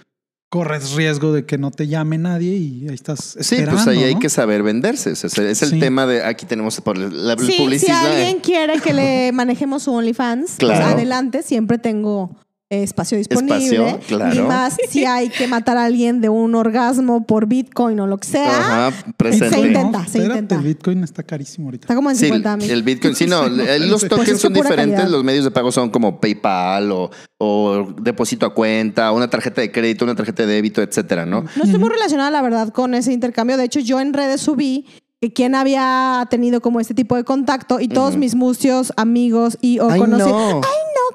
corres 0.51 0.93
riesgo 0.95 1.33
de 1.33 1.45
que 1.45 1.59
no 1.59 1.71
te 1.71 1.89
llame 1.89 2.17
nadie 2.19 2.55
y 2.57 2.89
ahí 2.89 2.95
estás 2.95 3.37
Sí, 3.41 3.57
esperando. 3.57 3.73
pues 3.73 3.87
ahí 3.89 4.03
hay 4.05 4.15
¿no? 4.15 4.21
que 4.21 4.29
saber 4.31 4.63
venderse. 4.63 5.13
O 5.13 5.17
sea, 5.17 5.29
es 5.49 5.63
el 5.63 5.71
Sí. 5.71 5.79
tema 5.81 6.07
de 6.07 6.25
aquí 6.25 6.47
tenemos 6.47 6.81
por 6.81 6.97
la 6.97 7.37
Sí, 7.39 7.53
si 7.53 7.59
publicidad. 7.59 8.07
alguien 8.07 8.41
quiere 8.41 8.81
que 8.81 8.95
le 8.95 9.33
manejemos 9.33 9.83
su 9.83 9.93
OnlyFans, 9.93 10.57
pues 10.59 10.81
adelante, 10.81 11.43
siempre 11.43 11.77
tengo 11.79 12.35
espacio 12.71 13.17
disponible. 13.17 13.57
Espacio, 13.89 13.99
claro. 14.07 14.35
Y 14.35 14.41
más 14.47 14.77
si 14.91 15.05
hay 15.07 15.31
que 15.31 15.47
matar 15.47 15.77
a 15.79 15.85
alguien 15.87 16.21
de 16.21 16.29
un 16.29 16.55
orgasmo 16.55 17.25
por 17.25 17.47
Bitcoin 17.47 17.99
o 18.01 18.07
lo 18.07 18.19
que 18.19 18.29
sea. 18.29 18.89
Ajá, 18.89 18.97
presente. 19.17 19.51
Se 19.57 19.61
intenta, 19.67 19.99
No, 19.99 20.05
se 20.05 20.19
espérate, 20.19 20.25
intenta. 20.41 20.55
El 20.57 20.61
Bitcoin 20.63 21.05
está 21.05 21.23
carísimo 21.23 21.69
ahorita. 21.69 21.85
Está 21.85 21.95
como 21.95 22.11
en 22.11 22.17
Sí, 22.17 22.27
50 22.27 22.57
mil. 22.59 22.71
el 22.71 22.83
Bitcoin. 22.83 23.15
Sí, 23.15 23.27
no, 23.27 23.49
los 23.49 24.01
Pues 24.05 24.09
tokens 24.11 24.41
son 24.41 24.53
diferentes. 24.53 24.95
calidad. 24.97 25.09
Los 25.11 25.25
medios 25.25 25.45
de 25.45 25.51
pago 25.51 25.73
son 25.73 25.89
como 25.91 26.21
PayPal 26.21 26.93
o, 26.93 27.11
o 27.39 27.87
depósito 28.03 28.45
a 28.47 28.53
cuenta, 28.55 29.13
una 29.13 29.31
tarjeta 29.31 29.61
de 29.63 29.73
crédito, 29.73 30.05
una 30.05 30.15
tarjeta 30.15 30.45
de 30.45 30.53
débito, 30.55 30.83
etcétera, 30.83 31.25
¿no? 31.25 31.45
No 31.57 31.65
estoy 31.65 31.79
muy 31.81 31.89
relacionada, 31.89 32.31
la 32.31 32.43
verdad, 32.43 32.69
con 32.69 32.95
ese 32.95 33.13
intercambio. 33.13 33.57
De 33.57 33.65
hecho, 33.65 33.81
yo 33.81 33.99
en 34.01 34.13
redes 34.13 34.41
subí 34.43 34.87
que 35.21 35.33
quien 35.33 35.55
había 35.57 36.27
tenido 36.31 36.61
como 36.61 36.79
este 36.81 36.95
tipo 36.95 37.17
de 37.17 37.25
contacto 37.25 37.81
y 37.81 37.89
todos 37.89 38.17
mis 38.17 38.35
mustios, 38.37 38.93
amigos 38.97 39.59
y 39.61 39.81
o 39.81 39.91
Ay, 39.91 39.99
conocidos. 39.99 40.31
no. 40.31 40.47
Ay, 40.47 40.53
no, 40.61 40.63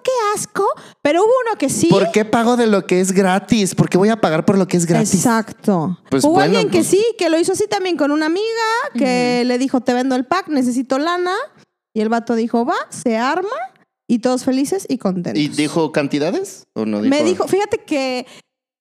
qué 0.03 0.11
asco, 0.35 0.65
pero 1.01 1.21
hubo 1.23 1.31
uno 1.47 1.57
que 1.57 1.69
sí. 1.69 1.87
¿Por 1.87 2.11
qué 2.11 2.25
pago 2.25 2.57
de 2.57 2.67
lo 2.67 2.85
que 2.85 2.99
es 2.99 3.11
gratis? 3.11 3.73
¿Por 3.75 3.89
qué 3.89 3.97
voy 3.97 4.09
a 4.09 4.21
pagar 4.21 4.45
por 4.45 4.57
lo 4.57 4.67
que 4.67 4.77
es 4.77 4.85
gratis? 4.85 5.13
Exacto. 5.15 5.99
Pues 6.09 6.23
Hubo 6.23 6.33
bueno, 6.33 6.45
alguien 6.57 6.69
que 6.69 6.79
pues- 6.79 6.87
sí, 6.87 7.03
que 7.17 7.29
lo 7.29 7.39
hizo 7.39 7.53
así 7.53 7.67
también 7.67 7.97
con 7.97 8.11
una 8.11 8.25
amiga, 8.27 8.43
que 8.95 9.43
le 9.45 9.57
dijo, 9.57 9.81
te 9.81 9.93
vendo 9.93 10.15
el 10.15 10.25
pack, 10.25 10.49
necesito 10.49 10.99
lana. 10.99 11.33
Y 11.95 12.01
el 12.01 12.09
vato 12.09 12.35
dijo, 12.35 12.65
va, 12.65 12.75
se 12.89 13.17
arma 13.17 13.49
y 14.07 14.19
todos 14.19 14.43
felices 14.43 14.85
y 14.89 14.97
contentos. 14.97 15.41
¿Y 15.41 15.47
dijo 15.47 15.91
cantidades? 15.91 16.65
¿O 16.75 16.85
no 16.85 17.01
dijo? 17.01 17.09
Me 17.15 17.23
dijo, 17.23 17.47
fíjate 17.47 17.79
que 17.85 18.25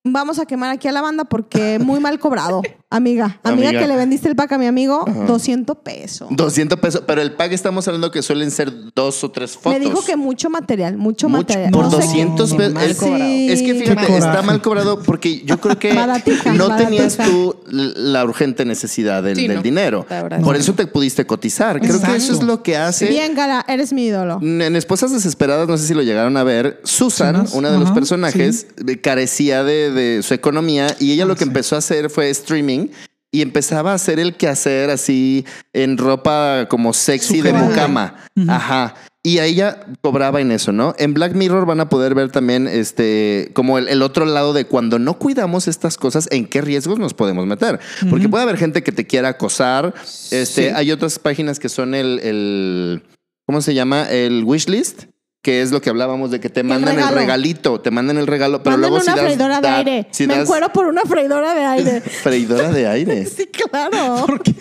vamos 0.04 0.38
a 0.38 0.46
quemar 0.46 0.70
aquí 0.70 0.88
a 0.88 0.92
la 0.92 1.00
banda 1.00 1.24
porque 1.24 1.78
muy 1.78 2.00
mal 2.00 2.18
cobrado, 2.18 2.62
amiga. 2.90 3.38
Amiga, 3.44 3.68
Amiga. 3.70 3.80
que 3.82 3.88
le 3.88 3.96
vendiste 3.96 4.28
el 4.28 4.36
pack 4.36 4.52
a 4.52 4.58
mi 4.58 4.66
amigo, 4.66 5.04
Ajá. 5.06 5.24
200 5.24 5.76
pesos. 5.78 6.28
200 6.30 6.78
pesos. 6.78 7.02
Pero 7.06 7.22
el 7.22 7.32
pack 7.32 7.52
estamos 7.52 7.86
hablando 7.88 8.10
que 8.10 8.20
suelen 8.22 8.50
ser 8.50 8.70
dos 8.94 9.22
o 9.24 9.30
tres 9.30 9.52
fotos. 9.52 9.72
Me 9.72 9.80
dijo 9.80 10.02
que 10.04 10.16
mucho 10.16 10.50
material, 10.50 10.96
mucho, 10.96 11.28
Mucho- 11.28 11.38
material. 11.42 11.70
por 11.70 11.84
No 11.84 11.90
sé 11.90 11.96
qué- 11.98 12.02
200 12.04 12.50
no, 12.52 12.56
pesos. 12.58 12.74
mal 12.74 12.90
Es, 12.90 12.96
cobrado. 12.98 13.24
es 13.24 13.62
que 13.62 13.74
fíjate, 13.74 14.16
está 14.18 14.42
mal 14.42 14.60
cobrado 14.62 15.02
porque 15.02 15.42
yo 15.44 15.58
creo 15.60 15.78
que 15.78 15.92
Baratija, 15.94 16.52
no 16.52 16.68
baratija. 16.68 16.88
tenías 16.90 17.16
tú 17.16 17.56
la 17.70 18.24
urgente 18.24 18.64
necesidad 18.64 19.22
del, 19.22 19.36
Sí, 19.36 19.46
del 19.48 19.56
no, 19.58 19.62
dinero. 19.62 20.06
Por 20.44 20.56
eso 20.56 20.74
te 20.74 20.86
pudiste 20.86 21.24
cotizar. 21.26 21.80
Creo 21.80 22.00
que 22.00 22.16
eso 22.16 22.32
es 22.34 22.42
lo 22.42 22.62
que 22.62 22.76
hace. 22.76 23.06
Bien, 23.06 23.34
Gala, 23.34 23.64
eres 23.68 23.92
mi 23.92 24.04
ídolo. 24.06 24.38
En 24.42 24.76
Esposas 24.76 25.12
Desesperadas, 25.12 25.66
no 25.68 25.76
sé 25.78 25.86
si 25.86 25.94
lo 25.94 26.02
llegaron 26.02 26.36
a 26.36 26.44
ver, 26.44 26.80
Susan, 26.84 27.46
una 27.52 27.70
de 27.70 27.78
los 27.78 27.90
personajes, 27.92 28.66
eh, 28.86 29.00
carecía 29.00 29.64
de, 29.64 29.90
de 29.92 30.22
su 30.22 30.34
economía 30.34 30.96
y 31.00 31.12
ella 31.12 31.24
lo 31.24 31.34
que 31.34 31.44
sí. 31.44 31.48
empezó 31.50 31.74
a 31.76 31.78
hacer 31.78 32.10
fue 32.10 32.30
streaming 32.30 32.88
y 33.30 33.40
empezaba 33.42 33.92
a 33.92 33.94
hacer 33.94 34.18
el 34.20 34.34
quehacer 34.34 34.90
así 34.90 35.44
en 35.72 35.96
ropa 35.98 36.66
como 36.68 36.92
sexy 36.92 37.40
de 37.40 37.50
Sugerente. 37.50 37.68
mucama. 37.70 38.14
Ajá. 38.48 38.94
Y 39.24 39.38
a 39.38 39.44
ella 39.46 39.86
cobraba 40.00 40.40
en 40.40 40.50
eso, 40.50 40.72
¿no? 40.72 40.94
En 40.98 41.14
Black 41.14 41.34
Mirror 41.34 41.64
van 41.64 41.78
a 41.80 41.88
poder 41.88 42.14
ver 42.14 42.30
también 42.32 42.66
este 42.66 43.50
como 43.54 43.78
el, 43.78 43.86
el 43.88 44.02
otro 44.02 44.24
lado 44.26 44.52
de 44.52 44.64
cuando 44.66 44.98
no 44.98 45.14
cuidamos 45.18 45.68
estas 45.68 45.96
cosas, 45.96 46.26
en 46.32 46.44
qué 46.46 46.60
riesgos 46.60 46.98
nos 46.98 47.14
podemos 47.14 47.46
meter. 47.46 47.78
Porque 48.10 48.28
puede 48.28 48.42
haber 48.42 48.56
gente 48.58 48.82
que 48.82 48.90
te 48.90 49.06
quiera 49.06 49.28
acosar. 49.28 49.94
Este, 50.32 50.44
Sí. 50.44 50.74
hay 50.74 50.90
otras 50.90 51.20
páginas 51.20 51.60
que 51.60 51.68
son 51.68 51.94
el, 51.94 52.18
el 52.18 53.02
¿cómo 53.46 53.62
se 53.62 53.74
llama? 53.74 54.10
El 54.10 54.42
wishlist, 54.44 55.04
que 55.42 55.60
es 55.60 55.72
lo 55.72 55.80
que 55.80 55.90
hablábamos 55.90 56.30
de 56.30 56.38
que 56.38 56.48
te 56.48 56.62
mandan 56.62 56.96
el, 57.00 57.08
regalito, 57.08 57.80
te 57.80 57.90
mandan 57.90 58.16
el 58.16 58.28
regalo, 58.28 58.62
pero 58.62 58.76
Mándame 58.76 58.90
luego 58.90 59.04
si 59.04 59.10
una 59.10 59.16
das- 59.16 59.24
freidora 59.26 59.56
de 59.60 59.68
da- 59.68 59.76
aire. 59.78 60.06
si 60.12 60.26
Me 60.28 60.34
das- 60.34 60.42
encuero 60.44 60.72
por 60.72 60.86
una 60.86 61.02
freidora 61.02 61.52
de 61.54 61.64
aire. 61.64 62.00
freidora 62.22 62.70
de 62.70 62.86
aire. 62.86 63.26
sí, 63.36 63.46
claro. 63.48 64.24
¿Por 64.26 64.40
qué? 64.42 64.54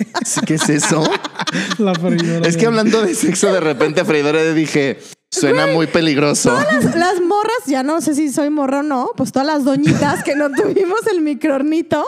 ¿Qué 0.47 0.55
es 0.55 0.69
eso? 0.69 1.03
La 1.77 1.93
freidora. 1.93 2.47
es 2.47 2.57
que 2.57 2.65
hablando 2.65 3.01
de 3.03 3.13
sexo, 3.13 3.53
de 3.53 3.59
repente 3.59 4.03
freidora 4.05 4.41
de 4.41 4.55
dije, 4.55 4.97
suena 5.29 5.67
muy 5.67 5.85
peligroso. 5.85 6.51
Las, 6.71 6.95
las 6.95 7.21
morras, 7.21 7.61
ya 7.67 7.83
no 7.83 8.01
sé 8.01 8.15
si 8.15 8.29
soy 8.31 8.49
morra 8.49 8.79
o 8.79 8.83
no, 8.83 9.11
pues 9.15 9.31
todas 9.31 9.45
las 9.45 9.63
doñitas 9.63 10.23
que 10.23 10.35
no 10.35 10.49
tuvimos 10.51 10.99
el 11.11 11.21
microornito, 11.21 12.03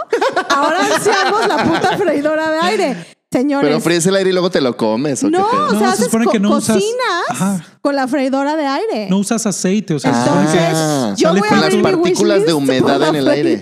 ahora 0.49 0.79
ansiamos 0.95 1.47
la 1.47 1.63
puta 1.63 1.95
freidora 1.95 2.49
de 2.51 2.59
aire. 2.59 2.97
Señores. 3.33 3.67
Pero 3.67 3.81
fríes 3.81 4.05
el 4.05 4.15
aire 4.15 4.29
y 4.29 4.33
luego 4.33 4.49
te 4.49 4.61
lo 4.61 4.77
comes. 4.77 5.23
¿o 5.23 5.29
no, 5.29 5.39
o 5.45 5.51
No, 5.51 5.69
sea, 5.71 5.79
se 5.79 5.85
haces 5.85 6.05
supone 6.05 6.25
co- 6.25 6.31
que 6.31 6.39
no 6.39 6.51
usas- 6.55 6.75
cocinas 6.75 7.23
Ajá. 7.29 7.65
con 7.81 7.95
la 7.95 8.07
freidora 8.07 8.55
de 8.55 8.65
aire. 8.65 9.07
No 9.09 9.17
usas 9.17 9.45
aceite, 9.45 9.95
o 9.95 9.99
sea, 9.99 10.11
Entonces, 10.23 10.61
Ah, 10.75 11.13
yo 11.17 11.31
voy 11.31 11.41
con 11.41 11.57
a 11.57 11.61
las 11.61 11.75
partículas 11.75 12.45
de 12.45 12.53
humedad 12.53 13.09
en 13.09 13.15
el 13.15 13.27
aire. 13.27 13.61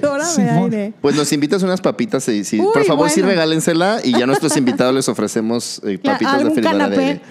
Pues 1.02 1.16
nos 1.16 1.32
invitas 1.34 1.64
unas 1.64 1.82
papitas 1.82 2.28
y 2.28 2.44
por 2.62 2.86
favor 2.86 3.10
sí 3.10 3.22
bueno. 3.22 3.30
regálensela 3.30 4.00
y 4.04 4.12
ya 4.12 4.24
a 4.24 4.28
nuestros 4.28 4.56
invitados 4.58 4.94
les 4.94 5.08
ofrecemos 5.10 5.82
eh, 5.84 5.98
papitas 5.98 6.44
de 6.44 6.52
freidora 6.52 6.90
de 6.90 6.98
aire. 6.98 7.22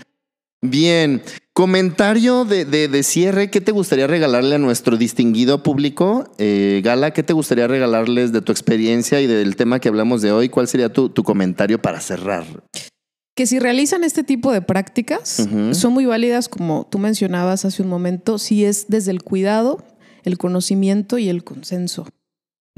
Bien, 0.62 1.22
comentario 1.52 2.44
de, 2.44 2.64
de- 2.64 2.88
de 2.88 3.02
cierre, 3.02 3.50
¿qué 3.50 3.60
te 3.60 3.72
gustaría 3.72 4.06
regalarle 4.06 4.54
a 4.54 4.58
nuestro 4.58 4.96
distinguido 4.96 5.62
público? 5.62 6.32
Eh, 6.38 6.80
Gala, 6.84 7.12
¿qué 7.12 7.22
te 7.22 7.32
gustaría 7.32 7.66
regalarles 7.66 8.32
de 8.32 8.40
tu 8.40 8.52
experiencia 8.52 9.20
y 9.20 9.26
del 9.26 9.56
tema 9.56 9.80
que 9.80 9.88
hablamos 9.88 10.22
de 10.22 10.32
hoy? 10.32 10.48
¿Cuál 10.48 10.68
sería 10.68 10.92
tu, 10.92 11.08
tu 11.08 11.22
comentario 11.22 11.80
para 11.80 12.00
cerrar? 12.00 12.44
que 13.36 13.46
si 13.46 13.58
realizan 13.58 14.04
este 14.04 14.22
tipo 14.22 14.52
de 14.52 14.60
prácticas, 14.60 15.48
son 15.72 15.92
muy 15.94 16.04
válidas, 16.04 16.50
como 16.50 16.86
tú 16.90 16.98
mencionabas 16.98 17.64
hace 17.64 17.80
un 17.82 17.88
momento, 17.88 18.36
si 18.36 18.66
es 18.66 18.86
desde 18.88 19.12
el 19.12 19.22
cuidado, 19.22 19.82
el 20.24 20.36
conocimiento 20.36 21.16
y 21.16 21.30
el 21.30 21.42
consenso. 21.42 22.06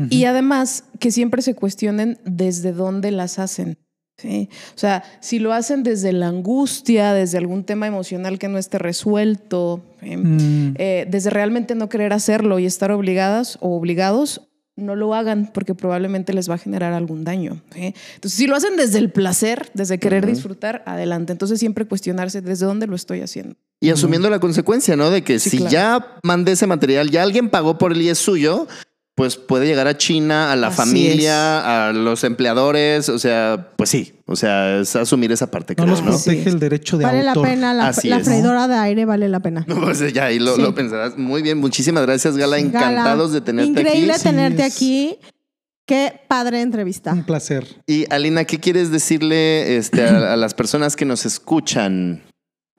Y 0.09 0.25
además, 0.27 0.85
que 1.01 1.11
siempre 1.11 1.43
se 1.43 1.55
cuestionen 1.57 2.19
desde 2.25 2.73
dónde 2.73 3.11
las 3.11 3.41
hacen. 3.41 3.77
¿Sí? 4.23 4.49
O 4.75 4.79
sea, 4.79 5.03
si 5.21 5.39
lo 5.39 5.53
hacen 5.53 5.83
desde 5.83 6.13
la 6.13 6.29
angustia, 6.29 7.13
desde 7.13 7.39
algún 7.39 7.65
tema 7.65 7.87
emocional 7.87 8.39
que 8.39 8.49
no 8.49 8.57
esté 8.57 8.79
resuelto, 8.79 9.83
¿sí? 10.01 10.17
Mm, 10.17 10.75
eh, 10.79 11.07
desde 11.11 11.31
realmente 11.31 11.75
no 11.75 11.89
querer 11.89 12.13
hacerlo 12.13 12.59
y 12.59 12.67
estar 12.67 12.91
obligadas 12.93 13.59
o 13.61 13.77
obligados, 13.77 14.43
no 14.75 14.97
lo 14.97 15.15
hagan 15.15 15.51
porque 15.53 15.75
probablemente 15.75 16.33
les 16.33 16.49
va 16.49 16.55
a 16.55 16.59
generar 16.59 16.95
algún 16.95 17.25
daño. 17.25 17.61
¿sí? 17.75 17.95
Entonces, 18.15 18.39
si 18.39 18.47
lo 18.47 18.57
hacen 18.57 18.77
desde 18.77 18.99
el 18.99 19.11
placer, 19.11 19.71
desde 19.75 19.99
querer 19.99 20.25
disfrutar, 20.27 20.83
adelante. 20.87 21.33
Entonces, 21.33 21.61
siempre 21.61 21.85
cuestionarse 21.85 22.41
desde 22.41 22.65
dónde 22.65 22.87
lo 22.87 22.97
estoy 22.97 23.21
haciendo. 23.21 23.55
Y 23.81 23.91
asumiendo 23.91 24.31
la 24.31 24.39
consecuencia, 24.39 24.97
¿no? 24.97 25.11
De 25.11 25.23
que 25.23 25.39
Sí, 25.39 25.51
si 25.51 25.57
claro. 25.59 25.73
ya 25.73 26.07
mandé 26.23 26.53
ese 26.53 26.67
material, 26.67 27.11
ya 27.11 27.23
alguien 27.23 27.51
pagó 27.51 27.77
por 27.79 27.93
él 27.93 28.01
y 28.01 28.09
es 28.09 28.19
suyo, 28.19 28.67
pues 29.15 29.37
puede 29.37 29.67
llegar 29.67 29.87
a 29.89 29.97
China, 29.99 30.51
a 30.53 30.57
la 30.57 30.69
Así 30.69 30.77
familia, 30.77 31.89
a 31.89 31.93
los 31.93 32.25
empleadores, 32.25 33.09
o 33.11 33.19
sea, 33.19 33.73
pues 33.77 33.91
sí, 33.91 34.21
o 34.27 34.37
sea, 34.37 34.79
es 34.81 34.97
asumir 34.97 35.31
esa 35.33 35.51
parte, 35.51 35.75
no 35.77 35.85
creo, 35.85 35.97
los 35.97 36.03
¿no? 36.03 36.11
Protege 36.13 36.49
el 36.49 36.59
derecho 36.59 36.97
de 36.97 37.05
Vale 37.05 37.23
la 37.23 37.33
autor. 37.33 37.47
pena, 37.49 37.75
la, 37.75 37.89
Así 37.89 38.09
la 38.09 38.21
freidora 38.21 38.69
de 38.69 38.75
aire 38.77 39.05
vale 39.05 39.29
la 39.29 39.41
pena. 39.41 39.67
Pues 39.67 40.13
ya 40.15 40.25
ahí 40.27 40.39
lo, 40.39 40.57
Sí. 40.57 40.63
lo 40.63 40.75
pensarás. 40.75 41.19
Muy 41.19 41.43
bien, 41.43 41.59
muchísimas 41.59 42.05
gracias, 42.07 42.37
Gala. 42.39 42.57
Gala, 42.57 42.67
Encantados 42.69 43.33
de 43.33 43.43
tenerte 43.43 43.81
Increíble 43.83 44.13
aquí. 44.15 44.23
tenerte 44.23 44.63
Sí, 44.63 44.69
es- 44.69 44.75
aquí. 44.77 45.19
Qué 45.85 46.21
padre 46.29 46.63
entrevista. 46.63 47.13
Un 47.13 47.25
placer. 47.25 47.67
Y 47.87 48.07
Alina, 48.11 48.45
¿qué 48.45 48.61
quieres 48.61 48.91
decirle 48.93 49.77
este, 49.77 50.05
a, 50.05 50.33
a 50.33 50.37
las 50.37 50.55
personas 50.55 50.95
que 50.97 51.05
nos 51.05 51.27
escuchan? 51.27 52.23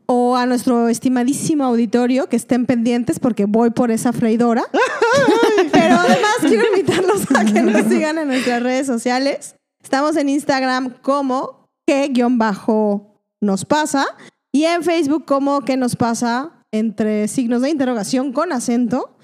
O 0.06 0.36
a 0.36 0.46
nuestro 0.46 0.90
estimadísimo 0.90 1.64
auditorio 1.64 2.28
que 2.28 2.36
estén 2.36 2.66
pendientes 2.66 3.20
porque 3.20 3.46
voy 3.46 3.70
por 3.70 3.92
esa 3.92 4.14
freidora. 4.14 4.64
Pero 5.72 5.96
además 5.96 6.36
quiero 6.42 6.68
invitarlos 6.68 7.24
a 7.36 7.46
que 7.46 7.62
nos 7.62 7.88
sigan 7.88 8.18
en 8.18 8.28
nuestras 8.28 8.62
redes 8.62 8.88
sociales. 8.88 9.56
Estamos 9.82 10.16
en 10.16 10.30
Instagram 10.30 10.94
como 11.02 11.68
que-nos 11.86 13.66
pasa 13.66 14.06
y 14.52 14.66
en 14.66 14.84
Facebook 14.84 15.26
como 15.26 15.62
que 15.62 15.78
nos 15.78 15.96
pasa 15.96 16.52
entre 16.72 17.28
signos 17.28 17.62
de 17.62 17.70
interrogación 17.70 18.34
con 18.34 18.52
acento. 18.52 19.18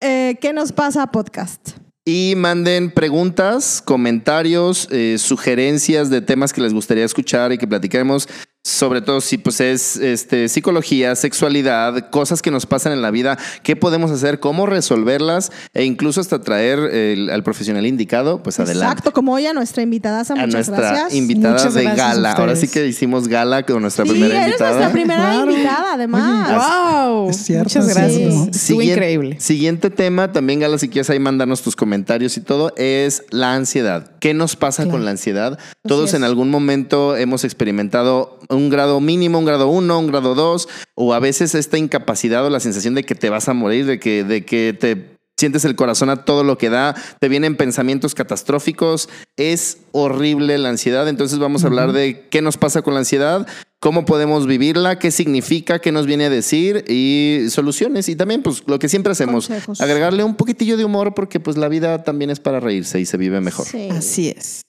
Eh, 0.00 0.36
¿Qué 0.40 0.52
nos 0.52 0.72
pasa 0.72 1.06
podcast? 1.08 1.70
Y 2.04 2.34
manden 2.36 2.90
preguntas, 2.90 3.82
comentarios, 3.84 4.88
eh, 4.90 5.16
sugerencias 5.18 6.08
de 6.08 6.22
temas 6.22 6.54
que 6.54 6.62
les 6.62 6.72
gustaría 6.72 7.04
escuchar 7.04 7.52
y 7.52 7.58
que 7.58 7.66
platiquemos. 7.66 8.28
Sobre 8.64 9.00
todo 9.00 9.20
si 9.22 9.38
pues 9.38 9.60
es 9.60 9.96
este, 9.96 10.48
psicología, 10.48 11.14
sexualidad, 11.14 12.10
cosas 12.10 12.42
que 12.42 12.50
nos 12.50 12.66
pasan 12.66 12.92
en 12.92 13.00
la 13.00 13.10
vida, 13.10 13.38
qué 13.62 13.76
podemos 13.76 14.10
hacer, 14.10 14.40
cómo 14.40 14.66
resolverlas 14.66 15.52
e 15.74 15.84
incluso 15.84 16.20
hasta 16.20 16.40
traer 16.42 16.78
el- 16.80 17.30
al 17.30 17.42
profesional 17.44 17.86
indicado, 17.86 18.42
pues 18.42 18.58
adelante. 18.60 18.84
Exacto, 18.92 19.12
como 19.12 19.32
hoy 19.32 19.46
a 19.46 19.54
nuestra 19.54 19.82
invitada. 19.82 20.20
A 20.20 20.34
Muchas 20.34 20.52
nuestra 20.52 20.76
gracias. 20.76 21.14
invitada 21.14 21.54
Muchas 21.54 21.74
de 21.74 21.82
gracias 21.84 22.06
gala. 22.16 22.32
Ahora 22.32 22.56
sí 22.56 22.68
que 22.68 22.86
hicimos 22.86 23.26
gala 23.28 23.62
con 23.64 23.80
nuestra 23.80 24.04
Sí, 24.04 24.10
primera 24.10 24.34
eres 24.34 24.46
invitada. 24.48 24.70
nuestra 24.72 24.92
primera 24.92 25.20
Claro. 25.30 25.50
invitada, 25.50 25.94
además. 25.94 27.06
¡Wow! 27.06 27.30
Es 27.30 27.36
cierto, 27.38 27.64
Muchas 27.80 27.88
gracias. 27.94 28.56
Siguiente- 28.56 28.92
increíble. 28.94 29.40
Siguiente 29.40 29.88
tema, 29.90 30.32
también 30.32 30.60
Gala, 30.60 30.78
si 30.78 30.88
quieres 30.88 31.08
ahí 31.10 31.20
mandarnos 31.20 31.62
tus 31.62 31.74
comentarios 31.76 32.36
y 32.36 32.40
todo, 32.40 32.72
es 32.76 33.22
la 33.30 33.54
ansiedad. 33.54 34.10
¿Qué 34.20 34.34
nos 34.34 34.56
pasa 34.56 34.82
Claro. 34.82 34.98
con 34.98 35.04
la 35.04 35.12
ansiedad? 35.12 35.58
Todos 35.86 36.12
en 36.12 36.24
algún 36.24 36.50
momento 36.50 37.16
hemos 37.16 37.44
experimentado 37.44 38.38
un 38.58 38.68
grado 38.68 39.00
mínimo, 39.00 39.38
un 39.38 39.44
grado 39.46 39.68
uno, 39.68 39.98
un 39.98 40.08
grado 40.08 40.34
dos, 40.34 40.68
o 40.94 41.14
a 41.14 41.20
veces 41.20 41.54
esta 41.54 41.78
incapacidad 41.78 42.44
o 42.44 42.50
la 42.50 42.60
sensación 42.60 42.94
de 42.94 43.04
que 43.04 43.14
te 43.14 43.30
vas 43.30 43.48
a 43.48 43.54
morir, 43.54 43.86
de 43.86 43.98
que, 43.98 44.24
de 44.24 44.44
que 44.44 44.76
te 44.78 45.18
sientes 45.38 45.64
el 45.64 45.76
corazón 45.76 46.10
a 46.10 46.24
todo 46.24 46.42
lo 46.42 46.58
que 46.58 46.68
da, 46.68 46.96
te 47.20 47.28
vienen 47.28 47.56
pensamientos 47.56 48.14
catastróficos, 48.14 49.08
es 49.36 49.78
horrible 49.92 50.58
la 50.58 50.68
ansiedad, 50.68 51.08
entonces 51.08 51.38
vamos 51.38 51.62
a 51.62 51.68
hablar 51.68 51.92
de 51.92 52.26
qué 52.28 52.42
nos 52.42 52.56
pasa 52.56 52.82
con 52.82 52.94
la 52.94 53.00
ansiedad, 53.00 53.46
cómo 53.78 54.04
podemos 54.04 54.46
vivirla, 54.46 54.98
qué 54.98 55.12
significa, 55.12 55.78
qué 55.78 55.92
nos 55.92 56.06
viene 56.06 56.24
a 56.24 56.30
decir 56.30 56.84
y 56.88 57.46
soluciones 57.50 58.08
y 58.08 58.16
también 58.16 58.42
pues 58.42 58.64
lo 58.66 58.80
que 58.80 58.88
siempre 58.88 59.12
hacemos, 59.12 59.46
Consejos. 59.46 59.80
agregarle 59.80 60.24
un 60.24 60.34
poquitillo 60.34 60.76
de 60.76 60.84
humor 60.84 61.14
porque 61.14 61.38
pues 61.38 61.56
la 61.56 61.68
vida 61.68 62.02
también 62.02 62.30
es 62.30 62.40
para 62.40 62.58
reírse 62.58 62.98
y 62.98 63.06
se 63.06 63.16
vive 63.16 63.40
mejor. 63.40 63.66
Sí. 63.66 63.88
Así 63.92 64.28
es. 64.36 64.62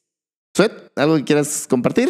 Suet, 0.55 0.71
¿algo 0.95 1.15
que 1.15 1.23
quieras 1.23 1.65
compartir? 1.67 2.09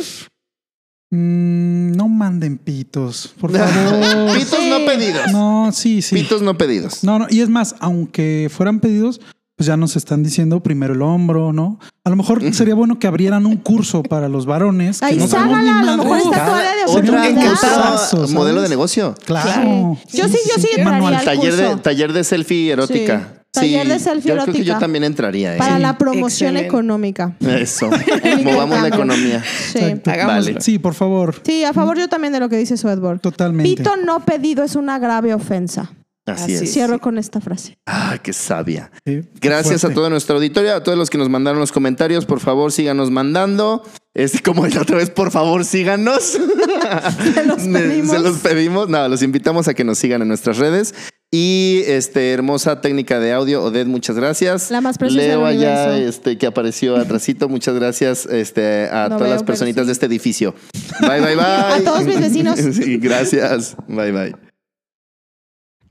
Mm, 1.11 1.93
no 1.93 2.07
manden 2.07 2.57
pitos, 2.57 3.33
por 3.39 3.51
favor. 3.57 4.33
Pitos 4.37 4.59
no 4.69 4.85
pedidos. 4.85 5.31
no, 5.31 5.71
sí, 5.73 6.01
sí. 6.01 6.15
Pitos 6.15 6.41
no 6.41 6.57
pedidos. 6.57 7.03
No, 7.03 7.17
no, 7.19 7.25
y 7.29 7.41
es 7.41 7.49
más, 7.49 7.75
aunque 7.79 8.49
fueran 8.55 8.79
pedidos, 8.79 9.19
pues 9.55 9.65
ya 9.67 9.75
nos 9.75 9.95
están 9.95 10.23
diciendo 10.23 10.61
primero 10.61 10.93
el 10.93 11.01
hombro, 11.01 11.51
¿no? 11.51 11.79
A 12.05 12.09
lo 12.09 12.15
mejor 12.15 12.41
sería 12.53 12.75
bueno 12.75 12.97
que 12.99 13.07
abrieran 13.07 13.45
un 13.45 13.57
curso 13.57 14.03
para 14.03 14.29
los 14.29 14.45
varones. 14.45 14.99
que 14.99 15.05
Ahí 15.07 15.17
no 15.17 15.27
sabemos 15.27 15.59
ni 15.59 15.65
ságala, 15.67 15.93
a 15.93 15.97
lo 15.97 16.03
mejor 16.03 16.17
está 16.19 16.45
toalla 16.45 16.71
de 16.75 18.33
modelo 18.33 18.61
de 18.61 18.69
negocio. 18.69 19.15
Claro. 19.25 19.97
Yo 20.13 20.27
sí, 20.29 20.37
yo 20.47 20.61
sí 20.61 20.69
Manual. 20.81 21.15
entraría 21.15 21.19
al 21.19 21.25
Taller 21.25 21.55
de, 21.55 21.63
curso. 21.65 21.81
taller 21.81 22.13
de 22.13 22.23
selfie 22.23 22.71
erótica. 22.71 23.38
Sí, 23.51 23.61
taller 23.61 23.87
de 23.87 23.99
selfie 23.99 24.29
yo 24.29 24.33
creo 24.35 24.45
que 24.45 24.51
yo 24.51 24.57
erótica. 24.59 24.79
también 24.79 25.03
entraría. 25.03 25.55
¿eh? 25.55 25.57
Para 25.57 25.77
Sí. 25.77 25.81
la 25.81 25.97
promoción 25.97 26.49
Excelente. 26.51 26.67
económica. 26.67 27.35
Eso. 27.39 27.89
Movamos 28.43 28.81
la 28.81 28.87
economía. 28.89 29.43
Sí. 29.73 29.79
Vale. 30.05 30.61
Sí, 30.61 30.77
por 30.77 30.93
favor. 30.93 31.35
Sí, 31.43 31.63
a 31.63 31.73
favor 31.73 31.97
yo 31.97 32.07
también 32.07 32.31
de 32.31 32.39
lo 32.39 32.47
que 32.49 32.57
dice 32.57 32.77
Swedborg. 32.77 33.21
Totalmente. 33.21 33.75
Pito 33.75 33.95
no 33.97 34.23
pedido 34.23 34.63
es 34.63 34.75
una 34.75 34.99
grave 34.99 35.33
ofensa. 35.33 35.91
Así 36.27 36.55
Así 36.55 36.65
es. 36.65 36.73
Cierro 36.73 36.99
con 36.99 37.17
esta 37.17 37.41
frase. 37.41 37.79
Ah, 37.87 38.19
qué 38.21 38.33
sabia. 38.33 38.91
Sí, 39.03 39.21
Gracias 39.41 39.77
a 39.77 39.79
fuerte. 39.87 39.95
todo 39.95 40.09
nuestro 40.11 40.35
auditorio, 40.35 40.75
a 40.75 40.83
todos 40.83 40.95
los 40.95 41.09
que 41.09 41.17
nos 41.17 41.27
mandaron 41.27 41.59
los 41.59 41.71
comentarios. 41.71 42.27
Por 42.27 42.39
favor, 42.39 42.71
síganos 42.71 43.09
mandando. 43.09 43.81
Es 44.13 44.39
como 44.43 44.67
la 44.67 44.81
otra 44.81 44.97
vez, 44.97 45.09
por 45.09 45.31
favor, 45.31 45.65
síganos. 45.65 46.21
Se 47.33 47.45
los 47.45 47.63
pedimos. 47.73 48.11
Se 48.15 48.19
los 48.19 48.37
pedimos. 48.37 48.89
No, 48.89 49.07
los 49.07 49.23
invitamos 49.23 49.67
a 49.67 49.73
que 49.73 49.83
nos 49.83 49.97
sigan 49.97 50.21
en 50.21 50.27
nuestras 50.27 50.57
redes. 50.57 50.93
Y 51.31 51.83
este 51.85 52.33
hermosa 52.33 52.81
técnica 52.81 53.19
de 53.19 53.33
audio, 53.33 53.63
Odette, 53.63 53.87
muchas 53.87 54.15
gracias. 54.15 54.71
La 54.71 54.81
más 54.81 54.97
preciosa 54.97 55.27
Leo 55.27 55.45
del 55.45 55.57
allá, 55.57 55.95
este, 55.99 56.39
que 56.39 56.47
apareció 56.47 56.95
atrasito. 56.97 57.47
Muchas 57.47 57.75
gracias 57.75 58.25
este, 58.25 58.89
a 58.89 59.03
No 59.03 59.17
todas 59.17 59.21
veo, 59.21 59.33
las 59.33 59.43
personitas 59.43 59.83
sí. 59.83 59.87
de 59.87 59.91
este 59.93 60.05
edificio. 60.07 60.55
Bye, 61.01 61.21
bye, 61.21 61.35
bye. 61.35 61.45
A 61.45 61.81
todos 61.83 62.03
mis 62.03 62.19
vecinos. 62.19 62.59
Sí, 62.73 62.97
gracias. 62.97 63.75
Bye, 63.87 64.11
bye. 64.11 64.35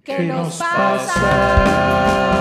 ¿Qué 0.02 0.20
nos 0.24 0.56
pasa? 0.56 2.34